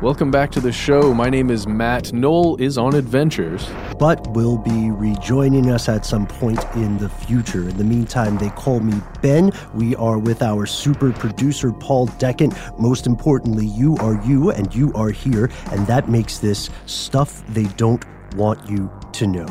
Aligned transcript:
Welcome 0.00 0.30
back 0.30 0.52
to 0.52 0.60
the 0.60 0.70
show. 0.70 1.12
My 1.12 1.28
name 1.28 1.50
is 1.50 1.66
Matt. 1.66 2.12
Noel 2.12 2.54
is 2.60 2.78
on 2.78 2.94
adventures. 2.94 3.68
But 3.98 4.24
will 4.28 4.56
be 4.56 4.92
rejoining 4.92 5.70
us 5.70 5.88
at 5.88 6.06
some 6.06 6.24
point 6.24 6.64
in 6.76 6.98
the 6.98 7.08
future. 7.08 7.68
In 7.68 7.76
the 7.76 7.82
meantime, 7.82 8.38
they 8.38 8.50
call 8.50 8.78
me 8.78 8.94
Ben. 9.22 9.50
We 9.74 9.96
are 9.96 10.16
with 10.16 10.40
our 10.40 10.66
super 10.66 11.10
producer, 11.10 11.72
Paul 11.72 12.06
Decant. 12.20 12.54
Most 12.78 13.08
importantly, 13.08 13.66
you 13.66 13.96
are 13.96 14.24
you 14.24 14.52
and 14.52 14.72
you 14.72 14.92
are 14.94 15.10
here, 15.10 15.50
and 15.72 15.84
that 15.88 16.08
makes 16.08 16.38
this 16.38 16.70
stuff 16.86 17.44
they 17.48 17.64
don't 17.64 18.04
want 18.36 18.70
you 18.70 18.88
to 19.14 19.26
know. 19.26 19.48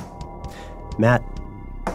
Matt, 0.98 1.24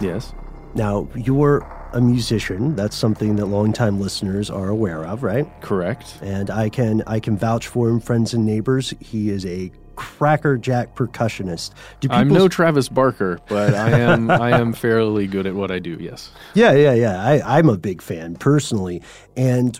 Yes. 0.01 0.35
Now 0.75 1.09
you're 1.15 1.61
a 1.93 2.01
musician. 2.01 2.75
That's 2.75 2.97
something 2.97 3.37
that 3.37 3.47
longtime 3.47 4.01
listeners 4.01 4.49
are 4.51 4.69
aware 4.69 5.05
of, 5.05 5.23
right? 5.23 5.47
Correct. 5.61 6.19
and 6.23 6.51
I 6.51 6.69
can 6.69 7.03
I 7.07 7.21
can 7.21 7.37
vouch 7.37 7.67
for 7.67 7.89
him, 7.89 8.01
friends 8.01 8.33
and 8.35 8.47
neighbors. 8.47 8.95
He 9.01 9.31
is 9.31 9.45
a 9.47 9.71
crackerjack 9.95 10.95
percussionist. 10.97 11.73
Do 12.01 12.09
I'm 12.11 12.29
people- 12.29 12.43
no 12.45 12.49
Travis 12.49 12.89
Barker, 12.89 13.39
but 13.49 13.75
I 13.75 13.91
am 14.01 14.31
I 14.31 14.59
am 14.59 14.73
fairly 14.73 15.27
good 15.27 15.47
at 15.47 15.55
what 15.55 15.71
I 15.71 15.79
do. 15.79 15.99
Yes. 16.01 16.31
yeah, 16.55 16.73
yeah, 16.73 16.95
yeah. 16.95 17.23
I, 17.23 17.59
I'm 17.59 17.69
a 17.69 17.77
big 17.77 18.01
fan 18.01 18.37
personally, 18.37 19.03
and 19.37 19.79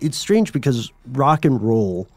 it's 0.00 0.16
strange 0.16 0.52
because 0.52 0.92
rock 1.08 1.44
and 1.44 1.60
roll. 1.60 2.08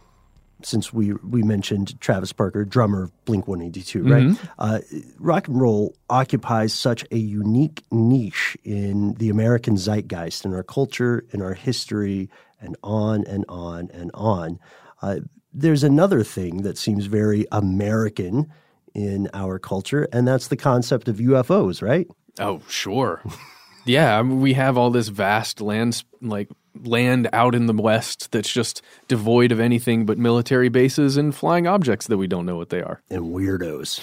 Since 0.63 0.93
we 0.93 1.13
we 1.13 1.43
mentioned 1.43 1.99
Travis 1.99 2.33
Barker, 2.33 2.65
drummer 2.65 3.03
of 3.03 3.25
Blink 3.25 3.47
182, 3.47 4.03
right? 4.03 4.37
Uh, 4.57 4.79
rock 5.19 5.47
and 5.47 5.59
roll 5.59 5.95
occupies 6.09 6.73
such 6.73 7.05
a 7.11 7.17
unique 7.17 7.83
niche 7.91 8.57
in 8.63 9.13
the 9.15 9.29
American 9.29 9.75
zeitgeist, 9.75 10.45
in 10.45 10.53
our 10.53 10.63
culture, 10.63 11.25
in 11.31 11.41
our 11.41 11.53
history, 11.53 12.29
and 12.59 12.77
on 12.83 13.25
and 13.25 13.45
on 13.49 13.89
and 13.93 14.11
on. 14.13 14.59
Uh, 15.01 15.19
there's 15.53 15.83
another 15.83 16.23
thing 16.23 16.63
that 16.63 16.77
seems 16.77 17.05
very 17.05 17.45
American 17.51 18.51
in 18.93 19.29
our 19.33 19.59
culture, 19.59 20.07
and 20.11 20.27
that's 20.27 20.47
the 20.47 20.57
concept 20.57 21.07
of 21.07 21.17
UFOs, 21.17 21.81
right? 21.81 22.07
Oh, 22.39 22.61
sure. 22.67 23.21
yeah, 23.85 24.17
I 24.17 24.23
mean, 24.23 24.41
we 24.41 24.53
have 24.53 24.77
all 24.77 24.89
this 24.89 25.09
vast 25.09 25.61
land, 25.61 26.03
like 26.21 26.49
land 26.83 27.29
out 27.33 27.55
in 27.55 27.65
the 27.65 27.73
west 27.73 28.31
that's 28.31 28.51
just 28.51 28.81
devoid 29.07 29.51
of 29.51 29.59
anything 29.59 30.05
but 30.05 30.17
military 30.17 30.69
bases 30.69 31.17
and 31.17 31.33
flying 31.33 31.67
objects 31.67 32.07
that 32.07 32.17
we 32.17 32.27
don't 32.27 32.45
know 32.45 32.57
what 32.57 32.69
they 32.69 32.81
are. 32.81 33.01
And 33.09 33.33
weirdos. 33.33 34.01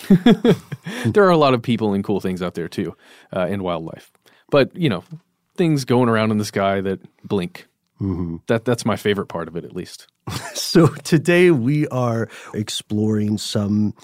there 1.12 1.25
are 1.25 1.31
a 1.31 1.37
lot 1.37 1.55
of 1.55 1.62
people 1.62 1.93
and 1.94 2.03
cool 2.03 2.21
things 2.21 2.43
out 2.43 2.55
there 2.55 2.69
too, 2.69 2.97
uh, 3.32 3.47
and 3.49 3.62
wildlife. 3.62 4.11
But 4.50 4.75
you 4.77 4.88
know, 4.88 5.05
things 5.56 5.84
going 5.84 6.09
around 6.09 6.31
in 6.31 6.38
the 6.38 6.44
sky 6.44 6.81
that 6.81 7.00
blink. 7.25 7.66
Mm-hmm. 8.00 8.37
That 8.49 8.65
that's 8.65 8.84
my 8.84 8.97
favorite 8.97 9.27
part 9.27 9.49
of 9.49 9.56
it, 9.56 9.65
at 9.65 9.75
least. 9.75 10.09
So 10.55 10.87
today 10.87 11.50
we 11.50 11.87
are 11.88 12.31
exploring 12.55 13.37
some 13.37 13.94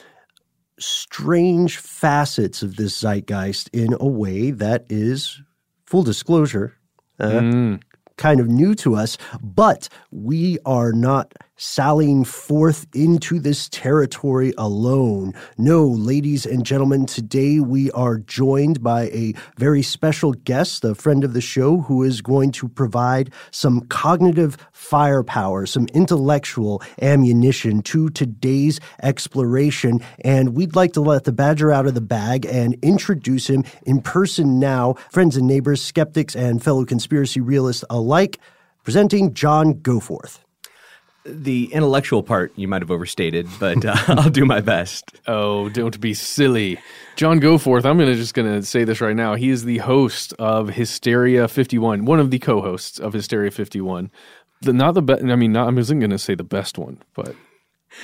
strange 0.78 1.78
facets 1.78 2.62
of 2.62 2.76
this 2.76 3.00
zeitgeist 3.00 3.70
in 3.72 3.96
a 3.98 4.06
way 4.06 4.50
that 4.50 4.84
is, 4.90 5.40
full 5.86 6.02
disclosure, 6.02 6.76
uh, 7.18 7.78
kind 8.18 8.40
of 8.40 8.48
new 8.48 8.74
to 8.74 8.94
us, 8.94 9.16
but 9.42 9.88
we 10.10 10.58
are 10.66 10.92
not 10.92 11.32
sallying 11.58 12.24
forth 12.24 12.86
into 12.94 13.38
this 13.40 13.68
territory 13.68 14.54
alone. 14.56 15.34
No, 15.58 15.86
ladies 15.86 16.46
and 16.46 16.64
gentlemen, 16.64 17.04
today 17.04 17.58
we 17.58 17.90
are 17.90 18.18
joined 18.18 18.82
by 18.82 19.08
a 19.08 19.34
very 19.56 19.82
special 19.82 20.32
guest, 20.32 20.84
a 20.84 20.94
friend 20.94 21.24
of 21.24 21.34
the 21.34 21.40
show, 21.40 21.78
who 21.78 22.04
is 22.04 22.22
going 22.22 22.52
to 22.52 22.68
provide 22.68 23.32
some 23.50 23.80
cognitive 23.88 24.56
firepower, 24.72 25.66
some 25.66 25.88
intellectual 25.92 26.80
ammunition 27.02 27.82
to 27.82 28.08
today's 28.10 28.78
exploration. 29.02 30.00
And 30.20 30.54
we'd 30.54 30.76
like 30.76 30.92
to 30.92 31.00
let 31.00 31.24
the 31.24 31.32
badger 31.32 31.72
out 31.72 31.86
of 31.86 31.94
the 31.94 32.00
bag 32.00 32.46
and 32.46 32.76
introduce 32.82 33.50
him 33.50 33.64
in 33.82 34.00
person 34.00 34.60
now, 34.60 34.94
friends 35.10 35.36
and 35.36 35.48
neighbors, 35.48 35.82
skeptics, 35.82 36.36
and 36.36 36.62
fellow 36.62 36.84
conspiracy 36.84 37.40
realists 37.40 37.84
alike, 37.90 38.38
presenting 38.84 39.34
John 39.34 39.74
Goforth. 39.74 40.38
The 41.24 41.72
intellectual 41.72 42.22
part 42.22 42.52
you 42.56 42.68
might 42.68 42.80
have 42.80 42.90
overstated, 42.90 43.48
but 43.60 43.84
uh, 43.84 43.96
I'll 44.08 44.30
do 44.30 44.44
my 44.44 44.60
best. 44.60 45.20
Oh, 45.26 45.68
don't 45.68 46.00
be 46.00 46.14
silly. 46.14 46.78
John 47.16 47.40
Goforth, 47.40 47.84
I'm 47.84 47.98
gonna 47.98 48.14
just 48.14 48.34
gonna 48.34 48.62
say 48.62 48.84
this 48.84 49.00
right 49.00 49.16
now. 49.16 49.34
He 49.34 49.50
is 49.50 49.64
the 49.64 49.78
host 49.78 50.32
of 50.38 50.70
Hysteria 50.70 51.48
51, 51.48 52.04
one 52.04 52.20
of 52.20 52.30
the 52.30 52.38
co-hosts 52.38 52.98
of 52.98 53.12
Hysteria 53.12 53.50
51. 53.50 54.10
The, 54.62 54.72
not 54.72 54.94
the 54.94 55.02
best. 55.02 55.22
I 55.22 55.36
mean, 55.36 55.52
not, 55.52 55.68
I 55.68 55.70
wasn't 55.72 56.00
gonna 56.00 56.18
say 56.18 56.34
the 56.34 56.44
best 56.44 56.78
one, 56.78 57.02
but 57.14 57.34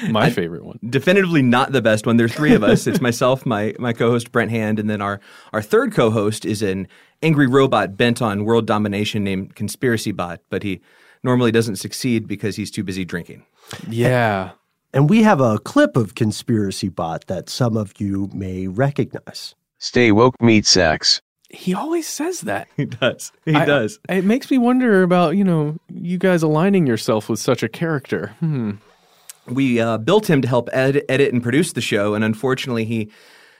my 0.08 0.30
favorite 0.30 0.64
one. 0.64 0.78
Definitively 0.88 1.42
not 1.42 1.72
the 1.72 1.82
best 1.82 2.06
one. 2.06 2.16
There's 2.16 2.34
three 2.34 2.54
of 2.54 2.62
us. 2.62 2.86
It's 2.86 3.00
myself, 3.02 3.46
my 3.46 3.74
my 3.78 3.92
co-host 3.92 4.32
Brent 4.32 4.50
Hand, 4.50 4.78
and 4.78 4.88
then 4.90 5.00
our 5.00 5.20
our 5.52 5.62
third 5.62 5.92
co-host 5.92 6.44
is 6.44 6.62
an 6.62 6.88
angry 7.22 7.46
robot 7.46 7.96
bent 7.96 8.20
on 8.20 8.44
world 8.44 8.66
domination 8.66 9.24
named 9.24 9.54
Conspiracy 9.54 10.12
Bot, 10.12 10.40
but 10.50 10.62
he 10.62 10.80
normally 11.24 11.50
doesn't 11.52 11.76
succeed 11.76 12.26
because 12.28 12.56
he's 12.56 12.70
too 12.70 12.84
busy 12.84 13.04
drinking. 13.04 13.44
Yeah. 13.88 14.52
And 14.92 15.10
we 15.10 15.22
have 15.22 15.40
a 15.40 15.58
clip 15.58 15.96
of 15.96 16.14
Conspiracy 16.14 16.88
Bot 16.88 17.26
that 17.26 17.48
some 17.48 17.76
of 17.76 17.94
you 18.00 18.30
may 18.32 18.68
recognize. 18.68 19.54
Stay 19.78 20.12
woke, 20.12 20.40
meat 20.40 20.66
sex. 20.66 21.20
He 21.50 21.74
always 21.74 22.06
says 22.06 22.42
that. 22.42 22.68
He 22.76 22.84
does. 22.84 23.32
He 23.44 23.54
I- 23.54 23.64
does. 23.64 23.98
It 24.08 24.24
makes 24.24 24.50
me 24.50 24.58
wonder 24.58 25.02
about, 25.02 25.36
you 25.36 25.44
know, 25.44 25.76
you 25.92 26.18
guys 26.18 26.42
aligning 26.42 26.86
yourself 26.86 27.28
with 27.28 27.38
such 27.40 27.62
a 27.62 27.68
character. 27.68 28.34
Hmm. 28.40 28.72
We 29.46 29.78
uh, 29.80 29.98
built 29.98 30.28
him 30.30 30.40
to 30.42 30.48
help 30.48 30.68
ed- 30.72 31.02
edit 31.08 31.32
and 31.32 31.42
produce 31.42 31.72
the 31.74 31.80
show, 31.82 32.14
and 32.14 32.24
unfortunately, 32.24 32.84
he 32.86 33.10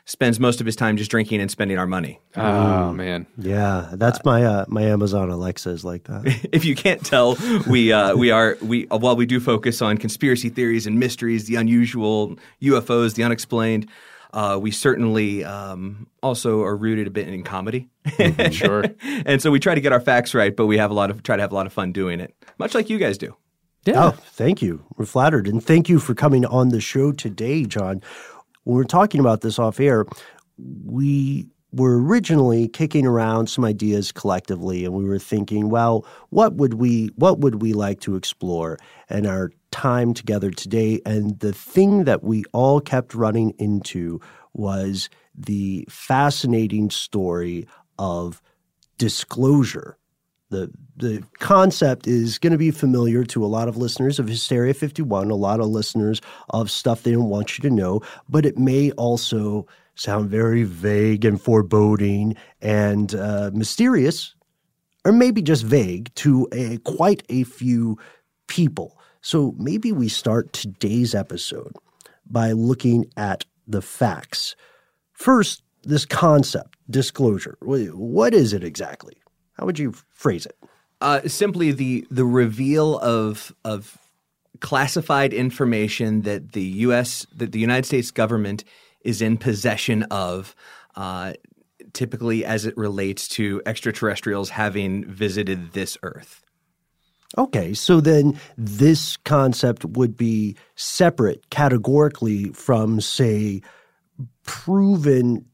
spends 0.06 0.38
most 0.38 0.60
of 0.60 0.66
his 0.66 0.76
time 0.76 0.96
just 0.96 1.10
drinking 1.10 1.40
and 1.40 1.50
spending 1.50 1.78
our 1.78 1.86
money. 1.86 2.20
Oh, 2.36 2.92
man. 2.92 3.26
Yeah, 3.38 3.90
that's 3.94 4.24
my 4.24 4.44
uh, 4.44 4.64
my 4.68 4.82
Amazon 4.82 5.30
Alexa 5.30 5.70
is 5.70 5.84
like 5.84 6.04
that. 6.04 6.48
if 6.52 6.64
you 6.64 6.74
can't 6.74 7.04
tell, 7.04 7.36
we 7.68 7.92
uh, 7.92 8.14
we 8.16 8.30
are 8.30 8.56
we 8.62 8.86
uh, 8.88 8.98
while 8.98 9.16
we 9.16 9.26
do 9.26 9.40
focus 9.40 9.80
on 9.82 9.96
conspiracy 9.98 10.48
theories 10.48 10.86
and 10.86 10.98
mysteries, 10.98 11.46
the 11.46 11.56
unusual, 11.56 12.36
UFOs, 12.62 13.14
the 13.14 13.24
unexplained. 13.24 13.88
Uh, 14.32 14.58
we 14.60 14.72
certainly 14.72 15.44
um, 15.44 16.08
also 16.20 16.60
are 16.62 16.76
rooted 16.76 17.06
a 17.06 17.10
bit 17.10 17.28
in 17.28 17.44
comedy, 17.44 17.88
Sure. 18.50 18.84
and 19.24 19.40
so 19.40 19.52
we 19.52 19.60
try 19.60 19.76
to 19.76 19.80
get 19.80 19.92
our 19.92 20.00
facts 20.00 20.34
right, 20.34 20.56
but 20.56 20.66
we 20.66 20.76
have 20.76 20.90
a 20.90 20.94
lot 20.94 21.08
of 21.08 21.22
try 21.22 21.36
to 21.36 21.40
have 21.42 21.52
a 21.52 21.54
lot 21.54 21.66
of 21.66 21.72
fun 21.72 21.92
doing 21.92 22.18
it, 22.18 22.34
much 22.58 22.74
like 22.74 22.90
you 22.90 22.98
guys 22.98 23.16
do. 23.16 23.36
Yeah. 23.84 24.06
Oh, 24.06 24.10
thank 24.10 24.60
you. 24.62 24.84
We're 24.96 25.04
flattered. 25.04 25.46
And 25.46 25.62
thank 25.62 25.88
you 25.88 25.98
for 26.00 26.14
coming 26.14 26.44
on 26.46 26.70
the 26.70 26.80
show 26.80 27.12
today, 27.12 27.64
John. 27.64 28.02
When 28.64 28.76
we're 28.76 28.84
talking 28.84 29.20
about 29.20 29.42
this 29.42 29.58
off 29.58 29.80
air, 29.80 30.06
we 30.84 31.46
were 31.74 32.00
originally 32.00 32.68
kicking 32.68 33.06
around 33.06 33.48
some 33.48 33.64
ideas 33.64 34.12
collectively 34.12 34.84
and 34.84 34.94
we 34.94 35.04
were 35.04 35.18
thinking, 35.18 35.70
well, 35.70 36.06
what 36.30 36.54
would 36.54 36.74
we 36.74 37.08
what 37.16 37.40
would 37.40 37.60
we 37.60 37.72
like 37.72 38.00
to 38.00 38.16
explore 38.16 38.78
in 39.10 39.26
our 39.26 39.50
time 39.70 40.14
together 40.14 40.50
today? 40.50 41.00
And 41.04 41.38
the 41.40 41.52
thing 41.52 42.04
that 42.04 42.22
we 42.22 42.44
all 42.52 42.80
kept 42.80 43.14
running 43.14 43.50
into 43.58 44.20
was 44.52 45.10
the 45.34 45.84
fascinating 45.90 46.90
story 46.90 47.66
of 47.98 48.40
disclosure 48.98 49.98
the 50.50 50.70
the 50.96 51.22
concept 51.40 52.06
is 52.06 52.38
going 52.38 52.52
to 52.52 52.58
be 52.58 52.70
familiar 52.70 53.24
to 53.24 53.44
a 53.44 53.46
lot 53.46 53.66
of 53.66 53.76
listeners 53.76 54.18
of 54.18 54.28
Hysteria 54.28 54.74
51, 54.74 55.30
a 55.30 55.34
lot 55.34 55.58
of 55.60 55.66
listeners 55.66 56.20
of 56.50 56.70
stuff 56.70 57.02
they 57.02 57.12
don't 57.12 57.28
want 57.28 57.58
you 57.58 57.62
to 57.68 57.74
know, 57.74 58.00
but 58.28 58.46
it 58.46 58.56
may 58.56 58.92
also 58.92 59.66
sound 59.96 60.30
very 60.30 60.62
vague 60.62 61.24
and 61.24 61.40
foreboding 61.40 62.36
and 62.60 63.14
uh, 63.14 63.50
mysterious, 63.54 64.34
or 65.04 65.12
maybe 65.12 65.42
just 65.42 65.64
vague 65.64 66.14
to 66.14 66.48
a, 66.52 66.78
quite 66.78 67.22
a 67.28 67.44
few 67.44 67.98
people. 68.46 68.98
So 69.20 69.54
maybe 69.58 69.90
we 69.90 70.08
start 70.08 70.52
today's 70.52 71.14
episode 71.14 71.72
by 72.26 72.52
looking 72.52 73.06
at 73.16 73.44
the 73.66 73.82
facts. 73.82 74.54
First, 75.12 75.62
this 75.82 76.04
concept, 76.04 76.76
disclosure. 76.88 77.56
What 77.60 78.34
is 78.34 78.52
it 78.52 78.64
exactly? 78.64 79.14
How 79.54 79.66
would 79.66 79.78
you 79.78 79.92
phrase 80.12 80.46
it? 80.46 80.56
Uh, 81.00 81.20
simply 81.26 81.72
the 81.72 82.06
the 82.10 82.24
reveal 82.24 82.98
of 82.98 83.54
of 83.64 83.98
classified 84.60 85.32
information 85.32 86.22
that 86.22 86.52
the 86.52 86.62
U.S. 86.62 87.26
that 87.36 87.52
the 87.52 87.58
United 87.58 87.86
States 87.86 88.10
government 88.10 88.64
is 89.02 89.20
in 89.20 89.36
possession 89.36 90.04
of, 90.04 90.56
uh, 90.96 91.34
typically 91.92 92.44
as 92.44 92.64
it 92.64 92.76
relates 92.76 93.28
to 93.28 93.60
extraterrestrials 93.66 94.50
having 94.50 95.04
visited 95.04 95.72
this 95.72 95.98
Earth. 96.02 96.42
Okay, 97.36 97.74
so 97.74 98.00
then 98.00 98.38
this 98.56 99.16
concept 99.18 99.84
would 99.84 100.16
be 100.16 100.56
separate 100.76 101.50
categorically 101.50 102.50
from, 102.50 103.00
say, 103.00 103.60
proven 104.44 105.44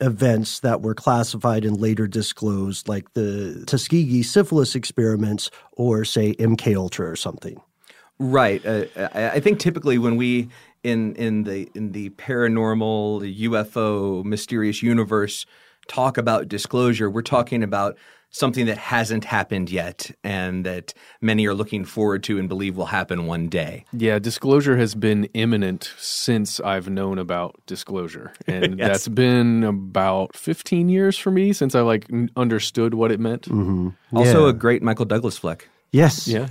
events 0.00 0.60
that 0.60 0.82
were 0.82 0.94
classified 0.94 1.64
and 1.64 1.80
later 1.80 2.06
disclosed, 2.06 2.88
like 2.88 3.12
the 3.14 3.64
Tuskegee 3.66 4.22
syphilis 4.22 4.74
experiments 4.74 5.50
or, 5.72 6.04
say, 6.04 6.34
MK 6.34 6.76
Ultra 6.76 7.10
or 7.10 7.16
something. 7.16 7.60
Right. 8.18 8.64
Uh, 8.64 8.84
I, 9.14 9.40
think 9.40 9.60
typically 9.60 9.96
when 9.96 10.16
we 10.16 10.48
in 10.82 11.14
in 11.14 11.44
the 11.44 11.70
in 11.74 11.92
the 11.92 12.10
paranormal, 12.10 13.38
UFO, 13.38 14.24
mysterious 14.24 14.82
universe 14.82 15.46
talk 15.86 16.18
about 16.18 16.48
disclosure, 16.48 17.08
we're 17.08 17.22
talking 17.22 17.62
about 17.62 17.96
something 18.30 18.66
that 18.66 18.76
hasn't 18.78 19.24
happened 19.24 19.70
yet 19.70 20.10
and 20.22 20.64
that 20.66 20.92
many 21.20 21.46
are 21.46 21.54
looking 21.54 21.84
forward 21.84 22.22
to 22.24 22.38
and 22.38 22.48
believe 22.48 22.76
will 22.76 22.86
happen 22.86 23.26
one 23.26 23.48
day. 23.48 23.84
Yeah, 23.92 24.18
disclosure 24.18 24.76
has 24.76 24.94
been 24.94 25.24
imminent 25.34 25.92
since 25.98 26.60
I've 26.60 26.88
known 26.90 27.18
about 27.18 27.56
disclosure, 27.66 28.32
and 28.46 28.78
Yes. 28.78 28.88
that's 28.88 29.08
been 29.08 29.64
about 29.64 30.36
15 30.36 30.88
years 30.88 31.16
for 31.16 31.30
me 31.30 31.52
since 31.52 31.74
I 31.74 31.80
like 31.80 32.06
understood 32.36 32.94
what 32.94 33.10
it 33.10 33.18
meant. 33.20 33.42
Mm-hmm. 33.42 34.16
Also, 34.16 34.44
Yeah. 34.44 34.50
a 34.50 34.52
great 34.52 34.82
Michael 34.82 35.06
Douglas 35.06 35.38
flick. 35.38 35.68
Yes. 35.90 36.28
Yeah. 36.28 36.46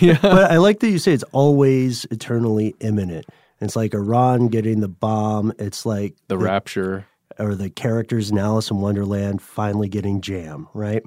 Yeah. 0.00 0.18
But 0.22 0.50
I 0.52 0.58
like 0.58 0.78
that 0.80 0.90
you 0.90 0.98
say 1.00 1.12
it's 1.12 1.24
always 1.32 2.04
eternally 2.12 2.76
imminent. 2.80 3.26
It's 3.60 3.74
like 3.76 3.92
Iran 3.94 4.48
getting 4.48 4.80
the 4.80 4.88
bomb. 4.88 5.52
It's 5.58 5.84
like 5.84 6.14
The 6.28 6.38
rapture. 6.38 7.04
Or 7.40 7.54
the 7.54 7.70
characters 7.70 8.30
in 8.30 8.38
Alice 8.38 8.70
in 8.70 8.80
Wonderland 8.80 9.40
finally 9.42 9.88
getting 9.88 10.20
jam, 10.20 10.68
right? 10.74 11.02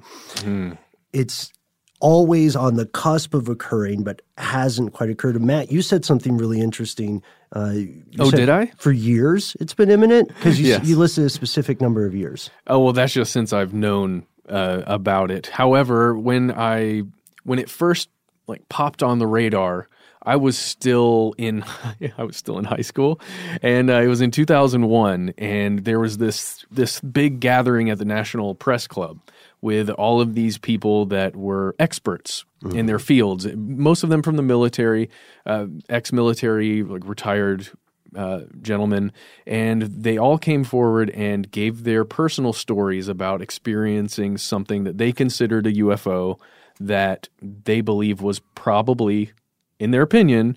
It's 1.12 1.52
always 2.00 2.56
on 2.56 2.74
the 2.74 2.86
cusp 2.86 3.34
of 3.34 3.48
occurring, 3.48 4.02
but 4.02 4.20
hasn't 4.36 4.92
quite 4.92 5.08
occurred. 5.10 5.36
And 5.36 5.46
Matt, 5.46 5.70
you 5.72 5.80
said 5.80 6.04
something 6.04 6.36
really 6.36 6.60
interesting. 6.60 7.22
Uh, 7.52 7.74
Oh, 8.18 8.30
did 8.30 8.48
I? 8.50 8.66
For 8.76 8.92
years, 8.92 9.56
it's 9.60 9.74
been 9.74 9.90
imminent 9.90 10.28
because 10.28 10.60
you, 10.60 10.66
Yes. 10.68 10.84
you 10.86 10.98
listed 10.98 11.24
a 11.24 11.30
specific 11.30 11.80
number 11.80 12.04
of 12.04 12.14
years. 12.14 12.50
Oh 12.66 12.80
well, 12.80 12.92
that's 12.92 13.12
just 13.12 13.32
since 13.32 13.52
I've 13.52 13.72
known 13.72 14.26
uh, 14.48 14.82
about 14.86 15.30
it. 15.30 15.46
However, 15.46 16.18
when 16.18 16.50
I 16.50 17.02
when 17.44 17.58
it 17.58 17.70
first 17.70 18.08
like 18.48 18.68
popped 18.68 19.02
on 19.02 19.18
the 19.18 19.26
radar, 19.26 19.88
I 20.24 20.36
was 20.36 20.56
still 20.56 21.34
in 21.38 21.64
I 22.18 22.24
was 22.24 22.36
still 22.36 22.58
in 22.58 22.64
high 22.64 22.82
school, 22.82 23.20
and 23.62 23.90
uh, 23.90 24.00
it 24.00 24.06
was 24.08 24.20
in 24.20 24.30
2001, 24.30 25.34
and 25.38 25.84
there 25.84 26.00
was 26.00 26.18
this 26.18 26.64
this 26.70 27.00
big 27.00 27.40
gathering 27.40 27.90
at 27.90 27.98
the 27.98 28.04
National 28.04 28.54
Press 28.54 28.86
Club 28.86 29.20
with 29.60 29.88
all 29.90 30.20
of 30.20 30.34
these 30.34 30.58
people 30.58 31.06
that 31.06 31.34
were 31.34 31.74
experts 31.78 32.44
in 32.72 32.86
their 32.86 32.98
fields. 32.98 33.46
Most 33.54 34.02
of 34.02 34.10
them 34.10 34.22
from 34.22 34.36
the 34.36 34.42
military, 34.42 35.10
uh, 35.46 35.66
ex-military, 35.88 36.82
like 36.82 37.06
retired 37.06 37.70
uh, 38.16 38.40
gentlemen, 38.62 39.12
and 39.46 39.82
they 39.82 40.16
all 40.18 40.38
came 40.38 40.64
forward 40.64 41.10
and 41.10 41.50
gave 41.50 41.84
their 41.84 42.04
personal 42.04 42.52
stories 42.52 43.08
about 43.08 43.42
experiencing 43.42 44.38
something 44.38 44.84
that 44.84 44.98
they 44.98 45.12
considered 45.12 45.66
a 45.66 45.72
UFO 45.72 46.38
that 46.80 47.28
they 47.40 47.80
believe 47.80 48.20
was 48.20 48.40
probably, 48.54 49.32
in 49.78 49.90
their 49.90 50.02
opinion, 50.02 50.56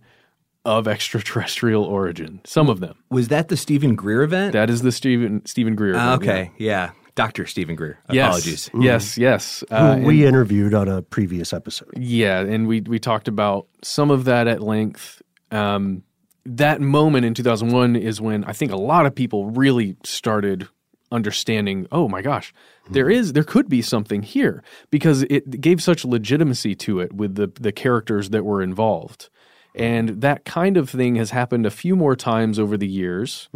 of 0.66 0.88
extraterrestrial 0.88 1.84
origin. 1.84 2.42
Some 2.46 2.70
of 2.70 2.80
them. 2.82 2.98
Was 3.10 3.30
that 3.30 3.48
the 3.48 3.58
Steven 3.58 3.96
Greer 3.96 4.22
event? 4.24 4.54
That 4.54 4.70
is 4.70 4.82
the 4.82 4.92
Steven 4.92 5.46
Steven 5.46 5.76
Greer. 5.76 5.96
Ah, 5.96 6.16
event, 6.16 6.22
okay, 6.24 6.52
yeah. 6.58 6.92
Dr. 7.16 7.48
Steven 7.48 7.76
Greer. 7.76 7.98
yeah. 8.10 8.14
Yes. 8.14 8.28
Apologies. 8.28 8.70
Yes. 8.80 9.18
Yes. 9.18 9.64
who 9.70 9.76
Uh, 9.76 9.98
we 9.98 10.26
interviewed 10.26 10.74
on 10.76 10.88
a 10.88 11.02
previous 11.02 11.52
episode. 11.52 11.90
Yeah, 11.98 12.42
and 12.42 12.68
we 12.68 12.82
we 12.82 13.00
talked 13.00 13.28
about 13.28 13.68
some 13.84 14.12
of 14.12 14.26
that 14.26 14.48
at 14.48 14.62
length. 14.62 15.22
Um, 15.52 16.04
that 16.46 16.80
moment 16.80 17.26
in 17.26 17.34
2001 17.34 17.96
is 17.96 18.22
when 18.22 18.44
I 18.44 18.54
think 18.54 18.72
a 18.72 18.78
lot 18.78 19.06
of 19.06 19.16
people 19.16 19.50
really 19.52 19.98
started 20.04 20.68
understanding. 21.12 21.88
Oh 21.92 22.08
my 22.08 22.22
gosh, 22.22 22.54
there 22.90 23.10
is 23.10 23.34
there 23.34 23.44
could 23.44 23.70
be 23.70 23.82
something 23.82 24.22
here 24.24 24.64
because 24.90 25.24
it 25.24 25.62
gave 25.62 25.82
such 25.82 26.06
legitimacy 26.06 26.76
to 26.76 27.00
it 27.00 27.14
with 27.14 27.36
the 27.36 27.48
the 27.60 27.72
characters 27.72 28.30
that 28.30 28.44
were 28.44 28.62
involved, 28.62 29.30
and 29.76 30.22
that 30.22 30.46
kind 30.46 30.78
of 30.78 30.90
thing 30.90 31.16
has 31.16 31.32
happened 31.32 31.66
a 31.66 31.72
few 31.72 31.96
more 31.96 32.16
times 32.16 32.60
over 32.60 32.78
the 32.78 32.88
years. 32.88 33.50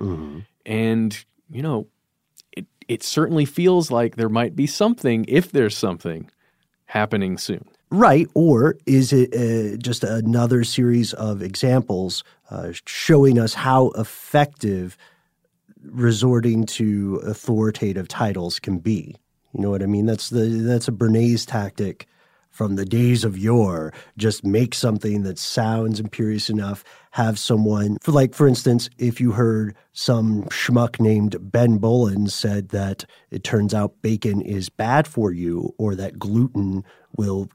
And 0.65 1.25
you 1.49 1.61
know, 1.61 1.87
it 2.51 2.65
it 2.87 3.03
certainly 3.03 3.45
feels 3.45 3.91
like 3.91 4.15
there 4.15 4.29
might 4.29 4.55
be 4.55 4.67
something 4.67 5.25
if 5.27 5.51
there's 5.51 5.77
something 5.77 6.29
happening 6.85 7.37
soon. 7.37 7.65
Right. 7.89 8.27
Or 8.33 8.77
is 8.85 9.11
it 9.11 9.33
uh, 9.35 9.75
just 9.77 10.05
another 10.05 10.63
series 10.63 11.13
of 11.13 11.41
examples 11.41 12.23
uh, 12.49 12.71
showing 12.85 13.37
us 13.37 13.53
how 13.53 13.89
effective 13.91 14.97
resorting 15.83 16.65
to 16.65 17.21
authoritative 17.25 18.07
titles 18.07 18.59
can 18.59 18.79
be? 18.79 19.15
You 19.53 19.61
know 19.61 19.69
what 19.69 19.83
I 19.83 19.87
mean? 19.87 20.05
That's 20.05 20.29
the 20.29 20.45
that's 20.45 20.87
a 20.87 20.91
Bernays 20.91 21.45
tactic 21.45 22.07
from 22.49 22.75
the 22.75 22.85
days 22.85 23.23
of 23.23 23.37
yore. 23.37 23.93
Just 24.17 24.43
make 24.43 24.75
something 24.75 25.23
that 25.23 25.39
sounds 25.39 25.99
imperious 25.99 26.49
enough. 26.49 26.83
Have 27.11 27.39
someone 27.39 27.97
for 28.01 28.11
like, 28.11 28.33
for 28.33 28.47
instance, 28.47 28.89
if 28.97 29.19
you 29.19 29.31
heard 29.31 29.75
some 29.93 30.43
schmuck 30.43 30.99
named 30.99 31.37
Ben 31.41 31.77
Bowlin 31.77 32.27
said 32.27 32.69
that 32.69 33.05
it 33.29 33.43
turns 33.43 33.73
out 33.73 34.01
bacon 34.01 34.41
is 34.41 34.69
bad 34.69 35.07
for 35.07 35.31
you, 35.31 35.73
or 35.77 35.95
that 35.95 36.19
gluten 36.19 36.83
will 37.17 37.49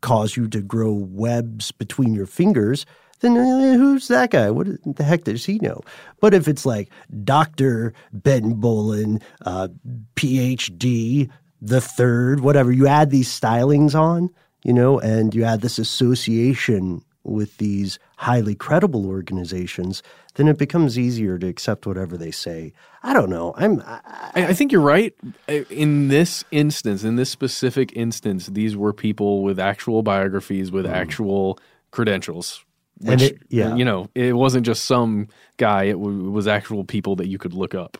cause 0.00 0.36
you 0.36 0.48
to 0.48 0.60
grow 0.60 0.92
webs 0.92 1.72
between 1.72 2.14
your 2.14 2.26
fingers, 2.26 2.86
then 3.20 3.36
uh, 3.36 3.76
who's 3.76 4.08
that 4.08 4.30
guy? 4.30 4.50
What 4.50 4.66
the 4.84 5.04
heck 5.04 5.24
does 5.24 5.44
he 5.44 5.58
know? 5.58 5.80
But 6.20 6.34
if 6.34 6.48
it's 6.48 6.66
like 6.66 6.90
Dr. 7.24 7.92
Ben 8.12 8.54
Bowlin, 8.54 9.20
uh, 9.44 9.68
PhD, 10.16 11.30
the 11.60 11.80
third, 11.80 12.40
whatever, 12.40 12.70
you 12.72 12.86
add 12.86 13.10
these 13.10 13.28
stylings 13.28 13.94
on, 13.94 14.30
you 14.64 14.72
know, 14.72 14.98
and 15.00 15.34
you 15.34 15.44
add 15.44 15.60
this 15.60 15.78
association 15.78 17.02
with 17.24 17.58
these 17.58 17.98
highly 18.16 18.54
credible 18.54 19.06
organizations, 19.06 20.02
then 20.34 20.48
it 20.48 20.56
becomes 20.56 20.98
easier 20.98 21.38
to 21.38 21.46
accept 21.46 21.86
whatever 21.86 22.16
they 22.16 22.30
say. 22.30 22.72
I 23.02 23.12
don't 23.12 23.30
know. 23.30 23.54
I'm. 23.56 23.82
I, 23.86 24.30
I, 24.34 24.54
think 24.54 24.72
you're 24.72 24.80
right. 24.80 25.14
In 25.46 26.08
this 26.08 26.44
instance, 26.50 27.04
in 27.04 27.16
this 27.16 27.30
specific 27.30 27.92
instance, 27.94 28.46
these 28.46 28.76
were 28.76 28.92
people 28.92 29.42
with 29.42 29.58
actual 29.58 30.02
biographies, 30.02 30.72
with 30.72 30.86
mm. 30.86 30.92
actual 30.92 31.58
credentials. 31.90 32.64
Which, 33.00 33.12
and 33.12 33.22
it, 33.22 33.42
yeah. 33.48 33.76
you 33.76 33.84
know, 33.84 34.08
it 34.14 34.34
wasn't 34.34 34.66
just 34.66 34.84
some 34.84 35.28
guy. 35.56 35.84
It, 35.84 35.92
w- 35.92 36.26
it 36.26 36.30
was 36.30 36.48
actual 36.48 36.84
people 36.84 37.16
that 37.16 37.28
you 37.28 37.38
could 37.38 37.54
look 37.54 37.74
up. 37.74 37.96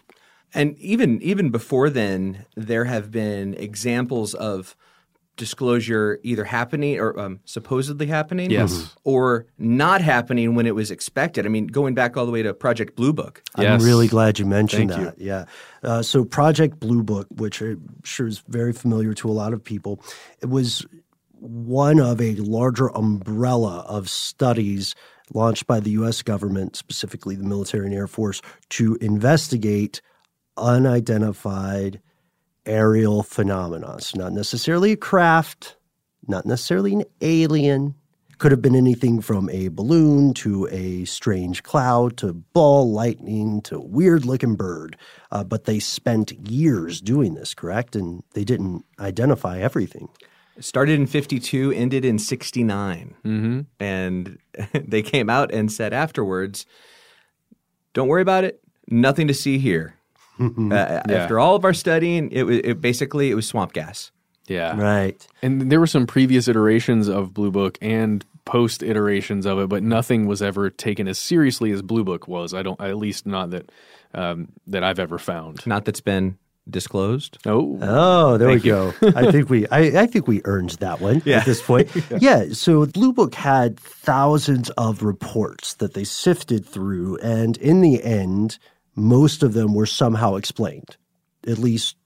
And 0.55 0.77
even 0.79 1.21
even 1.23 1.51
before 1.51 1.91
then, 1.91 2.47
there 2.57 2.85
have 2.85 3.11
been 3.11 3.55
examples 3.55 4.35
of 4.35 4.75
disclosure 5.37 6.19
either 6.23 6.45
happening 6.45 6.99
or 6.99 7.19
um, 7.19 7.41
supposedly 7.45 8.07
happening, 8.07 8.51
yes. 8.51 8.95
or 9.05 9.47
not 9.57 10.01
happening 10.01 10.55
when 10.55 10.67
it 10.67 10.75
was 10.75 10.91
expected. 10.91 11.47
I 11.47 11.49
mean, 11.49 11.69
going 11.69 11.95
back 11.95 12.17
all 12.17 12.27
the 12.27 12.33
way 12.33 12.43
to 12.43 12.53
Project 12.53 12.97
Blue 12.97 13.13
Book. 13.13 13.43
Yes. 13.57 13.81
I'm 13.81 13.87
really 13.87 14.09
glad 14.09 14.39
you 14.39 14.47
mentioned 14.47 14.91
Thank 14.91 15.05
that. 15.05 15.19
You. 15.21 15.27
Yeah. 15.27 15.45
Uh, 15.83 16.03
so 16.03 16.25
Project 16.25 16.81
Blue 16.81 17.03
Book, 17.03 17.29
which 17.31 17.63
I'm 17.63 18.03
sure 18.03 18.27
is 18.27 18.43
very 18.49 18.73
familiar 18.73 19.15
to 19.15 19.31
a 19.31 19.33
lot 19.33 19.53
of 19.53 19.63
people, 19.63 20.03
it 20.43 20.47
was 20.51 20.85
one 21.41 22.01
of 22.01 22.21
a 22.21 22.35
larger 22.37 22.89
umbrella 22.97 23.85
of 23.89 24.09
studies 24.09 24.95
launched 25.35 25.67
by 25.67 25.81
the 25.81 25.91
U.S. 25.91 26.23
government, 26.23 26.77
specifically 26.77 27.37
the 27.37 27.45
military 27.45 27.87
and 27.87 27.95
Air 27.95 28.07
Force, 28.07 28.41
to 28.71 28.97
investigate 29.01 30.01
unidentified 30.57 32.01
aerial 32.67 33.23
phenomena. 33.23 34.01
So, 34.01 34.19
not 34.19 34.33
necessarily 34.33 34.93
a 34.93 34.97
craft, 34.97 35.77
not 36.27 36.47
necessarily 36.47 36.95
an 36.95 37.05
alien. 37.21 37.95
Could 38.39 38.53
have 38.53 38.63
been 38.63 38.77
anything 38.77 39.21
from 39.21 39.51
a 39.51 39.67
balloon 39.67 40.33
to 40.35 40.69
a 40.71 41.05
strange 41.07 41.65
cloud 41.65 42.17
to 42.19 42.35
ball 42.35 42.93
lightning 42.93 43.63
to 43.63 43.81
weird 43.81 44.25
looking 44.25 44.55
bird. 44.55 44.97
Uh, 45.33 45.43
but 45.43 45.65
they 45.65 45.81
spent 45.81 46.31
years 46.49 47.01
doing 47.01 47.35
this, 47.35 47.53
correct? 47.53 47.97
And 47.97 48.23
they 48.35 48.45
didn't 48.45 48.85
identify 49.01 49.59
everything. 49.59 50.09
Started 50.61 50.99
in 50.99 51.07
52, 51.07 51.73
ended 51.73 52.05
in 52.05 52.19
69. 52.19 53.15
Mm-hmm. 53.25 53.61
And 53.81 54.39
they 54.73 55.03
came 55.03 55.31
out 55.31 55.53
and 55.53 55.71
said 55.71 55.93
afterwards, 55.93 56.67
don't 57.93 58.09
worry 58.09 58.23
about 58.23 58.45
it. 58.45 58.61
Nothing 58.89 59.29
to 59.29 59.35
see 59.35 59.59
here. 59.59 59.95
uh, 60.41 60.47
yeah. 60.49 61.03
After 61.09 61.39
all 61.39 61.57
of 61.57 61.65
our 61.65 61.75
studying, 61.75 62.31
it, 62.31 62.45
it 62.45 62.81
basically 62.81 63.31
it 63.31 63.35
was 63.35 63.47
swamp 63.47 63.73
gas. 63.73 64.11
Yeah. 64.47 64.81
Right. 64.81 65.27
And 65.43 65.71
there 65.71 65.81
were 65.81 65.87
some 65.87 66.07
previous 66.07 66.49
iterations 66.49 67.09
of 67.09 67.35
Blue 67.35 67.51
Book 67.51 67.77
and 67.83 68.25
post 68.45 68.83
iterations 68.83 69.45
of 69.45 69.59
it, 69.59 69.69
but 69.69 69.83
nothing 69.83 70.27
was 70.27 70.41
ever 70.41 70.71
taken 70.71 71.07
as 71.07 71.19
seriously 71.19 71.71
as 71.71 71.83
Blue 71.83 72.03
Book 72.03 72.27
was. 72.27 72.55
I 72.55 72.63
don't, 72.63 72.81
at 72.81 72.97
least 72.97 73.27
not 73.27 73.51
that 73.51 73.71
um, 74.15 74.49
that 74.67 74.83
I've 74.83 74.99
ever 74.99 75.19
found. 75.19 75.67
Not 75.67 75.85
that's 75.85 76.01
been 76.01 76.39
disclosed. 76.71 77.39
Oh, 77.47 77.79
oh, 77.81 78.39
there 78.39 78.49
Thank 78.49 78.63
we 78.63 78.69
go. 78.69 78.95
I 79.03 79.31
think 79.31 79.51
we, 79.51 79.67
I, 79.69 80.03
I, 80.03 80.07
think 80.07 80.27
we 80.27 80.43
earned 80.45 80.71
that 80.71 81.01
one 81.01 81.23
yeah. 81.25 81.39
at 81.39 81.47
this 81.47 81.63
point. 81.63 81.91
yeah. 82.11 82.19
yeah. 82.21 82.45
So 82.53 82.87
Blue 82.87 83.13
Book 83.13 83.35
had 83.35 83.79
thousands 83.79 84.71
of 84.71 85.03
reports 85.03 85.75
that 85.75 85.95
they 85.95 86.05
sifted 86.05 86.67
through, 86.67 87.19
and 87.19 87.57
in 87.59 87.81
the 87.81 88.03
end, 88.03 88.59
most 88.95 89.43
of 89.43 89.55
them 89.55 89.75
were 89.75 89.87
somehow 89.87 90.35
explained, 90.37 90.97
at 91.47 91.59
least 91.59 91.97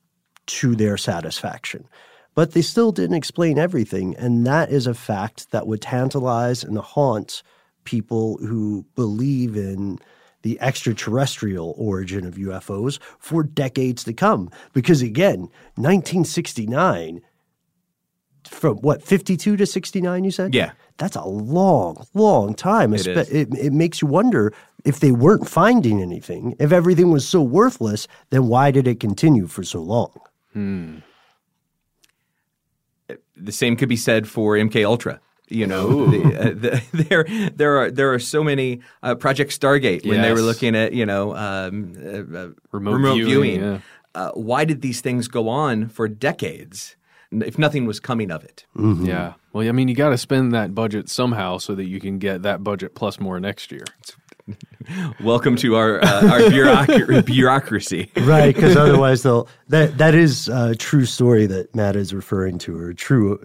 to 0.47 0.75
their 0.75 0.97
satisfaction. 0.97 1.89
But 2.35 2.53
they 2.53 2.63
still 2.63 2.93
didn't 2.93 3.17
explain 3.17 3.59
everything, 3.59 4.17
and 4.17 4.47
that 4.47 4.71
is 4.71 4.87
a 4.87 4.95
fact 4.95 5.51
that 5.51 5.67
would 5.67 5.83
tantalize 5.83 6.65
and 6.65 6.79
haunt 6.79 7.43
people 7.85 8.39
who 8.39 8.87
believe 8.95 9.57
in 9.57 9.99
the 10.43 10.61
extraterrestrial 10.61 11.75
origin 11.77 12.27
of 12.27 12.35
UFOs 12.35 12.99
for 13.19 13.43
decades 13.43 14.05
to 14.05 14.13
come. 14.13 14.51
Because 14.73 15.03
again, 15.03 15.49
1969, 15.77 17.23
from 18.45 18.79
what, 18.79 19.03
52 19.03 19.57
to 19.57 19.67
69, 19.67 20.25
you 20.25 20.31
said? 20.31 20.55
Yeah. 20.55 20.73
That's 20.99 21.17
a 21.17 21.25
long, 21.25 22.07
long 22.15 22.55
time. 22.55 22.93
It, 22.95 23.07
it, 23.07 23.49
it 23.55 23.73
makes 23.73 24.03
you 24.03 24.09
wonder 24.09 24.53
if 24.85 25.01
they 25.01 25.13
weren't 25.13 25.49
finding 25.49 26.01
anything, 26.01 26.57
if 26.59 26.73
everything 26.73 27.11
was 27.11 27.27
so 27.27 27.41
worthless, 27.41 28.09
then 28.31 28.49
why 28.49 28.71
did 28.71 28.87
it 28.87 29.01
continue 29.01 29.47
for 29.47 29.63
so 29.63 29.81
long? 29.81 30.13
Hmm. 30.53 30.97
The 33.37 33.53
same 33.53 33.77
could 33.77 33.89
be 33.89 33.97
said 33.97 34.29
for 34.29 34.57
MK 34.57 34.85
Ultra. 34.85 35.21
You 35.53 35.67
know, 35.67 36.07
the, 36.07 36.41
uh, 36.41 36.45
the, 36.45 36.83
there 37.09 37.51
there 37.51 37.79
are 37.79 37.91
there 37.91 38.13
are 38.13 38.19
so 38.19 38.43
many 38.43 38.81
uh, 39.03 39.15
Project 39.15 39.59
Stargate 39.59 40.05
when 40.05 40.17
yes. 40.17 40.25
they 40.25 40.33
were 40.33 40.41
looking 40.41 40.75
at 40.75 40.93
you 40.93 41.07
know 41.07 41.37
um, 41.37 41.95
uh, 41.97 42.09
uh 42.09 42.49
remote, 42.73 42.93
remote, 42.93 43.15
viewing. 43.15 43.29
viewing. 43.29 43.61
Yeah. 43.61 43.79
Uh, 44.15 44.31
why 44.33 44.65
did 44.65 44.83
these 44.83 45.01
things 45.01 45.29
go 45.29 45.49
on 45.49 45.89
for 45.89 46.09
decades? 46.09 46.97
If 47.31 47.59
nothing 47.59 47.87
was 47.87 47.99
coming 47.99 48.31
of 48.31 48.45
it. 48.45 48.67
Mm-hmm. 48.77 49.07
Yeah. 49.07 49.35
Well, 49.55 49.67
I 49.67 49.73
mean, 49.73 49.89
you 49.89 49.95
got 49.95 50.11
to 50.11 50.19
spend 50.19 50.53
that 50.53 50.75
budget 50.75 51.09
somehow 51.09 51.57
so 51.57 51.75
that 51.75 51.85
you 51.85 51.99
can 51.99 52.19
get 52.19 52.43
that 52.43 52.63
budget 52.63 52.95
plus 52.95 53.19
more 53.19 53.41
next 53.41 53.73
year. 53.73 53.85
It's 54.01 54.15
Welcome 55.21 55.57
to 55.57 55.77
our 55.77 56.03
uh, 56.03 56.29
our 56.29 56.39
bureauc- 56.41 57.25
bureaucracy, 57.25 58.11
right? 58.23 58.55
Because 58.55 58.77
otherwise, 58.77 59.23
they'll 59.23 59.49
that 59.69 59.99
that 59.99 60.15
is 60.15 60.49
a 60.49 60.75
true 60.75 61.07
story 61.07 61.47
that 61.47 61.75
Matt 61.75 61.97
is 61.97 62.13
referring 62.13 62.59
to, 62.59 62.77
or 62.77 62.91
a 62.91 62.95
true 62.95 63.39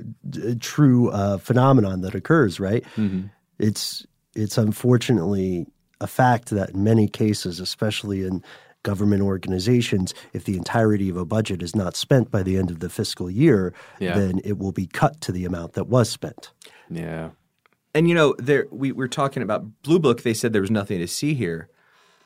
a 0.44 0.56
true 0.56 1.10
uh, 1.12 1.38
phenomenon 1.38 2.02
that 2.02 2.16
occurs. 2.16 2.60
Right? 2.60 2.84
Mm-hmm. 2.96 3.28
It's 3.60 4.06
it's 4.36 4.58
unfortunately 4.58 5.68
a 6.02 6.08
fact 6.08 6.50
that 6.50 6.72
in 6.72 6.84
many 6.84 7.08
cases, 7.08 7.60
especially 7.60 8.24
in 8.24 8.44
government 8.84 9.22
organizations, 9.22 10.14
if 10.34 10.46
the 10.46 10.56
entirety 10.56 11.10
of 11.10 11.18
a 11.18 11.26
budget 11.26 11.62
is 11.62 11.76
not 11.76 11.96
spent 11.96 12.32
by 12.32 12.42
the 12.42 12.58
end 12.58 12.72
of 12.72 12.80
the 12.80 12.90
fiscal 12.90 13.30
year, 13.30 13.74
yeah. 14.00 14.18
then 14.18 14.40
it 14.44 14.58
will 14.58 14.72
be 14.72 14.88
cut 14.88 15.20
to 15.22 15.32
the 15.32 15.44
amount 15.46 15.74
that 15.74 15.88
was 15.88 16.10
spent. 16.10 16.52
Yeah. 16.90 17.32
And 17.94 18.08
you 18.08 18.16
know, 18.16 18.36
there 18.38 18.68
we 18.72 18.92
were 18.92 19.08
talking 19.08 19.44
about 19.44 19.66
Blue 19.84 20.00
Book. 20.00 20.22
They 20.22 20.34
said 20.34 20.54
there 20.54 20.62
was 20.62 20.72
nothing 20.72 21.00
to 21.00 21.08
see 21.08 21.34
here. 21.34 21.70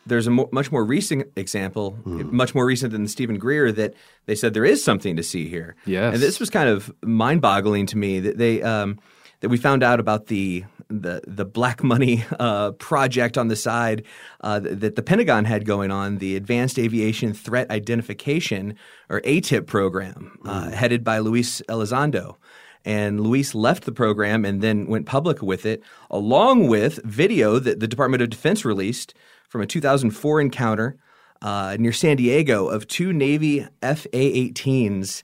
There's 0.06 0.26
a 0.26 0.32
mo- 0.32 0.50
much 0.52 0.72
more 0.72 0.84
recent 0.84 1.32
example, 1.36 1.98
mm. 2.04 2.32
much 2.32 2.56
more 2.56 2.66
recent 2.66 2.92
than 2.92 3.08
Steven 3.08 3.38
Greer, 3.38 3.72
that 3.72 3.94
they 4.26 4.34
said 4.34 4.54
there 4.54 4.66
is 4.66 4.84
something 4.84 5.16
to 5.16 5.24
see 5.24 5.48
here. 5.48 5.76
Yes, 5.86 6.16
and 6.16 6.24
this 6.24 6.40
was 6.40 6.50
kind 6.50 6.70
of 6.70 6.92
mind-boggling 7.04 7.86
to 7.88 7.98
me 7.98 8.20
that 8.20 8.38
they 8.38 8.64
um, 8.64 9.00
that 9.42 9.50
we 9.50 9.58
found 9.58 9.84
out 9.84 10.00
about 10.00 10.28
the 10.28 10.64
the 10.88 11.22
the 11.28 11.46
black 11.46 11.84
money 11.84 12.24
uh, 12.40 12.72
project 12.72 13.38
on 13.38 13.48
the 13.48 13.56
side 13.56 14.04
uh, 14.42 14.60
that 14.60 14.96
the 14.96 15.04
Pentagon 15.04 15.46
had 15.46 15.66
going 15.66 15.92
on, 15.92 16.18
the 16.18 16.36
Advanced 16.36 16.80
Aviation 16.80 17.34
Threat 17.34 17.70
Identification 17.70 18.76
or 19.10 19.22
ATIP 19.22 19.68
program, 19.68 20.38
uh, 20.46 20.66
mm. 20.66 20.74
headed 20.74 21.04
by 21.04 21.20
Luis 21.20 21.62
Elizondo. 21.70 22.38
And 22.86 23.22
Luis 23.22 23.54
left 23.54 23.84
the 23.84 23.92
program 23.92 24.44
and 24.44 24.62
then 24.62 24.88
went 24.88 25.06
public 25.06 25.42
with 25.42 25.66
it, 25.66 25.84
along 26.10 26.68
with 26.68 27.00
video 27.04 27.60
that 27.60 27.80
the 27.80 27.88
Department 27.88 28.24
of 28.24 28.30
Defense 28.30 28.66
released 28.66 29.14
from 29.50 29.62
a 29.62 29.68
2004 29.68 30.42
encounter 30.42 30.98
uh, 31.42 31.76
near 31.80 31.92
San 31.92 32.18
Diego 32.18 32.68
of 32.68 32.88
two 32.88 33.14
Navy 33.14 33.62
FA 33.82 34.10
18s. 34.12 35.24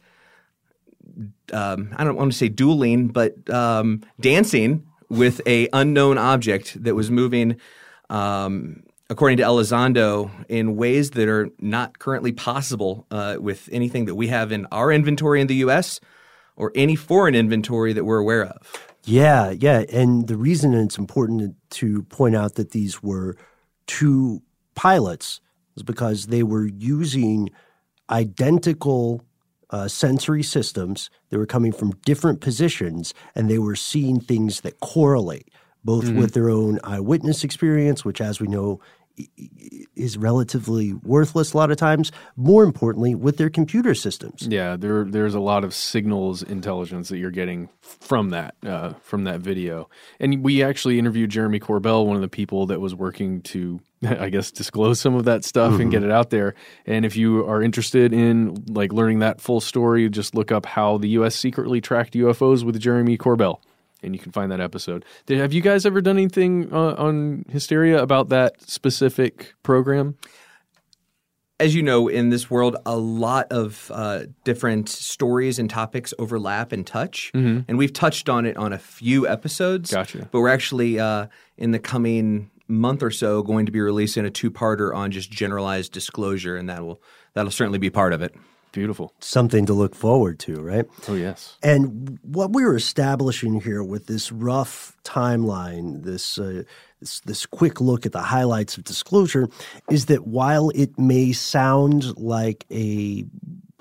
Um, 1.52 1.94
I 1.96 2.04
don't 2.04 2.16
want 2.16 2.32
to 2.32 2.38
say 2.38 2.50
dueling, 2.50 3.08
but 3.08 3.50
um, 3.50 4.02
dancing 4.20 4.86
with 5.10 5.42
a 5.48 5.70
unknown 5.74 6.18
object 6.18 6.84
that 6.84 6.94
was 6.94 7.10
moving, 7.10 7.56
um, 8.10 8.84
according 9.10 9.38
to 9.38 9.44
Elizondo, 9.44 10.30
in 10.50 10.76
ways 10.76 11.12
that 11.12 11.30
are 11.30 11.50
not 11.60 11.98
currently 11.98 12.34
possible 12.34 13.08
uh, 13.10 13.38
with 13.40 13.70
anything 13.72 14.06
that 14.06 14.16
we 14.16 14.28
have 14.28 14.52
in 14.52 14.68
our 14.72 14.92
inventory 14.92 15.42
in 15.42 15.48
the 15.48 15.56
U.S 15.56 16.00
or 16.58 16.72
any 16.76 16.96
foreign 16.96 17.36
inventory 17.36 17.94
that 17.94 18.04
we're 18.04 18.18
aware 18.18 18.44
of. 18.46 18.58
Yeah, 19.04 19.52
yeah. 19.52 19.86
And 19.94 20.28
the 20.28 20.36
reason 20.36 20.74
it's 20.74 20.98
important 20.98 21.56
to 21.72 22.02
point 22.04 22.36
out 22.36 22.56
that 22.56 22.72
these 22.72 23.02
were 23.02 23.38
two 23.86 24.42
pilots 24.76 25.40
is 25.78 25.84
because 25.84 26.28
they 26.28 26.44
were 26.44 26.66
using 26.68 27.50
identical 28.10 29.24
uh, 29.70 29.88
sensory 29.88 30.44
systems. 30.44 31.10
They 31.30 31.38
were 31.38 31.46
coming 31.46 31.72
from 31.72 31.92
different 32.06 32.42
positions 32.42 33.14
and 33.36 33.50
they 33.50 33.60
were 33.60 33.76
seeing 33.76 34.20
things 34.20 34.62
that 34.62 34.80
correlate 34.80 35.50
both 35.84 36.06
Mm-hmm. 36.06 36.20
with 36.20 36.34
their 36.34 36.50
own 36.50 36.80
eyewitness 36.84 37.46
experience, 37.46 38.04
which, 38.04 38.20
as 38.20 38.42
we 38.42 38.48
know, 38.48 38.82
is 39.96 40.18
relatively 40.18 40.94
worthless 40.94 41.54
a 41.54 41.58
lot 41.58 41.72
of 41.72 41.78
times. 41.78 42.12
More 42.36 42.64
importantly, 42.64 43.16
with 43.16 43.38
their 43.38 43.50
computer 43.50 43.96
systems. 43.96 44.48
Yeah, 44.48 44.76
there 44.76 45.04
there's 45.04 45.36
a 45.36 45.40
lot 45.40 45.64
of 45.64 45.74
signals 45.74 46.44
intelligence 46.44 47.10
that 47.10 47.18
you're 47.18 47.32
getting 47.32 47.70
from 47.82 48.30
that 48.30 48.56
uh, 48.66 48.94
from 49.02 49.24
that 49.26 49.40
video, 49.40 49.90
and 50.20 50.44
we 50.44 50.64
actually 50.64 51.00
interviewed 51.00 51.30
Jeremy 51.30 51.60
Corbell, 51.60 52.06
one 52.06 52.16
of 52.16 52.22
the 52.22 52.28
people 52.28 52.68
that 52.68 52.80
was 52.80 52.94
working 52.94 53.42
to, 53.44 53.80
I 54.04 54.30
guess, 54.30 54.52
disclose 54.52 55.00
some 55.00 55.16
of 55.16 55.26
that 55.26 55.44
stuff 55.44 55.80
and 55.80 55.92
get 55.92 56.04
it 56.04 56.12
out 56.12 56.30
there. 56.30 56.56
And 56.86 57.06
if 57.06 57.16
you 57.16 57.48
are 57.48 57.62
interested 57.62 58.14
in 58.14 58.66
like 58.68 58.94
learning 58.94 59.20
that 59.20 59.42
full 59.42 59.62
story, 59.62 60.10
just 60.10 60.36
look 60.36 60.52
up 60.52 60.66
how 60.66 60.98
the 60.98 61.10
U.S. 61.10 61.36
secretly 61.36 61.82
tracked 61.82 62.14
UFOs 62.14 62.64
with 62.64 62.80
Jeremy 62.80 63.18
Corbell. 63.18 63.60
And 64.04 64.16
you 64.16 64.20
can 64.20 64.32
find 64.32 64.52
that 64.52 64.62
episode. 64.62 65.06
Did, 65.26 65.40
have 65.40 65.54
you 65.54 65.62
guys 65.62 65.86
ever 65.86 66.02
done 66.02 66.18
anything 66.18 66.72
uh, 66.72 66.94
on 66.98 67.46
Hysteria 67.50 68.02
about 68.02 68.30
that 68.30 68.62
specific 68.62 69.56
program? 69.64 70.18
as 71.60 71.74
you 71.74 71.82
know, 71.82 72.08
in 72.08 72.30
this 72.30 72.50
world, 72.50 72.78
a 72.86 72.96
lot 72.96 73.48
of 73.52 73.92
uh, 73.94 74.24
different 74.44 74.90
stories 74.90 75.58
and 75.58 75.70
topics 75.70 76.14
overlap 76.20 76.72
and 76.72 76.86
touch, 76.86 77.32
and 77.68 77.78
we've 77.78 77.94
touched 77.94 78.30
on 78.30 78.46
it 78.46 78.56
on 78.58 78.74
a 78.74 78.78
few 78.78 79.28
episodes. 79.28 79.92
Gotcha. 79.92 80.30
But 80.32 80.40
we're 80.40 80.50
actually 80.50 81.00
uh, 81.00 81.28
in 81.58 81.72
the 81.72 81.80
coming 81.80 82.52
month 82.68 83.02
or 83.02 83.12
so 83.12 83.42
going 83.42 83.66
to 83.66 83.72
be 83.72 83.80
releasing 83.80 84.26
a 84.26 84.30
two-parter 84.30 84.94
on 84.94 85.12
just 85.12 85.32
generalized 85.32 85.92
disclosure, 85.92 86.58
and 86.58 86.70
that 86.70 86.84
will 86.84 87.02
that'll 87.34 87.52
certainly 87.52 87.80
be 87.80 87.90
part 87.90 88.14
of 88.14 88.22
it. 88.22 88.36
Beautiful. 88.78 89.12
Something 89.20 89.66
to 89.66 89.74
look 89.74 89.96
forward 89.96 90.38
to, 90.42 90.62
right? 90.62 90.86
Oh 91.08 91.16
yes. 91.16 91.58
And 91.64 92.20
what 92.22 92.54
we 92.54 92.64
were 92.64 92.76
establishing 92.76 93.60
here 93.60 93.84
with 93.84 94.06
this 94.06 94.32
rough 94.32 94.96
timeline, 95.04 96.04
this, 96.04 96.38
uh, 96.38 96.62
this 97.00 97.22
this 97.22 97.48
quick 97.48 97.82
look 97.82 98.06
at 98.06 98.12
the 98.12 98.22
highlights 98.22 98.78
of 98.78 98.84
disclosure, 98.84 99.48
is 99.90 100.06
that 100.06 100.28
while 100.28 100.70
it 100.76 101.00
may 101.00 101.32
sound 101.32 102.16
like 102.20 102.68
a 102.70 103.26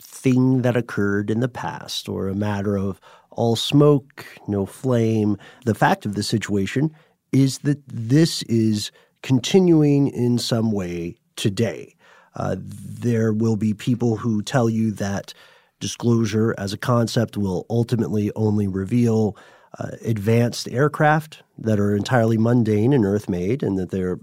thing 0.00 0.62
that 0.62 0.78
occurred 0.78 1.28
in 1.28 1.40
the 1.40 1.48
past 1.48 2.08
or 2.08 2.28
a 2.28 2.34
matter 2.34 2.78
of 2.78 2.98
all 3.30 3.54
smoke, 3.54 4.24
no 4.48 4.64
flame, 4.64 5.36
the 5.66 5.74
fact 5.74 6.06
of 6.06 6.14
the 6.14 6.22
situation 6.22 6.90
is 7.32 7.58
that 7.58 7.86
this 7.86 8.42
is 8.44 8.90
continuing 9.22 10.08
in 10.08 10.38
some 10.38 10.72
way 10.72 11.16
today. 11.36 11.95
Uh, 12.36 12.56
there 12.58 13.32
will 13.32 13.56
be 13.56 13.74
people 13.74 14.16
who 14.16 14.42
tell 14.42 14.68
you 14.68 14.92
that 14.92 15.32
disclosure 15.80 16.54
as 16.58 16.72
a 16.72 16.78
concept 16.78 17.36
will 17.36 17.66
ultimately 17.68 18.30
only 18.36 18.68
reveal 18.68 19.36
uh, 19.78 19.90
advanced 20.02 20.68
aircraft 20.70 21.42
that 21.58 21.80
are 21.80 21.94
entirely 21.94 22.38
mundane 22.38 22.92
and 22.92 23.04
earth 23.04 23.28
made 23.28 23.62
and 23.62 23.78
that 23.78 23.90
they're 23.90 24.18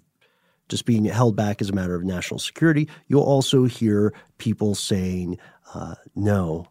just 0.70 0.86
being 0.86 1.05
held 1.05 1.36
back 1.36 1.62
as 1.62 1.70
a 1.70 1.74
matter 1.74 1.96
of 1.96 2.03
national 2.03 2.39
security. 2.39 2.88
You'll 3.08 3.24
also 3.24 3.65
hear 3.65 4.13
people 4.38 4.75
saying, 4.75 5.38
uh, 5.74 5.96
no, 6.15 6.67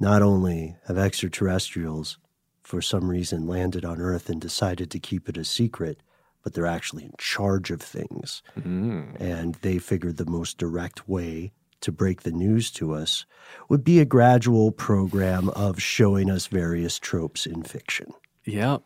not 0.00 0.22
only 0.22 0.76
have 0.86 0.98
extraterrestrials 0.98 2.18
for 2.62 2.82
some 2.82 3.08
reason 3.08 3.46
landed 3.46 3.84
on 3.84 4.00
Earth 4.00 4.28
and 4.28 4.40
decided 4.40 4.90
to 4.90 4.98
keep 4.98 5.28
it 5.28 5.36
a 5.36 5.44
secret, 5.44 6.02
but 6.42 6.54
they're 6.54 6.66
actually 6.66 7.04
in 7.04 7.12
charge 7.18 7.70
of 7.70 7.80
things. 7.80 8.42
And 8.54 9.54
they 9.62 9.78
figured 9.78 10.16
the 10.16 10.26
most 10.26 10.58
direct 10.58 11.08
way 11.08 11.52
to 11.80 11.90
break 11.92 12.22
the 12.22 12.30
news 12.32 12.70
to 12.72 12.94
us 12.94 13.26
would 13.68 13.82
be 13.84 13.98
a 14.00 14.04
gradual 14.04 14.70
program 14.70 15.48
of 15.50 15.82
showing 15.82 16.30
us 16.30 16.46
various 16.46 16.98
tropes 16.98 17.44
in 17.46 17.62
fiction. 17.64 18.12
Yeah. 18.44 18.78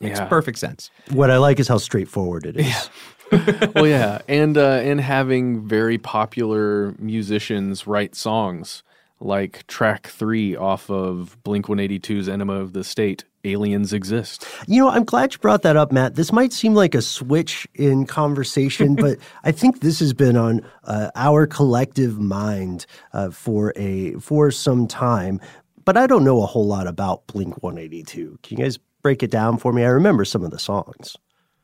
Makes 0.00 0.18
Yeah. 0.18 0.24
perfect 0.26 0.58
sense. 0.58 0.90
What 1.10 1.30
I 1.30 1.36
like 1.36 1.60
is 1.60 1.68
how 1.68 1.78
straightforward 1.78 2.46
it 2.46 2.56
is. 2.56 2.90
well, 3.74 3.86
yeah, 3.86 4.18
and 4.28 4.58
uh, 4.58 4.80
and 4.82 5.00
having 5.00 5.66
very 5.66 5.96
popular 5.98 6.94
musicians 6.98 7.86
write 7.86 8.14
songs 8.14 8.82
like 9.20 9.66
track 9.68 10.06
three 10.08 10.54
off 10.56 10.90
of 10.90 11.36
Blink 11.42 11.66
182's 11.66 12.28
"Enema 12.28 12.54
of 12.54 12.72
the 12.74 12.84
State." 12.84 13.24
Aliens 13.44 13.92
exist. 13.92 14.46
You 14.68 14.80
know, 14.82 14.88
I'm 14.88 15.04
glad 15.04 15.32
you 15.32 15.38
brought 15.38 15.62
that 15.62 15.76
up, 15.76 15.90
Matt. 15.90 16.14
This 16.14 16.32
might 16.32 16.52
seem 16.52 16.74
like 16.74 16.94
a 16.94 17.02
switch 17.02 17.66
in 17.74 18.06
conversation, 18.06 18.94
but 18.96 19.18
I 19.44 19.50
think 19.52 19.80
this 19.80 19.98
has 20.00 20.12
been 20.12 20.36
on 20.36 20.60
uh, 20.84 21.10
our 21.16 21.46
collective 21.46 22.18
mind 22.20 22.86
uh, 23.12 23.30
for 23.30 23.72
a 23.76 24.12
for 24.14 24.50
some 24.50 24.86
time. 24.86 25.40
But 25.84 25.96
I 25.96 26.06
don't 26.06 26.22
know 26.22 26.42
a 26.42 26.46
whole 26.46 26.66
lot 26.66 26.86
about 26.86 27.26
Blink 27.26 27.60
182. 27.62 28.38
Can 28.42 28.58
you 28.58 28.64
guys 28.64 28.78
break 29.02 29.22
it 29.24 29.30
down 29.32 29.58
for 29.58 29.72
me? 29.72 29.82
I 29.82 29.88
remember 29.88 30.24
some 30.24 30.44
of 30.44 30.52
the 30.52 30.58
songs. 30.60 31.16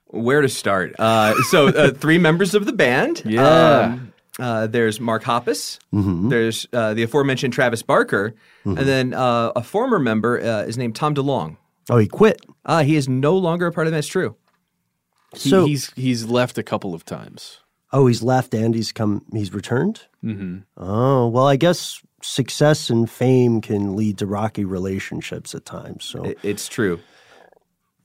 Where 0.07 0.41
to 0.41 0.49
start? 0.49 0.97
Uh, 0.99 1.35
so, 1.51 1.69
uh, 1.69 1.93
three 1.93 2.19
members 2.19 2.55
of 2.55 2.65
the 2.67 2.73
band. 2.73 3.23
Yeah. 3.29 3.81
Um, 3.93 4.13
uh, 4.41 4.69
there's 4.69 5.01
Mark 5.01 5.25
Hoppus. 5.25 5.79
There's 5.93 6.67
uh, 6.73 6.95
the 6.95 7.03
aforementioned 7.03 7.53
Travis 7.53 7.83
Barker, 7.83 8.35
and 8.65 8.79
then 8.79 9.13
uh, 9.13 9.51
a 9.57 9.63
former 9.65 9.99
member 9.99 10.41
uh, 10.41 10.63
is 10.63 10.79
named 10.79 10.95
Tom 10.95 11.13
DeLonge. 11.15 11.57
Oh, 11.91 11.99
he 11.99 12.07
quit. 12.07 12.41
Uh, 12.65 12.83
he 12.83 12.97
is 12.97 13.09
no 13.09 13.37
longer 13.37 13.67
a 13.67 13.73
part 13.73 13.87
of 13.87 13.93
That's 13.93 14.07
True. 14.09 14.37
He, 15.35 15.49
So- 15.51 15.67
he's 15.67 15.93
he's 15.95 16.25
left 16.27 16.59
a 16.59 16.63
couple 16.63 16.95
of 16.95 17.05
times. 17.05 17.61
Oh, 17.93 18.07
he's 18.07 18.23
left 18.23 18.53
and 18.55 18.75
he's 18.75 18.93
come. 18.93 19.25
He's 19.33 19.53
returned. 19.55 20.03
Mm-hmm. 20.25 20.59
Oh 20.77 21.29
well, 21.29 21.47
I 21.47 21.57
guess 21.57 22.01
success 22.23 22.91
and 22.91 23.09
fame 23.11 23.61
can 23.61 23.95
lead 23.97 24.19
to 24.19 24.27
rocky 24.27 24.65
relationships 24.65 25.55
at 25.55 25.65
times. 25.65 26.05
So 26.05 26.25
It- 26.25 26.39
it's 26.43 26.69
true. 26.69 27.01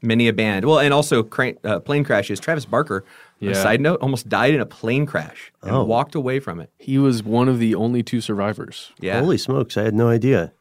Many 0.01 0.27
a 0.27 0.33
band. 0.33 0.65
Well, 0.65 0.79
and 0.79 0.93
also 0.93 1.23
cra- 1.23 1.53
uh, 1.63 1.79
plane 1.79 2.03
crashes. 2.03 2.37
Travis 2.39 2.65
Barker, 2.65 3.05
on 3.41 3.47
a 3.47 3.51
Yeah. 3.51 3.61
side 3.63 3.79
note, 3.79 3.99
almost 4.01 4.27
died 4.27 4.53
in 4.53 4.59
a 4.59 4.65
plane 4.65 5.05
crash 5.05 5.53
and 5.61 5.71
Oh. 5.71 5.83
walked 5.85 6.13
away 6.13 6.39
from 6.41 6.59
it. 6.59 6.71
He 6.77 6.97
was 6.97 7.23
one 7.23 7.47
of 7.47 7.57
the 7.57 7.73
only 7.73 8.03
two 8.03 8.19
survivors. 8.19 8.91
Yeah, 8.99 9.19
holy 9.21 9.37
smokes, 9.37 9.77
I 9.77 9.83
had 9.83 9.93
no 9.95 10.09
idea. 10.09 10.51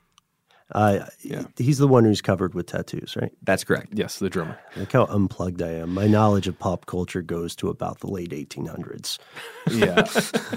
Uh, 0.74 1.06
Yeah. 1.22 1.44
He's 1.58 1.78
the 1.78 1.86
one 1.88 2.04
who's 2.04 2.20
covered 2.22 2.54
with 2.54 2.66
tattoos, 2.66 3.14
right? 3.20 3.32
that's 3.42 3.62
correct. 3.64 3.88
Yes, 3.92 4.18
the 4.18 4.30
drummer. 4.30 4.58
Look 4.76 4.92
how 4.92 5.04
unplugged 5.06 5.60
I 5.62 5.70
am. 5.72 5.92
My 5.94 6.06
knowledge 6.06 6.48
of 6.48 6.58
pop 6.58 6.86
culture 6.86 7.22
goes 7.22 7.54
to 7.56 7.68
about 7.68 8.00
the 8.00 8.06
late 8.08 8.30
1800s. 8.30 9.18
Yeah. 9.70 10.04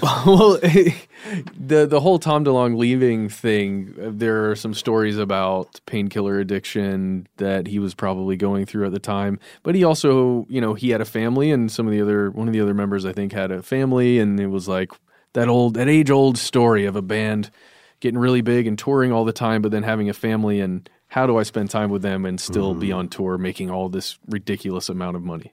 well, 0.26 0.58
the 1.58 1.86
the 1.86 2.00
whole 2.00 2.18
Tom 2.18 2.44
DeLonge 2.44 2.76
leaving 2.76 3.28
thing. 3.28 3.94
uh, 4.02 4.10
There 4.12 4.50
are 4.50 4.56
some 4.56 4.74
stories 4.74 5.18
about 5.18 5.80
painkiller 5.86 6.38
addiction 6.38 7.26
that 7.36 7.66
he 7.66 7.78
was 7.78 7.94
probably 7.94 8.36
going 8.36 8.66
through 8.66 8.86
at 8.86 8.92
the 8.92 8.98
time. 8.98 9.38
But 9.62 9.74
he 9.74 9.84
also, 9.84 10.46
you 10.48 10.60
know, 10.60 10.74
he 10.74 10.90
had 10.90 11.00
a 11.00 11.04
family, 11.04 11.50
and 11.50 11.70
some 11.70 11.86
of 11.86 11.92
the 11.92 12.00
other 12.00 12.30
one 12.30 12.48
of 12.48 12.54
the 12.54 12.60
other 12.60 12.74
members, 12.74 13.04
I 13.04 13.12
think, 13.12 13.32
had 13.32 13.50
a 13.50 13.62
family, 13.62 14.18
and 14.18 14.38
it 14.40 14.48
was 14.48 14.66
like 14.68 14.90
that 15.34 15.48
old 15.48 15.74
that 15.74 15.88
age 15.88 16.10
old 16.10 16.38
story 16.38 16.86
of 16.86 16.96
a 16.96 17.02
band 17.02 17.50
getting 18.06 18.18
really 18.20 18.42
big 18.42 18.66
and 18.66 18.78
touring 18.78 19.12
all 19.12 19.24
the 19.24 19.32
time, 19.32 19.60
but 19.62 19.70
then 19.72 19.82
having 19.82 20.08
a 20.08 20.14
family 20.14 20.60
and 20.60 20.88
how 21.08 21.26
do 21.26 21.36
I 21.38 21.44
spend 21.44 21.70
time 21.70 21.90
with 21.90 22.02
them 22.02 22.24
and 22.26 22.40
still 22.40 22.74
be 22.74 22.92
on 22.92 23.08
tour 23.08 23.38
making 23.38 23.70
all 23.70 23.88
this 23.88 24.18
ridiculous 24.28 24.88
amount 24.88 25.16
of 25.16 25.22
money? 25.22 25.52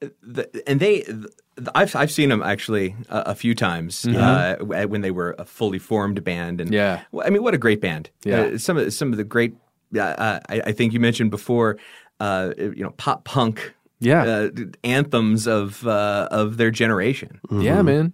the, 0.00 0.62
and 0.66 0.80
they 0.80 1.00
th- 1.02 1.26
I've 1.74 1.94
I've 1.94 2.10
seen 2.10 2.28
them 2.28 2.42
actually 2.42 2.96
a, 3.08 3.18
a 3.26 3.34
few 3.34 3.54
times 3.54 4.04
uh, 4.06 4.56
when 4.60 5.00
they 5.02 5.10
were 5.12 5.34
a 5.38 5.44
fully 5.44 5.78
formed 5.78 6.24
band 6.24 6.60
and 6.60 6.70
Mm-hmm. 6.70 7.16
Yeah. 7.18 7.22
I 7.24 7.30
mean 7.30 7.42
what 7.42 7.54
a 7.54 7.58
great 7.58 7.80
band 7.80 8.10
Yeah. 8.24 8.40
Uh, 8.40 8.58
some 8.58 8.76
of 8.78 8.92
some 8.92 9.12
of 9.12 9.16
the 9.18 9.24
great 9.24 9.54
uh, 9.96 10.40
I, 10.48 10.60
I 10.66 10.72
think 10.72 10.92
you 10.92 11.00
mentioned 11.00 11.30
before 11.30 11.78
uh, 12.18 12.52
you 12.58 12.82
know 12.82 12.90
pop 12.96 13.24
punk 13.24 13.74
Yeah. 14.00 14.22
uh, 14.24 14.50
anthems 14.82 15.46
of 15.46 15.86
uh, 15.86 16.26
of 16.32 16.56
their 16.56 16.70
generation 16.72 17.40
Yeah, 17.50 17.82
man. 17.82 18.12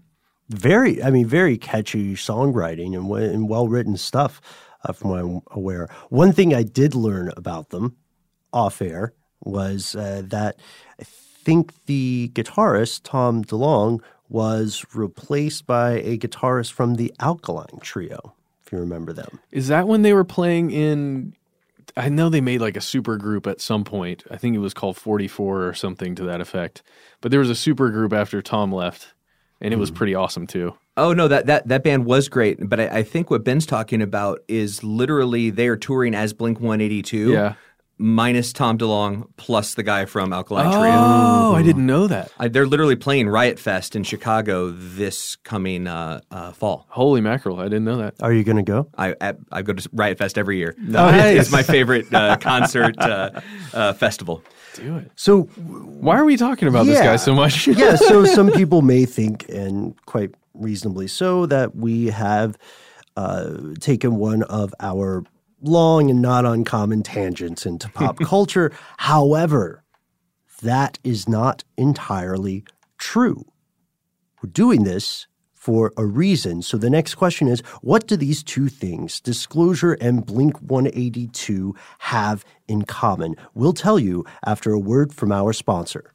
Very, 0.48 1.02
I 1.02 1.10
mean, 1.10 1.26
very 1.26 1.58
catchy 1.58 2.14
songwriting 2.14 2.96
and, 2.96 3.10
and 3.10 3.48
well 3.48 3.68
written 3.68 3.96
stuff, 3.96 4.40
uh, 4.84 4.92
from 4.92 5.10
what 5.10 5.20
I'm 5.20 5.40
aware. 5.50 5.88
One 6.08 6.32
thing 6.32 6.54
I 6.54 6.62
did 6.62 6.94
learn 6.94 7.32
about 7.36 7.70
them 7.70 7.96
off 8.52 8.80
air 8.80 9.12
was 9.44 9.94
uh, 9.94 10.22
that 10.26 10.58
I 11.00 11.04
think 11.04 11.72
the 11.86 12.30
guitarist, 12.34 13.00
Tom 13.04 13.44
DeLonge, 13.44 14.00
was 14.28 14.84
replaced 14.94 15.66
by 15.66 15.92
a 15.92 16.18
guitarist 16.18 16.72
from 16.72 16.96
the 16.96 17.12
Alkaline 17.20 17.80
Trio, 17.80 18.34
if 18.64 18.72
you 18.72 18.78
remember 18.78 19.12
them. 19.12 19.40
Is 19.50 19.68
that 19.68 19.88
when 19.88 20.02
they 20.02 20.12
were 20.12 20.24
playing 20.24 20.70
in? 20.70 21.34
I 21.96 22.10
know 22.10 22.28
they 22.28 22.42
made 22.42 22.60
like 22.60 22.76
a 22.76 22.82
super 22.82 23.16
group 23.16 23.46
at 23.46 23.60
some 23.60 23.82
point. 23.82 24.24
I 24.30 24.36
think 24.36 24.54
it 24.54 24.60
was 24.60 24.74
called 24.74 24.96
44 24.96 25.64
or 25.64 25.74
something 25.74 26.14
to 26.16 26.22
that 26.24 26.40
effect. 26.40 26.82
But 27.20 27.30
there 27.30 27.40
was 27.40 27.50
a 27.50 27.54
super 27.54 27.90
group 27.90 28.12
after 28.12 28.42
Tom 28.42 28.70
left, 28.72 29.14
and 29.60 29.74
it 29.74 29.76
was 29.76 29.90
hmm. 29.90 29.96
pretty 29.96 30.14
awesome 30.14 30.46
too. 30.46 30.74
Oh 30.96 31.12
no, 31.12 31.28
that 31.28 31.46
that 31.46 31.68
that 31.68 31.84
band 31.84 32.06
was 32.06 32.28
great, 32.28 32.58
but 32.68 32.80
I, 32.80 32.88
I 32.88 33.02
think 33.02 33.30
what 33.30 33.44
Ben's 33.44 33.66
talking 33.66 34.02
about 34.02 34.40
is 34.48 34.82
literally 34.82 35.50
they 35.50 35.68
are 35.68 35.76
touring 35.76 36.14
as 36.14 36.32
Blink 36.32 36.60
One 36.60 36.80
Eighty 36.80 37.02
Two. 37.02 37.32
Yeah. 37.32 37.54
Minus 38.00 38.52
Tom 38.52 38.78
DeLonge 38.78 39.26
plus 39.36 39.74
the 39.74 39.82
guy 39.82 40.04
from 40.04 40.32
Alkaline 40.32 40.70
Trio. 40.70 40.92
Oh, 40.92 41.54
I 41.56 41.62
didn't 41.62 41.84
know 41.84 42.06
that. 42.06 42.30
I, 42.38 42.46
they're 42.46 42.66
literally 42.66 42.94
playing 42.94 43.28
Riot 43.28 43.58
Fest 43.58 43.96
in 43.96 44.04
Chicago 44.04 44.70
this 44.70 45.34
coming 45.36 45.88
uh, 45.88 46.20
uh, 46.30 46.52
fall. 46.52 46.86
Holy 46.90 47.20
mackerel! 47.20 47.58
I 47.58 47.64
didn't 47.64 47.84
know 47.84 47.98
that. 47.98 48.14
Are 48.20 48.32
you 48.32 48.44
going 48.44 48.56
to 48.56 48.62
go? 48.62 48.88
I, 48.96 49.16
I 49.20 49.34
I 49.50 49.62
go 49.62 49.72
to 49.72 49.88
Riot 49.92 50.18
Fest 50.18 50.38
every 50.38 50.58
year. 50.58 50.76
Nice. 50.78 51.40
It's 51.40 51.52
my 51.52 51.62
favorite 51.64 52.12
uh, 52.14 52.36
concert 52.36 52.96
uh, 52.98 53.40
uh, 53.74 53.92
festival. 53.94 54.42
Do 54.74 54.98
it. 54.98 55.10
So, 55.16 55.42
Why 55.42 56.18
are 56.18 56.24
we 56.24 56.36
talking 56.36 56.68
about 56.68 56.86
this 56.86 57.00
guy 57.00 57.16
so 57.16 57.34
much? 57.34 57.66
yeah, 57.66 57.96
so 57.96 58.24
some 58.24 58.50
people 58.52 58.82
may 58.82 59.06
think, 59.06 59.48
and 59.48 59.94
quite 60.06 60.30
reasonably 60.54 61.08
so, 61.08 61.46
that 61.46 61.74
we 61.74 62.06
have 62.06 62.56
uh, 63.16 63.56
taken 63.80 64.16
one 64.16 64.44
of 64.44 64.72
our 64.78 65.24
long 65.60 66.10
and 66.10 66.22
not 66.22 66.44
uncommon 66.44 67.02
tangents 67.02 67.66
into 67.66 67.88
pop 67.88 68.18
culture. 68.22 68.72
However, 68.98 69.82
that 70.62 70.98
is 71.04 71.28
not 71.28 71.64
entirely 71.76 72.64
true. 72.98 73.44
We're 74.42 74.50
doing 74.50 74.84
this 74.84 75.26
for 75.54 75.92
a 75.96 76.06
reason. 76.06 76.62
So 76.62 76.76
the 76.76 76.88
next 76.90 77.16
question 77.16 77.48
is 77.48 77.60
what 77.82 78.06
do 78.06 78.16
these 78.16 78.42
two 78.42 78.68
things, 78.68 79.20
disclosure 79.20 79.94
and 80.00 80.24
Blink 80.24 80.56
182, 80.58 81.74
have 81.98 82.44
in 82.66 82.82
common? 82.82 83.34
We'll 83.54 83.72
tell 83.72 83.98
you 83.98 84.24
after 84.46 84.72
a 84.72 84.78
word 84.78 85.12
from 85.12 85.32
our 85.32 85.52
sponsor. 85.52 86.14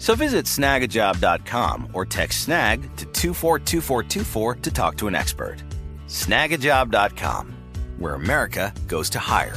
So 0.00 0.14
visit 0.14 0.46
snagajob.com 0.46 1.90
or 1.92 2.06
text 2.06 2.44
snag 2.44 2.80
to 2.96 3.04
242424 3.04 4.54
to 4.56 4.70
talk 4.70 4.96
to 4.96 5.06
an 5.06 5.14
expert. 5.14 5.62
Snagajob.com, 6.08 7.54
where 7.98 8.14
America 8.14 8.72
goes 8.88 9.10
to 9.10 9.18
hire. 9.18 9.56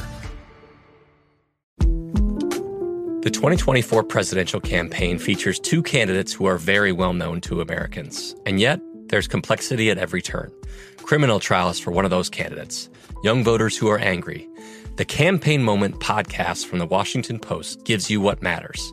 The 3.22 3.30
2024 3.32 4.04
presidential 4.04 4.60
campaign 4.60 5.18
features 5.18 5.58
two 5.58 5.82
candidates 5.82 6.34
who 6.34 6.44
are 6.44 6.58
very 6.58 6.92
well 6.92 7.14
known 7.14 7.40
to 7.40 7.62
Americans. 7.62 8.36
And 8.44 8.60
yet, 8.60 8.80
there's 9.06 9.26
complexity 9.26 9.90
at 9.90 9.96
every 9.96 10.20
turn. 10.20 10.52
Criminal 10.98 11.40
trials 11.40 11.80
for 11.80 11.90
one 11.90 12.04
of 12.04 12.10
those 12.10 12.28
candidates, 12.28 12.90
young 13.22 13.42
voters 13.42 13.78
who 13.78 13.88
are 13.88 13.98
angry. 13.98 14.46
The 14.96 15.06
Campaign 15.06 15.62
Moment 15.62 16.00
podcast 16.00 16.66
from 16.66 16.80
the 16.80 16.86
Washington 16.86 17.38
Post 17.38 17.84
gives 17.84 18.10
you 18.10 18.20
what 18.20 18.42
matters. 18.42 18.92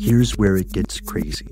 Here's 0.00 0.38
where 0.38 0.56
it 0.56 0.72
gets 0.72 1.00
crazy. 1.00 1.46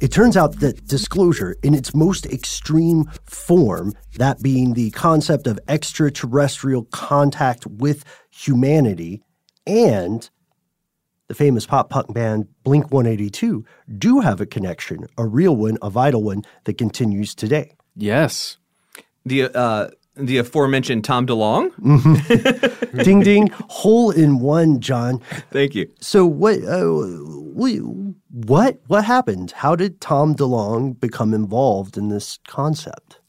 It 0.00 0.12
turns 0.12 0.36
out 0.36 0.60
that 0.60 0.86
disclosure, 0.86 1.56
in 1.62 1.74
its 1.74 1.94
most 1.94 2.26
extreme 2.26 3.10
form, 3.24 3.94
that 4.16 4.42
being 4.42 4.74
the 4.74 4.90
concept 4.90 5.46
of 5.46 5.58
extraterrestrial 5.68 6.84
contact 6.84 7.66
with 7.66 8.04
humanity, 8.30 9.22
and 9.66 10.28
the 11.28 11.34
famous 11.34 11.66
pop 11.66 11.88
punk 11.88 12.12
band 12.12 12.46
Blink 12.62 12.92
182 12.92 13.64
do 13.98 14.20
have 14.20 14.40
a 14.40 14.46
connection, 14.46 15.06
a 15.16 15.26
real 15.26 15.56
one, 15.56 15.78
a 15.80 15.88
vital 15.88 16.22
one 16.22 16.42
that 16.64 16.76
continues 16.76 17.34
today. 17.34 17.74
Yes. 17.96 18.58
The 19.24 19.44
uh, 19.44 19.88
the 20.16 20.38
aforementioned 20.38 21.04
Tom 21.04 21.26
DeLonge. 21.26 21.72
ding 23.04 23.20
ding, 23.20 23.48
hole 23.68 24.10
in 24.10 24.38
one, 24.40 24.80
John. 24.80 25.20
Thank 25.50 25.74
you. 25.74 25.90
So 26.00 26.26
what? 26.26 26.58
Uh, 26.64 27.18
we- 27.54 27.78
what? 28.30 28.80
What 28.86 29.04
happened? 29.04 29.50
How 29.52 29.76
did 29.76 30.00
Tom 30.00 30.34
DeLonge 30.34 30.98
become 30.98 31.34
involved 31.34 31.96
in 31.98 32.08
this 32.08 32.38
concept? 32.48 33.20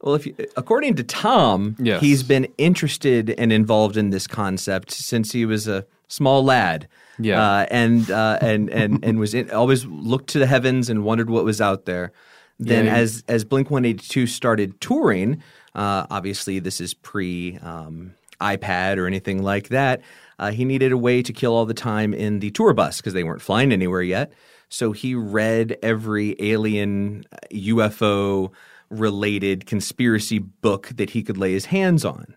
Well, 0.00 0.14
if 0.14 0.24
you, 0.26 0.36
according 0.56 0.94
to 0.96 1.02
Tom, 1.02 1.74
Yes. 1.80 2.00
he's 2.00 2.22
been 2.22 2.46
interested 2.58 3.30
and 3.30 3.52
involved 3.52 3.96
in 3.96 4.10
this 4.10 4.28
concept 4.28 4.92
since 4.92 5.32
he 5.32 5.44
was 5.44 5.66
a 5.66 5.84
small 6.06 6.44
lad. 6.44 6.86
Yeah. 7.18 7.42
uh, 7.42 7.66
and 7.72 8.08
uh, 8.08 8.38
and 8.40 8.70
and 8.70 9.04
and 9.04 9.18
was 9.18 9.34
in, 9.34 9.50
always 9.50 9.84
looked 9.86 10.28
to 10.30 10.38
the 10.38 10.46
heavens 10.46 10.88
and 10.88 11.02
wondered 11.02 11.28
what 11.30 11.44
was 11.44 11.60
out 11.60 11.84
there. 11.84 12.12
Then, 12.60 12.84
Yeah, 12.86 12.94
he- 12.94 13.00
as 13.00 13.24
as 13.26 13.44
Blink 13.44 13.70
One 13.72 13.84
Eighty 13.84 14.06
Two 14.06 14.28
started 14.28 14.80
touring, 14.80 15.42
uh, 15.78 16.06
obviously 16.10 16.58
this 16.58 16.80
is 16.80 16.92
pre 16.92 17.56
um, 17.58 18.12
iPad 18.40 18.98
or 18.98 19.06
anything 19.06 19.44
like 19.44 19.68
that. 19.68 20.02
Uh, 20.40 20.50
he 20.50 20.64
needed 20.64 20.90
a 20.90 20.98
way 20.98 21.22
to 21.22 21.32
kill 21.32 21.54
all 21.54 21.66
the 21.66 21.74
time 21.74 22.12
in 22.12 22.40
the 22.40 22.50
tour 22.50 22.74
bus 22.74 22.98
because 22.98 23.12
they 23.12 23.22
weren't 23.22 23.40
flying 23.40 23.72
anywhere 23.72 24.02
yet. 24.02 24.32
So 24.68 24.90
he 24.90 25.14
read 25.14 25.78
every 25.82 26.34
alien 26.40 27.24
uh, 27.32 27.36
UFO 27.52 28.50
related 28.90 29.66
conspiracy 29.66 30.40
book 30.40 30.88
that 30.96 31.10
he 31.10 31.22
could 31.22 31.38
lay 31.38 31.52
his 31.52 31.66
hands 31.66 32.04
on. 32.04 32.36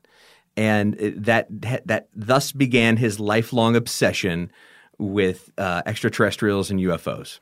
And 0.55 0.93
that 0.99 1.47
that 1.49 2.09
thus 2.13 2.51
began 2.51 2.97
his 2.97 3.19
lifelong 3.19 3.75
obsession 3.75 4.51
with 4.99 5.49
uh, 5.57 5.81
extraterrestrials 5.85 6.69
and 6.69 6.79
UFOs. 6.79 7.39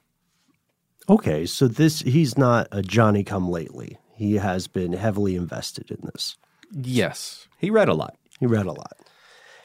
Okay, 1.09 1.45
so 1.45 1.67
this 1.67 1.99
he's 2.01 2.37
not 2.37 2.67
a 2.71 2.83
Johnny 2.83 3.23
come 3.23 3.49
lately. 3.49 3.97
He 4.19 4.35
has 4.35 4.67
been 4.67 4.91
heavily 4.91 5.37
invested 5.37 5.89
in 5.89 5.99
this. 6.03 6.37
Yes. 6.73 7.47
He 7.57 7.69
read 7.69 7.87
a 7.87 7.93
lot. 7.93 8.17
He 8.37 8.47
read 8.47 8.65
a 8.65 8.73
lot. 8.73 8.97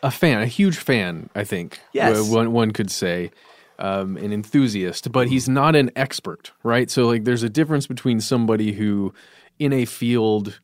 A 0.04 0.12
fan, 0.12 0.40
a 0.42 0.46
huge 0.46 0.76
fan, 0.76 1.28
I 1.34 1.42
think. 1.42 1.80
Yes. 1.92 2.30
One, 2.30 2.52
one 2.52 2.70
could 2.70 2.90
say. 2.90 3.32
Um, 3.80 4.16
an 4.16 4.32
enthusiast, 4.32 5.10
but 5.10 5.26
he's 5.26 5.48
not 5.48 5.74
an 5.74 5.90
expert, 5.96 6.52
right? 6.62 6.88
So, 6.88 7.08
like, 7.08 7.24
there's 7.24 7.42
a 7.42 7.48
difference 7.48 7.88
between 7.88 8.20
somebody 8.20 8.70
who, 8.70 9.12
in 9.58 9.72
a 9.72 9.84
field, 9.84 10.60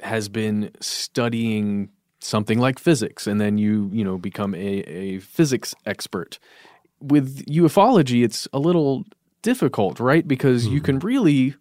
has 0.00 0.28
been 0.28 0.72
studying 0.80 1.90
something 2.18 2.58
like 2.58 2.80
physics, 2.80 3.28
and 3.28 3.40
then 3.40 3.58
you, 3.58 3.88
you 3.92 4.02
know, 4.02 4.18
become 4.18 4.56
a, 4.56 4.58
a 4.58 5.20
physics 5.20 5.72
expert. 5.86 6.40
With 7.00 7.46
ufology, 7.46 8.24
it's 8.24 8.48
a 8.52 8.58
little 8.58 9.04
difficult, 9.42 10.00
right? 10.00 10.26
Because 10.26 10.66
you 10.66 10.80
can 10.80 10.98
really 10.98 11.54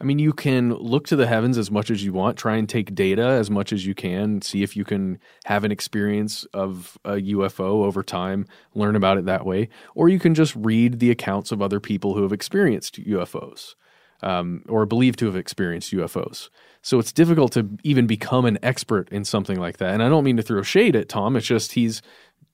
I 0.00 0.04
mean, 0.04 0.18
you 0.18 0.32
can 0.32 0.74
look 0.74 1.06
to 1.06 1.16
the 1.16 1.26
heavens 1.26 1.56
as 1.56 1.70
much 1.70 1.90
as 1.90 2.04
you 2.04 2.12
want, 2.12 2.36
try 2.36 2.56
and 2.56 2.68
take 2.68 2.94
data 2.94 3.26
as 3.26 3.50
much 3.50 3.72
as 3.72 3.86
you 3.86 3.94
can, 3.94 4.42
see 4.42 4.62
if 4.62 4.76
you 4.76 4.84
can 4.84 5.18
have 5.46 5.64
an 5.64 5.72
experience 5.72 6.44
of 6.52 6.98
a 7.04 7.12
UFO 7.12 7.84
over 7.84 8.02
time, 8.02 8.46
learn 8.74 8.94
about 8.94 9.16
it 9.16 9.24
that 9.24 9.46
way. 9.46 9.70
Or 9.94 10.10
you 10.10 10.18
can 10.18 10.34
just 10.34 10.54
read 10.54 10.98
the 10.98 11.10
accounts 11.10 11.50
of 11.50 11.62
other 11.62 11.80
people 11.80 12.14
who 12.14 12.22
have 12.22 12.32
experienced 12.32 13.02
UFOs 13.04 13.74
um, 14.22 14.62
or 14.68 14.84
believed 14.84 15.18
to 15.20 15.26
have 15.26 15.36
experienced 15.36 15.92
UFOs. 15.92 16.50
So 16.82 16.98
it's 16.98 17.12
difficult 17.12 17.52
to 17.52 17.68
even 17.82 18.06
become 18.06 18.44
an 18.44 18.58
expert 18.62 19.08
in 19.10 19.24
something 19.24 19.58
like 19.58 19.78
that. 19.78 19.94
And 19.94 20.02
I 20.02 20.08
don't 20.08 20.24
mean 20.24 20.36
to 20.36 20.42
throw 20.42 20.62
shade 20.62 20.94
at 20.94 21.08
Tom, 21.08 21.36
it's 21.36 21.46
just 21.46 21.72
he's 21.72 22.02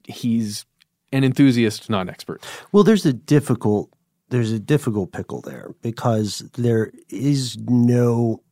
he's 0.05 0.65
an 1.13 1.25
enthusiast, 1.25 1.91
not 1.91 2.03
an 2.03 2.11
expert. 2.11 2.43
Well, 2.73 2.85
there's 2.85 3.05
a 3.05 3.13
difficult 3.13 3.91
there's 4.33 4.51
a 4.51 4.59
difficult 4.59 5.13
pickle 5.13 5.43
there 5.43 5.75
because 5.83 6.39
there 6.55 6.91
is 7.11 7.59
no 7.59 8.43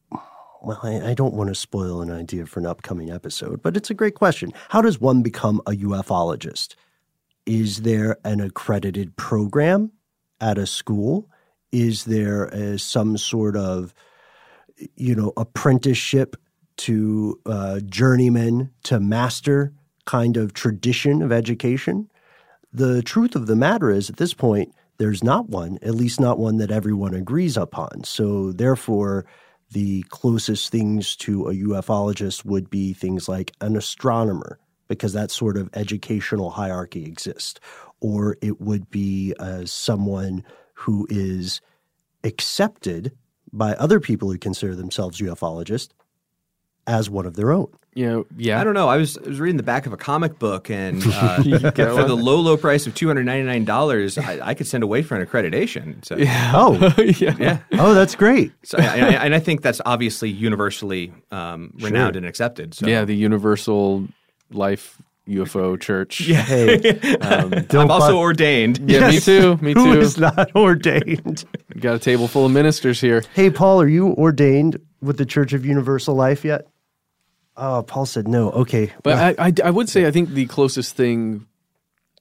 well, 0.62 0.78
I, 0.82 1.10
I, 1.10 1.14
don't 1.14 1.32
want 1.32 1.48
to 1.48 1.54
spoil 1.54 2.02
an 2.02 2.10
idea 2.10 2.44
for 2.44 2.60
an 2.60 2.66
upcoming 2.66 3.10
episode, 3.10 3.62
but 3.62 3.78
it's 3.78 3.88
a 3.88 3.94
great 3.94 4.14
question. 4.14 4.52
How 4.68 4.82
does 4.82 5.00
one 5.00 5.22
become 5.22 5.62
a 5.66 5.70
ufologist? 5.70 6.74
Is 7.46 7.78
there 7.78 8.18
an 8.26 8.40
accredited 8.40 9.16
program 9.16 9.90
at 10.38 10.58
a 10.58 10.66
school? 10.66 11.30
Is 11.72 12.04
there 12.04 12.44
a, 12.48 12.78
some 12.78 13.16
sort 13.16 13.56
of, 13.56 13.94
you 14.96 15.14
know, 15.14 15.32
apprenticeship 15.38 16.36
to 16.76 17.40
uh, 17.46 17.80
journeyman 17.86 18.70
to 18.82 19.00
master 19.00 19.72
kind 20.04 20.36
of 20.36 20.52
tradition 20.52 21.22
of 21.22 21.32
education? 21.32 22.10
The 22.70 23.02
truth 23.02 23.34
of 23.34 23.46
the 23.46 23.56
matter 23.56 23.90
is, 23.90 24.10
at 24.10 24.18
this 24.18 24.34
point, 24.34 24.74
there's 25.00 25.24
not 25.24 25.48
one, 25.48 25.78
at 25.80 25.94
least 25.94 26.20
not 26.20 26.38
one 26.38 26.58
that 26.58 26.70
everyone 26.70 27.14
agrees 27.14 27.56
upon. 27.56 28.04
So, 28.04 28.52
therefore, 28.52 29.24
the 29.70 30.02
closest 30.10 30.70
things 30.70 31.16
to 31.16 31.48
a 31.48 31.54
ufologist 31.54 32.44
would 32.44 32.68
be 32.68 32.92
things 32.92 33.26
like 33.26 33.52
an 33.62 33.76
astronomer, 33.76 34.58
because 34.88 35.14
that 35.14 35.30
sort 35.30 35.56
of 35.56 35.70
educational 35.72 36.50
hierarchy 36.50 37.06
exists, 37.06 37.58
or 38.02 38.36
it 38.42 38.60
would 38.60 38.90
be 38.90 39.32
uh, 39.40 39.64
someone 39.64 40.44
who 40.74 41.06
is 41.08 41.62
accepted 42.22 43.12
by 43.54 43.72
other 43.76 44.00
people 44.00 44.30
who 44.30 44.36
consider 44.36 44.74
themselves 44.74 45.18
ufologists 45.18 45.92
as 46.90 47.08
one 47.08 47.26
of 47.26 47.36
their 47.36 47.52
own. 47.52 47.68
Yeah, 47.94 48.22
yeah. 48.36 48.60
I 48.60 48.64
don't 48.64 48.74
know. 48.74 48.88
I 48.88 48.96
was 48.98 49.18
I 49.18 49.28
was 49.28 49.40
reading 49.40 49.56
the 49.56 49.64
back 49.64 49.84
of 49.86 49.92
a 49.92 49.96
comic 49.96 50.38
book, 50.38 50.70
and 50.70 51.02
uh, 51.06 51.42
for 51.42 52.04
the 52.04 52.16
low 52.16 52.36
low 52.36 52.56
price 52.56 52.86
of 52.86 52.94
two 52.94 53.08
hundred 53.08 53.24
ninety 53.26 53.44
nine 53.46 53.64
dollars, 53.64 54.16
I, 54.16 54.38
I, 54.48 54.54
could 54.54 54.68
send 54.68 54.84
away 54.84 55.02
for 55.02 55.16
an 55.16 55.26
accreditation. 55.26 56.04
So 56.04 56.16
yeah. 56.16 56.52
oh 56.54 56.94
yeah. 56.98 57.34
yeah, 57.38 57.58
oh 57.72 57.92
that's 57.94 58.14
great. 58.14 58.52
So, 58.62 58.78
I, 58.78 58.84
I, 58.84 59.24
and 59.24 59.34
I 59.34 59.40
think 59.40 59.62
that's 59.62 59.80
obviously 59.84 60.30
universally 60.30 61.12
um, 61.32 61.72
renowned 61.80 62.14
Sure. 62.14 62.18
and 62.18 62.26
accepted. 62.26 62.74
So. 62.74 62.86
Yeah, 62.86 63.04
the 63.04 63.16
Universal 63.16 64.06
Life 64.52 65.02
UFO 65.28 65.78
Church. 65.80 66.20
Yeah. 66.30 66.42
Hey, 66.42 66.98
Um, 67.20 67.52
I'm 67.70 67.90
also 67.90 68.12
buy- 68.12 68.18
ordained. 68.18 68.78
yeah, 68.88 69.10
me 69.10 69.18
too. 69.18 69.56
Me 69.56 69.74
too. 69.74 70.00
is 70.00 70.16
not 70.16 70.54
ordained? 70.54 71.44
Got 71.78 71.96
a 71.96 71.98
table 71.98 72.28
full 72.28 72.46
of 72.46 72.52
ministers 72.52 73.00
here. 73.00 73.24
Hey, 73.34 73.50
Paul, 73.50 73.80
are 73.80 73.88
you 73.88 74.12
ordained 74.14 74.80
with 75.00 75.18
the 75.18 75.26
Church 75.26 75.52
of 75.52 75.64
Universal 75.66 76.14
Life 76.14 76.44
yet? 76.44 76.66
Oh, 77.62 77.82
Paul 77.82 78.06
said 78.06 78.26
no. 78.26 78.50
Okay. 78.50 78.90
But 79.02 79.38
I, 79.38 79.46
I, 79.48 79.52
I 79.64 79.70
would 79.70 79.88
say 79.88 80.06
I 80.06 80.10
think 80.10 80.30
the 80.30 80.46
closest 80.46 80.96
thing 80.96 81.46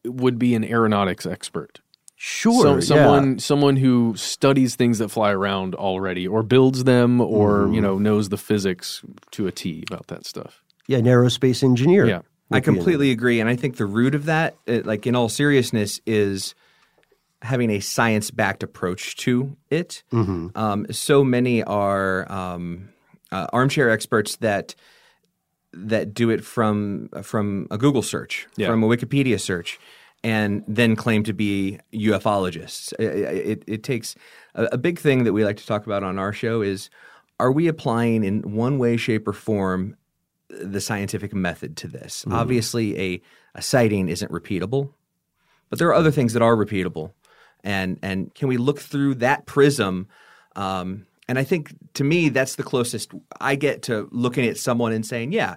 would 0.05 0.37
be 0.37 0.53
an 0.53 0.63
aeronautics 0.65 1.25
expert. 1.25 1.79
sure. 2.17 2.81
So- 2.81 2.95
yeah. 2.95 3.03
someone 3.05 3.39
someone 3.39 3.75
who 3.77 4.13
studies 4.17 4.75
things 4.75 4.97
that 4.99 5.09
fly 5.09 5.31
around 5.31 5.75
already, 5.75 6.27
or 6.27 6.43
builds 6.43 6.83
them, 6.83 7.21
or 7.21 7.59
Mm-hmm. 7.61 7.73
you 7.73 7.81
know 7.81 7.97
knows 7.97 8.27
the 8.29 8.37
physics 8.37 9.01
to 9.31 9.47
a 9.47 9.51
T 9.51 9.83
about 9.89 10.07
that 10.07 10.25
stuff. 10.25 10.61
Yeah, 10.87 10.97
an 10.97 11.05
aerospace 11.05 11.63
engineer. 11.63 12.05
Yeah. 12.05 12.21
I 12.51 12.59
be 12.59 12.67
in 12.67 12.73
it. 12.73 12.77
completely 12.77 13.11
agree, 13.11 13.39
and 13.39 13.47
I 13.49 13.55
think 13.55 13.77
the 13.77 13.85
root 13.85 14.15
of 14.15 14.25
that, 14.25 14.55
uh, 14.67 14.81
like 14.83 15.05
in 15.07 15.15
all 15.15 15.29
seriousness, 15.29 16.01
is 16.07 16.55
having 17.43 17.69
a 17.69 17.79
science-backed 17.79 18.63
approach 18.63 19.15
to 19.17 19.55
it. 19.69 20.03
Mm-hmm. 20.11 20.47
Um, 20.57 20.87
so 20.91 21.23
many 21.23 21.63
are 21.63 22.29
um, 22.29 22.89
uh, 23.31 23.45
armchair 23.53 23.89
experts 23.91 24.35
that 24.37 24.73
that 25.73 26.13
do 26.13 26.29
it 26.29 26.43
from 26.43 27.09
from 27.21 27.67
a 27.71 27.77
Google 27.77 28.01
search, 28.01 28.47
Yeah. 28.57 28.67
from 28.67 28.83
a 28.83 28.87
Wikipedia 28.87 29.39
search, 29.39 29.79
and 30.23 30.63
then 30.67 30.95
claim 30.95 31.23
to 31.23 31.33
be 31.33 31.79
ufologists. 31.93 32.93
It, 32.99 33.47
it, 33.47 33.63
it 33.67 33.83
takes 33.83 34.15
a, 34.55 34.65
a 34.73 34.77
big 34.77 34.99
thing 34.99 35.23
that 35.25 35.33
we 35.33 35.45
like 35.45 35.57
to 35.57 35.65
talk 35.65 35.85
about 35.85 36.03
on 36.03 36.17
our 36.19 36.33
show 36.33 36.61
is: 36.61 36.89
are 37.39 37.51
we 37.51 37.67
applying 37.67 38.23
in 38.23 38.41
one 38.55 38.77
way, 38.79 38.97
shape, 38.97 39.27
or 39.27 39.33
form 39.33 39.95
the 40.49 40.81
scientific 40.81 41.33
method 41.33 41.77
to 41.77 41.87
this? 41.87 42.25
Obviously, 42.31 42.99
a 42.99 43.21
a 43.55 43.61
sighting 43.61 44.09
isn't 44.09 44.31
repeatable, 44.31 44.93
but 45.69 45.79
there 45.79 45.87
are 45.89 45.93
other 45.93 46.11
things 46.11 46.33
that 46.33 46.41
are 46.41 46.55
repeatable, 46.55 47.13
and 47.63 47.99
and 48.01 48.33
can 48.33 48.47
we 48.47 48.57
look 48.57 48.79
through 48.79 49.15
that 49.15 49.45
prism? 49.45 50.07
Um, 50.55 51.05
and 51.29 51.37
I 51.37 51.43
think 51.43 51.75
to 51.93 52.03
me, 52.03 52.29
that's 52.29 52.55
the 52.55 52.63
closest 52.63 53.11
I 53.39 53.53
get 53.55 53.83
to 53.83 54.09
looking 54.11 54.45
at 54.47 54.57
someone 54.57 54.91
and 54.91 55.05
saying, 55.05 55.31
"Yeah, 55.31 55.55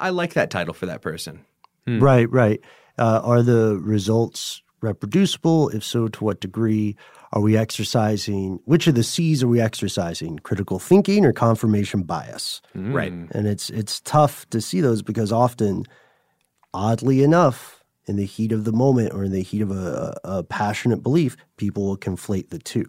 I 0.00 0.08
like 0.08 0.32
that 0.34 0.50
title 0.50 0.72
for 0.72 0.86
that 0.86 1.02
person." 1.02 1.44
Right, 1.86 2.30
right. 2.30 2.60
Uh, 2.98 3.20
are 3.22 3.42
the 3.42 3.78
results 3.82 4.62
reproducible? 4.80 5.68
If 5.68 5.84
so, 5.84 6.08
to 6.08 6.24
what 6.24 6.40
degree? 6.40 6.96
Are 7.32 7.42
we 7.42 7.56
exercising, 7.58 8.60
which 8.64 8.86
of 8.86 8.94
the 8.94 9.02
C's 9.02 9.42
are 9.42 9.48
we 9.48 9.60
exercising? 9.60 10.38
Critical 10.38 10.78
thinking 10.78 11.26
or 11.26 11.32
confirmation 11.32 12.04
bias? 12.04 12.62
Right. 12.74 13.12
And 13.12 13.46
it's 13.46 13.68
it's 13.68 14.00
tough 14.00 14.48
to 14.50 14.62
see 14.62 14.80
those 14.80 15.02
because 15.02 15.30
often, 15.30 15.84
oddly 16.72 17.22
enough, 17.22 17.84
in 18.06 18.16
the 18.16 18.24
heat 18.24 18.52
of 18.52 18.64
the 18.64 18.72
moment 18.72 19.12
or 19.12 19.24
in 19.24 19.32
the 19.32 19.42
heat 19.42 19.60
of 19.60 19.70
a, 19.70 20.18
a 20.24 20.42
passionate 20.42 21.02
belief, 21.02 21.36
people 21.56 21.84
will 21.84 21.98
conflate 21.98 22.50
the 22.50 22.58
two, 22.58 22.86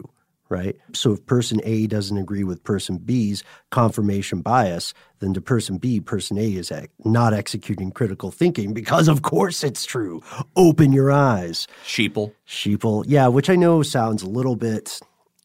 right? 0.49 0.75
So 0.93 1.13
if 1.13 1.25
person 1.25 1.59
A 1.63 1.87
doesn't 1.87 2.17
agree 2.17 2.43
with 2.43 2.63
person 2.63 2.97
B's 2.97 3.43
confirmation 3.71 4.41
bias, 4.41 4.93
then 5.19 5.33
to 5.33 5.41
person 5.41 5.77
B, 5.77 5.99
person 5.99 6.37
A 6.37 6.53
is 6.53 6.71
not 7.03 7.33
executing 7.33 7.91
critical 7.91 8.31
thinking 8.31 8.73
because 8.73 9.07
of 9.07 9.21
course 9.21 9.63
it's 9.63 9.85
true. 9.85 10.21
Open 10.55 10.93
your 10.93 11.11
eyes. 11.11 11.67
Sheeple. 11.85 12.33
Sheeple, 12.47 13.05
yeah, 13.07 13.27
which 13.27 13.49
I 13.49 13.55
know 13.55 13.81
sounds 13.81 14.21
a 14.23 14.29
little 14.29 14.55
bit, 14.55 14.99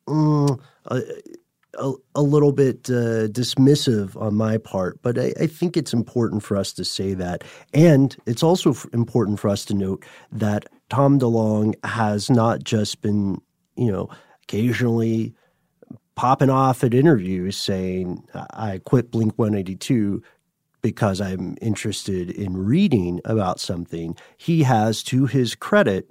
mm, 0.07 0.61
a, 0.87 1.03
a, 1.79 1.93
a 2.17 2.23
little 2.23 2.53
bit 2.53 2.91
uh, 2.91 3.29
dismissive 3.29 4.21
on 4.21 4.35
my 4.35 4.59
part, 4.59 5.01
but 5.03 5.19
I, 5.19 5.33
I 5.41 5.47
think 5.47 5.77
it's 5.77 5.93
important 5.93 6.43
for 6.43 6.57
us 6.57 6.73
to 6.75 6.85
say 6.85 7.15
that, 7.15 7.45
and 7.73 8.17
it's 8.27 8.43
also 8.43 8.71
f- 8.71 8.87
important 8.93 9.41
for 9.41 9.49
us 9.49 9.65
to 9.67 9.75
note 9.75 10.05
that 10.33 10.67
Tom 10.89 11.19
DeLonge 11.19 11.75
has 11.85 12.29
not 12.29 12.65
just 12.65 13.01
been, 13.01 13.41
you 13.77 13.91
know, 13.91 14.11
occasionally 14.51 15.33
popping 16.17 16.51
off 16.51 16.83
at 16.83 16.93
interviews 16.93 17.57
saying, 17.57 18.25
"I 18.35 18.81
quit 18.85 19.11
Blink 19.11 19.39
182." 19.39 20.23
Because 20.83 21.21
I'm 21.21 21.59
interested 21.61 22.31
in 22.31 22.57
reading 22.57 23.21
about 23.27 23.61
something, 23.61 24.17
he 24.39 24.63
has, 24.63 25.03
to 25.05 25.27
his 25.27 25.55
credit, 25.55 26.11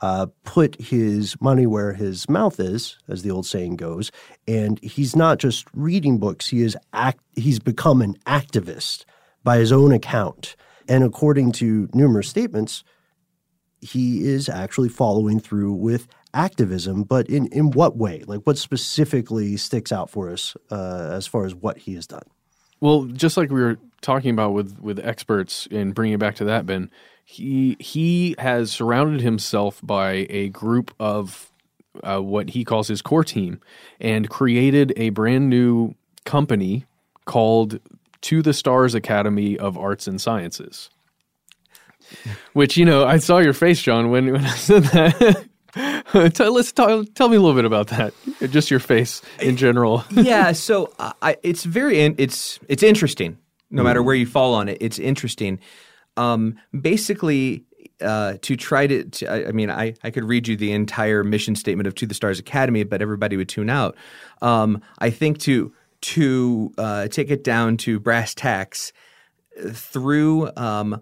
uh, 0.00 0.26
put 0.44 0.78
his 0.78 1.34
money 1.40 1.66
where 1.66 1.94
his 1.94 2.28
mouth 2.28 2.60
is, 2.60 2.98
as 3.08 3.22
the 3.22 3.30
old 3.30 3.46
saying 3.46 3.76
goes. 3.76 4.12
And 4.46 4.78
he's 4.82 5.16
not 5.16 5.38
just 5.38 5.66
reading 5.74 6.18
books; 6.18 6.48
he 6.48 6.60
is 6.60 6.76
act. 6.92 7.20
He's 7.34 7.58
become 7.58 8.02
an 8.02 8.16
activist 8.26 9.06
by 9.42 9.56
his 9.56 9.72
own 9.72 9.92
account. 9.92 10.56
And 10.88 11.02
according 11.02 11.52
to 11.52 11.88
numerous 11.94 12.28
statements, 12.28 12.84
he 13.80 14.24
is 14.24 14.48
actually 14.48 14.90
following 14.90 15.40
through 15.40 15.72
with 15.72 16.06
activism. 16.34 17.02
But 17.04 17.28
in 17.28 17.46
in 17.48 17.70
what 17.70 17.96
way? 17.96 18.22
Like 18.26 18.40
what 18.40 18.58
specifically 18.58 19.56
sticks 19.56 19.92
out 19.92 20.10
for 20.10 20.30
us 20.30 20.56
uh, 20.70 21.10
as 21.12 21.26
far 21.26 21.44
as 21.44 21.54
what 21.54 21.78
he 21.78 21.94
has 21.94 22.06
done? 22.06 22.24
Well, 22.80 23.04
just 23.04 23.36
like 23.36 23.50
we 23.50 23.60
were 23.60 23.78
talking 24.00 24.30
about 24.30 24.52
with 24.52 24.78
with 24.80 24.98
experts 24.98 25.68
and 25.70 25.94
bringing 25.94 26.14
it 26.14 26.20
back 26.20 26.36
to 26.36 26.44
that, 26.44 26.66
Ben, 26.66 26.90
he 27.24 27.76
he 27.78 28.34
has 28.38 28.72
surrounded 28.72 29.20
himself 29.20 29.80
by 29.82 30.26
a 30.28 30.48
group 30.48 30.94
of 30.98 31.50
uh, 32.02 32.18
what 32.20 32.50
he 32.50 32.64
calls 32.64 32.88
his 32.88 33.02
core 33.02 33.24
team 33.24 33.60
and 34.00 34.28
created 34.28 34.92
a 34.96 35.10
brand 35.10 35.48
new 35.48 35.94
company 36.24 36.86
called 37.24 37.78
To 38.22 38.42
the 38.42 38.52
Stars 38.52 38.94
Academy 38.94 39.58
of 39.58 39.78
Arts 39.78 40.06
and 40.06 40.20
Sciences. 40.20 40.90
Which 42.52 42.76
you 42.76 42.84
know, 42.84 43.06
I 43.06 43.18
saw 43.18 43.38
your 43.38 43.52
face, 43.52 43.80
John, 43.80 44.10
when 44.10 44.32
when 44.32 44.44
I 44.44 44.54
said 44.54 44.84
that. 44.84 45.48
tell, 46.34 46.52
let's 46.52 46.72
tell, 46.72 47.04
tell 47.04 47.28
me 47.28 47.36
a 47.36 47.40
little 47.40 47.56
bit 47.56 47.64
about 47.64 47.88
that. 47.88 48.12
Just 48.50 48.70
your 48.70 48.80
face 48.80 49.22
in 49.40 49.56
general. 49.56 50.04
yeah, 50.10 50.52
so 50.52 50.92
I, 50.98 51.36
it's 51.42 51.64
very 51.64 52.00
in, 52.00 52.14
it's 52.18 52.58
it's 52.68 52.82
interesting. 52.82 53.38
No 53.70 53.82
matter 53.82 54.02
where 54.02 54.14
you 54.14 54.26
fall 54.26 54.52
on 54.52 54.68
it, 54.68 54.76
it's 54.82 54.98
interesting. 54.98 55.58
Um, 56.18 56.58
basically, 56.78 57.64
uh, 58.02 58.34
to 58.42 58.54
try 58.54 58.86
to, 58.86 59.04
to 59.04 59.26
I, 59.26 59.48
I, 59.48 59.52
mean, 59.52 59.70
I, 59.70 59.94
I 60.04 60.10
could 60.10 60.24
read 60.24 60.46
you 60.46 60.56
the 60.56 60.72
entire 60.72 61.24
mission 61.24 61.54
statement 61.54 61.86
of 61.86 61.94
To 61.96 62.06
the 62.06 62.12
Stars 62.12 62.38
Academy, 62.38 62.84
but 62.84 63.00
everybody 63.00 63.38
would 63.38 63.48
tune 63.48 63.70
out. 63.70 63.96
Um, 64.42 64.82
I 64.98 65.08
think 65.08 65.38
to 65.40 65.72
to 66.02 66.72
uh, 66.78 67.08
take 67.08 67.30
it 67.30 67.44
down 67.44 67.76
to 67.78 68.00
brass 68.00 68.34
tacks 68.34 68.92
through 69.70 70.50
um, 70.56 71.00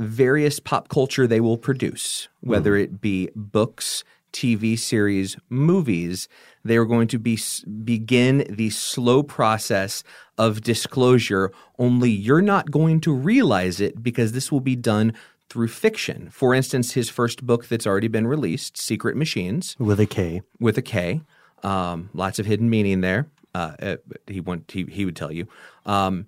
various 0.00 0.60
pop 0.60 0.88
culture 0.88 1.26
they 1.26 1.40
will 1.40 1.58
produce, 1.58 2.28
whether 2.40 2.72
mm. 2.72 2.82
it 2.82 3.00
be 3.00 3.28
books, 3.36 4.02
TV 4.32 4.78
series, 4.78 5.36
movies, 5.48 6.28
they 6.64 6.76
are 6.76 6.84
going 6.84 7.08
to 7.08 7.18
be 7.18 7.38
begin 7.84 8.46
the 8.48 8.70
slow 8.70 9.22
process 9.22 10.02
of 10.38 10.62
disclosure. 10.62 11.52
Only 11.78 12.10
you're 12.10 12.42
not 12.42 12.70
going 12.70 13.00
to 13.02 13.14
realize 13.14 13.80
it 13.80 14.02
because 14.02 14.32
this 14.32 14.52
will 14.52 14.60
be 14.60 14.76
done 14.76 15.14
through 15.48 15.68
fiction. 15.68 16.30
For 16.30 16.54
instance, 16.54 16.92
his 16.92 17.10
first 17.10 17.44
book 17.44 17.66
that's 17.66 17.86
already 17.86 18.08
been 18.08 18.26
released, 18.26 18.76
Secret 18.76 19.16
Machines, 19.16 19.74
with 19.78 19.98
a 19.98 20.06
K, 20.06 20.42
with 20.60 20.78
a 20.78 20.82
K, 20.82 21.22
um, 21.62 22.10
lots 22.14 22.38
of 22.38 22.46
hidden 22.46 22.70
meaning 22.70 23.00
there. 23.00 23.26
Uh, 23.52 23.72
uh 23.82 23.96
he, 24.28 24.40
want, 24.40 24.70
he 24.70 24.84
he 24.84 25.04
would 25.04 25.16
tell 25.16 25.32
you. 25.32 25.48
Um, 25.84 26.26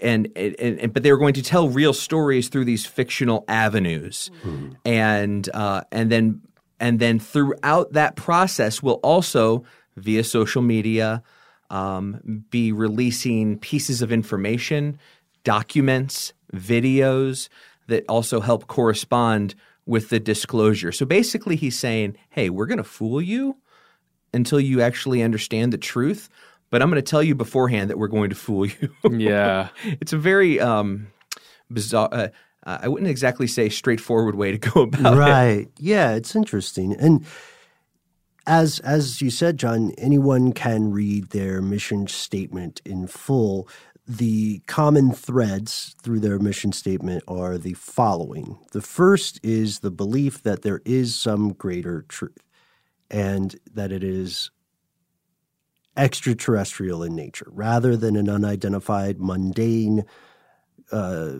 and, 0.00 0.28
and, 0.36 0.56
and, 0.58 0.92
but 0.92 1.02
they 1.02 1.12
were 1.12 1.18
going 1.18 1.34
to 1.34 1.42
tell 1.42 1.68
real 1.68 1.92
stories 1.92 2.48
through 2.48 2.64
these 2.64 2.84
fictional 2.84 3.44
avenues, 3.48 4.30
mm-hmm. 4.42 4.72
and 4.84 5.48
uh, 5.54 5.82
and 5.92 6.10
then 6.10 6.40
and 6.80 6.98
then 6.98 7.18
throughout 7.18 7.92
that 7.92 8.16
process, 8.16 8.82
we'll 8.82 8.94
also 8.94 9.64
via 9.96 10.24
social 10.24 10.62
media 10.62 11.22
um, 11.70 12.44
be 12.50 12.72
releasing 12.72 13.58
pieces 13.58 14.02
of 14.02 14.10
information, 14.12 14.98
documents, 15.44 16.32
videos 16.52 17.48
that 17.86 18.04
also 18.08 18.40
help 18.40 18.66
correspond 18.66 19.54
with 19.86 20.08
the 20.08 20.20
disclosure. 20.20 20.92
So 20.92 21.06
basically, 21.06 21.56
he's 21.56 21.78
saying, 21.78 22.16
"Hey, 22.30 22.50
we're 22.50 22.66
going 22.66 22.78
to 22.78 22.84
fool 22.84 23.22
you." 23.22 23.56
Until 24.34 24.60
you 24.60 24.82
actually 24.82 25.22
understand 25.22 25.72
the 25.72 25.78
truth, 25.78 26.28
but 26.70 26.82
I'm 26.82 26.90
going 26.90 27.02
to 27.02 27.10
tell 27.10 27.22
you 27.22 27.34
beforehand 27.34 27.90
that 27.90 27.98
we're 27.98 28.08
going 28.08 28.30
to 28.30 28.36
fool 28.36 28.66
you. 28.66 28.94
yeah, 29.10 29.68
it's 29.84 30.12
a 30.12 30.18
very 30.18 30.60
um, 30.60 31.08
bizarre. 31.70 32.12
Uh, 32.12 32.28
I 32.64 32.88
wouldn't 32.88 33.10
exactly 33.10 33.46
say 33.46 33.68
straightforward 33.68 34.34
way 34.34 34.52
to 34.52 34.58
go 34.58 34.82
about 34.82 35.16
right. 35.16 35.28
it. 35.28 35.32
Right. 35.32 35.68
Yeah, 35.78 36.14
it's 36.14 36.36
interesting. 36.36 36.94
And 36.94 37.24
as 38.46 38.80
as 38.80 39.22
you 39.22 39.30
said, 39.30 39.58
John, 39.58 39.92
anyone 39.98 40.52
can 40.52 40.90
read 40.90 41.30
their 41.30 41.62
mission 41.62 42.06
statement 42.06 42.80
in 42.84 43.06
full. 43.06 43.68
The 44.06 44.60
common 44.60 45.12
threads 45.12 45.94
through 46.02 46.20
their 46.20 46.38
mission 46.38 46.72
statement 46.72 47.22
are 47.28 47.58
the 47.58 47.74
following. 47.74 48.58
The 48.72 48.80
first 48.80 49.38
is 49.42 49.80
the 49.80 49.90
belief 49.90 50.42
that 50.44 50.62
there 50.62 50.80
is 50.86 51.14
some 51.14 51.52
greater 51.52 52.06
truth 52.08 52.38
and 53.10 53.56
that 53.74 53.92
it 53.92 54.02
is 54.02 54.50
extraterrestrial 55.98 57.02
in 57.02 57.14
nature 57.14 57.48
rather 57.50 57.96
than 57.96 58.16
an 58.16 58.30
unidentified, 58.30 59.20
mundane 59.20 60.04
uh, 60.90 61.34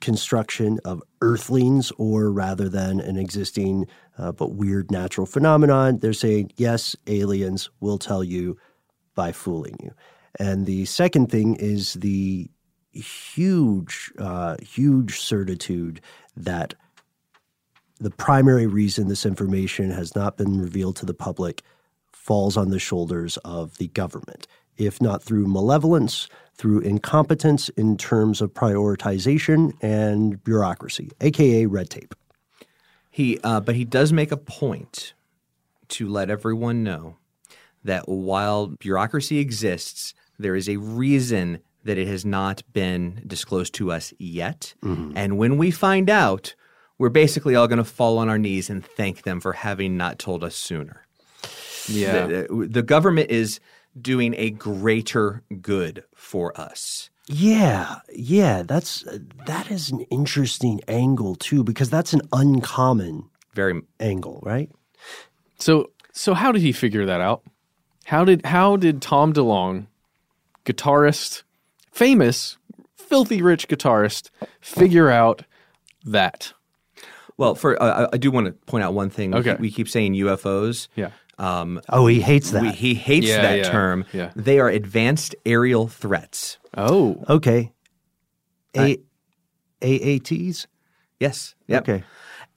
construction 0.00 0.78
of 0.84 1.02
earthlings 1.22 1.90
or 1.96 2.30
rather 2.30 2.68
than 2.68 3.00
an 3.00 3.16
existing 3.16 3.86
uh, 4.18 4.32
but 4.32 4.52
weird 4.54 4.90
natural 4.90 5.26
phenomenon. 5.26 5.98
They're 5.98 6.12
saying, 6.12 6.52
yes, 6.56 6.94
aliens 7.06 7.70
will 7.80 7.96
tell 7.96 8.22
you 8.22 8.58
by 9.14 9.32
fooling 9.32 9.78
you. 9.82 9.92
And 10.38 10.66
the 10.66 10.84
second 10.84 11.30
thing 11.30 11.56
is 11.56 11.94
the 11.94 12.50
huge, 12.92 14.12
uh, 14.18 14.56
huge 14.62 15.20
certitude 15.20 16.00
that 16.36 16.74
the 17.98 18.10
primary 18.10 18.66
reason 18.66 19.08
this 19.08 19.26
information 19.26 19.90
has 19.90 20.14
not 20.14 20.36
been 20.36 20.60
revealed 20.60 20.96
to 20.96 21.06
the 21.06 21.14
public 21.14 21.62
falls 22.20 22.56
on 22.56 22.70
the 22.70 22.78
shoulders 22.78 23.38
of 23.38 23.78
the 23.78 23.88
government, 23.88 24.46
if 24.76 25.00
not 25.00 25.22
through 25.22 25.46
malevolence, 25.46 26.28
through 26.54 26.80
incompetence 26.80 27.70
in 27.70 27.96
terms 27.96 28.42
of 28.42 28.52
prioritization 28.52 29.72
and 29.80 30.42
bureaucracy, 30.44 31.10
aka 31.22 31.64
red 31.64 31.88
tape. 31.88 32.14
He, 33.10 33.38
uh, 33.42 33.60
but 33.60 33.74
he 33.74 33.84
does 33.84 34.12
make 34.12 34.30
a 34.30 34.36
point 34.36 35.14
to 35.88 36.08
let 36.08 36.30
everyone 36.30 36.84
know 36.84 37.16
that 37.82 38.08
while 38.08 38.66
bureaucracy 38.66 39.38
exists, 39.38 40.14
there 40.38 40.54
is 40.54 40.68
a 40.68 40.76
reason 40.76 41.60
that 41.84 41.96
it 41.96 42.06
has 42.06 42.26
not 42.26 42.62
been 42.74 43.22
disclosed 43.26 43.72
to 43.74 43.90
us 43.90 44.12
yet. 44.18 44.74
Mm-hmm. 44.84 45.12
And 45.16 45.38
when 45.38 45.56
we 45.56 45.70
find 45.70 46.10
out, 46.10 46.54
we're 46.98 47.08
basically 47.08 47.56
all 47.56 47.66
going 47.66 47.78
to 47.78 47.84
fall 47.84 48.18
on 48.18 48.28
our 48.28 48.38
knees 48.38 48.68
and 48.68 48.84
thank 48.84 49.22
them 49.22 49.40
for 49.40 49.54
having 49.54 49.96
not 49.96 50.18
told 50.18 50.44
us 50.44 50.54
sooner. 50.54 51.06
Yeah. 51.88 52.26
The, 52.26 52.68
the 52.70 52.82
government 52.82 53.30
is 53.30 53.60
doing 54.00 54.34
a 54.36 54.50
greater 54.50 55.42
good 55.60 56.04
for 56.14 56.58
us. 56.60 57.10
Yeah, 57.32 58.00
yeah, 58.12 58.64
that's 58.64 59.04
that 59.46 59.70
is 59.70 59.90
an 59.90 60.00
interesting 60.10 60.80
angle 60.88 61.36
too 61.36 61.62
because 61.62 61.88
that's 61.88 62.12
an 62.12 62.22
uncommon 62.32 63.30
very 63.54 63.82
angle, 64.00 64.40
right? 64.42 64.68
So 65.58 65.90
so 66.12 66.34
how 66.34 66.50
did 66.50 66.62
he 66.62 66.72
figure 66.72 67.06
that 67.06 67.20
out? 67.20 67.42
How 68.04 68.24
did 68.24 68.44
how 68.44 68.76
did 68.76 69.00
Tom 69.00 69.32
DeLonge, 69.32 69.86
guitarist, 70.64 71.44
famous, 71.92 72.58
filthy 72.96 73.42
rich 73.42 73.68
guitarist, 73.68 74.30
figure 74.60 75.08
out 75.08 75.44
that? 76.04 76.52
Well, 77.36 77.54
for 77.54 77.80
uh, 77.80 78.08
I 78.12 78.16
do 78.16 78.32
want 78.32 78.46
to 78.46 78.52
point 78.52 78.82
out 78.82 78.92
one 78.92 79.08
thing. 79.08 79.34
Okay. 79.34 79.54
We, 79.54 79.68
we 79.68 79.70
keep 79.70 79.88
saying 79.88 80.14
UFOs. 80.14 80.88
Yeah. 80.96 81.10
Um, 81.40 81.80
oh, 81.88 82.06
he 82.06 82.20
hates 82.20 82.50
that. 82.50 82.60
We, 82.60 82.70
he 82.72 82.94
hates 82.94 83.26
yeah, 83.26 83.40
that 83.40 83.58
yeah, 83.58 83.70
term. 83.70 84.04
Yeah. 84.12 84.30
They 84.36 84.60
are 84.60 84.68
advanced 84.68 85.34
aerial 85.46 85.88
threats. 85.88 86.58
Oh, 86.76 87.24
okay. 87.28 87.72
A 88.76 88.98
AATs. 89.80 90.66
Yes. 91.18 91.54
Yep. 91.66 91.88
Okay. 91.88 92.04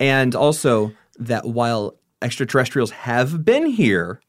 And 0.01 0.35
also 0.35 0.91
that 1.17 1.45
while 1.45 1.95
extraterrestrials 2.21 2.91
have 2.91 3.45
been 3.45 3.67
here, 3.67 4.21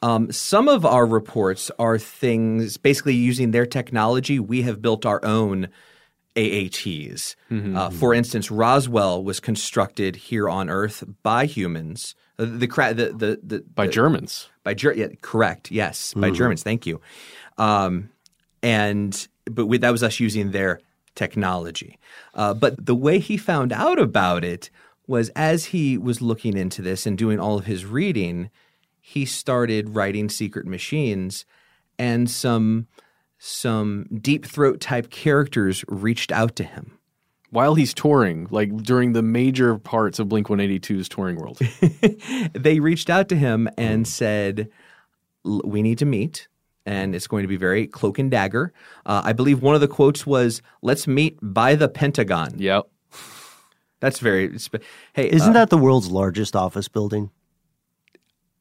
um, 0.00 0.32
some 0.32 0.66
of 0.66 0.86
our 0.86 1.04
reports 1.04 1.70
are 1.78 1.98
things 1.98 2.78
basically 2.78 3.14
using 3.14 3.50
their 3.50 3.66
technology. 3.66 4.38
We 4.38 4.62
have 4.62 4.80
built 4.80 5.04
our 5.04 5.22
own 5.22 5.68
AATs. 6.36 7.34
Mm-hmm. 7.50 7.76
Uh, 7.76 7.90
for 7.90 8.14
instance, 8.14 8.50
Roswell 8.50 9.22
was 9.22 9.40
constructed 9.40 10.16
here 10.16 10.48
on 10.48 10.70
Earth 10.70 11.04
by 11.22 11.46
humans 11.46 12.14
uh, 12.40 12.44
the 12.44 12.66
the 12.66 13.14
the, 13.16 13.40
the 13.42 13.64
by 13.74 13.86
the, 13.86 13.92
Germans. 13.92 14.48
By 14.64 14.74
Ger- 14.74 14.94
yeah, 14.94 15.08
correct. 15.20 15.70
Yes, 15.70 16.14
by 16.14 16.28
mm-hmm. 16.28 16.36
Germans. 16.36 16.62
Thank 16.62 16.86
you. 16.86 17.00
Um, 17.58 18.10
and 18.62 19.28
but 19.44 19.66
we, 19.66 19.78
that 19.78 19.90
was 19.90 20.02
us 20.02 20.20
using 20.20 20.52
their 20.52 20.80
technology. 21.14 21.98
Uh, 22.34 22.54
but 22.54 22.84
the 22.84 22.94
way 22.94 23.18
he 23.18 23.36
found 23.36 23.72
out 23.72 23.98
about 23.98 24.44
it 24.44 24.70
was 25.06 25.28
as 25.30 25.66
he 25.66 25.98
was 25.98 26.22
looking 26.22 26.56
into 26.56 26.80
this 26.80 27.04
and 27.04 27.18
doing 27.18 27.40
all 27.40 27.58
of 27.58 27.66
his 27.66 27.84
reading, 27.84 28.48
he 29.00 29.24
started 29.24 29.94
writing 29.94 30.28
Secret 30.28 30.66
Machines, 30.66 31.44
and 31.98 32.30
some 32.30 32.86
some 33.42 34.06
deep 34.20 34.44
throat 34.44 34.80
type 34.80 35.10
characters 35.10 35.82
reached 35.88 36.30
out 36.30 36.54
to 36.56 36.62
him 36.62 36.98
while 37.48 37.74
he's 37.74 37.94
touring, 37.94 38.46
like 38.50 38.76
during 38.82 39.14
the 39.14 39.22
major 39.22 39.78
parts 39.78 40.18
of 40.18 40.28
Blink 40.28 40.48
182's 40.48 41.08
touring 41.08 41.36
world. 41.36 41.58
they 42.52 42.80
reached 42.80 43.08
out 43.08 43.30
to 43.30 43.36
him 43.36 43.68
and 43.78 44.06
said, 44.06 44.68
We 45.42 45.82
need 45.82 45.98
to 45.98 46.06
meet. 46.06 46.48
And 46.84 47.14
it's 47.14 47.26
going 47.26 47.42
to 47.42 47.48
be 47.48 47.56
very 47.56 47.86
cloak 47.86 48.18
and 48.18 48.30
dagger. 48.30 48.72
Uh, 49.06 49.22
I 49.24 49.32
believe 49.32 49.62
one 49.62 49.74
of 49.74 49.80
the 49.80 49.88
quotes 49.88 50.26
was, 50.26 50.60
Let's 50.82 51.06
meet 51.06 51.38
by 51.40 51.76
the 51.76 51.88
Pentagon. 51.88 52.58
Yep. 52.58 52.88
That's 54.00 54.18
very. 54.18 54.56
Hey, 55.14 55.30
isn't 55.30 55.50
uh, 55.50 55.52
that 55.52 55.70
the 55.70 55.78
world's 55.78 56.10
largest 56.10 56.54
office 56.54 56.88
building? 56.88 57.30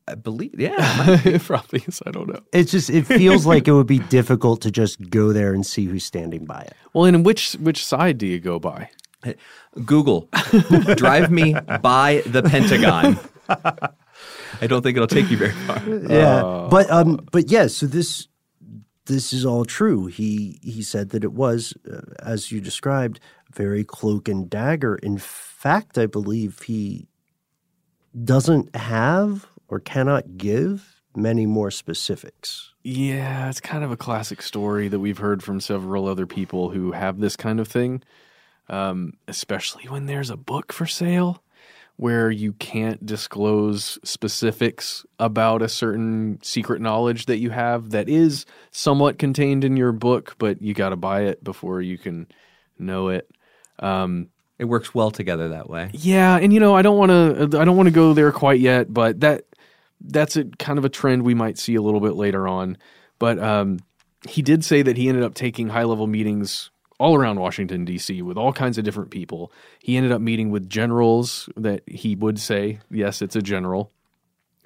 I 0.10 0.16
believe, 0.16 0.60
yeah, 0.60 1.22
it 1.24 1.42
probably 1.44 1.84
is. 1.88 2.02
I 2.06 2.12
don't 2.12 2.28
know. 2.28 2.40
It's 2.52 2.72
just 2.72 2.90
it 2.90 3.06
feels 3.06 3.46
like 3.46 3.68
it 3.68 3.74
would 3.74 3.88
be 3.88 4.00
difficult 4.00 4.62
to 4.62 4.72
just 4.72 5.10
go 5.10 5.32
there 5.32 5.54
and 5.54 5.66
see 5.66 5.86
who's 5.86 6.04
standing 6.04 6.46
by 6.46 6.62
it. 6.62 6.74
Well, 6.94 7.06
and 7.06 7.26
which 7.26 7.54
which 7.54 7.86
side 7.86 8.18
do 8.18 8.26
you 8.26 8.40
go 8.40 8.60
by? 8.60 8.90
Google, 9.86 10.30
drive 10.96 11.30
me 11.30 11.54
by 11.82 12.24
the 12.26 12.42
Pentagon. 12.42 13.20
I 14.62 14.68
don't 14.68 14.82
think 14.82 14.96
it'll 14.98 15.08
take 15.08 15.30
you 15.30 15.38
very 15.38 15.52
far. 15.52 15.82
yeah, 16.10 16.68
but 16.70 16.90
um, 16.90 17.28
but 17.32 17.52
yeah. 17.52 17.68
So 17.68 17.86
this 17.86 18.28
this 19.06 19.34
is 19.34 19.46
all 19.46 19.66
true. 19.66 20.08
He 20.08 20.60
he 20.64 20.82
said 20.82 21.10
that 21.10 21.24
it 21.24 21.34
was, 21.34 21.74
uh, 21.92 22.02
as 22.24 22.52
you 22.52 22.62
described, 22.62 23.20
very 23.54 23.84
cloak 23.84 24.28
and 24.28 24.50
dagger. 24.50 24.96
In 24.96 25.18
fact, 25.18 25.98
I 25.98 26.06
believe 26.06 26.62
he 26.62 27.08
doesn't 28.24 28.76
have 28.76 29.48
or 29.70 29.80
cannot 29.80 30.38
give 30.38 31.02
many 31.16 31.46
more 31.46 31.72
specifics. 31.72 32.74
Yeah, 32.84 33.50
it's 33.50 33.62
kind 33.62 33.84
of 33.84 33.92
a 33.92 33.98
classic 33.98 34.42
story 34.42 34.88
that 34.88 35.00
we've 35.00 35.18
heard 35.18 35.44
from 35.44 35.60
several 35.60 36.08
other 36.08 36.26
people 36.26 36.70
who 36.70 36.92
have 36.92 37.20
this 37.20 37.36
kind 37.36 37.60
of 37.60 37.68
thing, 37.68 38.04
um, 38.70 39.14
especially 39.28 39.86
when 39.86 40.06
there's 40.06 40.30
a 40.30 40.38
book 40.38 40.72
for 40.74 40.86
sale 40.86 41.44
where 41.98 42.32
you 42.32 42.54
can't 42.54 43.06
disclose 43.06 44.00
specifics 44.06 45.06
about 45.20 45.62
a 45.62 45.68
certain 45.68 46.40
secret 46.42 46.80
knowledge 46.80 47.26
that 47.26 47.40
you 47.40 47.50
have 47.50 47.90
that 47.90 48.08
is 48.08 48.46
somewhat 48.72 49.20
contained 49.20 49.66
in 49.66 49.76
your 49.76 49.92
book, 49.92 50.34
but 50.38 50.62
you 50.62 50.74
got 50.74 50.90
to 50.90 50.96
buy 50.96 51.24
it 51.24 51.44
before 51.44 51.82
you 51.82 51.98
can 51.98 52.26
know 52.78 53.10
it. 53.10 53.30
Um, 53.80 54.30
it 54.58 54.64
works 54.64 54.96
well 54.96 55.12
together 55.12 55.50
that 55.50 55.70
way. 55.70 55.90
Yeah, 55.94 56.38
and 56.38 56.54
you 56.54 56.62
know, 56.62 56.74
I 56.74 56.82
don't 56.82 56.98
want 56.98 57.10
to 57.12 57.60
I 57.60 57.66
don't 57.66 57.76
want 57.76 57.88
to 57.88 57.92
go 57.92 58.14
there 58.14 58.32
quite 58.32 58.62
yet, 58.62 58.94
but 58.94 59.20
that 59.20 59.44
that's 60.02 60.36
a 60.36 60.46
kind 60.46 60.80
of 60.80 60.86
a 60.86 60.90
trend 60.90 61.24
we 61.24 61.34
might 61.34 61.58
see 61.58 61.76
a 61.76 61.82
little 61.82 62.00
bit 62.00 62.16
later 62.16 62.48
on. 62.48 62.78
But 63.18 63.40
um, 63.40 63.80
he 64.28 64.42
did 64.42 64.64
say 64.64 64.82
that 64.82 64.98
he 64.98 65.10
ended 65.10 65.24
up 65.24 65.34
taking 65.34 65.70
high 65.70 65.84
level 65.84 66.08
meetings 66.08 66.72
all 67.00 67.16
around 67.16 67.40
Washington, 67.40 67.86
D.C., 67.86 68.22
with 68.22 68.38
all 68.38 68.52
kinds 68.52 68.78
of 68.78 68.84
different 68.84 69.10
people. 69.10 69.52
He 69.80 69.96
ended 69.96 70.12
up 70.12 70.22
meeting 70.22 70.52
with 70.52 70.70
generals 70.70 71.48
that 71.56 71.82
he 71.88 72.16
would 72.16 72.40
say, 72.40 72.80
yes, 72.92 73.22
it's 73.22 73.38
a 73.38 73.42
general. 73.42 73.92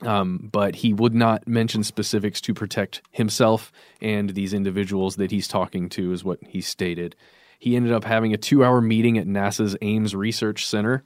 Um, 0.02 0.50
but 0.52 0.76
he 0.76 0.94
would 0.94 1.14
not 1.14 1.48
mention 1.48 1.84
specifics 1.84 2.42
to 2.42 2.54
protect 2.54 3.02
himself 3.12 3.72
and 4.02 4.32
these 4.32 4.54
individuals 4.54 5.16
that 5.18 5.32
he's 5.32 5.48
talking 5.48 5.88
to, 5.90 6.12
is 6.12 6.24
what 6.24 6.40
he 6.44 6.60
stated. 6.60 7.16
He 7.60 7.76
ended 7.76 7.94
up 7.94 8.04
having 8.04 8.34
a 8.34 8.38
two 8.38 8.66
hour 8.66 8.82
meeting 8.82 9.18
at 9.18 9.28
NASA's 9.28 9.78
Ames 9.82 10.16
Research 10.16 10.66
Center 10.66 11.04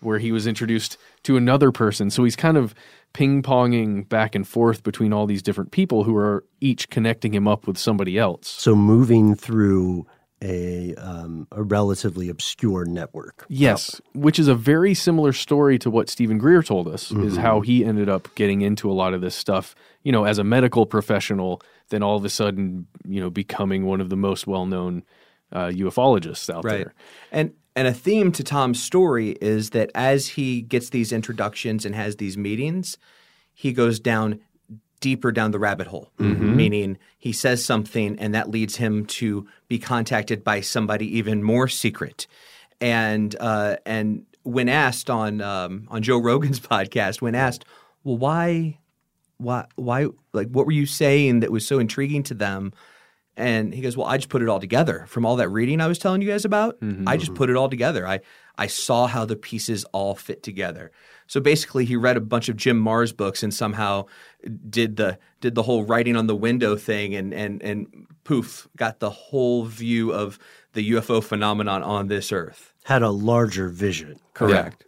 where 0.00 0.18
he 0.18 0.32
was 0.32 0.46
introduced 0.46 0.96
to 1.24 1.36
another 1.36 1.70
person. 1.72 2.10
So 2.10 2.24
he's 2.24 2.36
kind 2.36 2.56
of 2.56 2.74
ping 3.12 3.42
ponging 3.42 4.08
back 4.08 4.34
and 4.34 4.46
forth 4.46 4.82
between 4.82 5.12
all 5.12 5.26
these 5.26 5.42
different 5.42 5.70
people 5.72 6.04
who 6.04 6.16
are 6.16 6.44
each 6.60 6.90
connecting 6.90 7.34
him 7.34 7.48
up 7.48 7.66
with 7.66 7.78
somebody 7.78 8.18
else. 8.18 8.48
So 8.48 8.74
moving 8.74 9.34
through 9.34 10.06
a 10.42 10.94
um, 10.94 11.46
a 11.52 11.62
relatively 11.62 12.28
obscure 12.28 12.84
network. 12.84 13.44
Yes, 13.48 14.00
which 14.14 14.38
is 14.38 14.48
a 14.48 14.54
very 14.54 14.94
similar 14.94 15.32
story 15.32 15.78
to 15.80 15.90
what 15.90 16.08
Steven 16.08 16.38
Greer 16.38 16.62
told 16.62 16.88
us. 16.88 17.10
Mm-hmm. 17.10 17.24
Is 17.24 17.36
how 17.36 17.60
he 17.60 17.84
ended 17.84 18.08
up 18.08 18.34
getting 18.34 18.62
into 18.62 18.90
a 18.90 18.94
lot 18.94 19.12
of 19.12 19.20
this 19.20 19.34
stuff. 19.34 19.74
You 20.02 20.12
know, 20.12 20.24
as 20.24 20.38
a 20.38 20.44
medical 20.44 20.86
professional, 20.86 21.60
then 21.90 22.02
all 22.02 22.16
of 22.16 22.24
a 22.24 22.30
sudden, 22.30 22.86
you 23.06 23.20
know, 23.20 23.28
becoming 23.28 23.84
one 23.84 24.00
of 24.00 24.08
the 24.08 24.16
most 24.16 24.46
well 24.46 24.64
known 24.64 25.02
uh, 25.52 25.68
ufologists 25.68 26.52
out 26.52 26.64
right. 26.64 26.78
there. 26.78 26.94
And 27.32 27.52
and 27.76 27.86
a 27.86 27.92
theme 27.92 28.32
to 28.32 28.44
Tom's 28.44 28.82
story 28.82 29.30
is 29.40 29.70
that 29.70 29.90
as 29.94 30.28
he 30.28 30.62
gets 30.62 30.90
these 30.90 31.12
introductions 31.12 31.84
and 31.84 31.94
has 31.94 32.16
these 32.16 32.36
meetings, 32.36 32.98
he 33.52 33.72
goes 33.72 34.00
down 34.00 34.40
deeper 35.00 35.32
down 35.32 35.50
the 35.50 35.58
rabbit 35.58 35.86
hole, 35.86 36.10
mm-hmm. 36.18 36.56
meaning 36.56 36.98
he 37.18 37.32
says 37.32 37.64
something 37.64 38.18
and 38.18 38.34
that 38.34 38.50
leads 38.50 38.76
him 38.76 39.06
to 39.06 39.46
be 39.68 39.78
contacted 39.78 40.44
by 40.44 40.60
somebody 40.60 41.16
even 41.16 41.42
more 41.42 41.68
secret. 41.68 42.26
And 42.80 43.34
uh, 43.40 43.76
and 43.86 44.26
when 44.42 44.68
asked 44.68 45.10
on 45.10 45.40
um, 45.40 45.86
on 45.90 46.02
Joe 46.02 46.18
Rogan's 46.18 46.60
podcast, 46.60 47.20
when 47.22 47.34
asked, 47.34 47.64
well, 48.04 48.16
why, 48.16 48.78
why, 49.38 49.66
why, 49.76 50.08
like, 50.32 50.48
what 50.48 50.66
were 50.66 50.72
you 50.72 50.86
saying 50.86 51.40
that 51.40 51.52
was 51.52 51.66
so 51.66 51.78
intriguing 51.78 52.22
to 52.24 52.34
them? 52.34 52.72
And 53.36 53.72
he 53.72 53.80
goes, 53.80 53.96
well, 53.96 54.06
I 54.06 54.16
just 54.16 54.28
put 54.28 54.42
it 54.42 54.48
all 54.48 54.60
together 54.60 55.06
from 55.08 55.24
all 55.24 55.36
that 55.36 55.48
reading 55.48 55.80
I 55.80 55.86
was 55.86 55.98
telling 55.98 56.20
you 56.20 56.28
guys 56.28 56.44
about. 56.44 56.80
Mm-hmm. 56.80 57.08
I 57.08 57.16
just 57.16 57.34
put 57.34 57.48
it 57.48 57.56
all 57.56 57.68
together. 57.68 58.06
I 58.06 58.20
I 58.58 58.66
saw 58.66 59.06
how 59.06 59.24
the 59.24 59.36
pieces 59.36 59.84
all 59.92 60.14
fit 60.14 60.42
together. 60.42 60.92
So 61.26 61.40
basically, 61.40 61.86
he 61.86 61.96
read 61.96 62.16
a 62.16 62.20
bunch 62.20 62.48
of 62.48 62.56
Jim 62.56 62.82
Marrs 62.84 63.16
books 63.16 63.42
and 63.42 63.54
somehow 63.54 64.06
did 64.68 64.96
the 64.96 65.18
did 65.40 65.54
the 65.54 65.62
whole 65.62 65.84
writing 65.84 66.16
on 66.16 66.26
the 66.26 66.36
window 66.36 66.76
thing, 66.76 67.14
and 67.14 67.32
and 67.32 67.62
and 67.62 68.06
poof, 68.24 68.68
got 68.76 69.00
the 69.00 69.10
whole 69.10 69.64
view 69.64 70.12
of 70.12 70.38
the 70.74 70.90
UFO 70.92 71.22
phenomenon 71.22 71.82
on 71.82 72.08
this 72.08 72.32
Earth. 72.32 72.74
Had 72.84 73.02
a 73.02 73.10
larger 73.10 73.68
vision, 73.68 74.20
correct? 74.34 74.84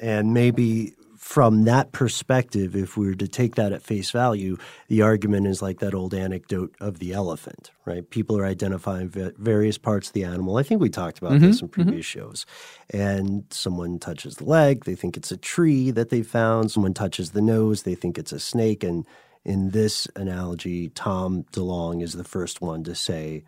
Yeah. 0.00 0.10
And 0.18 0.34
maybe 0.34 0.94
from 1.28 1.64
that 1.64 1.92
perspective, 1.92 2.74
if 2.74 2.96
we 2.96 3.06
were 3.06 3.14
to 3.14 3.28
take 3.28 3.56
that 3.56 3.70
at 3.70 3.82
face 3.82 4.10
value, 4.10 4.56
the 4.88 5.02
argument 5.02 5.46
is 5.46 5.60
like 5.60 5.78
that 5.80 5.92
old 5.92 6.14
anecdote 6.14 6.74
of 6.80 7.00
the 7.00 7.12
elephant, 7.12 7.70
right? 7.84 8.08
People 8.08 8.38
are 8.38 8.46
identifying 8.46 9.10
various 9.36 9.76
parts 9.76 10.08
of 10.08 10.14
the 10.14 10.24
animal. 10.24 10.56
I 10.56 10.62
think 10.62 10.80
we 10.80 10.88
talked 10.88 11.18
about 11.18 11.32
mm-hmm, 11.32 11.48
this 11.48 11.60
in 11.60 11.68
previous 11.68 12.06
mm-hmm. 12.06 12.20
shows. 12.20 12.46
And 12.88 13.44
someone 13.50 13.98
touches 13.98 14.36
the 14.36 14.46
leg, 14.46 14.86
they 14.86 14.94
think 14.94 15.18
it's 15.18 15.30
a 15.30 15.36
tree 15.36 15.90
that 15.90 16.08
they 16.08 16.22
found. 16.22 16.70
Someone 16.70 16.94
touches 16.94 17.32
the 17.32 17.42
nose, 17.42 17.82
they 17.82 17.94
think 17.94 18.16
it's 18.16 18.32
a 18.32 18.40
snake. 18.40 18.82
And 18.82 19.04
in 19.44 19.72
this 19.72 20.08
analogy, 20.16 20.88
Tom 20.88 21.44
DeLonge 21.52 22.02
is 22.02 22.14
the 22.14 22.24
first 22.24 22.62
one 22.62 22.84
to 22.84 22.94
say, 22.94 23.44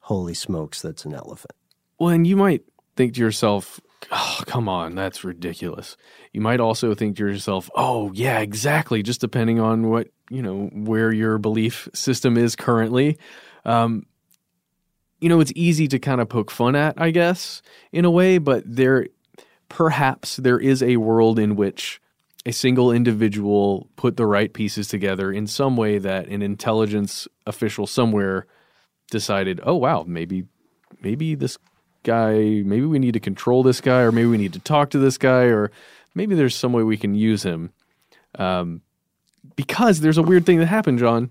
Holy 0.00 0.32
smokes, 0.32 0.80
that's 0.80 1.04
an 1.04 1.12
elephant. 1.12 1.52
Well, 1.98 2.08
and 2.08 2.26
you 2.26 2.36
might 2.36 2.62
think 2.96 3.12
to 3.14 3.20
yourself, 3.20 3.82
oh, 4.10 4.40
come 4.46 4.68
on, 4.68 4.94
that's 4.94 5.24
ridiculous. 5.24 5.96
You 6.32 6.40
might 6.40 6.60
also 6.60 6.94
think 6.94 7.16
to 7.16 7.26
yourself, 7.26 7.70
oh, 7.74 8.10
yeah, 8.12 8.40
exactly, 8.40 9.02
just 9.02 9.20
depending 9.20 9.60
on 9.60 9.88
what, 9.88 10.08
you 10.30 10.42
know, 10.42 10.70
where 10.72 11.12
your 11.12 11.38
belief 11.38 11.88
system 11.94 12.36
is 12.36 12.56
currently. 12.56 13.18
Um, 13.64 14.06
you 15.20 15.28
know, 15.28 15.40
it's 15.40 15.52
easy 15.54 15.86
to 15.88 15.98
kind 15.98 16.20
of 16.20 16.28
poke 16.28 16.50
fun 16.50 16.74
at, 16.74 17.00
I 17.00 17.10
guess, 17.10 17.62
in 17.92 18.04
a 18.04 18.10
way, 18.10 18.38
but 18.38 18.64
there, 18.66 19.06
perhaps 19.68 20.36
there 20.36 20.58
is 20.58 20.82
a 20.82 20.96
world 20.96 21.38
in 21.38 21.54
which 21.54 22.00
a 22.44 22.52
single 22.52 22.90
individual 22.90 23.88
put 23.94 24.16
the 24.16 24.26
right 24.26 24.52
pieces 24.52 24.88
together 24.88 25.30
in 25.30 25.46
some 25.46 25.76
way 25.76 25.98
that 25.98 26.26
an 26.26 26.42
intelligence 26.42 27.28
official 27.46 27.86
somewhere 27.86 28.46
decided, 29.12 29.60
oh, 29.62 29.76
wow, 29.76 30.04
maybe, 30.08 30.44
maybe 31.02 31.36
this 31.36 31.56
guy, 32.02 32.32
maybe 32.32 32.84
we 32.84 32.98
need 32.98 33.14
to 33.14 33.20
control 33.20 33.62
this 33.62 33.80
guy, 33.80 34.00
or 34.00 34.12
maybe 34.12 34.28
we 34.28 34.38
need 34.38 34.52
to 34.54 34.58
talk 34.58 34.90
to 34.90 34.98
this 34.98 35.18
guy, 35.18 35.44
or 35.44 35.70
maybe 36.14 36.34
there's 36.34 36.54
some 36.54 36.72
way 36.72 36.82
we 36.82 36.96
can 36.96 37.14
use 37.14 37.42
him. 37.42 37.72
Um, 38.38 38.82
because 39.56 40.00
there's 40.00 40.18
a 40.18 40.22
weird 40.22 40.46
thing 40.46 40.58
that 40.58 40.66
happened, 40.66 40.98
John. 40.98 41.30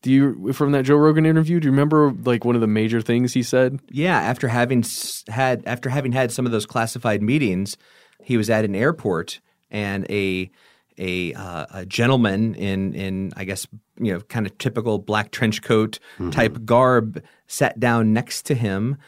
Do 0.00 0.12
you 0.12 0.52
from 0.52 0.72
that 0.72 0.84
Joe 0.84 0.96
Rogan 0.96 1.26
interview? 1.26 1.58
Do 1.58 1.66
you 1.66 1.72
remember 1.72 2.12
like 2.24 2.44
one 2.44 2.54
of 2.54 2.60
the 2.60 2.68
major 2.68 3.00
things 3.00 3.34
he 3.34 3.42
said? 3.42 3.80
Yeah, 3.90 4.16
after 4.16 4.46
having 4.46 4.84
had 5.26 5.64
after 5.66 5.88
having 5.90 6.12
had 6.12 6.30
some 6.30 6.46
of 6.46 6.52
those 6.52 6.66
classified 6.66 7.20
meetings, 7.20 7.76
he 8.22 8.36
was 8.36 8.48
at 8.48 8.64
an 8.64 8.76
airport 8.76 9.40
and 9.70 10.08
a 10.08 10.50
a, 10.98 11.32
uh, 11.34 11.66
a 11.72 11.86
gentleman 11.86 12.54
in 12.54 12.94
in 12.94 13.32
I 13.36 13.44
guess 13.44 13.66
you 13.98 14.12
know 14.12 14.20
kind 14.20 14.46
of 14.46 14.56
typical 14.58 14.98
black 14.98 15.30
trench 15.30 15.62
coat 15.62 15.98
mm-hmm. 16.14 16.30
type 16.30 16.64
garb 16.64 17.22
sat 17.46 17.78
down 17.80 18.12
next 18.12 18.46
to 18.46 18.54
him 18.54 18.98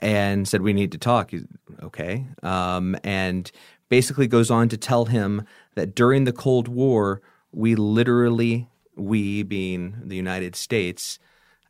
and 0.00 0.46
said, 0.48 0.62
"We 0.62 0.72
need 0.72 0.92
to 0.92 0.98
talk." 0.98 1.30
He's, 1.30 1.44
okay, 1.82 2.26
um, 2.42 2.96
and 3.04 3.50
basically 3.88 4.26
goes 4.26 4.50
on 4.50 4.68
to 4.68 4.76
tell 4.76 5.06
him 5.06 5.42
that 5.74 5.94
during 5.94 6.24
the 6.24 6.32
Cold 6.32 6.68
War, 6.68 7.20
we 7.52 7.74
literally, 7.74 8.68
we 8.96 9.42
being 9.42 9.96
the 10.04 10.16
United 10.16 10.56
States, 10.56 11.18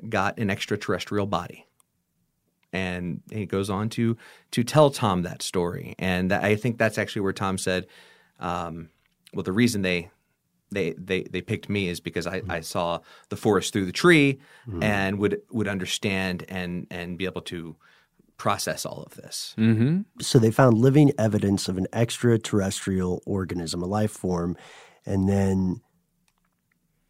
got 0.09 0.39
an 0.39 0.51
extraterrestrial 0.51 1.27
body. 1.27 1.67
And 2.73 3.23
he 3.33 3.47
goes 3.47 3.69
on 3.69 3.89
to 3.91 4.17
to 4.53 4.63
tell 4.63 4.91
Tom 4.91 5.23
that 5.23 5.43
story, 5.43 5.97
and 5.99 6.33
I 6.33 6.55
think 6.55 6.79
that's 6.79 6.99
actually 6.99 7.23
where 7.23 7.33
Tom 7.33 7.59
said, 7.59 7.89
um, 8.39 8.91
"Well, 9.35 9.43
the 9.43 9.53
reason 9.53 9.83
they 9.83 10.11
they 10.71 10.93
they 10.93 11.23
they 11.23 11.41
picked 11.41 11.69
me 11.69 11.89
is 11.89 12.01
because 12.01 12.27
I, 12.27 12.43
I 12.49 12.61
saw 12.61 13.01
the 13.29 13.37
forest 13.37 13.73
through 13.73 13.87
the 13.87 13.93
tree 13.93 14.39
mm-hmm. 14.69 14.83
and 14.83 15.19
would 15.19 15.43
would 15.51 15.69
understand 15.69 16.45
and 16.49 16.87
and 16.91 17.19
be 17.19 17.25
able 17.25 17.43
to 17.43 17.77
process 18.41 18.87
all 18.87 19.03
of 19.03 19.15
this. 19.17 19.55
Mm-hmm. 19.59 20.01
So 20.23 20.39
they 20.39 20.51
found 20.51 20.79
living 20.79 21.13
evidence 21.19 21.69
of 21.69 21.77
an 21.77 21.87
extraterrestrial 21.93 23.23
organism, 23.27 23.83
a 23.83 23.87
life 23.87 24.11
form, 24.11 24.57
and 25.05 25.29
then 25.29 25.83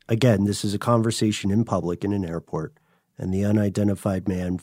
again, 0.08 0.44
this 0.44 0.64
is 0.64 0.74
a 0.74 0.78
conversation 0.78 1.52
in 1.52 1.64
public 1.64 2.04
in 2.04 2.12
an 2.12 2.24
airport, 2.24 2.74
and 3.16 3.32
the 3.32 3.44
unidentified 3.44 4.26
man 4.26 4.58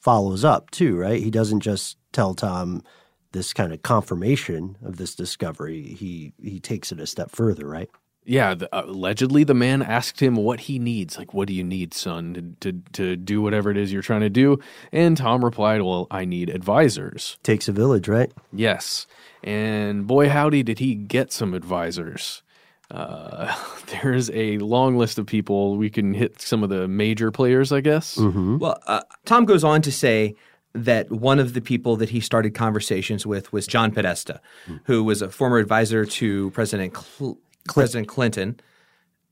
follows 0.00 0.44
up 0.44 0.72
too, 0.72 0.96
right? 0.96 1.22
He 1.22 1.30
doesn't 1.30 1.60
just 1.60 1.96
tell 2.12 2.34
Tom 2.34 2.82
this 3.30 3.52
kind 3.52 3.72
of 3.72 3.82
confirmation 3.82 4.76
of 4.82 4.96
this 4.96 5.14
discovery. 5.14 5.94
He 5.94 6.32
he 6.42 6.58
takes 6.58 6.90
it 6.90 6.98
a 6.98 7.06
step 7.06 7.30
further, 7.30 7.68
right? 7.68 7.90
Yeah, 8.24 8.54
the, 8.54 8.74
uh, 8.74 8.82
allegedly 8.86 9.44
the 9.44 9.54
man 9.54 9.82
asked 9.82 10.20
him 10.20 10.36
what 10.36 10.60
he 10.60 10.78
needs. 10.78 11.16
Like, 11.16 11.32
what 11.32 11.48
do 11.48 11.54
you 11.54 11.64
need, 11.64 11.94
son, 11.94 12.56
to, 12.60 12.72
to, 12.72 12.82
to 12.92 13.16
do 13.16 13.40
whatever 13.40 13.70
it 13.70 13.76
is 13.76 13.92
you're 13.92 14.02
trying 14.02 14.20
to 14.20 14.30
do? 14.30 14.58
And 14.92 15.16
Tom 15.16 15.44
replied, 15.44 15.82
well, 15.82 16.06
I 16.10 16.24
need 16.24 16.50
advisors. 16.50 17.38
Takes 17.42 17.68
a 17.68 17.72
village, 17.72 18.08
right? 18.08 18.30
Yes. 18.52 19.06
And 19.42 20.06
boy, 20.06 20.28
howdy, 20.28 20.62
did 20.62 20.78
he 20.78 20.94
get 20.94 21.32
some 21.32 21.54
advisors. 21.54 22.42
Uh, 22.90 23.54
there's 24.02 24.30
a 24.30 24.58
long 24.58 24.96
list 24.96 25.18
of 25.18 25.26
people. 25.26 25.76
We 25.76 25.90
can 25.90 26.14
hit 26.14 26.40
some 26.40 26.62
of 26.62 26.70
the 26.70 26.88
major 26.88 27.30
players, 27.30 27.72
I 27.72 27.80
guess. 27.80 28.18
Well, 28.18 28.80
uh, 28.86 29.02
Tom 29.24 29.44
goes 29.44 29.64
on 29.64 29.82
to 29.82 29.92
say 29.92 30.34
that 30.74 31.10
one 31.10 31.38
of 31.38 31.54
the 31.54 31.60
people 31.60 31.96
that 31.96 32.10
he 32.10 32.20
started 32.20 32.54
conversations 32.54 33.26
with 33.26 33.52
was 33.52 33.66
John 33.66 33.90
Podesta, 33.90 34.40
who 34.84 35.02
was 35.02 35.22
a 35.22 35.30
former 35.30 35.58
advisor 35.58 36.04
to 36.04 36.50
President 36.50 36.96
Cl- 36.96 37.38
President 37.74 38.08
Clinton, 38.08 38.60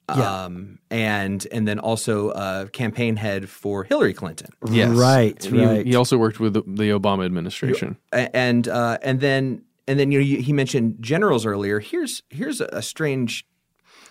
um, 0.09 0.79
and 0.91 1.47
and 1.51 1.67
then 1.67 1.79
also 1.79 2.31
a 2.31 2.69
campaign 2.73 3.17
head 3.17 3.49
for 3.49 3.85
Hillary 3.85 4.15
Clinton. 4.15 4.51
Yes. 4.71 4.91
Right, 4.97 5.43
he, 5.43 5.65
right. 5.65 5.87
he 5.87 5.95
also 5.97 6.17
worked 6.17 6.39
with 6.41 6.55
the, 6.55 6.63
the 6.63 6.91
Obama 6.91 7.25
administration. 7.25 7.97
A- 8.13 8.35
and 8.37 8.69
uh, 8.69 8.99
and 9.03 9.21
then 9.21 9.63
and 9.89 9.99
then 9.99 10.13
you 10.13 10.19
know 10.21 10.25
you- 10.25 10.43
he 10.43 10.53
mentioned 10.53 10.97
generals 11.01 11.45
earlier. 11.45 11.81
Here's 11.81 12.23
here's 12.31 12.61
a, 12.61 12.69
a 12.73 12.83
strange 12.83 13.47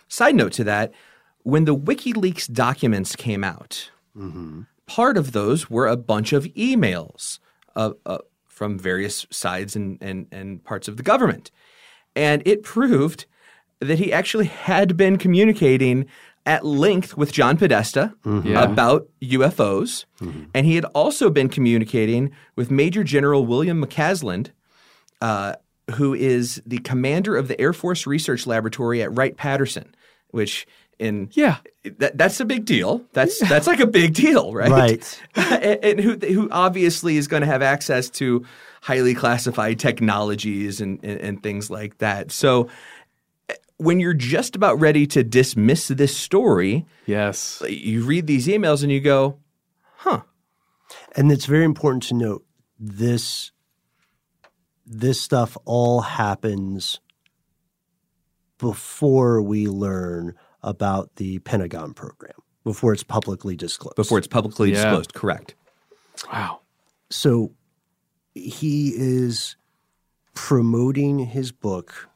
side 0.07 0.35
note 0.35 0.51
to 0.53 0.63
that. 0.65 0.91
When 1.43 1.65
the 1.65 1.75
WikiLeaks 1.75 2.51
documents 2.51 3.15
came 3.15 3.43
out, 3.43 3.91
part 4.87 5.17
of 5.17 5.31
those 5.31 5.69
were 5.69 5.87
a 5.87 5.95
bunch 5.97 6.33
of 6.33 6.45
emails 6.55 7.39
uh, 7.75 7.91
uh, 8.05 8.17
from 8.47 8.79
various 8.79 9.25
sides 9.29 9.75
and, 9.75 9.97
and 10.01 10.27
and 10.31 10.63
parts 10.63 10.87
of 10.87 10.97
the 10.97 11.03
government, 11.03 11.51
and 12.15 12.41
it 12.45 12.63
proved 12.63 13.25
that 13.81 13.99
he 13.99 14.11
actually 14.13 14.45
had 14.45 14.95
been 14.97 15.17
communicating 15.17 16.05
at 16.45 16.63
length 16.65 17.17
with 17.17 17.31
John 17.31 17.57
Podesta 17.57 18.13
Yeah. 18.23 18.63
about 18.63 19.07
UFOs, 19.21 20.05
and 20.53 20.65
he 20.65 20.75
had 20.75 20.85
also 20.93 21.29
been 21.29 21.49
communicating 21.49 22.31
with 22.55 22.69
Major 22.69 23.03
General 23.03 23.45
William 23.45 23.83
McCasland, 23.83 24.51
uh, 25.21 25.53
who 25.95 26.13
is 26.13 26.61
the 26.65 26.77
commander 26.79 27.35
of 27.35 27.47
the 27.47 27.59
Air 27.59 27.73
Force 27.73 28.05
Research 28.07 28.45
Laboratory 28.47 29.01
at 29.01 29.15
Wright 29.15 29.35
Patterson, 29.35 29.95
which 30.29 30.67
in 30.97 31.29
yeah 31.33 31.57
that, 31.97 32.17
that's 32.17 32.39
a 32.39 32.45
big 32.45 32.63
deal. 32.65 33.01
That's 33.13 33.37
that's 33.49 33.67
like 33.67 33.79
a 33.81 33.87
big 33.87 34.13
deal, 34.13 34.53
right? 34.53 34.71
Right. 34.71 35.21
and, 35.35 35.83
and 35.83 35.99
who 35.99 36.15
who 36.33 36.49
obviously 36.51 37.17
is 37.17 37.27
going 37.27 37.41
to 37.41 37.47
have 37.47 37.61
access 37.61 38.09
to 38.11 38.45
highly 38.81 39.13
classified 39.15 39.77
technologies 39.79 40.79
and, 40.79 40.99
and 41.03 41.19
and 41.19 41.43
things 41.43 41.69
like 41.69 41.97
that. 41.97 42.31
So 42.31 42.69
when 43.77 43.99
you're 43.99 44.13
just 44.13 44.55
about 44.55 44.79
ready 44.79 45.05
to 45.07 45.23
dismiss 45.23 45.87
this 45.89 46.15
story, 46.15 46.85
yes, 47.05 47.61
you 47.67 48.03
read 48.03 48.27
these 48.27 48.47
emails 48.47 48.83
and 48.83 48.91
you 48.91 49.01
go, 49.01 49.39
"Huh." 49.97 50.21
And 51.15 51.31
it's 51.31 51.45
very 51.45 51.65
important 51.65 52.03
to 52.03 52.13
note 52.13 52.45
this 52.79 53.51
this 54.85 55.19
stuff 55.19 55.57
all 55.65 56.01
happens 56.01 56.99
before 58.59 59.41
we 59.41 59.67
learn 59.67 60.35
about 60.61 61.15
the 61.15 61.39
Pentagon 61.39 61.93
program, 61.93 62.33
before 62.63 62.93
it's 62.93 63.03
publicly 63.03 63.55
disclosed. 63.55 63.95
before 63.95 64.17
it's 64.17 64.27
publicly 64.27 64.69
Yeah. 64.69 64.75
disclosed. 64.75 65.13
Correct. 65.13 65.55
Wow. 66.31 66.61
So 67.09 67.51
he 68.33 68.93
is 68.95 69.55
promoting 70.33 71.19
his 71.19 71.51
book 71.51 72.09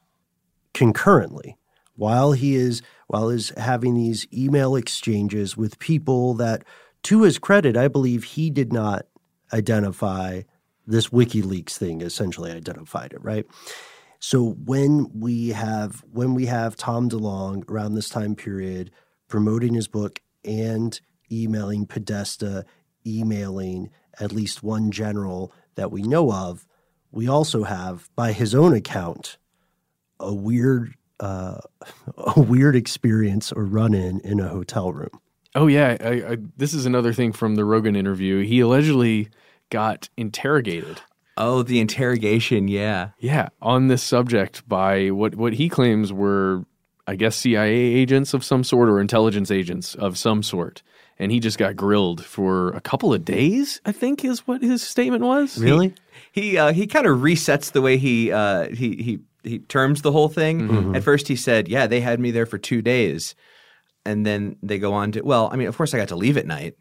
concurrently 0.74 1.58
while 1.96 2.32
he 2.32 2.56
is 2.56 2.82
while 3.08 3.30
he's 3.30 3.50
having 3.58 3.96
these 3.96 4.28
email 4.34 4.76
exchanges 4.76 5.58
with 5.58 5.80
people 5.80 6.34
that 6.36 6.64
to 7.04 7.24
his 7.24 7.40
credit 7.40 7.76
I 7.76 7.88
believe 7.88 8.24
he 8.24 8.50
did 8.50 8.72
not 8.72 9.06
identify 9.54 10.42
this 10.86 11.10
WikiLeaks 11.10 11.78
thing 11.78 12.02
essentially 12.02 12.52
identified 12.52 13.14
it, 13.14 13.24
right? 13.24 13.46
So 14.20 14.58
when 14.66 15.10
we 15.14 15.50
have 15.50 16.04
when 16.12 16.34
we 16.34 16.48
have 16.48 16.76
Tom 16.76 17.10
DeLonge 17.10 17.70
around 17.70 17.94
this 17.94 18.10
time 18.10 18.36
period 18.36 18.92
promoting 19.28 19.76
his 19.76 19.88
book 19.88 20.20
and 20.44 21.00
emailing 21.32 21.86
Podesta, 21.86 22.66
emailing 23.06 23.92
at 24.20 24.32
least 24.32 24.64
one 24.64 24.92
general 24.92 25.54
that 25.76 25.92
we 25.92 26.02
know 26.02 26.32
of, 26.34 26.66
we 27.12 27.28
also 27.28 27.64
have, 27.64 28.10
by 28.16 28.34
his 28.34 28.54
own 28.54 28.74
account, 28.74 29.38
a 30.20 30.34
weird 30.34 30.94
uh, 31.20 31.60
a 32.18 32.40
weird 32.40 32.76
experience 32.76 33.52
or 33.52 33.66
run 33.66 33.94
in 33.94 34.20
in 34.22 34.40
a 34.40 34.48
hotel 34.48 34.92
room. 34.92 35.20
Oh 35.56 35.68
yeah, 35.68 35.98
I, 36.00 36.10
I, 36.10 36.38
this 36.58 36.74
is 36.74 36.86
another 36.86 37.14
thing 37.14 37.34
from 37.34 37.56
the 37.56 37.66
Rogan 37.66 37.96
interview. 37.96 38.44
He 38.44 38.60
allegedly 38.60 39.30
got 39.70 40.10
interrogated. 40.16 41.02
Oh, 41.38 41.64
the 41.64 41.80
interrogation, 41.80 42.68
yeah. 42.68 43.12
Yeah, 43.18 43.50
on 43.62 43.88
this 43.88 44.04
subject 44.04 44.68
by 44.68 45.10
what 45.10 45.36
what 45.36 45.54
he 45.54 45.70
claims 45.70 46.14
were 46.14 46.66
I 47.10 47.16
guess 47.16 47.36
CIA 47.36 47.74
agents 47.74 48.36
of 48.36 48.44
some 48.44 48.64
sort 48.64 48.88
or 48.88 49.02
intelligence 49.02 49.50
agents 49.50 49.96
of 49.96 50.16
some 50.16 50.44
sort. 50.44 50.84
And 51.18 51.32
he 51.32 51.40
just 51.40 51.58
got 51.58 51.76
grilled 51.76 52.24
for 52.24 52.70
a 52.70 52.82
couple 52.82 53.14
of 53.16 53.26
days, 53.26 53.82
I 53.84 53.92
think 53.92 54.24
is 54.24 54.46
what 54.46 54.62
his 54.62 54.84
statement 54.84 55.24
was. 55.24 55.58
Really? 55.58 55.96
He 56.32 56.56
uh, 56.58 56.72
he 56.72 56.86
kind 56.86 57.08
of 57.08 57.18
resets 57.20 57.72
the 57.72 57.82
way 57.82 57.98
he 57.98 58.32
uh, 58.32 58.70
he 58.70 58.96
he 58.98 59.20
he 59.50 59.60
terms 59.60 60.02
the 60.02 60.12
whole 60.12 60.30
thing. 60.30 60.62
Mm-hmm. 60.62 60.96
At 60.96 61.04
first, 61.04 61.28
he 61.28 61.36
said, 61.36 61.68
"Yeah, 61.68 61.88
they 61.88 62.00
had 62.02 62.20
me 62.20 62.32
there 62.32 62.46
for 62.46 62.58
two 62.58 62.82
days," 62.82 63.36
and 64.06 64.26
then 64.26 64.56
they 64.64 64.80
go 64.80 64.94
on 64.94 65.12
to, 65.14 65.22
"Well, 65.22 65.50
I 65.52 65.56
mean, 65.58 65.68
of 65.68 65.76
course, 65.76 65.94
I 65.94 65.98
got 65.98 66.08
to 66.10 66.16
leave 66.16 66.38
at 66.38 66.46
night." 66.48 66.76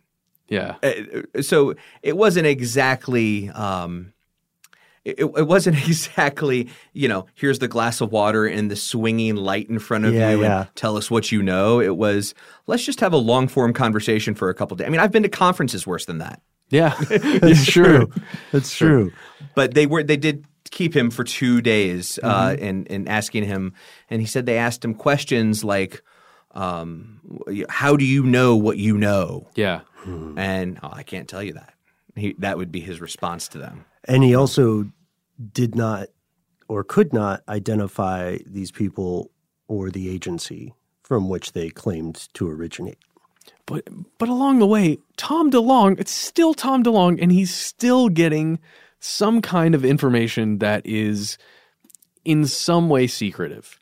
Yeah. 0.48 0.76
Uh, 0.82 1.42
so 1.42 1.74
it 2.02 2.16
wasn't 2.16 2.46
exactly. 2.46 3.48
Um, 3.50 4.12
it, 5.04 5.20
it 5.20 5.46
wasn't 5.46 5.76
exactly, 5.88 6.68
you 6.92 7.08
know, 7.08 7.26
here's 7.34 7.58
the 7.60 7.68
glass 7.68 8.00
of 8.02 8.12
water 8.12 8.44
and 8.46 8.70
the 8.70 8.76
swinging 8.76 9.36
light 9.36 9.68
in 9.70 9.78
front 9.78 10.04
of 10.04 10.12
Yeah, 10.12 10.30
you 10.32 10.42
yeah. 10.42 10.60
and 10.62 10.74
tell 10.74 10.96
us 10.98 11.10
what 11.10 11.32
you 11.32 11.42
know. 11.42 11.80
It 11.80 11.96
was, 11.96 12.34
let's 12.66 12.84
just 12.84 13.00
have 13.00 13.14
a 13.14 13.18
long 13.18 13.48
form 13.48 13.72
conversation 13.72 14.34
for 14.34 14.50
a 14.50 14.54
couple 14.54 14.76
days. 14.76 14.86
I 14.86 14.90
mean, 14.90 15.00
I've 15.00 15.12
been 15.12 15.22
to 15.22 15.28
conferences 15.30 15.86
worse 15.86 16.04
than 16.04 16.18
that. 16.18 16.42
Yeah, 16.70 16.94
It's 17.10 17.64
true. 17.64 18.10
It's 18.52 18.76
true. 18.76 19.12
But 19.54 19.72
they 19.72 19.86
were 19.86 20.02
they 20.02 20.18
did 20.18 20.44
keep 20.70 20.94
him 20.96 21.10
for 21.10 21.24
two 21.24 21.60
days 21.60 22.18
uh, 22.22 22.50
Mhm. 22.50 22.62
and 22.62 22.90
and 22.90 23.08
asking 23.08 23.44
him, 23.44 23.72
and 24.10 24.20
he 24.20 24.26
said 24.26 24.46
they 24.46 24.58
asked 24.58 24.84
him 24.84 24.94
questions 24.94 25.64
like, 25.64 26.02
um, 26.52 27.20
"How 27.68 27.96
do 27.96 28.04
you 28.04 28.22
know 28.24 28.56
what 28.56 28.78
you 28.78 28.96
know?" 28.98 29.48
Yeah, 29.54 29.80
and 30.36 30.78
oh, 30.82 30.90
I 30.92 31.02
can't 31.02 31.28
tell 31.28 31.42
you 31.42 31.52
that. 31.54 31.74
He, 32.16 32.34
that 32.38 32.56
would 32.58 32.72
be 32.72 32.80
his 32.80 33.00
response 33.00 33.46
to 33.48 33.58
them. 33.58 33.84
And 34.04 34.24
he 34.24 34.34
also 34.34 34.90
did 35.52 35.74
not 35.76 36.08
or 36.68 36.82
could 36.84 37.12
not 37.12 37.42
identify 37.48 38.38
these 38.46 38.70
people 38.72 39.30
or 39.68 39.90
the 39.90 40.08
agency 40.08 40.74
from 41.02 41.28
which 41.28 41.52
they 41.52 41.70
claimed 41.70 42.28
to 42.34 42.48
originate. 42.48 42.98
But 43.66 43.84
but 44.18 44.28
along 44.28 44.58
the 44.58 44.66
way, 44.66 44.98
Tom 45.16 45.50
DeLonge, 45.50 46.00
it's 46.00 46.10
still 46.12 46.54
Tom 46.54 46.82
DeLonge, 46.82 47.18
and 47.22 47.30
he's 47.30 47.54
still 47.54 48.08
getting 48.08 48.58
some 49.01 49.40
kind 49.42 49.74
of 49.74 49.84
information 49.84 50.59
that 50.59 50.82
is 50.86 51.38
in 52.24 52.46
some 52.46 52.88
way 52.88 53.07
secretive. 53.07 53.78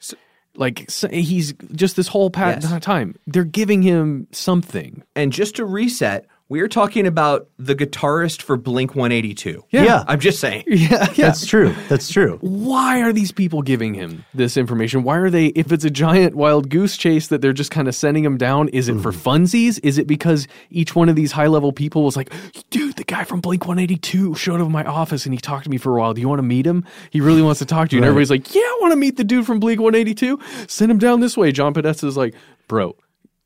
like 0.57 0.91
so 0.91 1.07
he's 1.09 1.53
just 1.75 1.97
this 1.97 2.09
whole 2.09 2.31
pat- 2.31 2.63
Yes. 2.63 2.81
time 2.83 3.15
they're 3.27 3.45
giving 3.45 3.83
him 3.83 4.27
something. 4.33 5.03
And 5.15 5.31
just 5.33 5.57
to 5.57 5.65
reset, 5.67 6.27
we're 6.49 6.69
talking 6.69 7.09
about 7.09 7.49
the 7.59 7.75
guitarist 7.75 8.41
for 8.41 8.57
Blink 8.57 8.95
182. 8.95 9.65
Yeah. 9.71 9.83
Yeah. 9.83 10.05
I'm 10.07 10.21
just 10.21 10.41
saying. 10.41 10.65
Yeah, 10.77 11.11
yeah. 11.15 11.27
That's 11.27 11.47
true. 11.47 11.75
That's 11.89 12.13
true. 12.13 12.39
Why 12.43 13.01
are 13.01 13.13
these 13.13 13.33
people 13.33 13.63
giving 13.63 13.95
him 13.95 14.25
this 14.35 14.57
information? 14.57 15.03
Why 15.03 15.17
are 15.17 15.31
they, 15.31 15.47
if 15.47 15.73
it's 15.73 15.85
a 15.85 15.91
giant 15.91 16.35
wild 16.35 16.69
goose 16.69 16.97
chase 16.97 17.29
that 17.29 17.41
they're 17.41 17.55
just 17.55 17.71
kind 17.71 17.89
of 17.89 17.95
sending 17.95 18.25
him 18.25 18.37
down, 18.37 18.69
is 18.69 18.89
it 18.89 19.01
for 19.01 19.11
mm-hmm. 19.11 19.29
funsies? 19.29 19.81
Is 19.83 19.97
it 19.97 20.07
because 20.07 20.47
each 20.71 20.95
one 20.95 21.09
of 21.09 21.17
these 21.17 21.33
high 21.33 21.47
level 21.47 21.73
people 21.73 22.05
was 22.05 22.15
like, 22.15 22.33
dude, 22.71 22.97
the 22.97 23.05
guy 23.05 23.25
from 23.25 23.41
Blink 23.41 23.67
182 23.67 24.35
showed 24.35 24.61
up 24.61 24.67
in 24.67 24.73
my 24.73 24.85
office 24.85 25.25
and 25.25 25.35
he 25.35 25.41
talked 25.41 25.65
to 25.65 25.71
me 25.71 25.79
for 25.79 25.97
a 25.97 26.01
while. 26.01 26.15
Do 26.15 26.21
you 26.21 26.29
want 26.29 26.39
to 26.41 26.45
meet 26.45 26.67
him? 26.67 26.85
He 27.11 27.21
really 27.21 27.43
wants 27.43 27.59
to 27.61 27.67
talk 27.67 27.89
to 27.89 27.97
you. 27.97 28.03
And 28.03 28.07
everybody's 28.07 28.31
like, 28.31 28.55
yeah, 28.55 28.61
I 28.61 28.79
want 28.81 28.93
to 28.93 28.97
meet 28.97 29.17
the 29.17 29.25
dude 29.25 29.47
from 29.47 29.59
Blink 29.59 29.81
182. 29.81 30.39
Send 30.69 30.91
him 30.91 30.99
down 30.99 31.21
this 31.21 31.37
way. 31.37 31.51
John 31.53 31.73
Podesta's 31.75 32.17
like, 32.17 32.35
bro, 32.69 32.95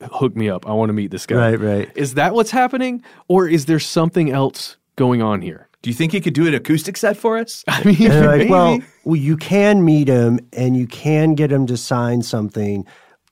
hook 0.02 0.36
me 0.36 0.48
up. 0.48 0.68
I 0.68 0.72
want 0.72 0.88
to 0.88 0.92
meet 0.92 1.10
this 1.10 1.26
guy. 1.26 1.52
Right, 1.52 1.60
right. 1.60 1.90
Is 1.94 2.14
that 2.14 2.34
what's 2.34 2.50
happening? 2.50 3.02
Or 3.28 3.48
is 3.48 3.66
there 3.66 3.80
something 3.80 4.30
else 4.30 4.76
going 4.96 5.22
on 5.22 5.42
here? 5.42 5.68
Do 5.82 5.88
you 5.88 5.94
think 5.94 6.12
he 6.12 6.20
could 6.20 6.34
do 6.34 6.46
an 6.46 6.54
acoustic 6.54 6.96
set 6.96 7.16
for 7.16 7.38
us? 7.38 7.64
I 7.68 7.82
mean, 7.84 8.08
like, 8.08 8.38
maybe. 8.38 8.50
well, 8.50 8.80
well, 9.04 9.16
you 9.16 9.36
can 9.36 9.84
meet 9.84 10.08
him 10.08 10.40
and 10.52 10.76
you 10.76 10.86
can 10.86 11.34
get 11.34 11.50
him 11.50 11.66
to 11.66 11.76
sign 11.76 12.22
something, 12.22 12.86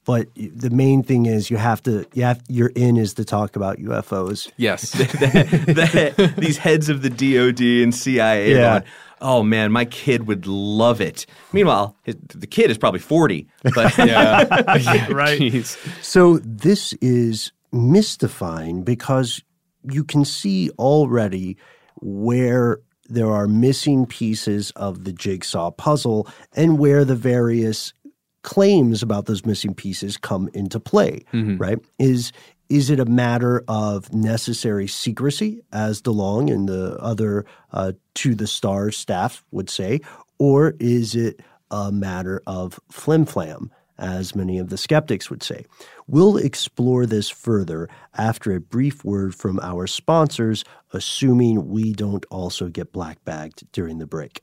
but 0.08 0.26
the 0.34 0.70
main 0.70 1.02
thing 1.02 1.26
is 1.26 1.50
you 1.50 1.58
have 1.58 1.82
to, 1.82 2.06
you 2.14 2.22
have, 2.22 2.40
your 2.48 2.68
in 2.68 2.96
is 2.96 3.12
to 3.12 3.26
talk 3.26 3.56
about 3.56 3.76
UFOs. 3.76 4.50
Yes. 4.56 4.92
The- 4.92 6.14
the- 6.16 6.34
these 6.40 6.56
heads 6.56 6.88
of 6.88 7.02
the 7.02 7.10
DOD 7.10 7.60
and 7.82 7.94
CIA. 7.94 8.52
Yeah. 8.52 8.78
going, 8.80 8.84
oh 9.20 9.42
man, 9.42 9.70
my 9.70 9.84
kid 9.84 10.26
would 10.26 10.46
love 10.46 11.02
it. 11.02 11.26
Meanwhile, 11.52 11.94
his, 12.04 12.16
the 12.34 12.46
kid 12.46 12.70
is 12.70 12.78
probably 12.78 13.00
40. 13.00 13.46
But 13.62 13.76
right. 13.98 15.38
Jeez. 15.38 15.76
So 16.02 16.38
this 16.38 16.94
is 17.02 17.52
mystifying 17.70 18.84
because 18.84 19.42
you 19.90 20.04
can 20.04 20.24
see 20.24 20.70
already 20.78 21.58
where 22.00 22.78
there 23.10 23.30
are 23.30 23.46
missing 23.46 24.06
pieces 24.06 24.70
of 24.72 25.04
the 25.04 25.12
jigsaw 25.12 25.70
puzzle 25.70 26.28
and 26.54 26.78
where 26.78 27.04
the 27.04 27.14
various 27.14 27.92
claims 28.42 29.02
about 29.02 29.26
those 29.26 29.44
missing 29.44 29.74
pieces 29.74 30.16
come 30.16 30.48
into 30.54 30.78
play, 30.80 31.24
Mhm. 31.32 31.58
right? 31.60 31.78
Is 31.98 32.32
is 32.70 32.90
it 32.90 33.00
a 33.00 33.06
matter 33.06 33.64
of 33.66 34.12
necessary 34.12 34.86
secrecy, 34.86 35.62
as 35.72 36.02
DeLonge 36.02 36.52
and 36.52 36.68
the 36.68 36.98
other 37.00 37.46
uh, 37.72 37.92
to 38.16 38.34
the 38.34 38.46
stars 38.46 38.94
staff 38.94 39.42
would 39.50 39.70
say, 39.70 40.00
or 40.38 40.74
is 40.78 41.14
it 41.14 41.40
a 41.70 41.90
matter 41.90 42.42
of 42.46 42.78
flim 42.90 43.24
flam, 43.24 43.70
as 43.98 44.34
many 44.36 44.58
of 44.58 44.68
the 44.68 44.76
skeptics 44.76 45.30
would 45.30 45.42
say? 45.42 45.64
We'll 46.06 46.36
explore 46.36 47.06
this 47.06 47.30
further 47.30 47.88
after 48.18 48.52
a 48.54 48.60
brief 48.60 49.02
word 49.02 49.34
from 49.34 49.58
our 49.60 49.86
sponsors, 49.86 50.62
assuming 50.92 51.70
we 51.70 51.94
don't 51.94 52.26
also 52.30 52.68
get 52.68 52.92
black 52.92 53.24
bagged 53.24 53.64
during 53.72 53.96
the 53.98 54.06
break. 54.06 54.42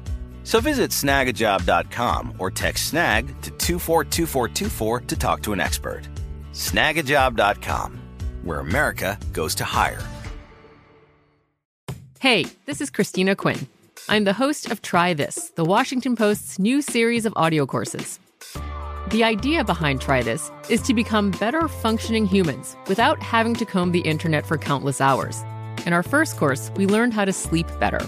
So 0.43 0.59
visit 0.59 0.91
snagajob.com 0.91 2.35
or 2.39 2.51
text 2.51 2.87
snag 2.87 3.27
to 3.41 3.51
242424 3.51 5.01
to 5.01 5.15
talk 5.15 5.41
to 5.43 5.53
an 5.53 5.59
expert. 5.59 6.01
Snagajob.com, 6.53 7.99
where 8.43 8.59
America 8.59 9.17
goes 9.31 9.55
to 9.55 9.63
hire. 9.63 10.01
Hey, 12.19 12.45
this 12.65 12.81
is 12.81 12.89
Christina 12.89 13.35
Quinn. 13.35 13.67
I'm 14.09 14.25
the 14.25 14.33
host 14.33 14.71
of 14.71 14.81
Try 14.81 15.13
This, 15.13 15.51
the 15.55 15.65
Washington 15.65 16.15
Post's 16.15 16.59
new 16.59 16.81
series 16.81 17.25
of 17.25 17.33
audio 17.35 17.65
courses. 17.65 18.19
The 19.09 19.23
idea 19.23 19.63
behind 19.63 20.01
Try 20.01 20.21
This 20.21 20.51
is 20.69 20.81
to 20.83 20.93
become 20.93 21.31
better 21.31 21.67
functioning 21.67 22.25
humans 22.25 22.75
without 22.87 23.21
having 23.21 23.55
to 23.55 23.65
comb 23.65 23.91
the 23.91 24.01
internet 24.01 24.45
for 24.45 24.57
countless 24.57 25.01
hours. 25.01 25.41
In 25.85 25.93
our 25.93 26.03
first 26.03 26.37
course, 26.37 26.71
we 26.75 26.85
learned 26.85 27.13
how 27.13 27.25
to 27.25 27.33
sleep 27.33 27.67
better. 27.79 28.07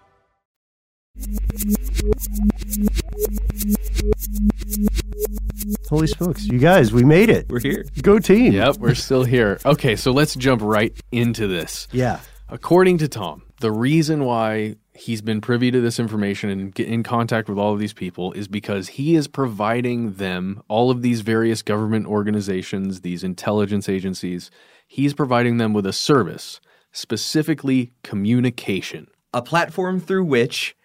Holy 5.89 6.07
smokes, 6.07 6.45
you 6.45 6.57
guys, 6.57 6.93
we 6.93 7.03
made 7.03 7.29
it. 7.29 7.47
We're 7.49 7.59
here. 7.59 7.85
Go 8.01 8.17
team. 8.17 8.53
Yep, 8.53 8.77
we're 8.77 8.95
still 8.95 9.23
here. 9.23 9.59
Okay, 9.65 9.95
so 9.95 10.11
let's 10.11 10.35
jump 10.35 10.61
right 10.61 10.93
into 11.11 11.47
this. 11.47 11.87
Yeah. 11.91 12.21
According 12.49 12.99
to 12.99 13.07
Tom, 13.07 13.43
the 13.59 13.71
reason 13.71 14.23
why 14.23 14.77
he's 14.93 15.21
been 15.21 15.41
privy 15.41 15.71
to 15.71 15.81
this 15.81 15.99
information 15.99 16.49
and 16.49 16.73
get 16.73 16.87
in 16.87 17.03
contact 17.03 17.49
with 17.49 17.57
all 17.57 17.73
of 17.73 17.79
these 17.79 17.93
people 17.93 18.31
is 18.33 18.47
because 18.47 18.89
he 18.89 19.15
is 19.15 19.27
providing 19.27 20.13
them 20.13 20.61
all 20.67 20.91
of 20.91 21.01
these 21.01 21.21
various 21.21 21.61
government 21.61 22.05
organizations, 22.07 23.01
these 23.01 23.23
intelligence 23.23 23.89
agencies, 23.89 24.49
he's 24.87 25.13
providing 25.13 25.57
them 25.57 25.73
with 25.73 25.85
a 25.85 25.93
service, 25.93 26.59
specifically 26.91 27.93
communication. 28.03 29.07
A 29.33 29.41
platform 29.41 29.99
through 29.99 30.25
which 30.25 30.75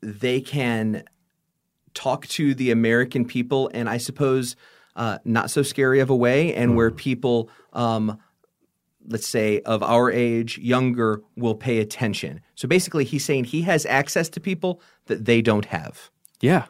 they 0.00 0.40
can 0.40 1.04
talk 1.94 2.26
to 2.28 2.54
the 2.54 2.70
American 2.70 3.24
people, 3.24 3.70
and 3.74 3.88
I 3.88 3.96
suppose 3.98 4.56
uh, 4.96 5.18
not 5.24 5.50
so 5.50 5.62
scary 5.62 6.00
of 6.00 6.10
a 6.10 6.16
way, 6.16 6.54
and 6.54 6.76
where 6.76 6.90
people, 6.90 7.50
um, 7.72 8.18
let's 9.06 9.26
say, 9.26 9.60
of 9.60 9.82
our 9.82 10.10
age, 10.10 10.58
younger, 10.58 11.22
will 11.36 11.54
pay 11.54 11.78
attention. 11.78 12.40
So 12.54 12.68
basically, 12.68 13.04
he's 13.04 13.24
saying 13.24 13.44
he 13.44 13.62
has 13.62 13.86
access 13.86 14.28
to 14.30 14.40
people 14.40 14.80
that 15.06 15.24
they 15.24 15.42
don't 15.42 15.66
have. 15.66 16.10
Yeah. 16.40 16.66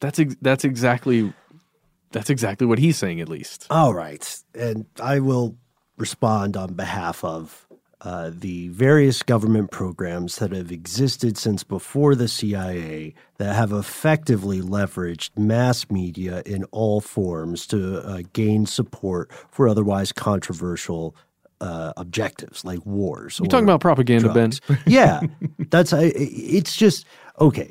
That's 0.00 0.18
ex- 0.18 0.36
that's 0.42 0.64
exactly 0.64 1.32
that's 2.12 2.30
exactly 2.30 2.66
what 2.66 2.78
he's 2.78 2.96
saying 2.96 3.20
at 3.20 3.28
least. 3.28 3.66
All 3.70 3.94
right. 3.94 4.42
And 4.54 4.86
I 5.02 5.20
will 5.20 5.56
respond 5.96 6.56
on 6.56 6.74
behalf 6.74 7.24
of 7.24 7.65
uh, 8.02 8.30
the 8.32 8.68
various 8.68 9.22
government 9.22 9.70
programs 9.70 10.36
that 10.36 10.52
have 10.52 10.70
existed 10.70 11.38
since 11.38 11.64
before 11.64 12.14
the 12.14 12.28
CIA 12.28 13.14
that 13.38 13.54
have 13.54 13.72
effectively 13.72 14.60
leveraged 14.60 15.30
mass 15.36 15.90
media 15.90 16.42
in 16.44 16.64
all 16.64 17.00
forms 17.00 17.66
to 17.68 18.00
uh, 18.06 18.22
gain 18.32 18.66
support 18.66 19.30
for 19.50 19.66
otherwise 19.68 20.12
controversial 20.12 21.16
uh, 21.60 21.94
objectives 21.96 22.64
like 22.66 22.84
wars. 22.84 23.38
You're 23.38 23.48
talking 23.48 23.64
about 23.64 23.80
propaganda, 23.80 24.30
drugs. 24.30 24.60
Ben? 24.60 24.78
yeah, 24.86 25.20
that's 25.70 25.92
I- 25.94 26.12
it's 26.14 26.76
just 26.76 27.06
okay. 27.40 27.70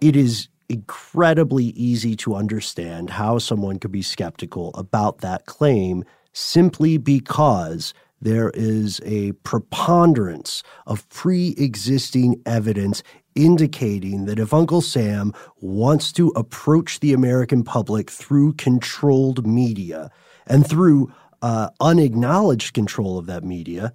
It 0.00 0.16
is 0.16 0.48
incredibly 0.68 1.66
easy 1.66 2.16
to 2.16 2.34
understand 2.34 3.10
how 3.10 3.38
someone 3.38 3.78
could 3.78 3.92
be 3.92 4.02
skeptical 4.02 4.72
about 4.74 5.18
that 5.18 5.46
claim 5.46 6.04
simply 6.32 6.98
because 6.98 7.94
there 8.24 8.50
is 8.54 9.02
a 9.04 9.32
preponderance 9.44 10.62
of 10.86 11.06
pre-existing 11.10 12.40
evidence 12.46 13.02
indicating 13.34 14.24
that 14.24 14.38
if 14.38 14.54
Uncle 14.54 14.80
Sam 14.80 15.34
wants 15.60 16.10
to 16.12 16.28
approach 16.28 17.00
the 17.00 17.12
American 17.12 17.62
public 17.62 18.10
through 18.10 18.54
controlled 18.54 19.46
media 19.46 20.10
and 20.46 20.66
through 20.66 21.12
uh, 21.42 21.68
unacknowledged 21.80 22.72
control 22.72 23.18
of 23.18 23.26
that 23.26 23.44
media, 23.44 23.92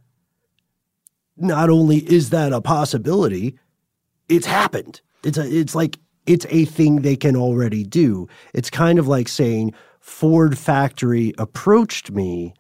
not 1.36 1.71
only 1.71 1.97
is 1.97 2.30
that 2.30 2.53
a 2.53 2.61
possibility, 2.61 3.57
it's 4.27 4.45
happened. 4.45 5.01
It's 5.23 5.39
a, 5.39 5.47
it's 5.49 5.73
like 5.73 5.97
it's 6.27 6.45
a 6.49 6.65
thing 6.65 6.97
they 6.97 7.15
can 7.15 7.36
already 7.36 7.84
do. 7.84 8.27
It's 8.53 8.69
kind 8.69 8.99
of 8.99 9.07
like 9.07 9.27
saying 9.27 9.73
Ford 9.99 10.55
factory 10.55 11.34
approached 11.39 12.11
me 12.11 12.53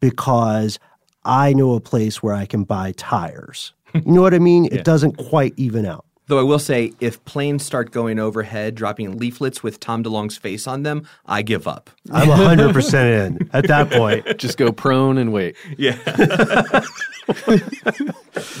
because 0.00 0.80
I 1.24 1.52
know 1.52 1.74
a 1.74 1.80
place 1.80 2.22
where 2.22 2.34
I 2.34 2.46
can 2.46 2.64
buy 2.64 2.92
tires. 2.96 3.72
You 3.94 4.02
know 4.12 4.22
what 4.22 4.34
I 4.34 4.38
mean? 4.40 4.66
It 4.72 4.84
doesn't 4.84 5.16
quite 5.16 5.54
even 5.56 5.86
out. 5.86 6.04
Though 6.26 6.38
I 6.38 6.42
will 6.42 6.58
say, 6.58 6.92
if 7.00 7.22
planes 7.26 7.62
start 7.64 7.90
going 7.92 8.18
overhead, 8.18 8.74
dropping 8.74 9.18
leaflets 9.18 9.62
with 9.62 9.78
Tom 9.78 10.02
DeLonge's 10.02 10.38
face 10.38 10.66
on 10.66 10.82
them, 10.82 11.06
I 11.26 11.42
give 11.42 11.68
up. 11.68 11.90
I'm 12.10 12.28
100% 12.28 13.26
in 13.26 13.50
at 13.52 13.68
that 13.68 13.90
point. 13.90 14.38
Just 14.38 14.56
go 14.56 14.72
prone 14.72 15.18
and 15.18 15.32
wait. 15.34 15.54
Yeah. 15.76 15.96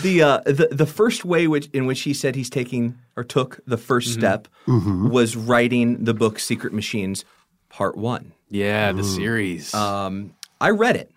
the 0.02 0.22
uh, 0.22 0.38
the 0.50 0.68
the 0.70 0.86
first 0.86 1.24
way 1.24 1.46
which 1.46 1.68
in 1.72 1.86
which 1.86 2.02
he 2.02 2.14
said 2.14 2.34
he's 2.36 2.50
taking 2.50 2.98
or 3.16 3.24
took 3.24 3.60
the 3.66 3.76
1st 3.76 4.12
step 4.12 4.48
Mhm. 4.66 5.10
was 5.10 5.36
writing 5.36 6.04
the 6.04 6.14
book 6.14 6.38
Secret 6.38 6.72
Machines 6.72 7.24
Part 7.68 7.96
One. 7.96 8.32
Yeah, 8.50 8.92
the 8.92 9.04
series. 9.04 9.74
Um, 9.74 10.34
I 10.60 10.70
read 10.70 10.96
it. 10.96 11.10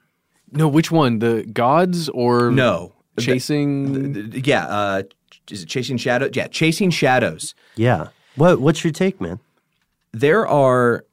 No, 0.51 0.67
which 0.67 0.91
one? 0.91 1.19
The 1.19 1.43
gods 1.51 2.09
or 2.09 2.51
No, 2.51 2.93
chasing? 3.19 4.13
The- 4.13 4.21
the- 4.21 4.39
yeah, 4.41 4.65
uh, 4.67 5.03
is 5.51 5.63
it 5.63 5.69
Chasing 5.69 5.97
Shadows? 5.97 6.31
Yeah, 6.33 6.47
Chasing 6.47 6.89
Shadows. 6.89 7.53
Yeah. 7.75 8.07
What 8.35 8.59
What's 8.61 8.83
your 8.83 8.93
take, 8.93 9.19
man? 9.21 9.39
There 10.13 10.47
are 10.47 11.05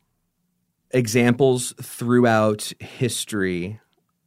examples 0.91 1.75
throughout 1.83 2.73
history, 2.81 3.81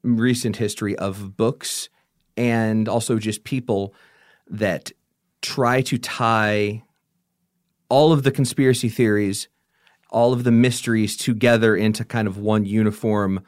recent 0.04 0.58
history, 0.58 0.96
of 0.98 1.38
books 1.38 1.90
and 2.36 2.88
also 2.88 3.18
just 3.18 3.44
people 3.44 3.94
that 4.50 4.92
try 5.42 5.82
to 5.82 5.98
tie 5.98 6.84
all 7.90 8.12
of 8.12 8.24
the 8.24 8.32
conspiracy 8.32 8.90
theories, 8.90 9.48
all 10.10 10.34
of 10.34 10.44
the 10.44 10.52
mysteries 10.52 11.16
together 11.18 11.76
into 11.76 12.04
kind 12.04 12.28
of 12.28 12.38
one 12.38 12.66
uniform. 12.66 13.42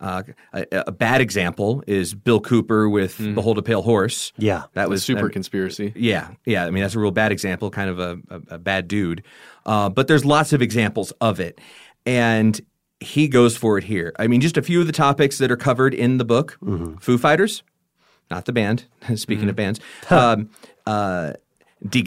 Uh, 0.00 0.22
a, 0.54 0.64
a 0.88 0.92
bad 0.92 1.20
example 1.20 1.84
is 1.86 2.14
Bill 2.14 2.40
Cooper 2.40 2.88
with 2.88 3.18
"Behold 3.34 3.58
a 3.58 3.62
Pale 3.62 3.82
Horse." 3.82 4.32
Yeah. 4.38 4.64
that 4.72 4.86
A 4.86 4.88
was 4.88 5.04
super 5.04 5.20
I 5.20 5.22
mean, 5.24 5.32
conspiracy. 5.32 5.92
yeah, 5.94 6.30
yeah. 6.46 6.64
I 6.64 6.70
mean, 6.70 6.82
that's 6.82 6.94
a 6.94 6.98
real 7.00 7.10
bad 7.10 7.32
example, 7.32 7.70
kind 7.70 7.90
of 7.90 7.98
a, 7.98 8.18
a, 8.30 8.54
a 8.54 8.58
bad 8.58 8.88
dude. 8.88 9.22
Uh, 9.66 9.88
but 9.90 10.08
there's 10.08 10.24
lots 10.24 10.52
of 10.52 10.62
examples 10.62 11.12
of 11.20 11.38
it. 11.38 11.60
And 12.06 12.58
he 13.00 13.28
goes 13.28 13.56
for 13.56 13.76
it 13.78 13.84
here. 13.84 14.12
I 14.18 14.26
mean, 14.26 14.40
just 14.40 14.56
a 14.56 14.62
few 14.62 14.80
of 14.80 14.86
the 14.86 14.92
topics 14.92 15.38
that 15.38 15.50
are 15.50 15.56
covered 15.56 15.92
in 15.94 16.16
the 16.18 16.24
book 16.24 16.58
Foo 17.00 17.18
Fighters, 17.18 17.62
not 18.30 18.46
the 18.46 18.52
band, 18.52 18.84
speaking 19.16 19.48
of 19.50 19.56
bands, 19.56 19.80
um, 20.08 20.48
uh, 20.86 21.32
Die 21.88 22.02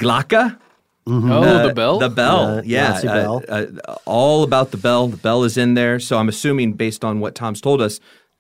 Glocke. 1.05 1.31
Oh, 1.31 1.43
Uh, 1.43 1.67
the 1.67 1.73
bell? 1.73 1.99
The 1.99 2.09
bell, 2.09 2.57
Uh, 2.57 2.61
yeah. 2.65 2.89
Nazi 2.89 3.07
uh, 3.07 3.13
bell. 3.13 3.43
uh, 3.49 3.65
all 4.05 4.43
about 4.43 4.71
the 4.71 4.77
bell. 4.77 5.07
The 5.07 5.17
bell 5.17 5.43
is 5.43 5.57
in 5.57 5.73
there. 5.73 5.99
So 5.99 6.17
I'm 6.17 6.29
assuming, 6.29 6.73
based 6.73 7.03
on 7.03 7.19
what 7.19 7.35
Tom's 7.35 7.61
told 7.61 7.81
us, 7.81 7.99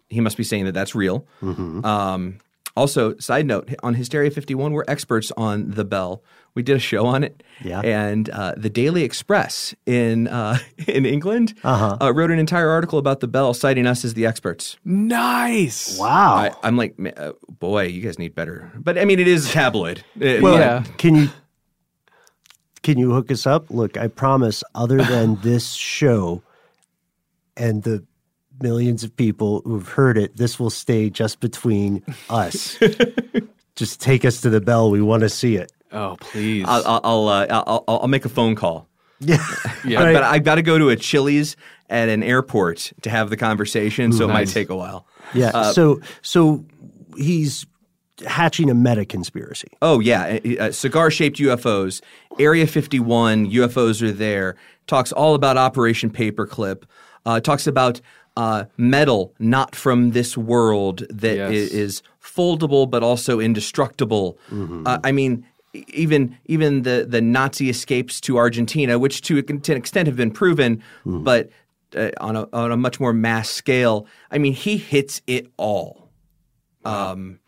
he 0.09 0.19
must 0.21 0.37
be 0.37 0.43
saying 0.43 0.65
that 0.65 0.73
that's 0.73 0.93
real. 0.95 1.25
Mm-hmm. 1.41 1.83
Um, 1.85 2.37
also, 2.75 3.15
side 3.17 3.45
note 3.45 3.69
on 3.83 3.93
Hysteria 3.95 4.31
51, 4.31 4.71
we're 4.73 4.83
experts 4.87 5.31
on 5.37 5.71
the 5.71 5.83
bell. 5.85 6.23
We 6.55 6.61
did 6.63 6.75
a 6.75 6.79
show 6.79 7.05
on 7.07 7.23
it. 7.23 7.41
Yeah. 7.63 7.81
And 7.81 8.29
uh, 8.29 8.53
the 8.55 8.69
Daily 8.69 9.03
Express 9.03 9.73
in 9.87 10.27
uh, 10.27 10.57
in 10.87 11.05
England 11.05 11.53
Uh-huh. 11.63 11.97
uh, 11.99 12.13
wrote 12.13 12.29
an 12.31 12.37
entire 12.39 12.69
article 12.69 12.99
about 12.99 13.19
the 13.21 13.27
bell, 13.27 13.53
citing 13.55 13.85
us 13.87 14.05
as 14.05 14.13
the 14.13 14.25
experts. 14.27 14.77
Nice. 14.85 15.97
Wow. 15.99 16.35
I, 16.35 16.51
I'm 16.63 16.77
like, 16.77 16.95
uh, 17.17 17.33
boy, 17.59 17.83
you 17.87 18.01
guys 18.01 18.17
need 18.19 18.35
better. 18.35 18.71
But 18.75 18.97
I 18.97 19.05
mean, 19.05 19.19
it 19.19 19.27
is 19.27 19.49
a 19.49 19.51
tabloid. 19.51 20.03
Uh, 20.15 20.37
Well, 20.41 20.57
Yeah. 20.59 20.83
can 20.97 21.15
you 21.15 21.29
can 22.83 22.97
you 22.99 23.11
hook 23.11 23.31
us 23.31 23.47
up? 23.47 23.69
Look, 23.69 23.97
I 23.97 24.07
promise. 24.07 24.63
Other 24.75 24.97
than 24.97 25.35
this 25.41 25.71
show 25.73 26.43
and 27.57 27.83
the 27.83 28.03
millions 28.61 29.03
of 29.03 29.15
people 29.15 29.61
who've 29.65 29.87
heard 29.87 30.17
it, 30.17 30.37
this 30.37 30.59
will 30.59 30.69
stay 30.69 31.09
just 31.09 31.39
between 31.39 32.03
us. 32.29 32.77
just 33.75 33.99
take 34.01 34.23
us 34.25 34.41
to 34.41 34.49
the 34.49 34.61
bell. 34.61 34.91
We 34.91 35.01
want 35.01 35.21
to 35.21 35.29
see 35.29 35.55
it. 35.55 35.71
Oh, 35.91 36.17
please. 36.19 36.65
I'll 36.67 36.83
I'll 36.85 37.01
I'll, 37.03 37.27
uh, 37.27 37.63
I'll 37.67 37.83
I'll 37.87 38.07
make 38.07 38.25
a 38.25 38.29
phone 38.29 38.55
call. 38.55 38.87
Yeah, 39.25 39.37
Yeah. 39.85 40.11
But 40.11 40.23
I've 40.23 40.43
got 40.43 40.55
to 40.55 40.61
go 40.61 40.77
to 40.77 40.89
a 40.89 40.97
Chili's 40.97 41.55
at 41.89 42.09
an 42.09 42.23
airport 42.23 42.91
to 43.03 43.09
have 43.09 43.29
the 43.29 43.37
conversation, 43.37 44.11
so 44.11 44.25
it 44.25 44.33
might 44.33 44.49
take 44.49 44.69
a 44.69 44.75
while. 44.75 45.07
yeah. 45.33 45.51
Uh, 45.53 45.71
so 45.71 46.01
so 46.21 46.65
he's 47.15 47.65
hatching 48.25 48.69
a 48.69 48.73
meta 48.73 49.05
conspiracy. 49.05 49.69
Oh 49.81 49.99
yeah, 49.99 50.39
uh, 50.59 50.71
cigar-shaped 50.71 51.37
UFOs, 51.39 52.01
Area 52.39 52.67
51 52.67 53.49
UFOs 53.51 54.01
are 54.01 54.11
there. 54.11 54.55
Talks 54.87 55.11
all 55.11 55.35
about 55.35 55.57
Operation 55.57 56.09
Paperclip. 56.09 56.83
Uh, 57.25 57.39
talks 57.39 57.67
about 57.67 58.01
uh, 58.35 58.65
metal 58.77 59.33
not 59.39 59.75
from 59.75 60.11
this 60.11 60.35
world 60.37 61.03
that 61.09 61.35
Yes. 61.35 61.71
is 61.71 62.01
foldable 62.21 62.89
but 62.89 63.03
also 63.03 63.39
indestructible. 63.39 64.37
Uh, 64.51 64.99
I 65.03 65.11
mean. 65.11 65.45
Even 65.87 66.37
even 66.45 66.83
the, 66.83 67.03
the 67.09 67.19
Nazi 67.19 67.67
escapes 67.67 68.21
to 68.21 68.37
Argentina, 68.37 68.99
which 68.99 69.21
to, 69.23 69.39
a- 69.39 69.41
to 69.41 69.71
an 69.71 69.77
extent 69.79 70.05
have 70.05 70.15
been 70.15 70.29
proven, 70.29 70.83
but 71.03 71.49
uh, 71.95 72.11
on 72.21 72.35
a 72.35 72.47
on 72.53 72.71
a 72.71 72.77
much 72.77 72.99
more 72.99 73.11
mass 73.11 73.49
scale. 73.49 74.05
I 74.29 74.37
mean, 74.37 74.53
he 74.53 74.77
hits 74.77 75.23
it 75.25 75.47
all. 75.57 76.11
Um, 76.85 77.39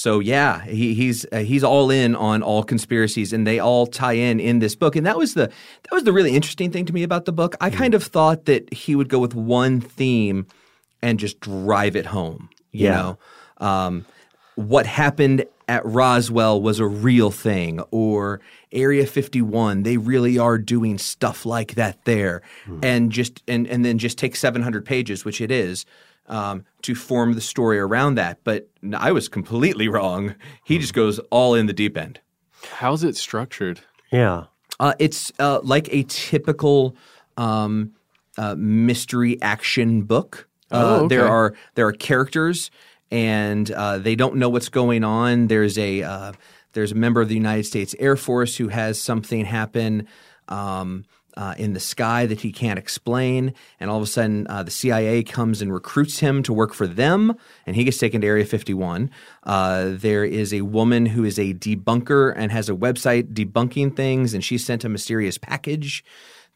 so 0.00 0.18
yeah, 0.18 0.64
he, 0.64 0.94
he's 0.94 1.26
uh, 1.30 1.40
he's 1.40 1.62
all 1.62 1.90
in 1.90 2.16
on 2.16 2.42
all 2.42 2.62
conspiracies, 2.62 3.32
and 3.34 3.46
they 3.46 3.58
all 3.58 3.86
tie 3.86 4.14
in 4.14 4.40
in 4.40 4.58
this 4.60 4.74
book. 4.74 4.96
And 4.96 5.04
that 5.06 5.18
was 5.18 5.34
the 5.34 5.46
that 5.48 5.92
was 5.92 6.04
the 6.04 6.12
really 6.12 6.34
interesting 6.34 6.70
thing 6.70 6.86
to 6.86 6.92
me 6.94 7.02
about 7.02 7.26
the 7.26 7.32
book. 7.32 7.54
I 7.60 7.68
kind 7.68 7.92
of 7.92 8.02
thought 8.02 8.46
that 8.46 8.72
he 8.72 8.96
would 8.96 9.10
go 9.10 9.18
with 9.18 9.34
one 9.34 9.80
theme 9.80 10.46
and 11.02 11.18
just 11.18 11.38
drive 11.40 11.96
it 11.96 12.06
home. 12.06 12.48
You 12.72 12.86
Yeah. 12.86 12.96
know, 12.96 13.18
um, 13.66 14.06
what 14.54 14.86
happened 14.86 15.44
at 15.68 15.84
Roswell 15.84 16.60
was 16.62 16.80
a 16.80 16.86
real 16.86 17.30
thing, 17.30 17.80
or 17.90 18.40
Area 18.72 19.06
51, 19.06 19.82
they 19.84 19.96
really 19.98 20.38
are 20.38 20.58
doing 20.58 20.96
stuff 20.98 21.44
like 21.46 21.74
that 21.74 22.04
there, 22.06 22.40
and 22.82 23.12
just 23.12 23.42
and 23.46 23.66
and 23.66 23.84
then 23.84 23.98
just 23.98 24.16
take 24.16 24.34
700 24.34 24.84
pages, 24.86 25.24
which 25.26 25.40
it 25.42 25.50
is, 25.50 25.84
um, 26.30 26.64
to 26.82 26.94
form 26.94 27.34
the 27.34 27.40
story 27.42 27.78
around 27.78 28.14
that. 28.14 28.38
But 28.44 28.68
I 28.96 29.12
was 29.12 29.28
completely 29.28 29.88
wrong. 29.88 30.34
He 30.64 30.78
just 30.78 30.94
goes 30.94 31.18
all 31.30 31.54
in 31.54 31.66
the 31.66 31.74
deep 31.74 31.96
end. 31.98 32.20
How's 32.72 33.04
it 33.04 33.16
structured? 33.16 33.80
Yeah. 34.10 34.44
Uh, 34.78 34.94
it's 34.98 35.30
uh, 35.38 35.60
like 35.62 35.92
a 35.92 36.04
typical 36.08 36.96
um, 37.36 37.92
uh, 38.38 38.54
mystery 38.56 39.40
action 39.42 40.02
book. 40.02 40.48
Uh, 40.70 41.00
Oh, 41.02 41.08
There 41.08 41.26
are 41.28 41.54
there 41.74 41.86
are 41.86 41.92
characters, 41.92 42.70
and 43.10 43.70
uh, 43.70 43.98
they 43.98 44.14
don't 44.14 44.36
know 44.36 44.48
what's 44.48 44.68
going 44.70 45.04
on. 45.04 45.48
There's 45.48 45.76
a 45.76 46.02
uh, 46.02 46.32
there's 46.72 46.92
a 46.92 46.94
member 46.94 47.20
of 47.20 47.28
the 47.28 47.34
United 47.34 47.66
States 47.66 47.94
Air 47.98 48.16
Force 48.16 48.56
who 48.56 48.68
has 48.68 49.00
something 49.00 49.44
happen. 49.44 50.06
Um, 50.48 51.04
uh, 51.36 51.54
in 51.58 51.72
the 51.72 51.80
sky 51.80 52.26
that 52.26 52.40
he 52.40 52.52
can't 52.52 52.78
explain, 52.78 53.54
and 53.78 53.90
all 53.90 53.96
of 53.96 54.02
a 54.02 54.06
sudden 54.06 54.46
uh, 54.48 54.62
the 54.62 54.70
CIA 54.70 55.22
comes 55.22 55.62
and 55.62 55.72
recruits 55.72 56.18
him 56.18 56.42
to 56.42 56.52
work 56.52 56.74
for 56.74 56.86
them, 56.86 57.34
and 57.66 57.76
he 57.76 57.84
gets 57.84 57.98
taken 57.98 58.20
to 58.20 58.26
Area 58.26 58.44
51. 58.44 59.10
Uh, 59.44 59.90
there 59.90 60.24
is 60.24 60.52
a 60.52 60.62
woman 60.62 61.06
who 61.06 61.24
is 61.24 61.38
a 61.38 61.54
debunker 61.54 62.32
and 62.36 62.52
has 62.52 62.68
a 62.68 62.74
website 62.74 63.32
debunking 63.32 63.96
things, 63.96 64.34
and 64.34 64.44
she 64.44 64.58
sent 64.58 64.84
a 64.84 64.88
mysterious 64.88 65.38
package. 65.38 66.04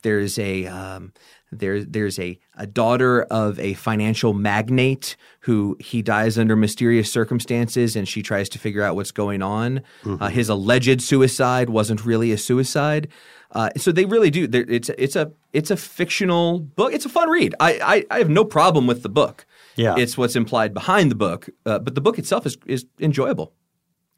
There's 0.02 0.38
a 0.38 0.66
um, 0.66 1.12
there, 1.58 1.84
there's 1.84 2.18
a, 2.18 2.38
a 2.56 2.66
daughter 2.66 3.22
of 3.22 3.58
a 3.58 3.74
financial 3.74 4.34
magnate 4.34 5.16
who 5.40 5.76
he 5.80 6.02
dies 6.02 6.38
under 6.38 6.56
mysterious 6.56 7.10
circumstances, 7.10 7.96
and 7.96 8.08
she 8.08 8.22
tries 8.22 8.48
to 8.50 8.58
figure 8.58 8.82
out 8.82 8.96
what's 8.96 9.12
going 9.12 9.42
on. 9.42 9.82
Uh, 10.20 10.28
his 10.28 10.48
alleged 10.48 11.00
suicide 11.02 11.70
wasn't 11.70 12.04
really 12.04 12.32
a 12.32 12.38
suicide. 12.38 13.08
Uh, 13.54 13.70
so 13.76 13.92
they 13.92 14.04
really 14.04 14.30
do. 14.30 14.46
they're- 14.46 14.66
It's 14.68 14.90
it's 14.98 15.16
a 15.16 15.30
it's 15.52 15.70
a 15.70 15.76
fictional 15.76 16.58
book. 16.58 16.92
It's 16.92 17.04
a 17.06 17.08
fun 17.08 17.28
read. 17.30 17.54
I 17.60 17.78
I, 18.10 18.14
I 18.14 18.18
have 18.18 18.30
no 18.30 18.44
problem 18.44 18.86
with 18.86 19.02
the 19.02 19.08
book. 19.08 19.46
Yeah. 19.76 19.96
it's 19.98 20.16
what's 20.16 20.36
implied 20.36 20.72
behind 20.72 21.10
the 21.10 21.16
book, 21.16 21.48
uh, 21.66 21.78
but 21.80 21.94
the 21.96 22.00
book 22.00 22.18
itself 22.18 22.46
is 22.46 22.56
is 22.66 22.86
enjoyable. 23.00 23.52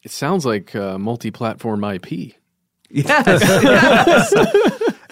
It 0.02 0.10
sounds 0.10 0.44
like 0.46 0.74
uh, 0.76 0.98
multi-platform 0.98 1.82
IP. 1.84 2.34
Yes, 2.90 3.42
yes. 3.62 4.32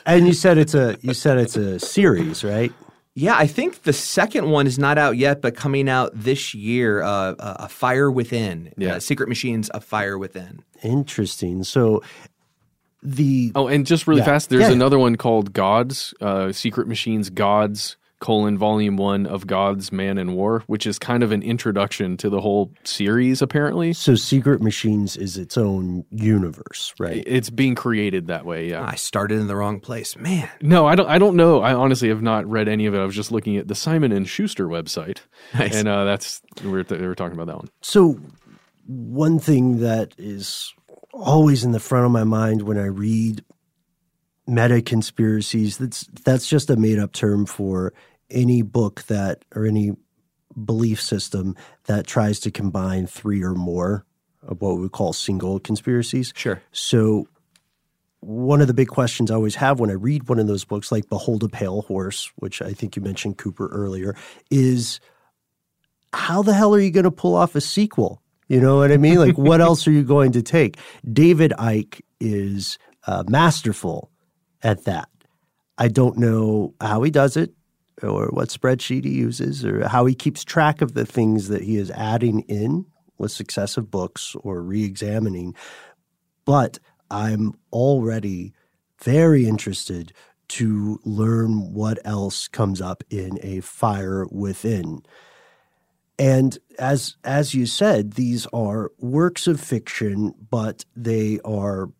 And 0.06 0.26
you 0.26 0.32
said 0.34 0.58
it's 0.58 0.74
a 0.74 0.96
you 1.00 1.14
said 1.14 1.38
it's 1.38 1.56
a 1.56 1.78
series, 1.78 2.44
right? 2.44 2.72
Yeah, 3.16 3.36
I 3.36 3.46
think 3.46 3.82
the 3.82 3.92
second 3.92 4.50
one 4.50 4.66
is 4.66 4.78
not 4.78 4.98
out 4.98 5.16
yet, 5.16 5.40
but 5.40 5.54
coming 5.56 5.88
out 5.88 6.10
this 6.14 6.52
year. 6.54 7.00
Uh, 7.02 7.34
uh, 7.38 7.56
a 7.60 7.68
Fire 7.68 8.10
Within. 8.10 8.72
Yeah. 8.76 8.96
Uh, 8.96 9.00
Secret 9.00 9.28
Machines. 9.28 9.70
A 9.72 9.80
Fire 9.80 10.18
Within. 10.18 10.62
Interesting. 10.82 11.62
So 11.64 12.02
the 13.04 13.52
Oh, 13.54 13.68
and 13.68 13.86
just 13.86 14.06
really 14.06 14.20
Yeah. 14.20 14.26
fast, 14.26 14.48
there's 14.50 14.62
Yeah. 14.62 14.72
another 14.72 14.98
one 14.98 15.16
called 15.16 15.52
Gods, 15.52 16.14
uh, 16.20 16.52
Secret 16.52 16.88
Machines 16.88 17.30
Gods, 17.30 17.96
colon 18.20 18.56
volume 18.56 18.96
one 18.96 19.26
of 19.26 19.46
Gods, 19.46 19.92
Man, 19.92 20.16
and 20.16 20.34
War, 20.34 20.62
which 20.66 20.86
is 20.86 20.98
kind 20.98 21.22
of 21.22 21.30
an 21.30 21.42
introduction 21.42 22.16
to 22.16 22.30
the 22.30 22.40
whole 22.40 22.72
series, 22.82 23.42
apparently. 23.42 23.92
So 23.92 24.14
Secret 24.14 24.62
Machines 24.62 25.14
is 25.18 25.36
its 25.36 25.58
own 25.58 26.04
universe, 26.10 26.94
right? 26.98 27.22
It's 27.26 27.50
being 27.50 27.74
created 27.74 28.28
that 28.28 28.46
way, 28.46 28.70
yeah. 28.70 28.82
I 28.82 28.94
started 28.94 29.40
in 29.40 29.46
the 29.46 29.56
wrong 29.56 29.78
place. 29.80 30.16
Man. 30.16 30.48
No, 30.62 30.86
I 30.86 30.94
don't 30.94 31.08
I 31.10 31.18
don't 31.18 31.36
know. 31.36 31.60
I 31.60 31.74
honestly 31.74 32.08
have 32.08 32.22
not 32.22 32.48
read 32.48 32.66
any 32.66 32.86
of 32.86 32.94
it. 32.94 32.98
I 32.98 33.04
was 33.04 33.14
just 33.16 33.30
looking 33.30 33.58
at 33.58 33.68
the 33.68 33.74
Simon 33.74 34.10
and 34.12 34.26
Schuster 34.26 34.68
website. 34.68 35.18
Nice. 35.52 35.74
And 35.76 35.86
uh, 35.86 36.04
that's 36.04 36.40
we 36.62 36.70
were, 36.70 36.82
th- 36.84 36.98
we 37.00 37.06
were 37.06 37.14
talking 37.14 37.34
about 37.38 37.48
that 37.48 37.56
one. 37.58 37.68
So, 37.82 38.18
one 38.86 39.38
thing 39.38 39.80
that 39.80 40.14
is 40.16 40.72
always 41.14 41.64
in 41.64 41.72
the 41.72 41.80
front 41.80 42.06
of 42.06 42.12
my 42.12 42.24
mind 42.24 42.62
when 42.62 42.78
I 42.78 42.86
read 42.86 43.44
meta 44.46 44.82
conspiracies 44.82 45.78
that's 45.78 46.02
that's 46.24 46.46
just 46.46 46.68
a 46.68 46.76
made 46.76 46.98
up 46.98 47.12
term 47.12 47.46
for 47.46 47.94
any 48.30 48.60
book 48.60 49.02
that 49.04 49.42
or 49.54 49.64
any 49.64 49.92
belief 50.64 51.00
system 51.00 51.56
that 51.84 52.06
tries 52.06 52.40
to 52.40 52.50
combine 52.50 53.06
three 53.06 53.42
or 53.42 53.54
more 53.54 54.04
of 54.42 54.60
what 54.60 54.78
we 54.78 54.88
call 54.88 55.12
single 55.12 55.58
conspiracies. 55.58 56.32
Sure. 56.36 56.60
So 56.72 57.26
one 58.20 58.60
of 58.60 58.66
the 58.66 58.74
big 58.74 58.88
questions 58.88 59.30
I 59.30 59.34
always 59.34 59.56
have 59.56 59.80
when 59.80 59.90
I 59.90 59.94
read 59.94 60.28
one 60.28 60.38
of 60.38 60.46
those 60.46 60.64
books, 60.64 60.92
like 60.92 61.08
Behold 61.08 61.42
a 61.44 61.48
Pale 61.48 61.82
Horse, 61.82 62.30
which 62.36 62.62
I 62.62 62.72
think 62.72 62.96
you 62.96 63.02
mentioned 63.02 63.38
Cooper 63.38 63.68
earlier, 63.68 64.16
is 64.50 65.00
how 66.12 66.42
the 66.42 66.54
hell 66.54 66.74
are 66.74 66.80
you 66.80 66.90
going 66.90 67.04
to 67.04 67.10
pull 67.10 67.34
off 67.34 67.54
a 67.54 67.60
sequel? 67.60 68.22
You 68.48 68.60
know 68.60 68.76
what 68.76 68.92
I 68.92 68.96
mean? 68.96 69.16
Like, 69.16 69.38
what 69.38 69.60
else 69.68 69.86
are 69.86 69.92
you 69.92 70.04
going 70.04 70.32
to 70.32 70.42
take? 70.42 70.78
David 71.10 71.52
Icke 71.58 72.00
is 72.20 72.78
uh, 73.06 73.24
masterful 73.28 74.10
at 74.62 74.84
that. 74.84 75.08
I 75.78 75.88
don't 75.88 76.18
know 76.18 76.74
how 76.80 77.02
he 77.02 77.10
does 77.10 77.36
it 77.36 77.52
or 78.02 78.28
what 78.28 78.48
spreadsheet 78.48 79.04
he 79.04 79.10
uses 79.10 79.64
or 79.64 79.88
how 79.88 80.06
he 80.06 80.14
keeps 80.14 80.44
track 80.44 80.80
of 80.82 80.94
the 80.94 81.06
things 81.06 81.48
that 81.48 81.62
he 81.62 81.76
is 81.76 81.90
adding 81.92 82.40
in 82.40 82.86
with 83.18 83.32
successive 83.32 83.90
books 83.90 84.34
or 84.40 84.62
re 84.62 84.84
examining. 84.84 85.54
But 86.44 86.78
I'm 87.10 87.54
already 87.72 88.52
very 89.02 89.46
interested 89.46 90.12
to 90.48 91.00
learn 91.04 91.72
what 91.72 91.98
else 92.04 92.48
comes 92.48 92.80
up 92.80 93.02
in 93.10 93.38
a 93.42 93.60
fire 93.60 94.26
within. 94.30 95.02
And 96.18 96.56
as 96.78 97.16
as 97.24 97.54
you 97.54 97.66
said, 97.66 98.12
these 98.12 98.46
are 98.52 98.92
works 98.98 99.46
of 99.46 99.60
fiction, 99.60 100.34
but 100.50 100.84
they 100.94 101.40
are 101.44 101.90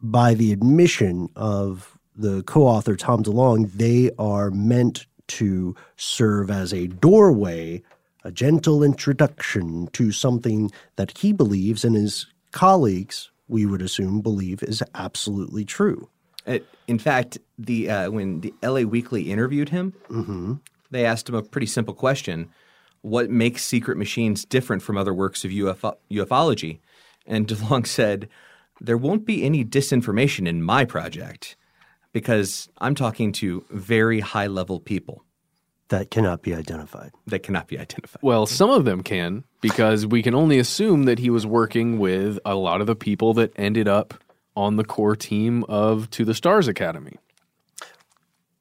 by 0.00 0.34
the 0.34 0.52
admission 0.52 1.28
of 1.36 1.98
the 2.14 2.42
co-author 2.42 2.94
Tom 2.96 3.22
DeLonge, 3.22 3.72
they 3.72 4.10
are 4.18 4.50
meant 4.50 5.06
to 5.28 5.74
serve 5.96 6.50
as 6.50 6.72
a 6.74 6.88
doorway, 6.88 7.82
a 8.24 8.30
gentle 8.30 8.82
introduction 8.82 9.86
to 9.92 10.12
something 10.12 10.70
that 10.96 11.16
he 11.18 11.32
believes 11.32 11.84
and 11.84 11.96
his 11.96 12.26
colleagues, 12.50 13.30
we 13.48 13.64
would 13.64 13.80
assume, 13.80 14.20
believe 14.20 14.62
is 14.62 14.82
absolutely 14.94 15.64
true. 15.64 16.08
Uh, 16.46 16.58
in 16.86 16.98
fact, 16.98 17.38
the 17.58 17.88
uh, 17.88 18.10
when 18.10 18.40
the 18.40 18.52
LA 18.62 18.80
Weekly 18.82 19.30
interviewed 19.30 19.68
him, 19.70 19.94
Mm-hmm. 20.10 20.54
they 20.90 21.06
asked 21.06 21.28
him 21.28 21.34
a 21.36 21.42
pretty 21.42 21.66
simple 21.68 21.94
question: 21.94 22.50
What 23.02 23.30
makes 23.30 23.64
Secret 23.64 23.98
Machines 23.98 24.44
different 24.44 24.82
from 24.82 24.96
other 24.96 25.14
works 25.14 25.44
of 25.44 25.50
UFO- 25.50 25.96
ufology? 26.10 26.80
And 27.26 27.46
DeLonge 27.46 27.86
said, 27.86 28.28
"There 28.80 28.96
won't 28.96 29.26
be 29.26 29.44
any 29.44 29.64
disinformation 29.64 30.48
in 30.48 30.62
my 30.62 30.84
project 30.84 31.56
because 32.12 32.68
I'm 32.78 32.94
talking 32.94 33.32
to 33.32 33.64
very 33.70 34.20
high 34.20 34.46
level 34.46 34.80
people 34.80 35.24
that 35.92 36.10
cannot 36.10 36.40
be 36.40 36.54
identified. 36.54 37.12
That 37.26 37.42
cannot 37.42 37.68
be 37.68 37.78
identified. 37.78 38.22
Well, 38.22 38.46
some 38.46 38.70
of 38.70 38.86
them 38.86 39.02
can 39.02 39.44
because 39.60 40.06
we 40.06 40.22
can 40.22 40.34
only 40.34 40.58
assume 40.58 41.04
that 41.04 41.18
he 41.18 41.28
was 41.28 41.46
working 41.46 41.98
with 41.98 42.38
a 42.46 42.54
lot 42.54 42.80
of 42.80 42.86
the 42.86 42.96
people 42.96 43.34
that 43.34 43.52
ended 43.56 43.86
up 43.86 44.14
on 44.56 44.76
the 44.76 44.84
core 44.84 45.16
team 45.16 45.64
of 45.68 46.08
To 46.10 46.24
the 46.24 46.32
Stars 46.34 46.66
Academy, 46.66 47.18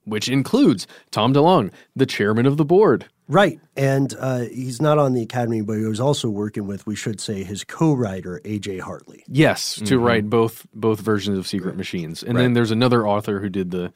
which 0.03 0.27
includes 0.27 0.87
Tom 1.09 1.33
DeLonge, 1.33 1.71
the 1.95 2.05
chairman 2.05 2.45
of 2.45 2.57
the 2.57 2.65
board. 2.65 3.05
Right. 3.31 3.61
And 3.77 4.13
uh, 4.19 4.39
he's 4.39 4.81
not 4.81 4.97
on 4.97 5.13
the 5.13 5.21
Academy, 5.21 5.61
but 5.61 5.77
he 5.77 5.85
was 5.85 6.01
also 6.01 6.29
working 6.29 6.67
with, 6.67 6.85
we 6.85 6.95
should 6.97 7.21
say, 7.21 7.43
his 7.45 7.63
co 7.63 7.93
writer, 7.93 8.41
A.J. 8.43 8.79
Hartley. 8.79 9.23
Yes, 9.27 9.75
to 9.75 9.97
Mhm. 9.99 10.03
write 10.05 10.29
both 10.29 10.67
both 10.73 10.99
versions 10.99 11.37
of 11.37 11.47
Secret 11.47 11.77
Machines, 11.77 12.23
and 12.23 12.35
Right. 12.35 12.41
then 12.43 12.53
there's 12.53 12.71
another 12.71 13.07
author 13.07 13.39
who 13.39 13.49
did 13.49 13.71
the 13.71 13.93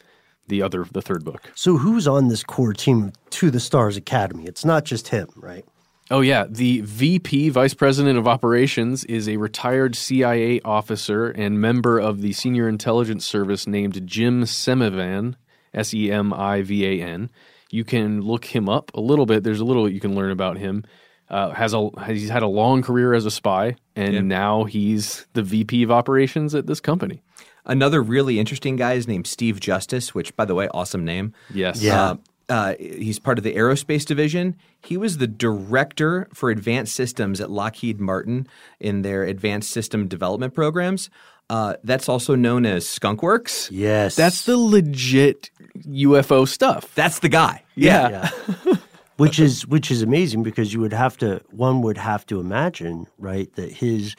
the 0.48 0.62
other 0.62 0.86
the 0.90 1.02
third 1.02 1.26
book. 1.26 1.52
So 1.56 1.78
who's 1.78 2.08
on 2.08 2.30
this 2.30 2.44
core 2.44 2.72
team 2.74 3.12
to 3.32 3.52
the 3.52 3.60
Stars 3.60 3.98
Academy? 3.98 4.46
It's 4.46 4.64
not 4.64 4.86
just 4.86 5.10
him, 5.10 5.28
right? 5.36 5.66
Oh 6.12 6.22
yeah, 6.22 6.46
the 6.48 6.82
VP, 6.82 7.50
Vice 7.50 7.74
President 7.74 8.18
of 8.18 8.28
Operations, 8.28 9.04
is 9.06 9.28
a 9.28 9.38
retired 9.38 9.96
CIA 9.96 10.62
officer 10.62 11.30
and 11.32 11.60
member 11.60 11.98
of 12.00 12.22
the 12.22 12.32
Senior 12.32 12.70
Intelligence 12.70 13.26
Service 13.26 13.66
named 13.68 14.06
Jim 14.08 14.44
Semivan, 14.44 15.34
S 15.74 15.94
E 15.94 16.10
M 16.12 16.32
I 16.32 16.62
V 16.62 16.86
A 16.86 17.02
N. 17.04 17.30
You 17.72 17.84
can 17.84 18.22
look 18.22 18.46
him 18.46 18.70
up 18.70 18.92
a 18.94 19.02
little 19.02 19.26
bit. 19.26 19.44
There's 19.44 19.60
a 19.60 19.66
little 19.66 19.90
you 19.90 20.00
can 20.00 20.16
learn 20.16 20.32
about 20.32 20.58
him. 20.58 20.84
Uh, 21.30 21.50
has 21.52 21.74
a 21.74 21.90
he's 22.06 22.30
had 22.30 22.44
a 22.44 22.48
long 22.48 22.84
career 22.84 23.14
as 23.14 23.26
a 23.26 23.32
spy, 23.32 23.76
and 23.96 24.14
Yeah. 24.14 24.22
now 24.22 24.64
he's 24.66 25.26
the 25.34 25.42
VP 25.42 25.82
of 25.84 25.90
Operations 25.92 26.54
at 26.54 26.68
this 26.68 26.80
company. 26.80 27.24
Another 27.66 28.02
really 28.04 28.40
interesting 28.40 28.76
guy 28.76 28.94
is 28.94 29.08
named 29.08 29.26
Steve 29.26 29.60
Justice, 29.60 30.14
which, 30.14 30.36
by 30.36 30.46
the 30.46 30.54
way, 30.54 30.68
awesome 30.68 31.04
name. 31.04 31.34
Yes. 31.52 31.82
Yeah. 31.82 32.02
Uh, 32.12 32.16
uh, 32.48 32.74
he's 32.80 33.18
part 33.18 33.40
of 33.40 33.44
the 33.44 33.56
aerospace 33.56 34.06
division. 34.06 34.56
He 34.84 34.98
was 34.98 35.18
the 35.18 35.26
director 35.26 36.28
for 36.32 36.52
advanced 36.52 36.94
systems 36.96 37.42
at 37.42 37.50
Lockheed 37.50 38.00
Martin 38.00 38.46
in 38.80 39.02
their 39.02 39.24
advanced 39.24 39.72
system 39.72 40.08
development 40.08 40.54
programs. 40.54 41.10
Uh, 41.50 41.76
that's 41.84 42.10
also 42.10 42.34
known 42.36 42.66
as 42.66 42.88
Skunk 42.88 43.22
Works. 43.22 43.70
Yes. 43.72 44.16
That's 44.16 44.46
the 44.46 44.58
legit 44.58 45.52
UFO 45.88 46.48
stuff. 46.48 46.94
That's 46.96 47.20
the 47.20 47.30
guy. 47.30 47.64
Yeah. 47.76 48.30
which 49.18 49.40
is 49.40 49.66
which 49.68 49.92
is 49.92 50.02
amazing 50.02 50.44
because 50.44 50.74
you 50.74 50.80
would 50.82 50.92
have 50.94 51.18
to 51.18 51.42
one 51.52 51.82
would 51.82 51.98
have 51.98 52.26
to 52.26 52.40
imagine 52.40 53.06
right 53.18 53.54
that 53.56 53.72
his 53.72 54.16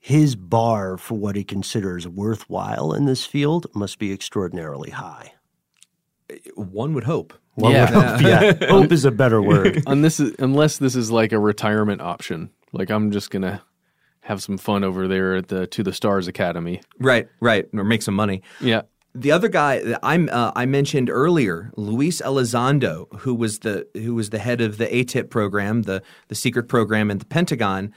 his 0.00 0.34
bar 0.34 0.96
for 0.96 1.16
what 1.18 1.36
he 1.36 1.44
considers 1.44 2.08
worthwhile 2.08 2.92
in 2.94 3.04
this 3.04 3.26
field 3.26 3.66
must 3.74 3.98
be 3.98 4.12
extraordinarily 4.12 4.90
high. 4.90 5.34
One 6.54 6.94
would 6.94 7.04
hope. 7.04 7.34
One 7.54 7.72
Yeah. 7.72 7.94
would 7.94 8.04
hope, 8.04 8.20
yeah. 8.22 8.68
hope 8.70 8.92
is 8.92 9.04
a 9.04 9.10
better 9.10 9.42
word. 9.42 9.82
And 9.86 10.02
this 10.04 10.18
unless 10.18 10.78
this 10.78 10.96
is 10.96 11.10
like 11.10 11.32
a 11.32 11.38
retirement 11.38 12.00
option. 12.00 12.50
Like 12.72 12.90
I'm 12.90 13.10
just 13.10 13.30
gonna 13.30 13.62
have 14.22 14.42
some 14.42 14.58
fun 14.58 14.84
over 14.84 15.08
there 15.08 15.36
at 15.36 15.48
the 15.48 15.66
To 15.68 15.82
the 15.82 15.92
Stars 15.92 16.28
Academy. 16.28 16.80
Right, 16.98 17.28
right, 17.40 17.66
or 17.72 17.84
make 17.84 18.02
some 18.02 18.14
money. 18.14 18.42
Yeah. 18.60 18.82
The 19.12 19.32
other 19.32 19.48
guy 19.48 19.82
that 19.82 19.98
I'm 20.04 20.28
uh, 20.30 20.52
I 20.54 20.66
mentioned 20.66 21.10
earlier, 21.10 21.72
Luis 21.76 22.22
Elizondo, 22.22 23.12
who 23.20 23.34
was 23.34 23.58
the 23.58 23.88
who 23.94 24.14
was 24.14 24.30
the 24.30 24.38
head 24.38 24.60
of 24.60 24.78
the 24.78 24.86
ATIP 24.86 25.30
program, 25.30 25.82
the 25.82 26.00
the 26.28 26.36
secret 26.36 26.68
program 26.68 27.10
in 27.10 27.18
the 27.18 27.24
Pentagon. 27.24 27.92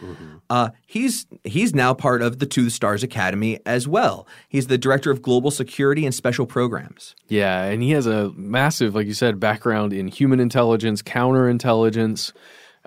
Uh, 0.50 0.70
he's 0.88 1.28
he's 1.44 1.76
now 1.76 1.94
part 1.94 2.24
of 2.24 2.40
the 2.40 2.48
To 2.48 2.64
the 2.64 2.72
Stars 2.72 3.04
Academy 3.04 3.60
as 3.64 3.88
well. 3.88 4.28
He's 4.50 4.66
the 4.66 4.78
director 4.80 5.12
of 5.12 5.22
global 5.22 5.52
security 5.52 6.04
and 6.04 6.16
special 6.16 6.48
programs. 6.48 7.14
Yeah, 7.28 7.64
and 7.66 7.84
he 7.84 7.92
has 7.92 8.08
a 8.08 8.32
massive, 8.32 8.96
like 8.96 9.06
you 9.06 9.14
said, 9.14 9.40
background 9.40 9.94
in 9.94 10.08
human 10.08 10.40
intelligence, 10.40 11.04
counterintelligence. 11.04 12.34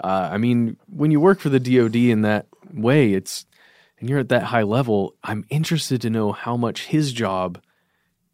Uh, 0.02 0.28
I 0.32 0.38
mean, 0.38 0.76
when 0.88 1.10
you 1.10 1.20
work 1.20 1.40
for 1.40 1.48
the 1.48 1.60
DoD 1.60 1.96
in 1.96 2.22
that 2.22 2.46
way, 2.72 3.12
it's 3.14 3.46
and 3.98 4.08
you're 4.10 4.18
at 4.18 4.28
that 4.28 4.42
high 4.44 4.62
level. 4.64 5.14
I'm 5.24 5.44
interested 5.48 6.00
to 6.02 6.10
know 6.10 6.32
how 6.32 6.56
much 6.56 6.86
his 6.86 7.12
job 7.12 7.58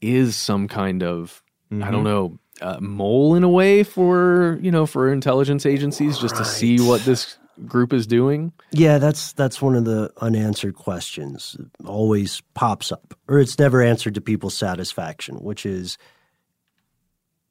is 0.01 0.35
some 0.35 0.67
kind 0.69 1.03
of 1.03 1.43
I 1.71 1.91
don't 1.91 2.03
Mhm. 2.03 2.05
know 2.05 2.39
uh, 2.61 2.79
mole 2.81 3.35
in 3.35 3.43
a 3.45 3.49
way 3.49 3.83
for 3.83 4.59
you 4.61 4.71
know 4.71 4.87
for 4.87 5.13
intelligence 5.13 5.65
agencies 5.65 6.19
just 6.19 6.37
to 6.37 6.45
see 6.45 6.79
what 6.81 7.01
this 7.03 7.37
group 7.67 7.93
is 7.93 8.07
doing. 8.07 8.53
Yeah, 8.73 8.99
that's 8.99 9.33
that's 9.33 9.63
one 9.63 9.75
of 9.77 9.85
the 9.85 10.11
unanswered 10.21 10.75
questions. 10.75 11.57
It 11.59 11.87
always 11.87 12.41
pops 12.55 12.91
up, 12.93 13.15
or 13.29 13.39
it's 13.39 13.59
never 13.59 13.81
answered 13.83 14.15
to 14.17 14.21
people's 14.21 14.55
satisfaction, 14.57 15.37
which 15.37 15.65
is: 15.65 15.97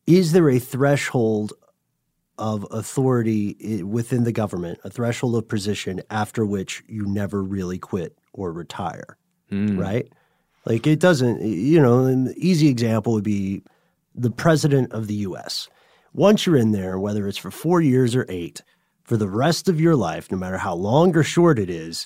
Is 0.07 0.31
there 0.33 0.49
a 0.49 0.59
threshold 0.59 1.53
of 2.41 2.65
authority 2.71 3.81
within 3.83 4.23
the 4.25 4.31
government, 4.31 4.79
a 4.83 4.89
threshold 4.89 5.35
of 5.35 5.47
position 5.47 6.01
after 6.09 6.45
which 6.45 6.83
you 6.87 7.05
never 7.05 7.41
really 7.43 7.77
quit 7.79 8.17
or 8.33 8.51
retire? 8.51 9.17
Hmm. 9.49 9.77
Right? 9.79 10.11
Like 10.65 10.85
it 10.87 10.99
doesn't. 10.99 11.41
You 11.41 11.79
know, 11.81 12.05
an 12.05 12.33
easy 12.35 12.67
example 12.67 13.13
would 13.13 13.23
be 13.23 13.61
the 14.13 14.31
president 14.31 14.91
of 14.91 15.07
the 15.07 15.15
U.S. 15.29 15.69
Once 16.13 16.45
you're 16.45 16.57
in 16.57 16.71
there, 16.71 16.99
whether 16.99 17.27
it's 17.27 17.37
for 17.37 17.51
four 17.51 17.79
years 17.81 18.15
or 18.15 18.25
eight, 18.27 18.61
for 19.03 19.15
the 19.17 19.29
rest 19.29 19.69
of 19.69 19.79
your 19.79 19.95
life, 19.95 20.29
no 20.31 20.37
matter 20.37 20.57
how 20.57 20.73
long 20.75 21.15
or 21.15 21.23
short 21.23 21.57
it 21.59 21.69
is, 21.69 22.05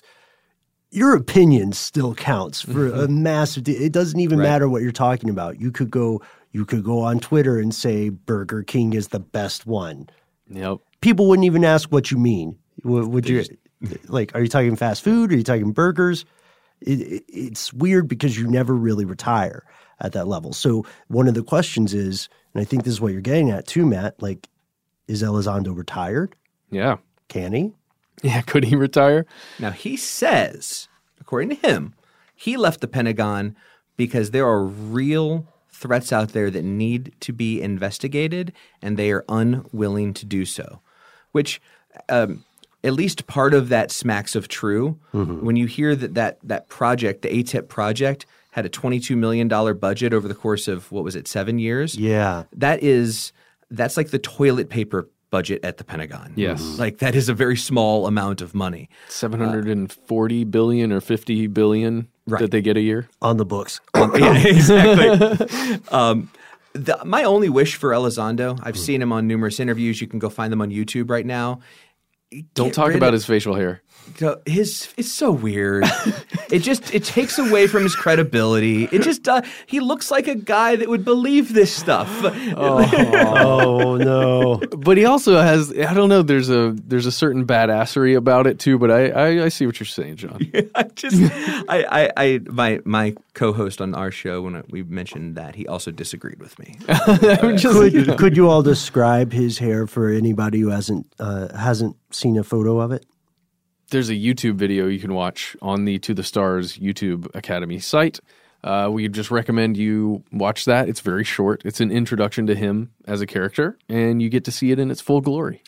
your 0.90 1.14
opinion 1.16 1.72
still 1.72 2.14
counts 2.14 2.62
for 2.62 2.88
a 2.88 3.08
massive. 3.28 3.68
It 3.68 3.92
doesn't 3.92 4.20
even 4.20 4.38
Right. 4.38 4.44
matter 4.44 4.68
what 4.68 4.82
you're 4.82 4.92
talking 4.92 5.28
about. 5.30 5.60
You 5.60 5.70
could 5.72 5.90
go. 5.90 6.22
You 6.52 6.64
could 6.64 6.84
go 6.84 7.00
on 7.00 7.18
Twitter 7.20 7.58
and 7.58 7.74
say 7.74 8.08
Burger 8.08 8.62
King 8.62 8.94
is 8.94 9.08
the 9.08 9.20
best 9.20 9.66
one. 9.66 10.08
Yep. 10.50 10.78
People 11.00 11.28
wouldn't 11.28 11.46
even 11.46 11.64
ask 11.64 11.90
what 11.90 12.10
you 12.10 12.18
mean. 12.18 12.58
Would, 12.84 13.08
would 13.08 13.28
you 13.28 13.44
like? 14.08 14.34
Are 14.34 14.40
you 14.40 14.48
talking 14.48 14.76
fast 14.76 15.02
food? 15.02 15.32
Are 15.32 15.36
you 15.36 15.42
talking 15.42 15.72
burgers? 15.72 16.24
It, 16.80 17.00
it, 17.00 17.24
it's 17.28 17.72
weird 17.72 18.08
because 18.08 18.38
you 18.38 18.46
never 18.46 18.74
really 18.74 19.04
retire 19.04 19.64
at 20.00 20.12
that 20.12 20.28
level. 20.28 20.52
So 20.52 20.84
one 21.08 21.26
of 21.26 21.34
the 21.34 21.42
questions 21.42 21.94
is, 21.94 22.28
and 22.54 22.60
I 22.60 22.64
think 22.64 22.84
this 22.84 22.92
is 22.92 23.00
what 23.00 23.12
you're 23.12 23.22
getting 23.22 23.50
at 23.50 23.66
too, 23.66 23.86
Matt. 23.86 24.20
Like, 24.20 24.48
is 25.08 25.22
Elizondo 25.22 25.76
retired? 25.76 26.34
Yeah. 26.70 26.96
Can 27.28 27.52
he? 27.52 27.72
Yeah. 28.22 28.42
Could 28.42 28.64
he 28.64 28.76
retire? 28.76 29.26
Now 29.58 29.70
he 29.70 29.96
says, 29.96 30.88
according 31.20 31.50
to 31.50 31.54
him, 31.66 31.94
he 32.34 32.56
left 32.56 32.80
the 32.80 32.88
Pentagon 32.88 33.56
because 33.96 34.30
there 34.30 34.46
are 34.46 34.64
real 34.64 35.46
threats 35.76 36.12
out 36.12 36.30
there 36.30 36.50
that 36.50 36.64
need 36.64 37.12
to 37.20 37.32
be 37.32 37.60
investigated, 37.60 38.52
and 38.82 38.96
they 38.96 39.10
are 39.10 39.24
unwilling 39.28 40.14
to 40.14 40.24
do 40.26 40.44
so. 40.44 40.80
Which, 41.32 41.60
um, 42.08 42.44
at 42.82 42.92
least 42.94 43.26
part 43.26 43.52
of 43.52 43.68
that 43.68 43.90
smacks 43.90 44.34
of 44.34 44.48
true. 44.48 44.98
When 45.12 45.56
you 45.56 45.66
hear 45.66 45.94
that 45.96 46.14
that 46.14 46.38
that 46.42 46.68
project, 46.68 47.22
the 47.22 47.28
ATIP 47.28 47.68
project, 47.68 48.26
had 48.52 48.64
a 48.64 48.68
twenty-two 48.68 49.16
million 49.16 49.48
dollar 49.48 49.74
budget 49.74 50.12
over 50.14 50.28
the 50.28 50.34
course 50.34 50.66
of 50.68 50.90
what 50.92 51.04
was 51.04 51.16
it, 51.16 51.28
seven 51.28 51.58
years? 51.58 51.96
Yeah. 51.96 52.44
that 52.52 52.82
is 52.82 53.32
that's 53.70 53.96
like 53.96 54.10
the 54.10 54.18
toilet 54.18 54.68
paper 54.70 55.08
budget 55.30 55.64
at 55.64 55.76
the 55.78 55.84
Pentagon. 55.84 56.32
Yes. 56.36 56.78
like 56.78 56.98
that 56.98 57.14
is 57.14 57.28
a 57.28 57.34
very 57.34 57.56
small 57.56 58.06
amount 58.06 58.40
of 58.40 58.54
money. 58.54 58.88
Seven 59.08 59.40
hundred 59.40 59.66
and 59.66 59.92
forty 59.92 60.44
billion 60.44 60.92
or 60.92 61.00
fifty 61.00 61.46
billion 61.46 62.08
that 62.26 62.50
they 62.50 62.60
get 62.62 62.76
a 62.76 62.80
year 62.80 63.08
on 63.22 63.36
the 63.36 63.44
books. 63.46 63.80
yeah, 63.96 64.36
exactly. 64.38 65.78
um, 65.90 66.30
the, 66.72 66.98
my 67.04 67.24
only 67.24 67.48
wish 67.48 67.76
for 67.76 67.90
Elizondo, 67.90 68.58
I've 68.62 68.78
seen 68.78 69.00
him 69.00 69.12
on 69.12 69.26
numerous 69.26 69.60
interviews. 69.60 70.00
You 70.00 70.06
can 70.06 70.18
go 70.18 70.28
find 70.28 70.52
them 70.52 70.60
on 70.60 70.70
YouTube 70.70 71.10
right 71.10 71.24
now. 71.26 71.60
Don't 72.54 72.66
Get 72.68 72.74
talk 72.74 72.92
about 72.92 73.08
of- 73.08 73.14
his 73.14 73.24
facial 73.24 73.54
hair. 73.54 73.82
Go- 74.18 74.40
His 74.46 74.88
it's 74.96 75.10
so 75.12 75.30
weird. 75.30 75.84
it 76.50 76.60
just 76.60 76.94
it 76.94 77.04
takes 77.04 77.38
away 77.38 77.66
from 77.66 77.82
his 77.82 77.94
credibility. 77.94 78.84
It 78.84 79.02
just 79.02 79.28
uh, 79.28 79.42
he 79.66 79.80
looks 79.80 80.10
like 80.10 80.28
a 80.28 80.34
guy 80.34 80.76
that 80.76 80.88
would 80.88 81.04
believe 81.04 81.52
this 81.52 81.72
stuff. 81.74 82.08
oh 82.56 83.96
no! 84.00 84.60
But 84.78 84.96
he 84.96 85.04
also 85.04 85.40
has 85.40 85.70
I 85.72 85.92
don't 85.94 86.08
know. 86.08 86.22
There's 86.22 86.48
a 86.50 86.74
there's 86.84 87.06
a 87.06 87.12
certain 87.12 87.46
badassery 87.46 88.16
about 88.16 88.46
it 88.46 88.58
too. 88.58 88.78
But 88.78 88.90
I 88.90 89.08
I, 89.08 89.44
I 89.44 89.48
see 89.48 89.66
what 89.66 89.78
you're 89.80 89.86
saying, 89.86 90.16
John. 90.16 90.40
I 90.74 90.84
just 90.94 91.16
I, 91.68 91.84
I 91.90 92.10
I 92.16 92.40
my 92.46 92.80
my 92.84 93.14
co-host 93.34 93.80
on 93.80 93.94
our 93.94 94.10
show 94.10 94.42
when 94.42 94.62
we 94.70 94.82
mentioned 94.82 95.36
that 95.36 95.54
he 95.54 95.66
also 95.66 95.90
disagreed 95.90 96.40
with 96.40 96.58
me. 96.58 96.76
could, 97.38 98.18
could 98.18 98.36
you 98.36 98.48
all 98.48 98.62
describe 98.62 99.32
his 99.32 99.58
hair 99.58 99.86
for 99.86 100.08
anybody 100.08 100.60
who 100.60 100.68
hasn't 100.70 101.06
uh, 101.18 101.54
hasn't 101.56 101.96
seen 102.10 102.38
a 102.38 102.44
photo 102.44 102.80
of 102.80 102.92
it? 102.92 103.04
There's 103.90 104.10
a 104.10 104.14
YouTube 104.14 104.56
video 104.56 104.86
you 104.86 104.98
can 104.98 105.14
watch 105.14 105.56
on 105.62 105.84
the 105.84 105.98
To 106.00 106.14
the 106.14 106.24
Stars 106.24 106.76
YouTube 106.78 107.32
Academy 107.34 107.78
site. 107.78 108.18
Uh, 108.64 108.88
we 108.90 109.08
just 109.08 109.30
recommend 109.30 109.76
you 109.76 110.24
watch 110.32 110.64
that. 110.64 110.88
It's 110.88 111.00
very 111.00 111.22
short. 111.22 111.62
It's 111.64 111.80
an 111.80 111.92
introduction 111.92 112.46
to 112.48 112.54
him 112.56 112.90
as 113.06 113.20
a 113.20 113.26
character, 113.26 113.78
and 113.88 114.20
you 114.20 114.28
get 114.28 114.44
to 114.46 114.50
see 114.50 114.72
it 114.72 114.80
in 114.80 114.90
its 114.90 115.00
full 115.00 115.20
glory. 115.20 115.62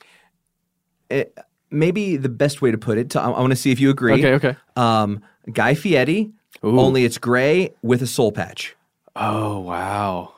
it, 1.08 1.38
maybe 1.70 2.16
the 2.16 2.28
best 2.28 2.60
way 2.60 2.72
to 2.72 2.78
put 2.78 2.98
it. 2.98 3.10
To, 3.10 3.20
I, 3.20 3.28
want 3.28 3.50
to 3.50 3.56
see 3.56 3.70
if 3.70 3.78
you 3.78 3.90
agree. 3.90 4.14
Okay, 4.14 4.34
okay. 4.34 4.56
Um, 4.74 5.22
Guy 5.52 5.74
Fieri, 5.74 6.32
only 6.62 7.04
it's 7.04 7.18
gray 7.18 7.74
with 7.82 8.02
a 8.02 8.06
soul 8.06 8.32
patch. 8.32 8.74
Oh 9.14 9.60
wow, 9.60 10.34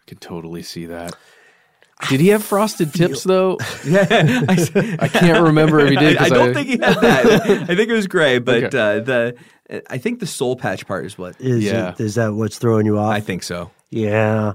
I 0.00 0.04
can 0.08 0.18
totally 0.18 0.62
see 0.62 0.86
that. 0.86 1.14
Did 2.08 2.20
he 2.20 2.28
have 2.28 2.44
frosted 2.44 2.92
tips 2.92 3.24
though? 3.24 3.58
Yeah, 3.86 4.06
I 4.48 5.08
can't 5.08 5.42
remember 5.44 5.80
if 5.80 5.90
he 5.90 5.96
did. 5.96 6.16
I, 6.18 6.24
I 6.26 6.28
'cause 6.28 6.38
don't 6.38 6.54
think 6.54 6.66
he 6.68 6.72
had 6.78 7.00
that. 7.00 7.26
I 7.70 7.74
think 7.74 7.88
it 7.88 7.92
was 7.92 8.06
gray, 8.06 8.38
but 8.38 8.64
Okay. 8.64 8.78
uh, 8.78 9.00
the 9.00 9.36
I 9.88 9.98
think 9.98 10.20
the 10.20 10.26
soul 10.26 10.56
patch 10.56 10.86
part 10.86 11.06
is 11.06 11.16
what. 11.16 11.40
Is 11.40 11.64
it, 11.66 12.00
is 12.00 12.14
that 12.16 12.34
what's 12.34 12.58
throwing 12.58 12.84
you 12.86 12.98
off? 12.98 13.12
I 13.14 13.20
think 13.20 13.42
so. 13.42 13.70
Yeah. 13.90 14.54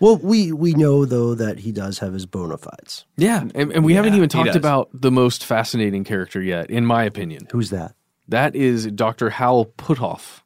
Well, 0.00 0.16
we 0.18 0.52
we 0.52 0.72
know 0.74 1.04
though 1.04 1.34
that 1.34 1.58
he 1.58 1.72
does 1.72 1.98
have 1.98 2.12
his 2.14 2.24
bona 2.26 2.56
fides. 2.56 3.04
Yeah, 3.16 3.42
and, 3.54 3.72
and 3.72 3.84
we 3.84 3.94
haven't 3.94 4.14
even 4.14 4.28
talked 4.28 4.56
about 4.56 4.88
the 4.94 5.10
most 5.10 5.44
fascinating 5.44 6.04
character 6.04 6.40
yet, 6.40 6.70
in 6.70 6.86
my 6.86 7.04
opinion. 7.04 7.46
Who's 7.52 7.70
that? 7.70 7.94
That 8.28 8.54
is 8.56 8.86
Dr. 8.86 9.30
Hal 9.30 9.66
Puthoff. 9.76 10.40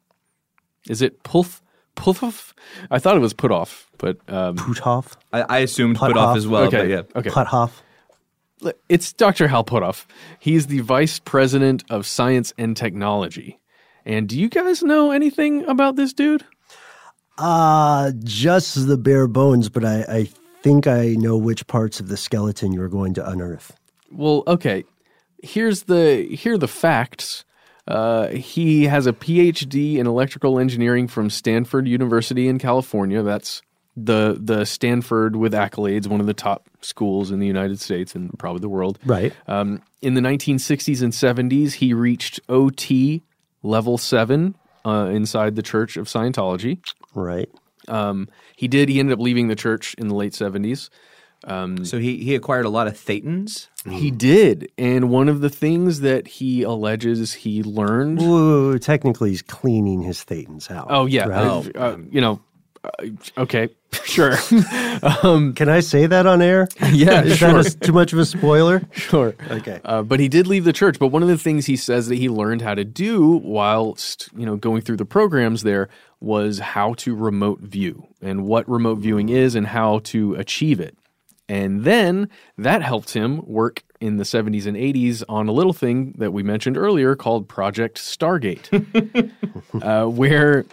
Is 0.89 1.01
it 1.01 1.23
Pulf 1.23 1.61
Puthoff? 1.95 2.53
I 2.91 2.99
thought 2.99 3.15
it 3.15 3.19
was 3.19 3.33
Puthoff, 3.33 3.85
but 3.97 4.17
um, 4.27 4.55
Puthoff. 4.57 5.15
I, 5.31 5.41
I 5.41 5.57
assumed 5.59 5.97
put 5.97 6.17
off 6.17 6.35
as 6.37 6.47
well, 6.47 6.63
Okay, 6.63 6.77
but 6.77 6.89
yeah. 6.89 7.01
okay. 7.15 7.29
Puthoff. 7.29 7.71
It's 8.87 9.11
Dr. 9.11 9.49
Hal 9.49 9.63
Puthoff. 9.65 10.05
He's 10.39 10.67
the 10.67 10.79
vice 10.79 11.19
president 11.19 11.83
of 11.89 12.05
science 12.05 12.53
and 12.57 12.77
technology. 12.77 13.59
And 14.05 14.27
do 14.29 14.39
you 14.39 14.47
guys 14.49 14.81
know 14.83 15.11
anything 15.11 15.65
about 15.65 15.95
this 15.97 16.13
dude? 16.13 16.45
Uh 17.37 18.11
just 18.23 18.87
the 18.87 18.97
bare 18.97 19.27
bones, 19.27 19.67
but 19.69 19.83
I, 19.83 20.05
I 20.07 20.29
think 20.61 20.85
I 20.87 21.15
know 21.15 21.35
which 21.35 21.65
parts 21.67 21.99
of 21.99 22.07
the 22.07 22.15
skeleton 22.17 22.71
you're 22.73 22.89
going 22.89 23.13
to 23.15 23.27
unearth. 23.27 23.75
Well, 24.11 24.43
okay. 24.47 24.85
Here's 25.41 25.83
the 25.83 26.23
here 26.31 26.53
are 26.53 26.57
the 26.57 26.67
facts. 26.67 27.43
Uh, 27.87 28.27
he 28.29 28.85
has 28.85 29.07
a 29.07 29.13
PhD 29.13 29.97
in 29.97 30.07
electrical 30.07 30.59
engineering 30.59 31.07
from 31.07 31.29
Stanford 31.29 31.87
University 31.87 32.47
in 32.47 32.59
California. 32.59 33.21
That's 33.21 33.61
the 33.95 34.37
the 34.39 34.65
Stanford 34.65 35.35
with 35.35 35.53
accolades, 35.53 36.07
one 36.07 36.19
of 36.19 36.25
the 36.25 36.33
top 36.33 36.69
schools 36.81 37.29
in 37.29 37.39
the 37.39 37.47
United 37.47 37.79
States 37.79 38.15
and 38.15 38.37
probably 38.39 38.61
the 38.61 38.69
world. 38.69 38.99
Right. 39.05 39.33
Um, 39.47 39.81
in 40.01 40.13
the 40.15 40.21
1960s 40.21 41.01
and 41.01 41.13
70s, 41.13 41.73
he 41.73 41.93
reached 41.93 42.39
OT 42.49 43.23
level 43.61 43.97
seven 43.97 44.55
uh, 44.85 45.09
inside 45.11 45.55
the 45.55 45.61
Church 45.61 45.97
of 45.97 46.07
Scientology. 46.07 46.79
Right. 47.13 47.49
Um, 47.87 48.29
he 48.55 48.67
did. 48.67 48.89
He 48.89 48.99
ended 48.99 49.13
up 49.13 49.19
leaving 49.19 49.47
the 49.47 49.55
church 49.55 49.93
in 49.95 50.07
the 50.07 50.15
late 50.15 50.33
70s. 50.33 50.89
Um, 51.45 51.83
So 51.85 51.99
he 51.99 52.17
he 52.17 52.35
acquired 52.35 52.65
a 52.65 52.69
lot 52.69 52.87
of 52.87 52.93
thetans. 52.93 53.67
he 53.89 54.11
did. 54.11 54.71
And 54.77 55.09
one 55.09 55.27
of 55.29 55.41
the 55.41 55.49
things 55.49 55.99
that 56.01 56.27
he 56.27 56.63
alleges 56.63 57.33
he 57.33 57.63
learned. 57.63 58.21
Ooh, 58.21 58.79
technically, 58.79 59.29
he's 59.31 59.41
cleaning 59.41 60.01
his 60.03 60.19
thetans 60.23 60.71
out. 60.71 60.87
Oh, 60.89 61.05
yeah. 61.05 61.25
right? 61.27 61.45
uh, 61.47 61.63
uh, 61.75 61.97
you 62.09 62.21
know, 62.21 62.39
uh, 62.83 63.07
okay, 63.37 63.69
sure. 64.05 64.35
um, 65.23 65.53
Can 65.53 65.69
I 65.69 65.79
say 65.81 66.05
that 66.05 66.25
on 66.25 66.41
air? 66.41 66.67
Yeah, 66.91 67.23
Is 67.23 67.37
sure. 67.37 67.53
that 67.61 67.75
a, 67.75 67.79
too 67.79 67.93
much 67.93 68.13
of 68.13 68.19
a 68.19 68.25
spoiler? 68.25 68.81
Sure. 68.91 69.33
Okay. 69.49 69.79
Uh, 69.83 70.01
but 70.03 70.19
he 70.19 70.27
did 70.29 70.47
leave 70.47 70.63
the 70.65 70.73
church. 70.73 70.99
But 70.99 71.07
one 71.07 71.23
of 71.23 71.29
the 71.29 71.37
things 71.37 71.65
he 71.65 71.75
says 71.77 72.07
that 72.07 72.15
he 72.15 72.29
learned 72.29 72.61
how 72.61 72.75
to 72.75 72.83
do 72.85 73.41
whilst 73.43 74.29
you 74.35 74.45
know 74.45 74.55
going 74.55 74.81
through 74.81 74.97
the 74.97 75.05
programs 75.05 75.63
there 75.63 75.89
was 76.19 76.59
how 76.59 76.93
to 76.95 77.15
remote 77.15 77.59
view 77.59 78.07
and 78.21 78.45
what 78.45 78.67
remote 78.69 78.99
viewing 78.99 79.27
is 79.29 79.55
and 79.55 79.67
how 79.67 79.99
to 79.99 80.35
achieve 80.35 80.79
it. 80.79 80.95
And 81.49 81.83
then 81.83 82.29
that 82.57 82.81
helped 82.81 83.13
him 83.13 83.41
work 83.45 83.83
in 83.99 84.17
the 84.17 84.23
70s 84.23 84.65
and 84.65 84.77
80s 84.77 85.23
on 85.29 85.47
a 85.47 85.51
little 85.51 85.73
thing 85.73 86.13
that 86.17 86.31
we 86.31 86.43
mentioned 86.43 86.77
earlier 86.77 87.15
called 87.15 87.47
Project 87.47 87.97
Stargate, 87.97 89.31
uh, 89.81 90.05
where 90.07 90.65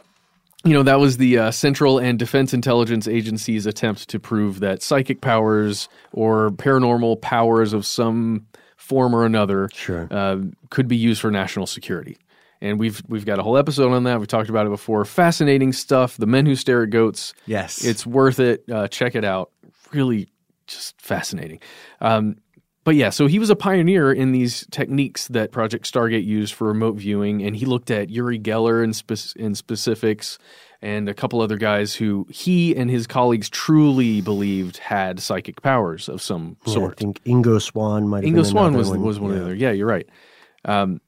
you 0.65 0.73
know 0.73 0.83
that 0.83 0.99
was 1.01 1.17
the 1.17 1.39
uh, 1.39 1.51
Central 1.51 1.99
and 1.99 2.19
Defense 2.19 2.53
Intelligence 2.53 3.09
Agency's 3.09 3.67
attempt 3.67 4.09
to 4.09 4.19
prove 4.21 4.61
that 4.61 4.83
psychic 4.83 5.21
powers 5.21 5.89
or 6.13 6.51
paranormal 6.51 7.21
powers 7.21 7.73
of 7.73 7.87
some 7.87 8.47
form 8.77 9.15
or 9.15 9.25
another 9.25 9.69
sure. 9.73 10.09
uh, 10.11 10.39
could 10.71 10.89
be 10.89 10.97
used 10.97 11.21
for 11.21 11.31
national 11.31 11.67
security. 11.67 12.19
And 12.61 12.79
we've 12.79 13.01
we've 13.09 13.25
got 13.25 13.39
a 13.39 13.43
whole 13.43 13.57
episode 13.57 13.93
on 13.93 14.05
that. 14.05 14.19
We've 14.19 14.29
talked 14.29 14.51
about 14.51 14.67
it 14.67 14.71
before. 14.71 15.05
Fascinating 15.05 15.73
stuff. 15.73 16.17
The 16.17 16.27
Men 16.27 16.45
Who 16.45 16.55
Stare 16.57 16.83
at 16.83 16.91
Goats. 16.91 17.33
Yes. 17.47 17.85
it's 17.85 18.05
worth 18.05 18.39
it. 18.39 18.65
Uh, 18.71 18.87
check 18.89 19.15
it 19.15 19.25
out. 19.25 19.51
Really, 19.93 20.29
just 20.71 21.01
fascinating. 21.01 21.61
Um, 22.01 22.37
but 22.83 22.95
yeah, 22.95 23.11
so 23.11 23.27
he 23.27 23.39
was 23.39 23.51
a 23.51 23.57
pioneer 23.57 24.11
in 24.11 24.33
these 24.33 24.67
techniques 24.71 25.29
that 25.29 25.53
Project 25.53 25.91
Stargate 25.93 26.25
used 26.25 26.55
for 26.55 26.67
remote 26.69 26.97
viewing, 26.97 27.43
and 27.43 27.55
he 27.55 27.67
looked 27.67 27.91
at 27.91 28.09
Uri 28.09 28.39
Geller 28.39 28.83
in, 28.83 28.93
spec- 28.95 29.37
in 29.37 29.55
specifics 29.55 30.39
and 30.83 31.07
a 31.09 31.15
couple 31.15 31.43
other 31.43 31.59
guys 31.59 31.95
who 31.95 32.27
he 32.31 32.75
and 32.75 32.91
his 32.91 33.07
colleagues 33.07 33.51
truly 33.51 34.23
believed 34.23 34.79
had 34.79 35.21
psychic 35.21 35.61
powers 35.61 36.09
of 36.09 36.23
some 36.23 36.57
Yeah, 36.65 36.73
sort. 36.73 36.93
I 36.93 36.95
think 36.95 37.23
Ingo 37.25 37.61
Swann 37.61 38.09
might 38.09 38.25
have 38.25 38.33
Ingo 38.33 38.47
Swann 38.47 38.75
was 38.75 38.89
one. 38.89 39.03
was 39.03 39.21
one 39.21 39.33
of 39.33 39.37
the 39.37 39.45
other. 39.45 39.55
Yeah, 39.55 39.73
you're 39.73 39.87
right. 39.87 40.09
Um, 40.65 41.03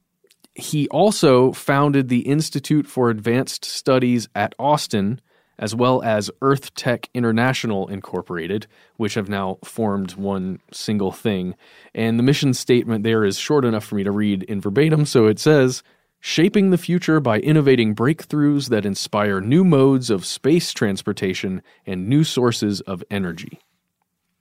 he 0.53 0.87
also 0.89 1.51
founded 1.53 2.09
the 2.09 2.19
Institute 2.19 2.85
for 2.85 3.09
Advanced 3.09 3.65
Studies 3.65 4.29
at 4.35 4.53
Austin, 4.59 5.19
as 5.59 5.75
well 5.75 6.01
as 6.01 6.31
Earth 6.41 6.73
Tech 6.75 7.09
International 7.13 7.87
Incorporated, 7.87 8.67
which 8.97 9.13
have 9.13 9.29
now 9.29 9.59
formed 9.63 10.15
one 10.15 10.59
single 10.71 11.11
thing. 11.11 11.55
And 11.93 12.17
the 12.17 12.23
mission 12.23 12.53
statement 12.53 13.03
there 13.03 13.23
is 13.23 13.37
short 13.37 13.65
enough 13.65 13.85
for 13.85 13.95
me 13.95 14.03
to 14.03 14.11
read 14.11 14.43
in 14.43 14.61
verbatim. 14.61 15.05
So 15.05 15.27
it 15.27 15.39
says 15.39 15.83
shaping 16.19 16.69
the 16.69 16.77
future 16.77 17.19
by 17.19 17.39
innovating 17.39 17.93
breakthroughs 17.93 18.69
that 18.69 18.85
inspire 18.85 19.41
new 19.41 19.63
modes 19.63 20.09
of 20.09 20.25
space 20.25 20.71
transportation 20.71 21.61
and 21.85 22.07
new 22.07 22.23
sources 22.23 22.81
of 22.81 23.03
energy. 23.11 23.59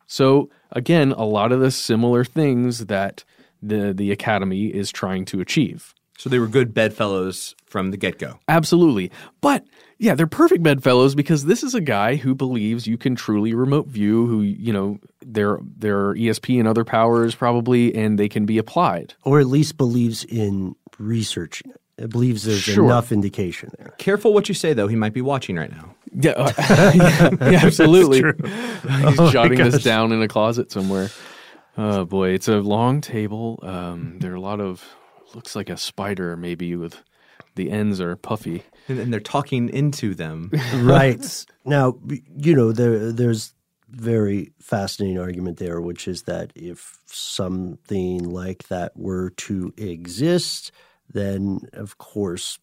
So, 0.06 0.50
again, 0.70 1.12
a 1.12 1.24
lot 1.24 1.52
of 1.52 1.60
the 1.60 1.70
similar 1.70 2.22
things 2.22 2.86
that 2.86 3.24
the, 3.62 3.92
the 3.92 4.12
Academy 4.12 4.66
is 4.66 4.92
trying 4.92 5.24
to 5.26 5.40
achieve. 5.40 5.94
So 6.18 6.28
they 6.28 6.38
were 6.38 6.46
good 6.46 6.72
bedfellows 6.72 7.56
from 7.66 7.90
the 7.90 7.96
get 7.96 8.18
go. 8.18 8.38
Absolutely. 8.46 9.10
But 9.40 9.64
yeah, 10.02 10.16
they're 10.16 10.26
perfect 10.26 10.64
bedfellows 10.64 11.14
because 11.14 11.44
this 11.44 11.62
is 11.62 11.76
a 11.76 11.80
guy 11.80 12.16
who 12.16 12.34
believes 12.34 12.88
you 12.88 12.98
can 12.98 13.14
truly 13.14 13.54
remote 13.54 13.86
view, 13.86 14.26
who, 14.26 14.40
you 14.42 14.72
know, 14.72 14.98
their 15.24 15.60
their 15.78 16.14
ESP 16.14 16.58
and 16.58 16.66
other 16.66 16.84
powers 16.84 17.36
probably, 17.36 17.94
and 17.94 18.18
they 18.18 18.28
can 18.28 18.44
be 18.44 18.58
applied. 18.58 19.14
Or 19.22 19.38
at 19.38 19.46
least 19.46 19.76
believes 19.76 20.24
in 20.24 20.74
research. 20.98 21.62
It 21.98 22.10
believes 22.10 22.42
there's 22.42 22.58
Sure. 22.58 22.84
enough 22.86 23.12
indication 23.12 23.70
there. 23.78 23.94
Careful 23.98 24.34
what 24.34 24.48
you 24.48 24.56
say, 24.56 24.72
though. 24.72 24.88
He 24.88 24.96
might 24.96 25.12
be 25.12 25.20
watching 25.20 25.54
right 25.54 25.70
now. 25.70 25.94
Yeah, 26.12 26.32
uh, 26.32 26.52
yeah, 26.58 27.30
yeah, 27.50 27.60
absolutely. 27.64 28.22
He's 29.06 29.20
Oh 29.20 29.30
jotting 29.30 29.58
this 29.58 29.84
down 29.84 30.10
in 30.10 30.20
a 30.20 30.26
closet 30.26 30.72
somewhere. 30.72 31.10
Oh 31.78 32.04
boy, 32.06 32.30
it's 32.30 32.48
a 32.48 32.56
long 32.58 33.02
table. 33.02 33.60
Um, 33.62 34.18
there 34.18 34.32
are 34.32 34.36
a 34.36 34.40
lot 34.40 34.60
of 34.60 34.84
looks 35.32 35.54
like 35.54 35.70
a 35.70 35.76
spider, 35.76 36.36
maybe 36.36 36.74
with 36.74 37.00
the 37.54 37.70
ends 37.70 38.00
are 38.00 38.16
puffy. 38.16 38.64
And, 38.88 38.98
and 38.98 39.12
they're 39.12 39.20
talking 39.20 39.68
into 39.68 40.14
them. 40.14 40.50
right 40.76 41.44
now 41.64 41.98
you 42.36 42.54
know 42.54 42.72
there 42.72 43.12
there's 43.12 43.54
very 43.88 44.52
fascinating 44.58 45.18
argument 45.18 45.58
there 45.58 45.80
which 45.80 46.08
is 46.08 46.22
that 46.22 46.52
if 46.54 46.98
something 47.06 48.24
like 48.24 48.68
that 48.68 48.96
were 48.96 49.30
to 49.30 49.72
exist 49.76 50.72
then 51.12 51.60
of 51.74 51.98
course 51.98 52.58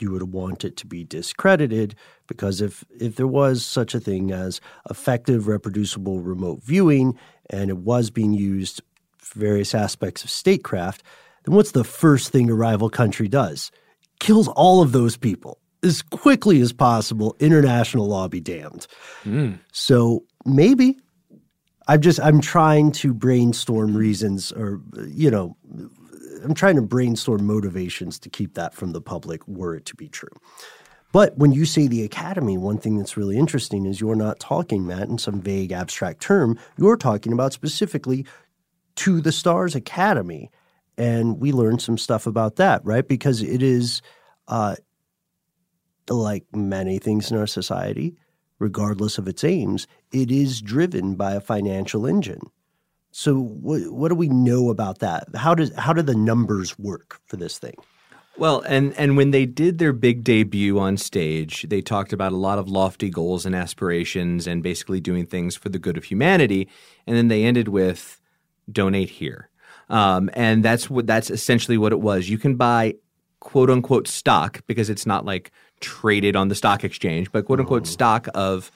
you 0.00 0.10
would 0.10 0.32
want 0.32 0.64
it 0.64 0.76
to 0.76 0.86
be 0.86 1.04
discredited 1.04 1.94
because 2.26 2.60
if 2.60 2.84
if 2.98 3.14
there 3.16 3.26
was 3.26 3.64
such 3.64 3.94
a 3.94 4.00
thing 4.00 4.32
as 4.32 4.60
effective 4.90 5.46
reproducible 5.46 6.20
remote 6.20 6.62
viewing 6.62 7.16
and 7.50 7.70
it 7.70 7.78
was 7.78 8.10
being 8.10 8.32
used 8.32 8.82
for 9.18 9.38
various 9.38 9.74
aspects 9.74 10.24
of 10.24 10.30
statecraft 10.30 11.02
then 11.44 11.54
what's 11.54 11.72
the 11.72 11.84
first 11.84 12.30
thing 12.30 12.50
a 12.50 12.54
rival 12.54 12.90
country 12.90 13.28
does 13.28 13.70
kills 14.20 14.48
all 14.48 14.82
of 14.82 14.92
those 14.92 15.16
people 15.16 15.58
as 15.82 16.02
quickly 16.02 16.60
as 16.60 16.72
possible. 16.72 17.36
International 17.40 18.06
law 18.06 18.28
be 18.28 18.40
damned. 18.40 18.86
Hmm. 19.22 19.52
So 19.72 20.24
maybe 20.44 20.98
I'm 21.86 22.00
just 22.00 22.20
I'm 22.20 22.40
trying 22.40 22.92
to 22.92 23.12
brainstorm 23.12 23.96
reasons, 23.96 24.52
or 24.52 24.80
you 25.08 25.30
know, 25.30 25.56
I'm 26.42 26.54
trying 26.54 26.76
to 26.76 26.82
brainstorm 26.82 27.46
motivations 27.46 28.18
to 28.20 28.30
keep 28.30 28.54
that 28.54 28.74
from 28.74 28.92
the 28.92 29.00
public, 29.00 29.46
were 29.46 29.74
it 29.74 29.84
to 29.86 29.94
be 29.94 30.08
true. 30.08 30.28
But 31.12 31.38
when 31.38 31.52
you 31.52 31.64
say 31.64 31.86
the 31.86 32.02
academy, 32.02 32.58
one 32.58 32.78
thing 32.78 32.98
that's 32.98 33.16
really 33.16 33.36
interesting 33.36 33.86
is 33.86 34.00
you're 34.00 34.16
not 34.16 34.40
talking, 34.40 34.84
Matt, 34.84 35.08
in 35.08 35.18
some 35.18 35.40
vague 35.40 35.70
abstract 35.70 36.20
term. 36.20 36.58
You're 36.76 36.96
talking 36.96 37.32
about 37.32 37.52
specifically 37.52 38.26
to 38.96 39.20
the 39.20 39.30
Stars 39.30 39.76
Academy. 39.76 40.50
And 40.96 41.40
we 41.40 41.52
learned 41.52 41.82
some 41.82 41.98
stuff 41.98 42.26
about 42.26 42.56
that, 42.56 42.84
right? 42.84 43.06
Because 43.06 43.42
it 43.42 43.62
is 43.62 44.00
uh, 44.48 44.76
like 46.08 46.44
many 46.54 46.98
things 46.98 47.30
in 47.30 47.36
our 47.36 47.46
society, 47.46 48.16
regardless 48.58 49.18
of 49.18 49.26
its 49.26 49.44
aims, 49.44 49.86
it 50.12 50.30
is 50.30 50.60
driven 50.60 51.14
by 51.16 51.32
a 51.32 51.40
financial 51.40 52.06
engine. 52.06 52.40
So, 53.10 53.38
what, 53.38 53.92
what 53.92 54.08
do 54.08 54.16
we 54.16 54.28
know 54.28 54.70
about 54.70 54.98
that? 54.98 55.28
How 55.36 55.54
does 55.54 55.72
how 55.76 55.92
do 55.92 56.02
the 56.02 56.16
numbers 56.16 56.78
work 56.78 57.20
for 57.26 57.36
this 57.36 57.58
thing? 57.58 57.76
Well, 58.36 58.64
and 58.66 58.92
and 58.94 59.16
when 59.16 59.30
they 59.30 59.46
did 59.46 59.78
their 59.78 59.92
big 59.92 60.24
debut 60.24 60.78
on 60.80 60.96
stage, 60.96 61.64
they 61.68 61.80
talked 61.80 62.12
about 62.12 62.32
a 62.32 62.36
lot 62.36 62.58
of 62.58 62.68
lofty 62.68 63.08
goals 63.08 63.46
and 63.46 63.54
aspirations 63.54 64.48
and 64.48 64.62
basically 64.62 65.00
doing 65.00 65.26
things 65.26 65.54
for 65.54 65.68
the 65.68 65.78
good 65.78 65.96
of 65.96 66.04
humanity. 66.04 66.68
And 67.06 67.16
then 67.16 67.28
they 67.28 67.44
ended 67.44 67.68
with 67.68 68.20
donate 68.70 69.10
here. 69.10 69.48
Um, 69.88 70.30
and 70.34 70.64
that's 70.64 70.88
what 70.88 71.06
that's 71.06 71.30
essentially 71.30 71.78
what 71.78 71.92
it 71.92 72.00
was. 72.00 72.28
You 72.28 72.38
can 72.38 72.56
buy 72.56 72.94
quote 73.40 73.70
unquote 73.70 74.08
stock 74.08 74.62
because 74.66 74.88
it's 74.90 75.06
not 75.06 75.24
like 75.24 75.50
traded 75.80 76.36
on 76.36 76.48
the 76.48 76.54
stock 76.54 76.84
exchange, 76.84 77.30
but 77.32 77.44
quote 77.44 77.60
unquote 77.60 77.86
stock 77.86 78.28
of 78.34 78.70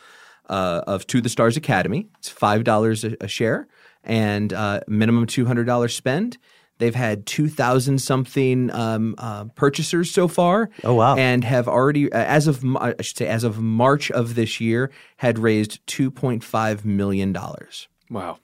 uh, 0.48 0.82
of 0.86 1.06
To 1.08 1.20
the 1.20 1.28
Stars 1.28 1.56
Academy. 1.56 2.08
It's 2.18 2.28
five 2.28 2.64
dollars 2.64 3.04
a 3.04 3.16
a 3.20 3.28
share 3.28 3.68
and 4.04 4.52
uh, 4.52 4.80
minimum 4.86 5.26
two 5.26 5.46
hundred 5.46 5.64
dollars 5.64 5.94
spend. 5.94 6.38
They've 6.78 6.94
had 6.94 7.26
two 7.26 7.48
thousand 7.48 8.00
something 8.00 8.70
um, 8.70 9.16
uh, 9.18 9.44
purchasers 9.56 10.10
so 10.10 10.28
far. 10.28 10.70
Oh 10.84 10.94
wow! 10.94 11.16
And 11.16 11.42
have 11.44 11.66
already, 11.66 12.12
uh, 12.12 12.18
as 12.18 12.46
of 12.46 12.64
I 12.76 12.94
should 13.00 13.16
say, 13.16 13.26
as 13.26 13.44
of 13.44 13.60
March 13.60 14.10
of 14.10 14.36
this 14.36 14.60
year, 14.60 14.90
had 15.16 15.38
raised 15.38 15.84
two 15.86 16.10
point 16.10 16.44
five 16.44 16.84
million 16.84 17.32
dollars. 17.32 17.88
Wow. 18.10 18.38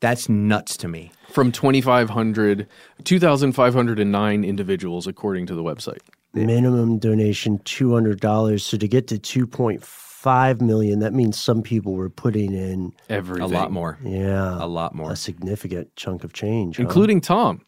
That's 0.00 0.28
nuts 0.28 0.76
to 0.78 0.88
me. 0.88 1.10
From 1.30 1.50
2,500, 1.52 2.66
2,509 3.04 4.44
individuals, 4.44 5.06
according 5.06 5.46
to 5.46 5.54
the 5.54 5.62
website. 5.62 5.98
Minimum 6.34 6.98
donation 6.98 7.58
two 7.64 7.92
hundred 7.92 8.20
dollars. 8.20 8.62
So 8.64 8.76
to 8.76 8.86
get 8.86 9.06
to 9.08 9.18
two 9.18 9.46
point 9.46 9.82
five 9.82 10.60
million, 10.60 10.98
that 11.00 11.14
means 11.14 11.38
some 11.38 11.62
people 11.62 11.94
were 11.94 12.10
putting 12.10 12.52
in 12.52 12.92
Everything. 13.08 13.42
A 13.42 13.46
lot 13.46 13.72
more. 13.72 13.98
Yeah, 14.04 14.62
A 14.62 14.66
lot 14.68 14.94
more. 14.94 15.10
a 15.12 15.16
significant 15.16 15.94
chunk 15.96 16.24
of 16.24 16.34
change, 16.34 16.76
huh? 16.76 16.82
Including 16.82 17.22
Tom, 17.22 17.62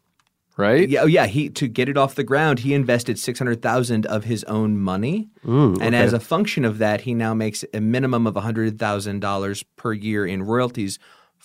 right? 0.59 0.89
Yeah, 0.89 1.03
oh 1.03 1.07
yeah. 1.07 1.27
He 1.27 1.49
to 1.49 1.67
get 1.69 1.89
it 1.89 1.97
off 1.97 2.15
the 2.17 2.23
ground, 2.23 2.59
he 2.61 2.75
invested 2.75 3.19
six 3.19 3.39
hundred 3.39 3.63
thousand 3.63 4.05
of 4.07 4.25
his 4.25 4.45
own 4.45 4.77
money, 4.79 5.31
Mm, 5.45 5.77
and 5.81 5.95
okay. 5.95 5.97
as 5.99 6.13
a 6.13 6.21
function 6.21 6.65
of 6.67 6.77
that, 6.79 7.01
he 7.01 7.15
now 7.15 7.33
makes 7.33 7.65
a 7.73 7.81
minimum 7.81 8.27
of 8.27 8.37
hundred 8.37 8.79
thousand 8.79 9.21
dollars 9.21 9.65
per 9.77 9.95
year 9.95 10.27
in 10.27 10.43
royalties 10.43 10.99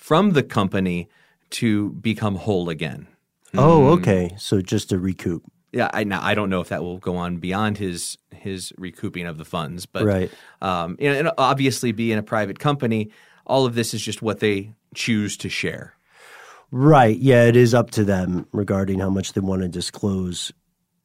from 0.05 0.33
the 0.33 0.43
company 0.43 1.09
to 1.49 1.89
become 1.93 2.35
whole 2.35 2.69
again. 2.69 3.07
Oh, 3.57 3.87
okay. 3.93 4.35
So 4.37 4.61
just 4.61 4.89
to 4.89 4.99
recoup. 4.99 5.41
Yeah, 5.71 5.89
I 5.91 6.03
now 6.03 6.19
I 6.21 6.35
don't 6.35 6.51
know 6.51 6.61
if 6.61 6.69
that 6.69 6.83
will 6.83 6.99
go 6.99 7.17
on 7.17 7.37
beyond 7.37 7.79
his 7.79 8.19
his 8.29 8.71
recouping 8.77 9.25
of 9.25 9.39
the 9.39 9.45
funds, 9.45 9.87
but 9.87 10.05
Right. 10.05 10.31
um, 10.61 10.95
you 10.99 11.09
know, 11.09 11.17
and 11.17 11.31
obviously, 11.39 11.91
being 11.91 12.19
a 12.19 12.23
private 12.23 12.59
company, 12.59 13.09
all 13.47 13.65
of 13.65 13.73
this 13.73 13.95
is 13.95 14.01
just 14.01 14.21
what 14.21 14.41
they 14.41 14.75
choose 14.93 15.37
to 15.37 15.49
share. 15.49 15.95
Right. 16.69 17.17
Yeah, 17.17 17.45
it 17.45 17.55
is 17.55 17.73
up 17.73 17.89
to 17.91 18.03
them 18.03 18.45
regarding 18.51 18.99
how 18.99 19.09
much 19.09 19.33
they 19.33 19.41
want 19.41 19.63
to 19.63 19.67
disclose, 19.67 20.51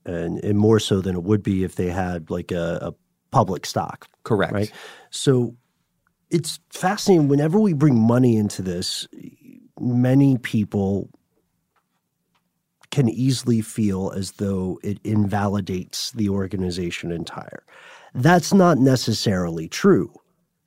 and, 0.04 0.44
and 0.44 0.58
more 0.58 0.78
so 0.78 1.00
than 1.00 1.16
it 1.16 1.22
would 1.22 1.42
be 1.42 1.64
if 1.64 1.76
they 1.76 1.88
had 1.88 2.28
like 2.28 2.52
a, 2.52 2.78
a 2.82 2.94
public 3.30 3.64
stock. 3.64 4.08
Correct. 4.24 4.52
Right. 4.52 4.72
So 5.10 5.56
it's 6.30 6.60
fascinating. 6.70 7.28
Whenever 7.28 7.58
we 7.58 7.72
bring 7.72 7.98
money 7.98 8.36
into 8.36 8.62
this, 8.62 9.06
many 9.78 10.38
people 10.38 11.10
can 12.90 13.08
easily 13.08 13.60
feel 13.60 14.12
as 14.16 14.32
though 14.32 14.78
it 14.82 14.98
invalidates 15.04 16.10
the 16.12 16.28
organization 16.28 17.12
entire. 17.12 17.62
That's 18.14 18.52
not 18.52 18.78
necessarily 18.78 19.68
true. 19.68 20.12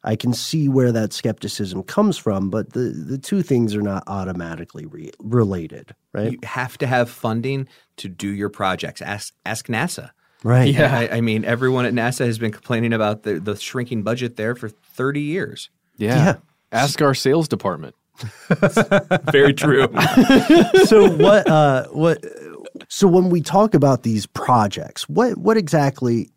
I 0.06 0.16
can 0.16 0.34
see 0.34 0.68
where 0.68 0.92
that 0.92 1.14
skepticism 1.14 1.84
comes 1.84 2.18
from, 2.18 2.50
but 2.50 2.74
the, 2.74 2.80
the 2.80 3.18
two 3.18 3.42
things 3.42 3.74
are 3.76 3.82
not 3.82 4.04
automatically 4.08 4.86
re- 4.86 5.12
related, 5.20 5.96
right? 6.14 6.34
You 6.34 6.40
have 6.44 6.78
to 6.80 6.88
have 6.88 7.10
funding 7.10 7.68
to 7.98 8.10
do 8.10 8.28
your 8.28 8.50
projects. 8.50 9.02
Ask 9.02 9.34
ask 9.46 9.68
NASA. 9.68 10.12
Right. 10.44 10.74
Yeah. 10.74 10.96
I, 10.96 11.18
I 11.18 11.22
mean, 11.22 11.46
everyone 11.46 11.86
at 11.86 11.94
NASA 11.94 12.26
has 12.26 12.38
been 12.38 12.52
complaining 12.52 12.94
about 12.94 13.24
the, 13.24 13.40
the 13.40 13.56
shrinking 13.56 14.04
budget 14.04 14.36
there 14.36 14.56
for 14.56 14.70
30 14.70 15.22
years. 15.22 15.70
Yeah. 15.98 16.16
Yeah. 16.16 16.36
Ask 16.72 17.02
our 17.02 17.14
sales 17.14 17.48
department. 17.48 17.96
Very 19.32 19.54
true. 19.54 19.88
so 20.86 21.10
what 21.18 21.50
uh 21.50 21.88
what 21.88 22.24
so 22.88 23.08
when 23.08 23.30
we 23.30 23.42
talk 23.42 23.74
about 23.74 24.04
these 24.04 24.26
projects 24.28 25.10
what 25.10 25.38
what 25.38 25.58
exactly 25.58 26.30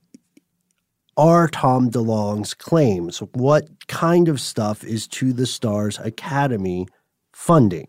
are 1.18 1.48
Tom 1.48 1.90
DeLonge's 1.90 2.54
claims 2.54 3.18
what 3.34 3.86
kind 3.88 4.28
of 4.28 4.40
stuff 4.40 4.84
is 4.84 5.06
to 5.08 5.32
the 5.32 5.46
stars 5.46 5.98
academy 5.98 6.86
funding 7.32 7.88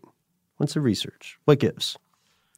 what's 0.58 0.74
the 0.74 0.80
research 0.80 1.38
what 1.46 1.58
gives 1.58 1.96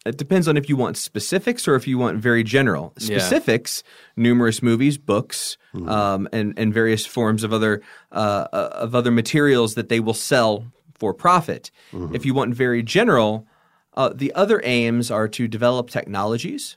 It 0.06 0.16
depends 0.16 0.48
on 0.48 0.56
if 0.56 0.68
you 0.68 0.76
want 0.76 0.96
specifics 0.96 1.68
or 1.68 1.74
if 1.74 1.86
you 1.86 1.98
want 1.98 2.18
very 2.18 2.42
general. 2.42 2.94
Yeah. 2.98 3.18
Specifics, 3.18 3.82
numerous 4.16 4.62
movies, 4.62 4.96
books, 4.96 5.58
um, 5.86 6.26
and 6.32 6.54
and 6.58 6.72
various 6.72 7.04
forms 7.06 7.44
of 7.44 7.52
other 7.52 7.82
uh, 8.10 8.46
uh, 8.52 8.70
of 8.72 8.94
other 8.94 9.10
materials 9.10 9.74
that 9.74 9.88
they 9.90 10.00
will 10.00 10.14
sell 10.14 10.64
for 10.98 11.12
profit. 11.14 11.70
If 12.12 12.24
you 12.24 12.32
want 12.34 12.54
very 12.54 12.82
general, 12.82 13.46
uh, 13.94 14.10
the 14.14 14.32
other 14.34 14.60
aims 14.64 15.10
are 15.10 15.28
to 15.28 15.46
develop 15.48 15.90
technologies, 15.90 16.76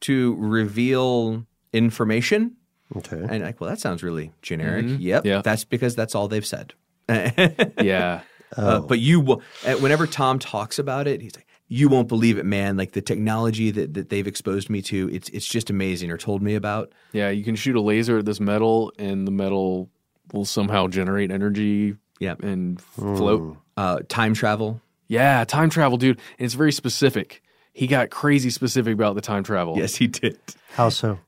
to 0.00 0.34
reveal 0.38 1.46
information. 1.72 2.52
okay 2.96 3.24
And 3.28 3.42
like, 3.42 3.60
well, 3.60 3.70
that 3.70 3.80
sounds 3.80 4.02
really 4.02 4.32
generic. 4.42 4.86
Mhm. 4.86 4.98
Yep, 5.00 5.24
Yeah. 5.26 5.42
that's 5.42 5.64
because 5.64 5.94
that's 5.94 6.14
all 6.14 6.28
they've 6.28 6.46
said. 6.46 6.72
Yeah. 7.82 8.20
Uh, 8.56 8.78
but 8.80 9.00
you, 9.00 9.40
uh, 9.66 9.74
whenever 9.80 10.06
Tom 10.06 10.38
talks 10.38 10.78
about 10.78 11.08
it, 11.08 11.20
he's 11.20 11.34
like, 11.34 11.46
you 11.74 11.88
won't 11.88 12.06
believe 12.06 12.38
it, 12.38 12.46
man. 12.46 12.76
Like 12.76 12.92
the 12.92 13.02
technology 13.02 13.72
that, 13.72 13.94
that 13.94 14.08
they've 14.08 14.28
exposed 14.28 14.70
me 14.70 14.80
to, 14.82 15.10
it's 15.12 15.28
it's 15.30 15.46
just 15.46 15.70
amazing 15.70 16.12
or 16.12 16.16
told 16.16 16.40
me 16.40 16.54
about. 16.54 16.92
Yeah, 17.12 17.30
you 17.30 17.42
can 17.42 17.56
shoot 17.56 17.74
a 17.74 17.80
laser 17.80 18.18
at 18.18 18.24
this 18.24 18.38
metal, 18.38 18.92
and 18.96 19.26
the 19.26 19.32
metal 19.32 19.90
will 20.32 20.44
somehow 20.44 20.86
generate 20.86 21.32
energy. 21.32 21.96
Yeah. 22.20 22.36
and 22.40 22.80
float. 22.80 23.56
Uh, 23.76 23.98
time 24.08 24.34
travel. 24.34 24.80
Yeah, 25.08 25.44
time 25.44 25.68
travel, 25.68 25.98
dude. 25.98 26.20
And 26.38 26.44
it's 26.44 26.54
very 26.54 26.70
specific. 26.72 27.42
He 27.72 27.88
got 27.88 28.08
crazy 28.08 28.50
specific 28.50 28.94
about 28.94 29.16
the 29.16 29.20
time 29.20 29.42
travel. 29.42 29.76
Yes, 29.76 29.96
he 29.96 30.06
did. 30.06 30.38
How 30.74 30.90
so? 30.90 31.18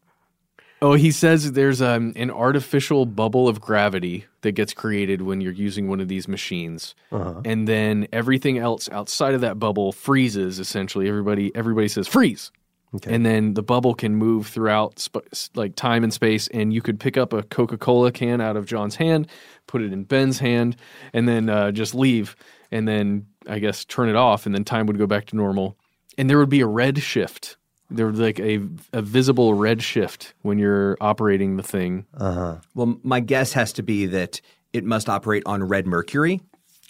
Oh, 0.82 0.93
he 0.93 1.11
says 1.11 1.53
there's 1.53 1.81
um, 1.81 2.12
an 2.16 2.31
artificial 2.31 3.07
bubble 3.07 3.48
of 3.48 3.61
gravity 3.62 4.27
that 4.43 4.53
gets 4.53 4.74
created 4.74 5.23
when 5.23 5.40
you're 5.40 5.53
using 5.53 5.89
one 5.89 6.01
of 6.01 6.09
these 6.09 6.28
machines, 6.28 6.94
Uh-huh. 7.11 7.40
and 7.47 7.66
then 7.66 8.07
everything 8.12 8.59
else 8.59 8.89
outside 8.90 9.32
of 9.35 9.40
that 9.40 9.59
bubble 9.59 9.90
freezes. 9.93 10.59
Essentially, 10.59 11.09
everybody 11.09 11.51
everybody 11.55 11.89
says 11.89 12.07
freeze, 12.07 12.53
Okay. 12.94 13.15
and 13.15 13.24
then 13.24 13.55
the 13.55 13.62
bubble 13.62 13.94
can 13.94 14.16
move 14.16 14.48
throughout 14.48 14.98
sp- 15.01 15.24
like 15.55 15.77
time 15.77 16.05
and 16.05 16.12
space. 16.12 16.47
And 16.48 16.74
you 16.74 16.82
could 16.82 17.01
pick 17.01 17.16
up 17.16 17.32
a 17.32 17.43
Coca 17.43 17.78
Cola 17.78 18.12
can 18.12 18.43
out 18.43 18.57
of 18.59 18.66
John's 18.66 18.97
hand, 18.97 19.28
put 19.66 19.81
it 19.81 19.93
in 19.94 20.05
Ben's 20.05 20.39
hand, 20.40 20.77
and 21.15 21.27
then 21.27 21.48
uh, 21.48 21.70
just 21.73 21.94
leave, 21.94 22.36
and 22.70 22.86
then 22.86 23.27
I 23.48 23.61
guess 23.61 23.85
turn 23.86 24.11
it 24.11 24.16
off, 24.16 24.44
and 24.44 24.55
then 24.55 24.62
time 24.65 24.85
would 24.86 24.98
go 24.98 25.07
back 25.07 25.24
to 25.27 25.36
normal, 25.36 25.78
and 26.19 26.28
there 26.28 26.39
would 26.39 26.51
be 26.51 26.61
a 26.61 26.66
red 26.66 26.98
shift. 26.98 27.57
There 27.90 28.06
would 28.06 28.18
like 28.18 28.40
a 28.40 28.60
a 28.92 29.00
visible 29.02 29.54
red 29.54 29.82
shift 29.82 30.34
when 30.42 30.58
you're 30.58 30.96
operating 31.00 31.56
the 31.56 31.62
thing. 31.62 32.06
Uh-huh. 32.16 32.56
Well, 32.74 32.98
my 33.02 33.20
guess 33.20 33.52
has 33.52 33.72
to 33.74 33.82
be 33.82 34.06
that 34.06 34.40
it 34.72 34.84
must 34.84 35.08
operate 35.08 35.42
on 35.46 35.62
red 35.62 35.86
mercury. 35.86 36.40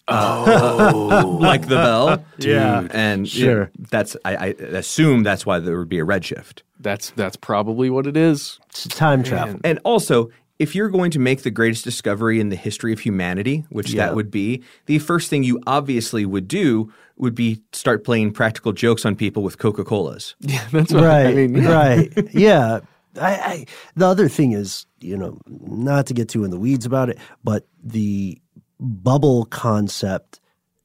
Oh. 0.09 1.37
like 1.41 1.63
the 1.63 1.77
bell, 1.77 2.25
Yeah. 2.39 2.87
and 2.93 3.29
Sure. 3.29 3.63
yeah, 3.63 3.87
that's 3.91 4.17
I, 4.25 4.37
I 4.37 4.47
assume 4.49 5.23
that's 5.23 5.45
why 5.45 5.59
there 5.59 5.79
would 5.79 5.89
be 5.89 5.99
a 5.99 6.05
redshift. 6.05 6.63
That's 6.81 7.11
that's 7.11 7.37
probably 7.37 7.91
what 7.91 8.07
it 8.07 8.17
is. 8.17 8.59
It's 8.71 8.87
time 8.89 9.23
travel. 9.23 9.61
And 9.65 9.79
also, 9.85 10.31
if 10.59 10.75
you're 10.75 10.89
going 10.89 11.11
to 11.11 11.19
make 11.19 11.43
the 11.43 11.51
greatest 11.51 11.85
discovery 11.85 12.41
in 12.41 12.49
the 12.49 12.57
history 12.57 12.93
of 12.93 13.01
humanity, 13.01 13.65
which 13.71 13.91
Yeah. 13.93 14.07
that 14.07 14.15
would 14.15 14.31
be, 14.31 14.63
the 14.87 14.99
first 14.99 15.29
thing 15.31 15.43
you 15.43 15.61
obviously 15.67 16.25
would 16.25 16.49
do 16.49 16.93
would 17.19 17.35
be 17.35 17.63
start 17.73 18.05
playing 18.05 18.33
practical 18.33 18.73
jokes 18.73 19.05
on 19.05 19.17
people 19.17 19.43
with 19.43 19.59
Coca 19.59 19.85
Colas. 19.85 20.35
Yeah, 20.41 20.67
that's 20.73 20.93
what 20.93 21.03
right, 21.05 21.27
I 21.27 21.35
mean. 21.35 21.55
yeah. 21.57 21.71
right, 21.75 22.35
yeah. 22.35 22.81
I, 23.21 23.33
I 23.35 23.67
the 23.97 24.07
other 24.07 24.29
thing 24.29 24.53
is, 24.53 24.85
you 25.01 25.17
know, 25.17 25.39
not 25.47 26.07
to 26.07 26.15
get 26.15 26.29
too 26.29 26.45
in 26.45 26.51
the 26.51 26.59
weeds 26.59 26.85
about 26.85 27.09
it, 27.09 27.19
but 27.45 27.67
the 27.83 28.39
bubble 28.79 29.47
concept 29.47 30.41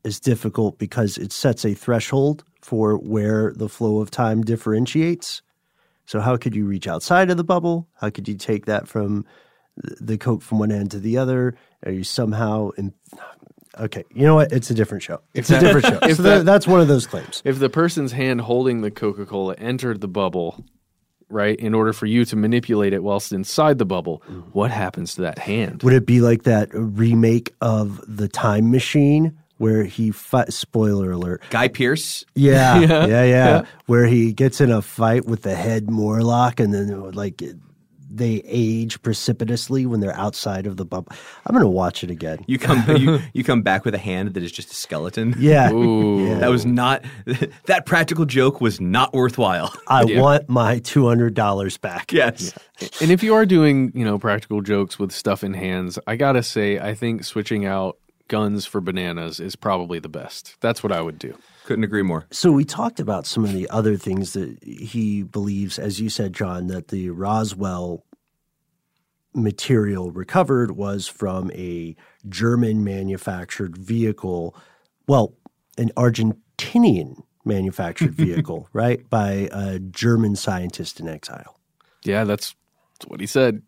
is 0.05 0.19
difficult 0.19 0.77
because 0.79 1.17
it 1.17 1.31
sets 1.33 1.65
a 1.65 1.73
threshold 1.73 2.43
for 2.61 2.97
where 2.97 3.51
the 3.55 3.67
flow 3.69 3.99
of 3.99 4.09
time 4.11 4.43
differentiates. 4.43 5.41
So 6.05 6.19
how 6.21 6.37
could 6.37 6.55
you 6.55 6.65
reach 6.65 6.87
outside 6.87 7.29
of 7.29 7.37
the 7.37 7.43
bubble? 7.43 7.87
How 7.99 8.09
could 8.09 8.27
you 8.27 8.35
take 8.35 8.65
that 8.65 8.87
from 8.87 9.23
th- 9.23 9.35
the 9.99 10.17
coke 10.17 10.41
from 10.41 10.59
one 10.59 10.71
end 10.71 10.91
to 10.91 10.99
the 10.99 11.17
other? 11.17 11.55
Are 11.85 11.91
you 11.91 12.03
somehow 12.03 12.69
in? 12.77 12.93
Okay, 13.79 14.03
you 14.13 14.25
know 14.25 14.35
what? 14.35 14.51
It's 14.51 14.69
a 14.69 14.73
different 14.73 15.03
show. 15.03 15.21
It's 15.33 15.49
a 15.49 15.59
different 15.59 15.85
show. 15.85 15.99
if 16.03 16.17
so 16.17 16.23
that- 16.23 16.37
that, 16.39 16.45
that's 16.45 16.67
one 16.67 16.81
of 16.81 16.87
those 16.87 17.07
claims. 17.07 17.41
If 17.45 17.59
the 17.59 17.69
person's 17.69 18.11
hand 18.11 18.41
holding 18.41 18.81
the 18.81 18.91
Coca 18.91 19.25
Cola 19.25 19.55
entered 19.55 20.01
the 20.01 20.07
bubble, 20.07 20.63
right, 21.29 21.57
in 21.57 21.73
order 21.73 21.93
for 21.93 22.05
you 22.05 22.25
to 22.25 22.35
manipulate 22.35 22.93
it 22.93 23.01
whilst 23.01 23.31
inside 23.31 23.77
the 23.77 23.85
bubble, 23.85 24.21
mm-hmm. 24.29 24.39
what 24.51 24.71
happens 24.71 25.15
to 25.15 25.21
that 25.21 25.39
hand? 25.39 25.83
Would 25.83 25.93
it 25.93 26.05
be 26.05 26.21
like 26.21 26.43
that 26.43 26.69
remake 26.73 27.53
of 27.61 28.01
the 28.07 28.27
Time 28.27 28.71
Machine 28.71 29.37
where 29.57 29.83
he 29.85 30.11
fight? 30.11 30.51
Spoiler 30.51 31.11
alert. 31.11 31.41
Guy 31.49 31.69
Pearce, 31.69 32.25
Yeah, 32.35 32.79
yeah, 32.79 32.87
Yeah, 32.87 33.05
yeah, 33.05 33.23
yeah. 33.23 33.65
Where 33.85 34.05
he 34.05 34.33
gets 34.33 34.59
in 34.61 34.69
a 34.69 34.81
fight 34.81 35.25
with 35.25 35.43
the 35.43 35.55
head 35.55 35.89
Morlock, 35.89 36.59
and 36.59 36.73
then 36.73 37.11
like 37.11 37.41
they 38.13 38.41
age 38.45 39.01
precipitously 39.01 39.85
when 39.85 39.99
they're 40.01 40.15
outside 40.17 40.67
of 40.67 40.77
the 40.77 40.85
bubble. 40.85 41.11
I'm 41.45 41.53
gonna 41.53 41.69
watch 41.69 42.03
it 42.03 42.11
again. 42.11 42.43
you 42.47 42.57
come 42.59 42.83
you, 42.97 43.19
you 43.33 43.43
come 43.43 43.61
back 43.61 43.85
with 43.85 43.95
a 43.95 43.99
hand 43.99 44.33
that 44.33 44.43
is 44.43 44.51
just 44.51 44.71
a 44.71 44.75
skeleton. 44.75 45.33
Yeah, 45.39 45.71
yeah. 45.71 46.39
That 46.39 46.49
was 46.49 46.65
not 46.65 47.03
that 47.65 47.85
practical 47.85 48.25
joke 48.25 48.59
was 48.61 48.81
not 48.81 49.13
worthwhile. 49.13 49.73
I 49.87 50.03
Yeah. 50.03 50.21
want 50.21 50.49
my 50.49 50.79
two 50.79 51.07
hundred 51.07 51.33
dollars 51.33 51.77
back. 51.77 52.11
Yes. 52.11 52.53
And 52.99 53.11
if 53.11 53.23
you 53.23 53.33
are 53.35 53.45
doing, 53.45 53.91
you 53.95 54.03
know, 54.03 54.17
practical 54.19 54.61
jokes 54.61 54.97
with 54.99 55.11
stuff 55.11 55.43
in 55.43 55.53
hands, 55.53 55.97
I 56.07 56.15
gotta 56.15 56.43
say, 56.43 56.79
I 56.79 56.93
think 56.95 57.23
switching 57.23 57.65
out 57.65 57.97
guns 58.27 58.65
for 58.65 58.79
bananas 58.81 59.39
is 59.39 59.55
probably 59.55 59.99
the 59.99 60.09
best. 60.09 60.55
That's 60.61 60.81
what 60.83 60.91
I 60.91 61.01
would 61.01 61.19
do. 61.19 61.35
Couldn't 61.71 61.85
agree 61.85 62.01
more. 62.01 62.25
So 62.31 62.51
we 62.51 62.65
talked 62.65 62.99
about 62.99 63.25
some 63.25 63.45
of 63.45 63.53
the 63.53 63.69
other 63.69 63.95
things 63.95 64.33
that 64.33 64.61
he 64.61 65.23
believes, 65.23 65.79
as 65.79 66.01
you 66.01 66.09
said, 66.09 66.33
John, 66.33 66.67
that 66.67 66.89
the 66.89 67.11
Roswell 67.11 68.03
material 69.33 70.11
recovered 70.11 70.71
was 70.71 71.07
from 71.07 71.49
a 71.51 71.95
German 72.27 72.83
manufactured 72.83 73.77
vehicle, 73.77 74.53
well, 75.07 75.33
an 75.77 75.91
Argentinian 75.95 77.23
manufactured 77.45 78.15
vehicle, 78.15 78.67
right, 78.73 79.09
by 79.09 79.47
a 79.53 79.79
German 79.79 80.35
scientist 80.35 80.99
in 80.99 81.07
exile. 81.07 81.57
Yeah, 82.03 82.25
that's, 82.25 82.53
that's 82.99 83.07
what 83.09 83.21
he 83.21 83.27
said. 83.27 83.61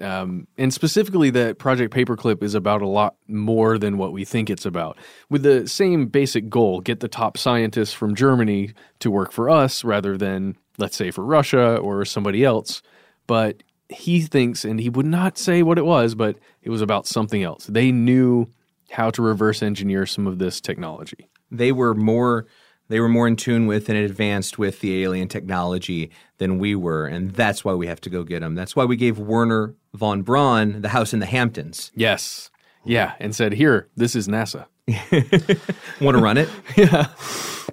Um, 0.00 0.46
and 0.56 0.72
specifically, 0.72 1.30
that 1.30 1.58
Project 1.58 1.94
Paperclip 1.94 2.42
is 2.42 2.54
about 2.54 2.82
a 2.82 2.88
lot 2.88 3.16
more 3.28 3.78
than 3.78 3.98
what 3.98 4.12
we 4.12 4.24
think 4.24 4.48
it's 4.48 4.64
about. 4.64 4.96
With 5.28 5.42
the 5.42 5.68
same 5.68 6.06
basic 6.06 6.48
goal 6.48 6.80
get 6.80 7.00
the 7.00 7.08
top 7.08 7.36
scientists 7.36 7.92
from 7.92 8.14
Germany 8.14 8.72
to 9.00 9.10
work 9.10 9.32
for 9.32 9.50
us 9.50 9.84
rather 9.84 10.16
than, 10.16 10.56
let's 10.78 10.96
say, 10.96 11.10
for 11.10 11.24
Russia 11.24 11.76
or 11.76 12.04
somebody 12.04 12.44
else. 12.44 12.82
But 13.26 13.62
he 13.88 14.22
thinks, 14.22 14.64
and 14.64 14.80
he 14.80 14.88
would 14.88 15.06
not 15.06 15.36
say 15.36 15.62
what 15.62 15.78
it 15.78 15.84
was, 15.84 16.14
but 16.14 16.36
it 16.62 16.70
was 16.70 16.80
about 16.80 17.06
something 17.06 17.42
else. 17.42 17.66
They 17.66 17.92
knew 17.92 18.46
how 18.90 19.10
to 19.10 19.22
reverse 19.22 19.62
engineer 19.62 20.06
some 20.06 20.26
of 20.26 20.38
this 20.38 20.60
technology. 20.60 21.28
They 21.50 21.72
were 21.72 21.94
more 21.94 22.46
they 22.90 23.00
were 23.00 23.08
more 23.08 23.26
in 23.26 23.36
tune 23.36 23.66
with 23.66 23.88
and 23.88 23.96
advanced 23.96 24.58
with 24.58 24.80
the 24.80 25.02
alien 25.02 25.28
technology 25.28 26.10
than 26.38 26.58
we 26.58 26.74
were, 26.74 27.06
and 27.06 27.30
that's 27.30 27.64
why 27.64 27.72
we 27.72 27.86
have 27.86 28.00
to 28.02 28.10
go 28.10 28.24
get 28.24 28.40
them. 28.40 28.54
That's 28.54 28.74
why 28.74 28.84
we 28.84 28.96
gave 28.96 29.18
Wernher 29.18 29.74
von 29.94 30.22
Braun 30.22 30.82
the 30.82 30.88
house 30.88 31.14
in 31.14 31.20
the 31.20 31.26
Hamptons. 31.26 31.92
Yes. 31.94 32.50
Yeah. 32.84 33.14
And 33.20 33.34
said, 33.34 33.52
here, 33.52 33.88
this 33.96 34.16
is 34.16 34.26
NASA. 34.26 34.66
Want 36.00 36.16
to 36.16 36.22
run 36.22 36.36
it? 36.36 36.48
yeah. 36.76 37.06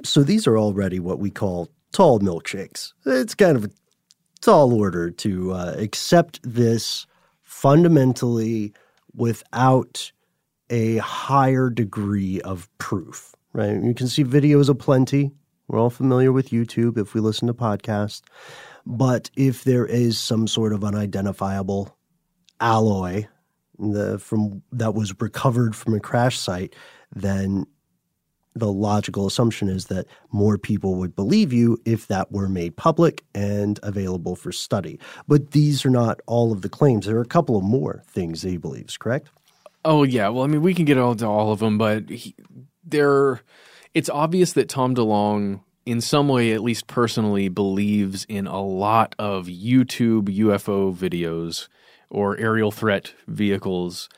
So 0.03 0.21
these 0.21 0.45
are 0.45 0.57
already 0.57 0.99
what 0.99 1.19
we 1.19 1.31
call 1.31 1.69
tall 1.91 2.19
milkshakes. 2.19 2.93
It's 3.05 3.33
kind 3.33 3.57
of 3.57 3.65
a 3.65 3.69
tall 4.41 4.71
order 4.73 5.09
to 5.09 5.53
uh, 5.53 5.75
accept 5.77 6.39
this 6.43 7.07
fundamentally 7.41 8.73
without 9.15 10.11
a 10.69 10.97
higher 10.97 11.69
degree 11.71 12.39
of 12.41 12.69
proof, 12.77 13.33
right? 13.53 13.81
You 13.81 13.93
can 13.93 14.07
see 14.07 14.23
videos 14.23 14.69
aplenty. 14.69 15.31
We're 15.67 15.79
all 15.79 15.89
familiar 15.89 16.31
with 16.31 16.49
YouTube 16.49 16.97
if 16.97 17.13
we 17.13 17.21
listen 17.21 17.47
to 17.47 17.53
podcasts. 17.53 18.21
But 18.85 19.29
if 19.35 19.63
there 19.63 19.85
is 19.85 20.17
some 20.17 20.47
sort 20.47 20.73
of 20.73 20.83
unidentifiable 20.83 21.97
alloy 22.61 23.27
the, 23.77 24.17
from 24.17 24.63
that 24.71 24.93
was 24.93 25.13
recovered 25.19 25.75
from 25.75 25.93
a 25.93 25.99
crash 25.99 26.39
site, 26.39 26.75
then 27.13 27.65
the 28.55 28.71
logical 28.71 29.27
assumption 29.27 29.69
is 29.69 29.85
that 29.85 30.07
more 30.31 30.57
people 30.57 30.95
would 30.95 31.15
believe 31.15 31.53
you 31.53 31.77
if 31.85 32.07
that 32.07 32.31
were 32.31 32.49
made 32.49 32.75
public 32.75 33.23
and 33.35 33.79
available 33.83 34.35
for 34.35 34.51
study. 34.51 34.99
But 35.27 35.51
these 35.51 35.85
are 35.85 35.91
not 35.91 36.21
all 36.25 36.51
of 36.51 36.61
the 36.61 36.69
claims. 36.69 37.05
There 37.05 37.17
are 37.17 37.21
a 37.21 37.25
couple 37.25 37.55
of 37.55 37.63
more 37.63 38.01
things 38.07 38.41
that 38.41 38.49
he 38.49 38.57
believes, 38.57 38.97
correct? 38.97 39.29
Oh 39.85 40.03
yeah, 40.03 40.27
well 40.29 40.43
I 40.43 40.47
mean 40.47 40.61
we 40.61 40.73
can 40.73 40.85
get 40.85 40.97
into 40.97 41.27
all 41.27 41.51
of 41.51 41.59
them, 41.59 41.77
but 41.77 42.09
he, 42.09 42.35
there, 42.89 43.41
it's 43.93 44.09
obvious 44.09 44.53
that 44.53 44.69
Tom 44.69 44.95
DeLonge, 44.95 45.61
in 45.85 46.01
some 46.01 46.27
way, 46.27 46.53
at 46.53 46.61
least 46.61 46.87
personally, 46.87 47.49
believes 47.49 48.25
in 48.27 48.47
a 48.47 48.61
lot 48.61 49.15
of 49.19 49.47
YouTube 49.47 50.23
UFO 50.37 50.95
videos 50.95 51.67
or 52.09 52.37
aerial 52.37 52.71
threat 52.71 53.13
vehicles, 53.27 54.09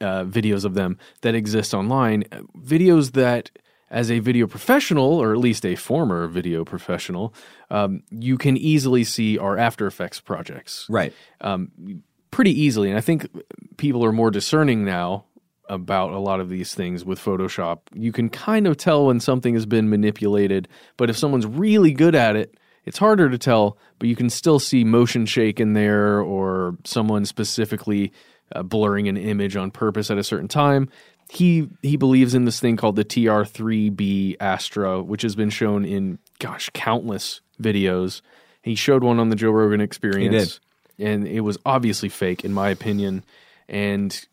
uh, 0.00 0.24
videos 0.24 0.64
of 0.64 0.74
them 0.74 0.98
that 1.22 1.34
exist 1.34 1.74
online, 1.74 2.24
videos 2.58 3.12
that. 3.12 3.50
As 3.90 4.10
a 4.10 4.20
video 4.20 4.46
professional, 4.46 5.04
or 5.20 5.32
at 5.34 5.38
least 5.38 5.66
a 5.66 5.76
former 5.76 6.26
video 6.26 6.64
professional, 6.64 7.34
um, 7.70 8.02
you 8.10 8.38
can 8.38 8.56
easily 8.56 9.04
see 9.04 9.36
our 9.36 9.58
After 9.58 9.86
Effects 9.86 10.18
projects 10.18 10.86
Right. 10.88 11.12
um, 11.42 12.02
pretty 12.30 12.58
easily. 12.58 12.88
And 12.88 12.96
I 12.96 13.02
think 13.02 13.28
people 13.76 14.02
are 14.02 14.10
more 14.10 14.30
discerning 14.30 14.86
now 14.86 15.26
about 15.68 16.12
a 16.12 16.18
lot 16.18 16.40
of 16.40 16.48
these 16.48 16.74
things 16.74 17.04
with 17.04 17.18
Photoshop. 17.18 17.80
You 17.94 18.12
can 18.12 18.28
kind 18.28 18.66
of 18.66 18.76
tell 18.76 19.06
when 19.06 19.20
something 19.20 19.54
has 19.54 19.66
been 19.66 19.88
manipulated, 19.88 20.68
but 20.96 21.08
if 21.10 21.16
someone's 21.16 21.46
really 21.46 21.92
good 21.92 22.14
at 22.14 22.36
it, 22.36 22.56
it's 22.84 22.98
harder 22.98 23.30
to 23.30 23.38
tell, 23.38 23.78
but 23.98 24.08
you 24.08 24.16
can 24.16 24.28
still 24.28 24.58
see 24.58 24.84
motion 24.84 25.24
shake 25.26 25.60
in 25.60 25.72
there 25.72 26.20
or 26.20 26.76
someone 26.84 27.24
specifically 27.24 28.12
uh, 28.54 28.62
blurring 28.62 29.08
an 29.08 29.16
image 29.16 29.56
on 29.56 29.70
purpose 29.70 30.10
at 30.10 30.18
a 30.18 30.24
certain 30.24 30.48
time. 30.48 30.88
He 31.30 31.68
he 31.80 31.96
believes 31.96 32.34
in 32.34 32.44
this 32.44 32.60
thing 32.60 32.76
called 32.76 32.96
the 32.96 33.04
TR3B 33.04 34.36
Astra, 34.40 35.02
which 35.02 35.22
has 35.22 35.34
been 35.34 35.48
shown 35.50 35.84
in 35.84 36.18
gosh 36.40 36.68
countless 36.74 37.40
videos. 37.62 38.20
He 38.62 38.74
showed 38.74 39.02
one 39.02 39.18
on 39.18 39.30
the 39.30 39.36
Joe 39.36 39.50
Rogan 39.50 39.80
Experience, 39.80 40.60
and 40.98 41.26
it 41.26 41.40
was 41.40 41.56
obviously 41.64 42.08
fake, 42.08 42.44
in 42.44 42.52
my 42.52 42.68
opinion. 42.68 43.24
And 43.68 44.26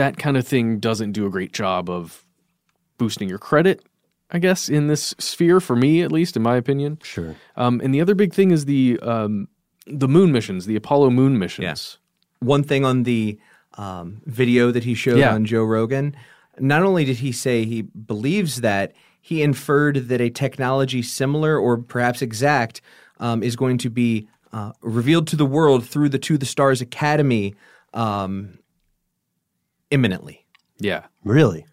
that 0.00 0.16
kind 0.16 0.36
of 0.36 0.46
thing 0.46 0.78
doesn't 0.80 1.12
do 1.12 1.26
a 1.26 1.30
great 1.30 1.52
job 1.52 1.90
of 1.90 2.24
boosting 2.98 3.28
your 3.28 3.38
credit, 3.38 3.82
I 4.30 4.38
guess, 4.38 4.68
in 4.68 4.86
this 4.88 5.14
sphere 5.18 5.60
for 5.60 5.76
me, 5.76 6.02
at 6.02 6.10
least, 6.10 6.36
in 6.36 6.42
my 6.42 6.56
opinion. 6.56 6.98
Sure. 7.02 7.36
Um, 7.56 7.80
and 7.84 7.94
the 7.94 8.00
other 8.00 8.14
big 8.14 8.32
thing 8.34 8.50
is 8.50 8.64
the 8.64 8.98
um, 9.00 9.48
the 9.86 10.08
moon 10.08 10.32
missions, 10.32 10.66
the 10.66 10.76
Apollo 10.76 11.10
moon 11.10 11.38
missions. 11.38 11.64
Yes. 11.64 11.98
One 12.40 12.62
thing 12.62 12.84
on 12.84 13.02
the 13.04 13.38
um, 13.76 14.22
video 14.26 14.70
that 14.70 14.84
he 14.84 14.94
showed 14.94 15.18
Yeah. 15.18 15.34
on 15.34 15.44
Joe 15.44 15.64
Rogan, 15.64 16.14
not 16.58 16.82
only 16.82 17.04
did 17.04 17.18
he 17.18 17.32
say 17.32 17.64
he 17.64 17.82
believes 17.82 18.60
that, 18.60 18.92
he 19.20 19.42
inferred 19.42 20.08
that 20.08 20.20
a 20.20 20.30
technology 20.30 21.02
similar 21.02 21.58
or 21.58 21.76
perhaps 21.78 22.22
exact 22.22 22.80
um, 23.18 23.42
is 23.42 23.54
going 23.56 23.78
to 23.78 23.90
be 23.90 24.28
uh, 24.52 24.72
revealed 24.80 25.26
to 25.28 25.36
the 25.36 25.46
world 25.46 25.84
through 25.86 26.08
the 26.08 26.18
To 26.18 26.38
the 26.38 26.46
Stars 26.46 26.80
Academy 26.80 27.54
um, 27.92 28.58
imminently. 29.90 30.46
Yeah. 30.78 31.06
Really? 31.24 31.66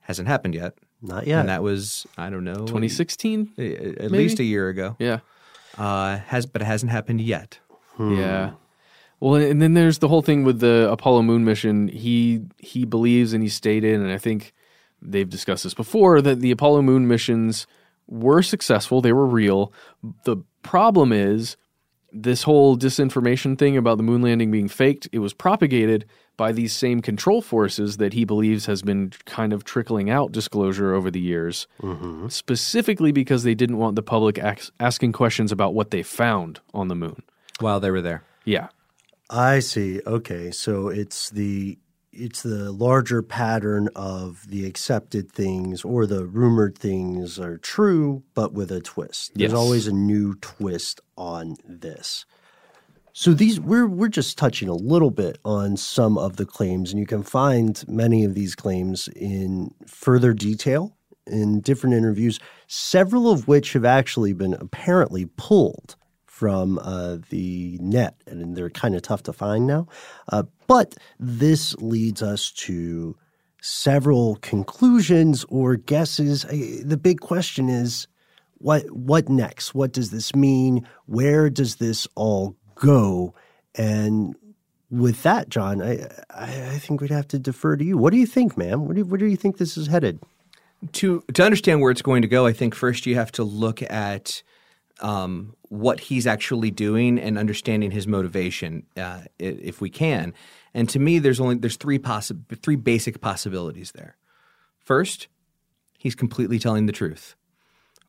Hasn't 0.00 0.28
happened 0.28 0.54
yet. 0.54 0.74
Not 1.02 1.26
yet. 1.26 1.40
And 1.40 1.48
that 1.48 1.62
was, 1.62 2.06
I 2.16 2.30
don't 2.30 2.44
know, 2.44 2.54
2016? 2.54 3.52
at 3.58 3.58
maybe? 3.58 4.08
least 4.08 4.38
a 4.38 4.44
year 4.44 4.68
ago. 4.68 4.96
Yeah. 4.98 5.20
Uh, 5.76 6.18
has 6.18 6.46
but 6.46 6.62
it 6.62 6.66
hasn't 6.66 6.92
happened 6.92 7.20
yet. 7.20 7.58
Yeah. 7.98 8.52
Well, 9.20 9.36
and 9.36 9.62
then 9.62 9.74
there's 9.74 9.98
the 9.98 10.08
whole 10.08 10.22
thing 10.22 10.44
with 10.44 10.60
the 10.60 10.88
Apollo 10.90 11.22
moon 11.22 11.44
mission. 11.44 11.88
He 11.88 12.42
he 12.58 12.84
believes 12.84 13.32
and 13.32 13.42
he 13.42 13.48
stated, 13.48 14.00
and 14.00 14.10
I 14.10 14.18
think 14.18 14.52
they've 15.00 15.28
discussed 15.28 15.64
this 15.64 15.74
before, 15.74 16.20
that 16.20 16.40
the 16.40 16.50
Apollo 16.50 16.82
moon 16.82 17.06
missions 17.08 17.66
were 18.06 18.42
successful. 18.42 19.00
They 19.00 19.12
were 19.12 19.26
real. 19.26 19.72
The 20.24 20.38
problem 20.62 21.12
is 21.12 21.56
this 22.14 22.44
whole 22.44 22.76
disinformation 22.78 23.58
thing 23.58 23.76
about 23.76 23.96
the 23.96 24.04
moon 24.04 24.22
landing 24.22 24.50
being 24.50 24.68
faked. 24.68 25.08
It 25.12 25.18
was 25.18 25.34
propagated 25.34 26.06
by 26.36 26.52
these 26.52 26.74
same 26.74 27.02
control 27.02 27.42
forces 27.42 27.96
that 27.98 28.12
he 28.12 28.24
believes 28.24 28.66
has 28.66 28.82
been 28.82 29.12
kind 29.26 29.52
of 29.52 29.64
trickling 29.64 30.10
out 30.10 30.32
disclosure 30.32 30.94
over 30.94 31.10
the 31.10 31.20
years, 31.20 31.66
mm-hmm. 31.82 32.28
specifically 32.28 33.12
because 33.12 33.42
they 33.42 33.54
didn't 33.54 33.78
want 33.78 33.96
the 33.96 34.02
public 34.02 34.38
ax- 34.38 34.70
asking 34.80 35.12
questions 35.12 35.52
about 35.52 35.74
what 35.74 35.90
they 35.90 36.02
found 36.02 36.60
on 36.72 36.88
the 36.88 36.94
moon. 36.94 37.22
While 37.60 37.80
they 37.80 37.90
were 37.90 38.02
there. 38.02 38.24
Yeah. 38.44 38.68
I 39.30 39.60
see. 39.60 40.00
Okay, 40.06 40.50
so 40.50 40.88
it's 40.88 41.30
the 41.30 41.78
it's 42.16 42.42
the 42.42 42.72
larger 42.72 43.22
pattern 43.22 43.88
of 43.94 44.48
the 44.48 44.66
accepted 44.66 45.30
things 45.30 45.84
or 45.84 46.06
the 46.06 46.26
rumored 46.26 46.78
things 46.78 47.38
are 47.38 47.58
true, 47.58 48.22
but 48.34 48.52
with 48.52 48.70
a 48.70 48.80
twist. 48.80 49.32
There's 49.34 49.52
always 49.54 49.86
a 49.86 49.92
new 49.92 50.34
twist 50.36 51.00
on 51.16 51.56
this. 51.64 52.24
So 53.12 53.32
these 53.32 53.60
we're 53.60 53.86
we're 53.86 54.08
just 54.08 54.36
touching 54.36 54.68
a 54.68 54.74
little 54.74 55.12
bit 55.12 55.38
on 55.44 55.76
some 55.76 56.18
of 56.18 56.36
the 56.36 56.46
claims, 56.46 56.90
and 56.90 56.98
you 56.98 57.06
can 57.06 57.22
find 57.22 57.84
many 57.86 58.24
of 58.24 58.34
these 58.34 58.56
claims 58.56 59.08
in 59.14 59.72
further 59.86 60.32
detail 60.32 60.96
in 61.26 61.60
different 61.60 61.94
interviews, 61.94 62.40
several 62.66 63.30
of 63.30 63.46
which 63.46 63.72
have 63.72 63.84
actually 63.84 64.32
been 64.32 64.54
apparently 64.54 65.26
pulled 65.36 65.96
from 66.34 66.80
uh, 66.80 67.18
the 67.30 67.78
net, 67.80 68.16
and 68.26 68.56
they're 68.56 68.68
kind 68.68 68.96
of 68.96 69.02
tough 69.02 69.22
to 69.22 69.32
find 69.32 69.68
now. 69.68 69.86
Uh, 70.32 70.42
but 70.66 70.96
this 71.20 71.76
leads 71.76 72.24
us 72.24 72.50
to 72.50 73.16
several 73.62 74.34
conclusions 74.42 75.44
or 75.48 75.76
guesses. 75.76 76.42
The 76.42 76.98
big 77.00 77.20
question 77.20 77.68
is 77.68 78.08
what 78.54 78.90
what 78.90 79.28
next? 79.28 79.76
What 79.76 79.92
does 79.92 80.10
this 80.10 80.34
mean? 80.34 80.88
Where 81.06 81.48
does 81.50 81.76
this 81.76 82.08
all 82.16 82.56
go? 82.74 83.32
And 83.76 84.34
with 84.90 85.22
that, 85.22 85.48
John, 85.48 85.80
I 85.80 86.08
I, 86.30 86.72
I 86.74 86.78
think 86.80 87.00
we'd 87.00 87.10
have 87.10 87.28
to 87.28 87.38
defer 87.38 87.76
to 87.76 87.84
you. 87.84 87.96
What 87.96 88.12
do 88.12 88.18
you 88.18 88.26
think, 88.26 88.58
ma'am? 88.58 88.86
Where 88.86 88.94
do, 88.96 89.04
where 89.04 89.18
do 89.18 89.26
you 89.26 89.36
think 89.36 89.58
this 89.58 89.76
is 89.76 89.86
headed? 89.86 90.18
to 90.94 91.22
to 91.32 91.44
understand 91.44 91.80
where 91.80 91.92
it's 91.92 92.02
going 92.02 92.22
to 92.22 92.28
go, 92.28 92.44
I 92.44 92.52
think 92.52 92.74
first 92.74 93.06
you 93.06 93.14
have 93.14 93.30
to 93.32 93.44
look 93.44 93.82
at 93.82 94.42
um, 95.00 95.54
what 95.68 96.00
he's 96.00 96.26
actually 96.26 96.70
doing 96.70 97.18
and 97.18 97.38
understanding 97.38 97.90
his 97.90 98.06
motivation, 98.06 98.86
uh, 98.96 99.22
if 99.38 99.80
we 99.80 99.90
can. 99.90 100.32
And 100.72 100.88
to 100.90 100.98
me, 100.98 101.18
there's 101.18 101.40
only 101.40 101.56
there's 101.56 101.76
three 101.76 101.98
possi- 101.98 102.40
three 102.62 102.76
basic 102.76 103.20
possibilities 103.20 103.92
there. 103.92 104.16
First, 104.78 105.28
he's 105.98 106.14
completely 106.14 106.58
telling 106.58 106.86
the 106.86 106.92
truth. 106.92 107.36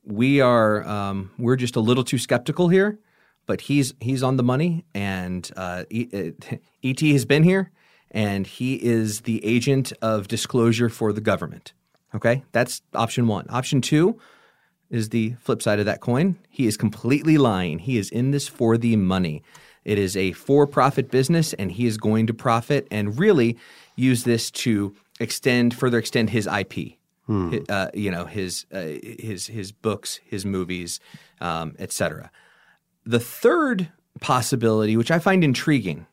We 0.03 0.41
are 0.41 0.83
um, 0.87 1.31
we're 1.37 1.55
just 1.55 1.75
a 1.75 1.79
little 1.79 2.03
too 2.03 2.17
skeptical 2.17 2.69
here, 2.69 2.99
but 3.45 3.61
he's 3.61 3.93
he's 3.99 4.23
on 4.23 4.37
the 4.37 4.43
money, 4.43 4.85
and 4.93 5.49
uh, 5.55 5.83
E- 5.89 6.09
uh, 6.13 6.55
ET 6.83 6.99
has 6.99 7.25
been 7.25 7.43
here, 7.43 7.71
and 8.11 8.45
he 8.45 8.75
is 8.75 9.21
the 9.21 9.43
agent 9.43 9.93
of 10.01 10.27
disclosure 10.27 10.89
for 10.89 11.11
the 11.11 11.21
government. 11.21 11.73
Okay, 12.13 12.43
that's 12.51 12.81
option 12.93 13.27
one. 13.27 13.45
Option 13.49 13.81
two 13.81 14.19
is 14.95 15.09
the 15.09 15.35
flip 15.39 15.61
side 15.61 15.79
of 15.79 15.85
that 15.85 16.01
coin. 16.01 16.37
He 16.49 16.65
is 16.65 16.77
completely 16.77 17.37
lying. 17.37 17.79
He 17.79 17.97
is 17.97 18.09
in 18.09 18.31
this 18.31 18.47
for 18.47 18.77
the 18.77 18.95
money. 18.95 19.43
It 19.83 19.99
is 19.99 20.17
a 20.17 20.31
for 20.31 20.65
profit 20.65 21.11
business, 21.11 21.53
and 21.53 21.71
he 21.71 21.85
is 21.85 21.97
going 21.97 22.27
to 22.27 22.33
profit 22.33 22.87
and 22.89 23.19
really 23.19 23.57
use 23.95 24.23
this 24.23 24.49
to 24.51 24.95
extend, 25.19 25.73
further 25.73 25.99
extend 25.99 26.31
his 26.31 26.47
IP. 26.47 26.97
Hmm. 27.27 27.57
Uh, 27.67 27.89
you 27.93 28.11
know 28.11 28.25
his 28.25 28.65
uh, 28.71 28.81
his 29.19 29.47
his 29.47 29.71
books, 29.71 30.19
his 30.25 30.45
movies, 30.45 30.99
um, 31.41 31.75
etc. 31.79 32.29
The 33.03 33.19
third 33.19 33.91
possibility, 34.21 34.95
which 34.95 35.09
I 35.11 35.17
find 35.17 35.43
intriguing, 35.43 36.05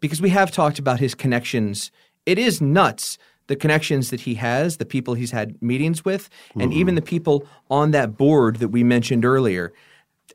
because 0.00 0.22
we 0.22 0.30
have 0.30 0.50
talked 0.50 0.78
about 0.78 1.00
his 1.00 1.14
connections. 1.14 1.90
It 2.24 2.38
is 2.38 2.60
nuts 2.60 3.18
the 3.48 3.56
connections 3.56 4.10
that 4.10 4.20
he 4.20 4.34
has, 4.34 4.76
the 4.76 4.86
people 4.86 5.14
he's 5.14 5.32
had 5.32 5.60
meetings 5.60 6.04
with, 6.04 6.30
and 6.54 6.72
even 6.72 6.94
the 6.94 7.02
people 7.02 7.46
on 7.70 7.90
that 7.90 8.16
board 8.16 8.56
that 8.56 8.68
we 8.68 8.84
mentioned 8.84 9.24
earlier. 9.24 9.72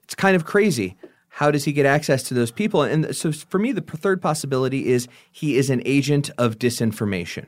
It's 0.03 0.15
kind 0.15 0.35
of 0.35 0.45
crazy. 0.45 0.97
How 1.29 1.49
does 1.49 1.63
he 1.63 1.71
get 1.71 1.85
access 1.85 2.23
to 2.23 2.33
those 2.33 2.51
people? 2.51 2.81
And 2.81 3.15
so 3.15 3.31
for 3.31 3.57
me, 3.57 3.71
the 3.71 3.81
third 3.81 4.21
possibility 4.21 4.87
is 4.87 5.07
he 5.31 5.57
is 5.57 5.69
an 5.69 5.81
agent 5.85 6.29
of 6.37 6.59
disinformation. 6.59 7.47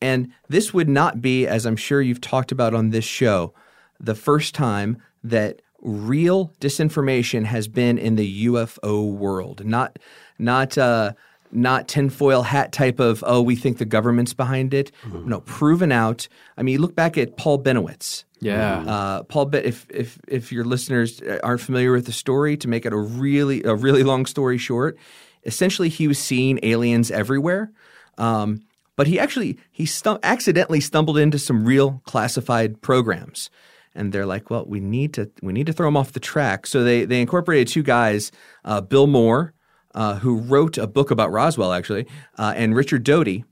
And 0.00 0.32
this 0.48 0.72
would 0.72 0.88
not 0.88 1.20
be, 1.20 1.46
as 1.46 1.66
I'm 1.66 1.76
sure 1.76 2.00
you've 2.00 2.20
talked 2.20 2.52
about 2.52 2.74
on 2.74 2.90
this 2.90 3.04
show, 3.04 3.52
the 3.98 4.14
first 4.14 4.54
time 4.54 4.98
that 5.22 5.60
real 5.80 6.52
disinformation 6.60 7.44
has 7.44 7.68
been 7.68 7.98
in 7.98 8.16
the 8.16 8.46
UFO 8.46 9.10
world. 9.12 9.64
Not, 9.64 9.98
not, 10.38 10.78
uh, 10.78 11.12
not 11.52 11.88
tinfoil 11.88 12.42
hat 12.42 12.72
type 12.72 13.00
of 13.00 13.24
oh 13.26 13.42
we 13.42 13.56
think 13.56 13.78
the 13.78 13.84
government's 13.84 14.34
behind 14.34 14.72
it. 14.74 14.92
No, 15.12 15.40
proven 15.40 15.92
out. 15.92 16.28
I 16.56 16.62
mean, 16.62 16.80
look 16.80 16.94
back 16.94 17.18
at 17.18 17.36
Paul 17.36 17.62
Bennewitz. 17.62 18.24
Yeah. 18.40 18.80
Uh, 18.80 19.22
Paul, 19.24 19.46
Ben- 19.46 19.64
if 19.64 19.86
if 19.90 20.18
if 20.28 20.52
your 20.52 20.64
listeners 20.64 21.20
aren't 21.42 21.60
familiar 21.60 21.92
with 21.92 22.06
the 22.06 22.12
story, 22.12 22.56
to 22.58 22.68
make 22.68 22.86
it 22.86 22.92
a 22.92 22.96
really 22.96 23.62
a 23.64 23.74
really 23.74 24.02
long 24.02 24.26
story 24.26 24.58
short, 24.58 24.96
essentially 25.44 25.88
he 25.88 26.08
was 26.08 26.18
seeing 26.18 26.58
aliens 26.62 27.10
everywhere. 27.10 27.70
Um, 28.18 28.62
but 28.96 29.06
he 29.06 29.18
actually 29.18 29.58
he 29.70 29.86
stu- 29.86 30.18
accidentally 30.22 30.80
stumbled 30.80 31.18
into 31.18 31.38
some 31.38 31.64
real 31.64 32.02
classified 32.04 32.80
programs, 32.82 33.50
and 33.94 34.12
they're 34.12 34.26
like, 34.26 34.50
"Well, 34.50 34.64
we 34.66 34.80
need 34.80 35.14
to 35.14 35.30
we 35.42 35.52
need 35.52 35.66
to 35.66 35.72
throw 35.72 35.88
him 35.88 35.96
off 35.96 36.12
the 36.12 36.20
track." 36.20 36.66
So 36.66 36.84
they 36.84 37.04
they 37.04 37.20
incorporated 37.20 37.68
two 37.68 37.82
guys, 37.82 38.30
uh, 38.64 38.80
Bill 38.80 39.06
Moore, 39.06 39.54
uh, 39.94 40.16
who 40.16 40.38
wrote 40.38 40.78
a 40.78 40.86
book 40.86 41.10
about 41.10 41.32
Roswell 41.32 41.72
actually, 41.72 42.06
uh, 42.38 42.52
and 42.56 42.74
Richard 42.74 43.04
Doty, 43.04 43.44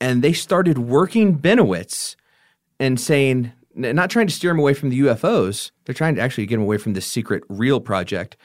and 0.00 0.22
they 0.22 0.32
started 0.32 0.78
working 0.78 1.38
Bennewitz 1.38 2.16
and 2.78 3.00
saying, 3.00 3.52
not 3.74 4.10
trying 4.10 4.26
to 4.26 4.32
steer 4.32 4.50
him 4.50 4.58
away 4.58 4.74
from 4.74 4.90
the 4.90 5.00
UFOs, 5.00 5.70
they're 5.84 5.94
trying 5.94 6.14
to 6.16 6.20
actually 6.20 6.46
get 6.46 6.56
him 6.56 6.62
away 6.62 6.78
from 6.78 6.92
this 6.92 7.06
secret 7.06 7.42
real 7.48 7.80
project, 7.80 8.36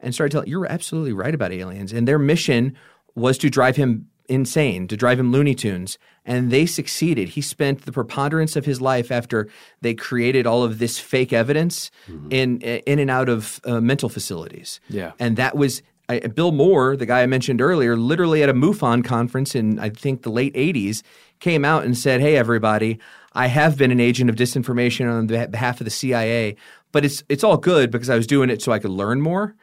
and 0.00 0.14
started 0.14 0.32
telling, 0.32 0.48
"You're 0.48 0.70
absolutely 0.70 1.12
right 1.12 1.34
about 1.34 1.52
aliens." 1.52 1.92
And 1.92 2.06
their 2.06 2.18
mission 2.18 2.76
was 3.14 3.38
to 3.38 3.50
drive 3.50 3.76
him 3.76 4.08
insane, 4.28 4.88
to 4.88 4.96
drive 4.96 5.18
him 5.18 5.32
Looney 5.32 5.54
Tunes, 5.54 5.98
and 6.24 6.50
they 6.50 6.66
succeeded. 6.66 7.30
He 7.30 7.40
spent 7.40 7.82
the 7.82 7.92
preponderance 7.92 8.56
of 8.56 8.64
his 8.64 8.80
life 8.80 9.10
after 9.10 9.48
they 9.80 9.94
created 9.94 10.46
all 10.46 10.62
of 10.62 10.78
this 10.78 10.98
fake 10.98 11.32
evidence 11.32 11.90
in 12.30 12.60
in 12.60 12.98
and 12.98 13.10
out 13.10 13.28
of 13.28 13.60
uh, 13.64 13.80
mental 13.80 14.08
facilities. 14.08 14.80
Yeah. 14.88 15.12
And 15.18 15.36
that 15.36 15.56
was 15.56 15.82
I, 16.08 16.20
Bill 16.20 16.52
Moore, 16.52 16.96
the 16.96 17.06
guy 17.06 17.22
I 17.22 17.26
mentioned 17.26 17.60
earlier, 17.60 17.96
literally 17.96 18.42
at 18.42 18.48
a 18.48 18.54
MUFON 18.54 19.04
conference 19.04 19.54
in 19.54 19.78
I 19.78 19.90
think 19.90 20.22
the 20.22 20.30
late 20.30 20.54
'80s, 20.54 21.02
came 21.40 21.64
out 21.64 21.84
and 21.84 21.96
said, 21.98 22.20
"Hey, 22.20 22.36
everybody, 22.36 22.98
I 23.32 23.48
have 23.48 23.76
been 23.76 23.90
an 23.90 24.00
agent 24.00 24.30
of 24.30 24.36
disinformation 24.36 25.10
on 25.12 25.26
the 25.26 25.48
behalf 25.48 25.80
of 25.80 25.84
the 25.84 25.90
CIA, 25.90 26.56
but 26.92 27.04
it's 27.04 27.24
it's 27.28 27.42
all 27.44 27.56
good 27.56 27.90
because 27.90 28.08
I 28.08 28.16
was 28.16 28.26
doing 28.26 28.50
it 28.50 28.62
so 28.62 28.72
I 28.72 28.78
could 28.78 28.90
learn 28.92 29.20
more." 29.20 29.54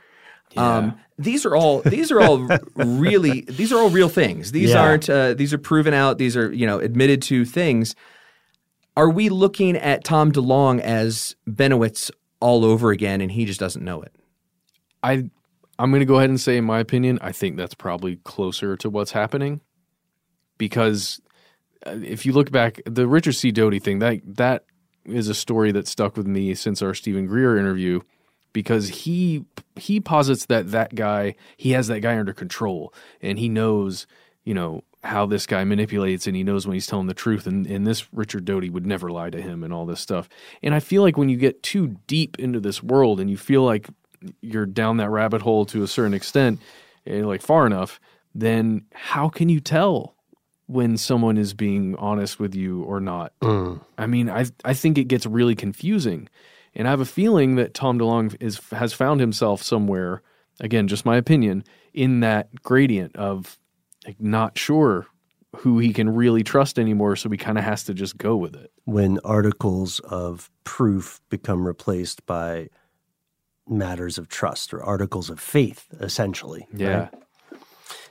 Um, 0.55 0.99
these 1.17 1.45
are 1.47 1.55
all 1.55 1.79
these 1.81 2.11
are 2.11 2.21
all 2.21 2.37
really 2.75 3.41
these 3.41 3.71
are 3.71 3.79
all 3.79 3.89
real 3.89 4.09
things. 4.09 4.51
These 4.51 4.71
Yeah. 4.71 4.81
aren't 4.83 5.09
uh, 5.09 5.33
these 5.33 5.53
are 5.53 5.57
proven 5.57 5.93
out. 5.93 6.17
These 6.17 6.35
are 6.37 6.53
you 6.53 6.67
know 6.67 6.79
admitted 6.79 7.21
to 7.23 7.45
things. 7.45 7.95
Are 8.95 9.09
we 9.09 9.29
looking 9.29 9.75
at 9.75 10.03
Tom 10.03 10.31
DeLonge 10.31 10.79
as 10.81 11.35
Bennewitz 11.49 12.11
all 12.39 12.63
over 12.63 12.91
again, 12.91 13.21
and 13.21 13.31
he 13.31 13.45
just 13.45 13.59
doesn't 13.59 13.83
know 13.83 14.01
it? 14.03 14.13
I 15.01 15.29
I'm 15.83 15.91
going 15.91 15.99
to 15.99 16.05
go 16.05 16.15
ahead 16.15 16.29
and 16.29 16.39
say 16.39 16.55
in 16.55 16.63
my 16.63 16.79
opinion, 16.79 17.19
I 17.21 17.33
think 17.33 17.57
that's 17.57 17.73
probably 17.73 18.15
closer 18.23 18.77
to 18.77 18.89
what's 18.89 19.11
happening 19.11 19.59
because 20.57 21.19
uh, 21.85 21.97
if 22.01 22.25
you 22.25 22.31
look 22.31 22.51
back 22.51 22.79
the 22.85 23.05
Richard 23.05 23.33
C. 23.33 23.51
Doty 23.51 23.79
thing, 23.79 23.99
that 23.99 24.21
that 24.37 24.63
is 25.03 25.27
a 25.27 25.33
story 25.33 25.73
that 25.73 25.85
stuck 25.85 26.15
with 26.15 26.25
me 26.25 26.55
since 26.55 26.81
our 26.81 26.93
Steven 26.93 27.25
Greer 27.25 27.57
interview 27.57 27.99
because 28.53 28.87
he 28.87 29.43
he 29.75 29.99
posits 29.99 30.45
that 30.45 30.71
that 30.71 30.95
guy 30.95 31.35
he 31.57 31.71
has 31.71 31.87
that 31.87 31.99
guy 31.99 32.17
under 32.17 32.33
control 32.33 32.93
and 33.21 33.37
he 33.37 33.49
knows 33.49 34.07
you 34.45 34.53
know 34.53 34.85
how 35.03 35.25
this 35.25 35.45
guy 35.45 35.65
manipulates 35.65 36.27
and 36.27 36.35
he 36.37 36.43
knows 36.43 36.65
when 36.65 36.75
he's 36.75 36.87
telling 36.87 37.07
the 37.07 37.13
truth 37.13 37.45
and, 37.45 37.67
and 37.67 37.85
this 37.85 38.07
Richard 38.13 38.45
Doty 38.45 38.69
would 38.69 38.85
never 38.85 39.09
lie 39.09 39.31
to 39.31 39.41
him 39.41 39.65
and 39.65 39.73
all 39.73 39.85
this 39.85 39.99
stuff 39.99 40.29
and 40.61 40.73
I 40.73 40.79
feel 40.79 41.01
like 41.01 41.17
when 41.17 41.27
you 41.27 41.35
get 41.35 41.61
too 41.61 41.97
deep 42.07 42.39
into 42.39 42.61
this 42.61 42.81
world 42.81 43.19
and 43.19 43.29
you 43.29 43.35
feel 43.35 43.63
like 43.63 43.89
you're 44.41 44.65
down 44.65 44.97
that 44.97 45.09
rabbit 45.09 45.41
hole 45.41 45.65
to 45.65 45.83
a 45.83 45.87
certain 45.87 46.13
extent 46.13 46.59
eh, 47.07 47.23
like 47.23 47.41
far 47.41 47.65
enough 47.65 47.99
then 48.35 48.85
how 48.93 49.29
can 49.29 49.49
you 49.49 49.59
tell 49.59 50.15
when 50.67 50.97
someone 50.97 51.37
is 51.37 51.53
being 51.53 51.95
honest 51.97 52.39
with 52.39 52.55
you 52.55 52.83
or 52.83 52.99
not 52.99 53.33
I 53.97 54.07
mean, 54.07 54.29
I 54.29 54.45
I 54.63 54.73
think 54.73 54.97
it 54.97 55.05
gets 55.09 55.25
really 55.25 55.55
confusing, 55.55 56.29
and 56.73 56.87
I 56.87 56.91
have 56.91 57.01
a 57.01 57.05
feeling 57.05 57.55
that 57.55 57.73
Tom 57.73 57.99
DeLonge 57.99 58.35
is 58.39 58.59
has 58.71 58.93
found 58.93 59.19
himself 59.19 59.61
somewhere. 59.61 60.21
Again, 60.59 60.87
just 60.87 61.05
my 61.05 61.17
opinion 61.17 61.63
in 61.93 62.21
that 62.21 62.63
gradient 62.63 63.15
of 63.17 63.59
like 64.07 64.19
not 64.21 64.57
sure 64.57 65.05
who 65.57 65.79
he 65.79 65.93
can 65.93 66.09
really 66.15 66.43
trust 66.43 66.79
anymore, 66.79 67.15
so 67.17 67.29
he 67.29 67.37
kind 67.37 67.57
of 67.57 67.63
has 67.63 67.83
to 67.83 67.93
just 67.93 68.17
go 68.17 68.35
with 68.35 68.55
it. 68.55 68.71
when 68.85 69.19
articles 69.25 69.99
of 69.99 70.49
proof 70.63 71.19
become 71.29 71.67
replaced 71.67 72.25
by 72.25 72.69
matters 73.67 74.17
of 74.17 74.27
trust 74.29 74.73
or 74.73 74.83
articles 74.83 75.29
of 75.29 75.39
faith, 75.39 75.87
essentially. 75.99 76.67
Yeah. 76.73 76.97
right? 76.99 77.09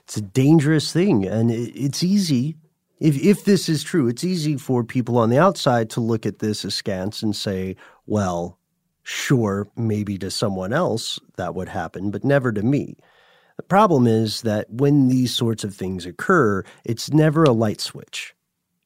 It's 0.03 0.17
a 0.17 0.21
dangerous 0.21 0.91
thing. 0.91 1.25
And 1.25 1.49
it's 1.51 2.03
easy, 2.03 2.55
if, 2.99 3.17
if 3.23 3.45
this 3.45 3.69
is 3.69 3.83
true, 3.83 4.07
it's 4.07 4.23
easy 4.23 4.57
for 4.57 4.83
people 4.83 5.17
on 5.17 5.29
the 5.29 5.37
outside 5.39 5.89
to 5.91 6.01
look 6.01 6.25
at 6.25 6.39
this 6.39 6.63
askance 6.65 7.21
and 7.21 7.35
say, 7.35 7.75
well, 8.05 8.57
sure, 9.03 9.67
maybe 9.75 10.17
to 10.17 10.31
someone 10.31 10.73
else 10.73 11.19
that 11.37 11.55
would 11.55 11.69
happen, 11.69 12.11
but 12.11 12.23
never 12.23 12.51
to 12.51 12.63
me. 12.63 12.97
The 13.57 13.63
problem 13.63 14.07
is 14.07 14.41
that 14.41 14.69
when 14.69 15.07
these 15.09 15.33
sorts 15.33 15.63
of 15.63 15.75
things 15.75 16.05
occur, 16.05 16.63
it's 16.85 17.11
never 17.13 17.43
a 17.43 17.51
light 17.51 17.79
switch. 17.79 18.33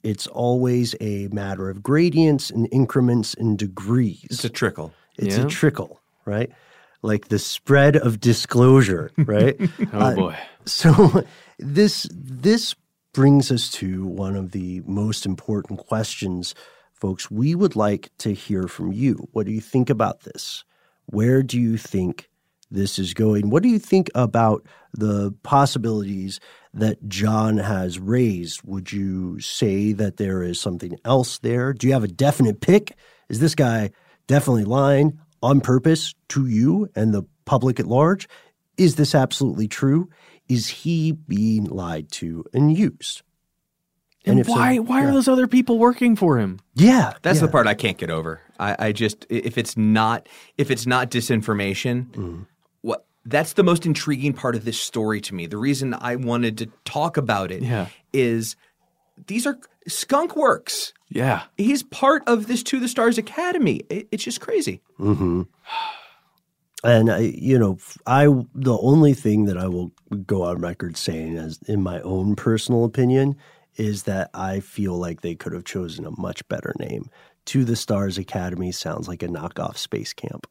It's 0.04 0.28
always 0.28 0.94
a 1.02 1.28
matter 1.30 1.70
of 1.70 1.82
gradients 1.82 2.50
and 2.50 2.68
increments 2.72 3.34
and 3.34 3.58
degrees. 3.58 4.26
It's 4.30 4.44
a 4.46 4.50
trickle. 4.50 4.94
It's 5.18 5.38
Yeah. 5.38 5.46
a 5.46 5.48
trickle, 5.50 6.00
right? 6.28 6.52
Like 7.02 7.30
the 7.30 7.40
spread 7.40 7.96
of 7.96 8.20
disclosure, 8.20 9.12
right? 9.18 9.56
Oh 9.94 10.00
Uh, 10.00 10.16
boy. 10.16 10.38
so 10.66 11.24
this 11.60 12.08
this 12.12 12.76
brings 13.14 13.52
us 13.52 13.70
to 13.72 14.06
one 14.06 14.36
of 14.36 14.52
the 14.52 14.82
most 14.86 15.26
important 15.26 15.80
questions, 15.80 16.54
folks. 16.94 17.32
We 17.32 17.56
would 17.56 17.76
like 17.76 18.12
to 18.20 18.34
hear 18.34 18.68
from 18.68 18.92
you. 18.92 19.28
What 19.32 19.46
do 19.48 19.52
you 19.52 19.62
think 19.62 19.90
about 19.90 20.22
this? 20.22 20.64
Where 21.08 21.42
do 21.42 21.60
you 21.60 21.78
think 21.78 22.30
this 22.70 23.00
is 23.00 23.14
going? 23.14 23.50
What 23.50 23.64
do 23.64 23.70
you 23.70 23.80
think 23.80 24.10
about 24.14 24.66
the 24.94 25.34
possibilities 25.42 26.40
that 26.74 27.08
John 27.08 27.58
has 27.58 27.98
raised? 27.98 28.62
Would 28.64 28.92
you 28.92 29.40
say 29.40 29.94
that 29.94 30.18
there 30.18 30.44
is 30.44 30.60
something 30.60 30.98
else 31.06 31.40
there? 31.40 31.72
Do 31.74 31.88
you 31.88 31.94
have 31.94 32.04
a 32.04 32.08
definite 32.10 32.60
pick? 32.62 32.96
Is 33.30 33.40
this 33.40 33.56
guy 33.56 33.92
definitely 34.28 34.66
lying 34.66 35.18
on 35.42 35.62
purpose 35.62 36.14
to 36.30 36.48
you 36.48 36.90
and 36.96 37.14
the 37.14 37.24
public 37.46 37.80
at 37.80 37.88
large? 37.88 38.28
Is 38.78 38.96
this 38.96 39.16
absolutely 39.16 39.68
true? 39.68 40.10
Is 40.48 40.68
he 40.68 41.12
being 41.12 41.66
lied 41.66 42.12
to 42.14 42.46
and 42.54 42.78
used? 42.78 43.22
And, 44.26 44.40
if 44.40 44.48
so- 44.48 44.54
why 44.54 44.78
why 44.80 45.02
yeah. 45.02 45.10
are 45.10 45.12
those 45.14 45.28
other 45.28 45.48
people 45.48 45.80
working 45.80 46.16
for 46.16 46.38
him? 46.38 46.60
Yeah, 46.76 47.14
That's 47.22 47.40
yeah. 47.40 47.46
the 47.46 47.52
part 47.52 47.66
I 47.68 47.74
can't 47.76 47.98
get 47.98 48.10
over. 48.10 48.42
I, 48.60 48.76
I 48.88 48.92
just 48.92 49.26
if 49.30 49.58
it's 49.58 49.78
not 49.78 50.28
if 50.58 50.70
it's 50.70 50.86
not 50.86 51.10
disinformation, 51.12 52.08
Mm. 52.12 52.46
what 52.82 53.06
that's 53.26 53.54
the 53.54 53.64
most 53.64 53.86
intriguing 53.86 54.34
part 54.34 54.56
of 54.56 54.66
this 54.66 54.80
story 54.80 55.22
to 55.22 55.34
me. 55.36 55.48
The 55.48 55.58
reason 55.58 55.94
I 55.94 56.16
wanted 56.18 56.58
to 56.60 56.66
talk 56.86 57.16
about 57.18 57.52
it 57.52 57.64
is 58.14 58.56
Yeah. 59.18 59.24
these 59.28 59.48
are 59.48 59.58
skunk 59.88 60.36
works. 60.36 60.92
Yeah. 61.10 61.44
He's 61.58 61.84
part 61.84 62.24
of 62.28 62.48
this 62.48 62.64
To 62.64 62.80
the 62.80 62.88
Stars 62.88 63.18
Academy. 63.18 63.82
It, 63.90 64.08
it's 64.12 64.24
just 64.24 64.42
crazy. 64.42 64.82
hmm 64.98 65.44
And 66.84 67.10
I, 67.12 67.20
you 67.20 67.58
know, 67.58 67.80
I 68.06 68.26
the 68.54 68.78
only 68.82 69.14
thing 69.16 69.46
that 69.46 69.58
I 69.58 69.68
will 69.68 69.92
go 70.28 70.44
on 70.44 70.60
record 70.60 70.96
saying, 70.96 71.36
as 71.38 71.60
in 71.68 71.82
my 71.82 72.00
own 72.02 72.36
personal 72.36 72.86
opinion, 72.86 73.36
is 73.78 74.04
that 74.04 74.30
I 74.36 74.60
feel 74.60 74.96
like 74.96 75.22
they 75.22 75.34
could 75.34 75.54
have 75.54 75.66
chosen 75.66 76.06
a 76.06 76.12
much 76.12 76.48
better 76.48 76.74
name. 76.80 77.10
To 77.46 77.66
the 77.66 77.76
Stars 77.76 78.20
Academy 78.20 78.72
sounds 78.72 79.08
like 79.08 79.24
a 79.24 79.28
knockoff 79.28 79.78
space 79.78 80.14
camp. 80.14 80.46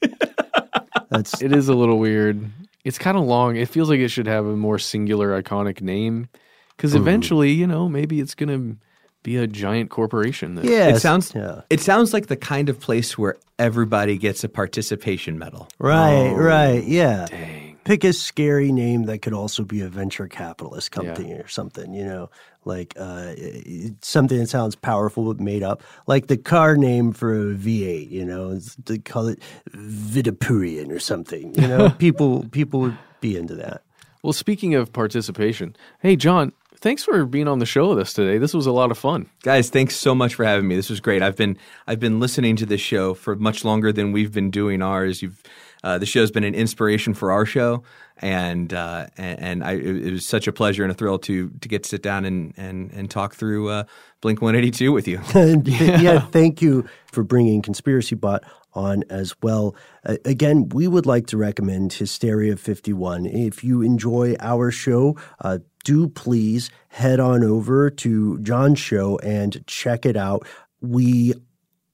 That's 1.10 1.42
It 1.42 1.52
is 1.52 1.68
a 1.68 1.74
little 1.74 1.98
weird. 1.98 2.50
It's 2.84 2.98
kind 2.98 3.16
of 3.18 3.24
long. 3.24 3.56
It 3.56 3.68
feels 3.68 3.90
like 3.90 4.00
it 4.00 4.08
should 4.08 4.26
have 4.26 4.46
a 4.46 4.56
more 4.56 4.78
singular, 4.78 5.40
iconic 5.40 5.80
name. 5.82 6.28
Because 6.76 6.94
Mhm. 6.94 6.98
eventually, 7.00 7.50
you 7.52 7.66
know, 7.66 7.88
maybe 7.88 8.20
it's 8.20 8.34
going 8.34 8.48
to 8.48 8.76
be 9.22 9.36
a 9.36 9.46
giant 9.46 9.90
corporation. 9.90 10.54
That, 10.54 10.64
yeah. 10.64 10.88
it 10.88 11.00
sounds 11.00 11.34
yeah. 11.34 11.62
it 11.70 11.80
sounds 11.80 12.12
like 12.12 12.26
the 12.28 12.36
kind 12.36 12.68
of 12.68 12.78
place 12.80 13.18
where 13.18 13.36
everybody 13.58 14.16
gets 14.18 14.44
a 14.44 14.48
participation 14.48 15.38
medal. 15.38 15.68
Right, 15.78 16.28
Oh, 16.28 16.34
right, 16.34 16.84
yeah. 16.84 17.26
Dang. 17.28 17.64
Pick 17.84 18.04
a 18.04 18.12
scary 18.12 18.70
name 18.70 19.04
that 19.06 19.22
could 19.22 19.32
also 19.32 19.64
be 19.64 19.80
a 19.80 19.88
venture 19.88 20.28
capitalist 20.28 20.90
company 20.90 21.32
or 21.32 21.48
something, 21.48 21.94
you 21.94 22.04
know, 22.04 22.28
like 22.66 22.92
uh, 22.98 23.32
it- 23.36 24.04
something 24.04 24.38
that 24.38 24.48
sounds 24.50 24.74
powerful 24.76 25.24
but 25.32 25.40
made 25.42 25.62
up, 25.62 25.82
like 26.06 26.26
the 26.26 26.36
car 26.36 26.76
name 26.76 27.12
for 27.12 27.32
a 27.34 27.54
V8, 27.54 28.10
you 28.10 28.26
know, 28.26 28.48
it's- 28.50 28.76
they 28.84 28.98
call 28.98 29.26
it 29.28 29.40
Vidapurian 29.74 30.90
or 30.90 30.98
something, 30.98 31.54
you 31.54 31.66
know. 31.66 31.90
people 31.98 32.44
people 32.50 32.80
would 32.80 32.98
be 33.20 33.36
into 33.36 33.54
that. 33.56 33.82
Well, 34.22 34.32
speaking 34.32 34.74
of 34.74 34.92
participation, 34.92 35.76
hey, 36.00 36.16
John, 36.16 36.52
thanks 36.78 37.04
for 37.04 37.24
being 37.26 37.48
on 37.48 37.58
the 37.58 37.66
show 37.66 37.88
with 37.90 37.98
us 37.98 38.12
today. 38.12 38.38
This 38.38 38.54
was 38.54 38.66
a 38.66 38.72
lot 38.72 38.90
of 38.90 38.98
fun. 38.98 39.28
Guys, 39.42 39.70
thanks 39.70 39.96
so 39.96 40.14
much 40.14 40.34
for 40.34 40.44
having 40.44 40.66
me. 40.68 40.76
This 40.76 40.90
was 40.90 41.00
great. 41.00 41.22
I've 41.22 41.36
been 41.36 41.58
I've 41.86 42.00
been 42.00 42.20
listening 42.20 42.56
to 42.56 42.66
this 42.66 42.80
show 42.80 43.14
for 43.14 43.36
much 43.36 43.64
longer 43.64 43.92
than 43.92 44.12
we've 44.12 44.32
been 44.32 44.50
doing 44.50 44.82
ours. 44.82 45.22
You've 45.22 45.42
uh, 45.84 45.98
the 45.98 46.06
show's 46.06 46.30
been 46.30 46.44
an 46.44 46.54
inspiration 46.54 47.14
for 47.14 47.30
our 47.30 47.46
show, 47.46 47.84
and 48.18 48.72
uh, 48.74 49.06
and, 49.16 49.40
and 49.40 49.64
I, 49.64 49.72
it 49.72 50.06
it 50.06 50.12
was 50.12 50.26
such 50.26 50.48
a 50.48 50.52
pleasure 50.52 50.82
and 50.82 50.90
a 50.90 50.94
thrill 50.94 51.18
to 51.20 51.50
to 51.50 51.68
get 51.68 51.84
to 51.84 51.88
sit 51.88 52.02
down 52.02 52.24
and 52.24 52.52
and 52.56 52.90
and 52.92 53.10
talk 53.10 53.34
through 53.34 53.68
uh, 53.68 53.84
Blink 54.20 54.42
One 54.42 54.56
Eighty 54.56 54.70
Two 54.70 54.92
with 54.92 55.06
you. 55.06 55.20
And 55.34 55.64
th- 55.66 56.00
yeah. 56.00 56.20
thank 56.20 56.60
you 56.60 56.88
for 57.12 57.22
bringing 57.22 57.62
Conspiracy 57.62 58.16
Bot 58.16 58.42
on 58.74 59.04
as 59.08 59.34
well. 59.42 59.74
Uh, 60.04 60.16
again, 60.24 60.68
we 60.70 60.88
would 60.88 61.06
like 61.06 61.26
to 61.28 61.36
recommend 61.36 61.92
Hysteria 61.92 62.56
51. 62.56 63.26
If 63.26 63.64
you 63.64 63.82
enjoy 63.82 64.36
our 64.40 64.70
show, 64.70 65.16
uh, 65.40 65.58
do 65.84 66.08
please 66.08 66.70
head 66.88 67.20
on 67.20 67.44
over 67.44 67.90
to 67.90 68.38
John's 68.40 68.78
show 68.78 69.18
and 69.18 69.64
check 69.66 70.04
it 70.04 70.16
out. 70.16 70.46
We 70.80 71.34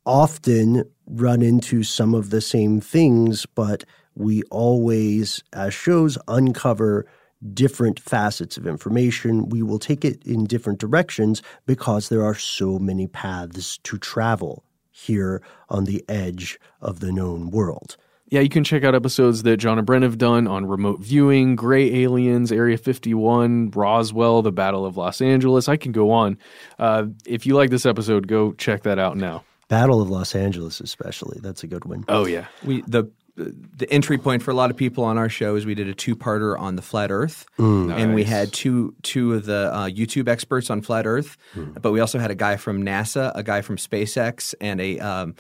often 0.07 0.85
run 1.07 1.43
into 1.43 1.83
some 1.83 2.15
of 2.15 2.31
the 2.31 2.41
same 2.41 2.81
things, 2.81 3.47
but 3.47 3.85
we 4.15 4.43
always, 4.45 5.43
as 5.53 5.75
shows, 5.75 6.17
uncover 6.29 7.07
different 7.53 8.01
facets 8.01 8.57
of 8.57 8.67
information. 8.67 9.49
We 9.49 9.63
will 9.63 9.79
take 9.79 10.05
it 10.05 10.25
in 10.25 10.45
different 10.45 10.79
directions 10.79 11.43
because 11.67 12.09
there 12.09 12.25
are 12.25 12.35
so 12.35 12.79
many 12.79 13.07
paths 13.07 13.79
to 13.79 13.99
travel 13.99 14.65
here 14.91 15.43
on 15.69 15.85
the 15.85 16.05
edge 16.09 16.59
of 16.81 17.01
the 17.01 17.13
known 17.13 17.51
world. 17.51 17.97
Yeah, 18.35 18.41
you 18.41 18.49
can 18.49 18.65
check 18.65 18.83
out 18.83 18.97
episodes 18.97 19.45
that 19.45 19.59
John 19.59 19.79
and 19.79 19.87
Brent 19.87 20.03
have 20.03 20.19
done 20.19 20.49
on 20.49 20.67
remote 20.67 20.99
viewing, 20.99 21.55
Gray 21.55 22.03
Aliens, 22.03 22.51
Area 22.51 22.77
51, 22.77 23.71
Roswell, 23.71 24.43
the 24.43 24.51
Battle 24.51 24.85
of 24.85 24.97
Los 24.97 25.21
Angeles. 25.21 25.69
I 25.69 25.77
can 25.77 25.93
go 25.93 26.11
on. 26.11 26.37
Uh, 26.77 27.05
if 27.25 27.47
you 27.47 27.55
like 27.55 27.71
this 27.71 27.87
episode, 27.87 28.27
go 28.27 28.53
check 28.55 28.83
that 28.83 28.99
out 28.99 29.17
now. 29.17 29.45
Battle 29.69 30.03
of 30.03 30.11
Los 30.11 30.35
Angeles, 30.35 30.81
especially. 30.81 31.39
That's 31.43 31.63
a 31.63 31.69
good 31.69 31.85
one. 31.85 32.05
Oh, 32.09 32.27
yeah. 32.27 32.47
We 32.65 32.83
the 32.89 33.05
the 33.37 33.89
entry 33.91 34.17
point 34.19 34.43
for 34.45 34.51
a 34.53 34.55
lot 34.55 34.71
of 34.71 34.77
people 34.77 35.03
on 35.05 35.19
our 35.19 35.29
show 35.29 35.57
is 35.57 35.67
we 35.67 35.75
did 35.75 35.89
a 35.89 35.95
two 35.95 36.15
parter 36.15 36.57
on 36.59 36.77
the 36.77 36.83
flat 36.83 37.11
Earth, 37.11 37.47
Mm. 37.59 37.93
and 37.93 38.15
we 38.15 38.23
had 38.25 38.53
two 38.53 38.95
two 39.03 39.35
of 39.35 39.45
the 39.47 39.71
uh, 39.73 39.89
YouTube 39.89 40.29
experts 40.29 40.71
on 40.71 40.83
flat 40.83 41.05
Earth, 41.07 41.37
but 41.81 41.93
we 41.93 41.99
also 42.01 42.19
had 42.21 42.31
a 42.31 42.37
guy 42.37 42.55
from 42.57 42.83
NASA, 42.85 43.33
a 43.35 43.43
guy 43.43 43.61
from 43.61 43.77
SpaceX, 43.77 44.55
and 44.61 44.81
a 44.81 44.99
um, 45.01 45.35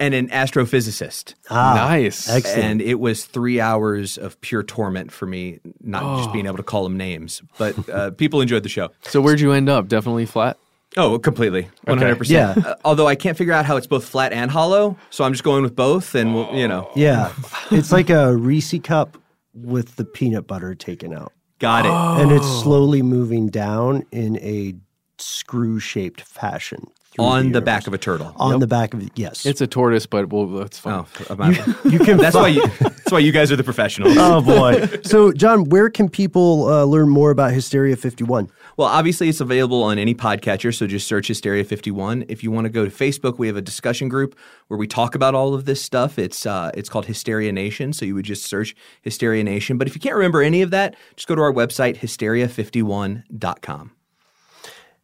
and 0.00 0.14
an 0.14 0.28
astrophysicist. 0.28 1.34
Ah, 1.50 1.74
Nice. 1.74 2.28
Excellent. 2.28 2.64
And 2.64 2.82
it 2.82 3.00
was 3.00 3.24
three 3.24 3.60
hours 3.60 4.16
of 4.18 4.40
pure 4.40 4.62
torment 4.62 5.12
for 5.12 5.26
me, 5.26 5.60
not 5.80 6.18
just 6.18 6.30
Oh. 6.30 6.32
being 6.32 6.46
able 6.46 6.56
to 6.58 6.62
call 6.62 6.84
them 6.84 6.96
names. 6.96 7.42
But 7.58 7.88
uh, 7.88 8.10
people 8.12 8.40
enjoyed 8.40 8.62
the 8.62 8.68
show. 8.68 8.90
So 9.02 9.20
where'd 9.20 9.40
you 9.40 9.52
end 9.52 9.68
up? 9.68 9.88
Definitely 9.88 10.26
flat. 10.26 10.56
Oh, 10.96 11.18
completely, 11.18 11.68
one 11.84 11.98
hundred 11.98 12.26
Yeah. 12.28 12.54
percent. 12.54 12.66
Uh, 12.66 12.74
Although 12.84 13.06
I 13.06 13.14
can't 13.14 13.36
figure 13.36 13.52
out 13.52 13.66
how 13.66 13.76
it's 13.76 13.86
both 13.86 14.04
flat 14.06 14.32
and 14.32 14.50
hollow, 14.50 14.96
so 15.10 15.22
I'm 15.22 15.32
just 15.32 15.44
going 15.44 15.62
with 15.62 15.76
both, 15.76 16.14
and 16.14 16.34
we'll, 16.34 16.52
you 16.54 16.66
know, 16.66 16.90
yeah, 16.96 17.32
it's 17.70 17.92
like 17.92 18.08
a 18.08 18.34
Reese 18.34 18.74
cup 18.82 19.18
with 19.54 19.96
the 19.96 20.04
peanut 20.06 20.46
butter 20.46 20.74
taken 20.74 21.12
out. 21.12 21.32
got 21.58 21.84
it. 21.84 22.22
and 22.22 22.32
it's 22.32 22.46
slowly 22.62 23.02
moving 23.02 23.48
down 23.48 24.04
in 24.12 24.38
a 24.38 24.74
screw-shaped 25.18 26.20
fashion 26.22 26.78
through 26.78 26.97
on 27.18 27.38
the 27.40 27.44
universe. 27.46 27.64
back 27.64 27.86
of 27.86 27.94
a 27.94 27.98
turtle. 27.98 28.32
on 28.36 28.60
the 28.60 28.66
back 28.66 28.94
of 28.94 29.08
yes. 29.14 29.44
It's 29.46 29.60
a 29.60 29.66
tortoise, 29.66 30.06
but 30.06 30.32
well, 30.32 30.46
that's 30.46 30.78
fine. 30.78 30.94
Oh, 30.94 31.06
about- 31.32 31.56
you 31.84 31.98
can. 31.98 32.16
that's 32.18 32.34
why 32.36 32.48
you, 32.48 32.66
that's 32.78 33.10
why 33.12 33.18
you 33.18 33.32
guys 33.32 33.50
are 33.52 33.56
the 33.56 33.64
professionals. 33.64 34.14
oh 34.18 34.40
boy. 34.42 34.86
So, 35.04 35.32
John, 35.32 35.64
where 35.68 35.90
can 35.90 36.08
people 36.08 36.68
uh, 36.68 36.84
learn 36.84 37.08
more 37.08 37.30
about 37.30 37.52
Hysteria 37.52 37.96
51? 37.96 38.50
Well, 38.76 38.86
obviously, 38.88 39.28
it's 39.28 39.40
available 39.40 39.82
on 39.82 39.98
any 39.98 40.14
podcatcher, 40.14 40.72
so 40.74 40.86
just 40.86 41.08
search 41.08 41.26
Hysteria 41.28 41.64
51. 41.64 42.26
If 42.28 42.44
you 42.44 42.50
want 42.52 42.66
to 42.66 42.68
go 42.70 42.84
to 42.84 42.90
Facebook, 42.90 43.36
we 43.38 43.48
have 43.48 43.56
a 43.56 43.60
discussion 43.62 44.08
group 44.08 44.38
where 44.68 44.78
we 44.78 44.86
talk 44.86 45.14
about 45.16 45.34
all 45.34 45.52
of 45.54 45.64
this 45.64 45.82
stuff. 45.82 46.16
It's 46.18 46.46
uh, 46.46 46.70
it's 46.74 46.88
called 46.88 47.06
Hysteria 47.06 47.50
Nation, 47.52 47.92
so 47.92 48.04
you 48.04 48.14
would 48.14 48.24
just 48.24 48.44
search 48.44 48.76
Hysteria 49.02 49.42
Nation. 49.42 49.78
But 49.78 49.88
if 49.88 49.94
you 49.96 50.00
can't 50.00 50.14
remember 50.14 50.42
any 50.42 50.62
of 50.62 50.70
that, 50.70 50.94
just 51.16 51.26
go 51.26 51.34
to 51.34 51.42
our 51.42 51.52
website, 51.52 51.96
hysteria51.com. 51.98 53.92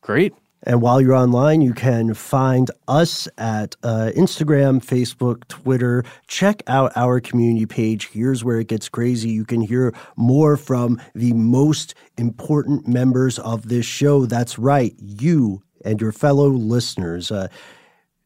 Great. 0.02 0.34
And 0.66 0.80
while 0.80 1.00
you're 1.00 1.14
online, 1.14 1.60
you 1.60 1.74
can 1.74 2.14
find 2.14 2.70
us 2.88 3.28
at 3.36 3.76
uh, 3.82 4.10
Instagram, 4.16 4.82
Facebook, 4.82 5.46
Twitter. 5.48 6.04
Check 6.26 6.62
out 6.66 6.90
our 6.96 7.20
community 7.20 7.66
page. 7.66 8.08
Here's 8.08 8.42
where 8.42 8.58
it 8.58 8.68
gets 8.68 8.88
crazy. 8.88 9.28
You 9.28 9.44
can 9.44 9.60
hear 9.60 9.94
more 10.16 10.56
from 10.56 11.00
the 11.14 11.34
most 11.34 11.94
important 12.16 12.88
members 12.88 13.38
of 13.38 13.68
this 13.68 13.84
show. 13.84 14.24
That's 14.24 14.58
right, 14.58 14.94
you 14.98 15.62
and 15.84 16.00
your 16.00 16.12
fellow 16.12 16.48
listeners. 16.48 17.30
Uh, 17.30 17.48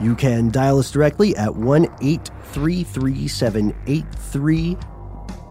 You 0.00 0.14
can 0.14 0.50
dial 0.50 0.78
us 0.78 0.90
directly 0.90 1.36
at 1.36 1.54
1 1.54 1.84
833 1.84 3.28
783 3.28 4.76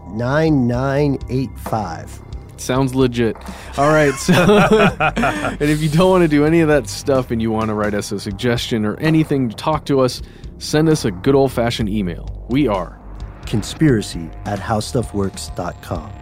9985. 0.08 2.20
Sounds 2.56 2.94
legit. 2.94 3.36
All 3.78 3.92
right. 3.92 4.12
So, 4.14 4.32
and 5.16 5.62
if 5.62 5.80
you 5.80 5.88
don't 5.88 6.10
want 6.10 6.22
to 6.22 6.28
do 6.28 6.44
any 6.44 6.60
of 6.60 6.68
that 6.68 6.88
stuff 6.88 7.30
and 7.30 7.40
you 7.40 7.50
want 7.50 7.68
to 7.68 7.74
write 7.74 7.94
us 7.94 8.12
a 8.12 8.20
suggestion 8.20 8.84
or 8.84 8.96
anything 8.96 9.48
to 9.48 9.56
talk 9.56 9.86
to 9.86 10.00
us, 10.00 10.22
send 10.58 10.88
us 10.88 11.04
a 11.04 11.10
good 11.10 11.34
old 11.34 11.52
fashioned 11.52 11.88
email. 11.88 12.46
We 12.48 12.68
are 12.68 12.98
Conspiracy 13.52 14.30
at 14.46 14.58
howstuffworks.com. 14.58 16.21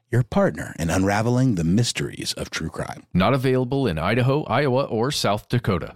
your 0.11 0.23
partner 0.23 0.75
in 0.77 0.89
unraveling 0.89 1.55
the 1.55 1.63
mysteries 1.63 2.33
of 2.33 2.49
true 2.49 2.69
crime. 2.69 3.03
Not 3.13 3.33
available 3.33 3.87
in 3.87 3.97
Idaho, 3.97 4.43
Iowa, 4.43 4.83
or 4.83 5.09
South 5.11 5.47
Dakota. 5.47 5.95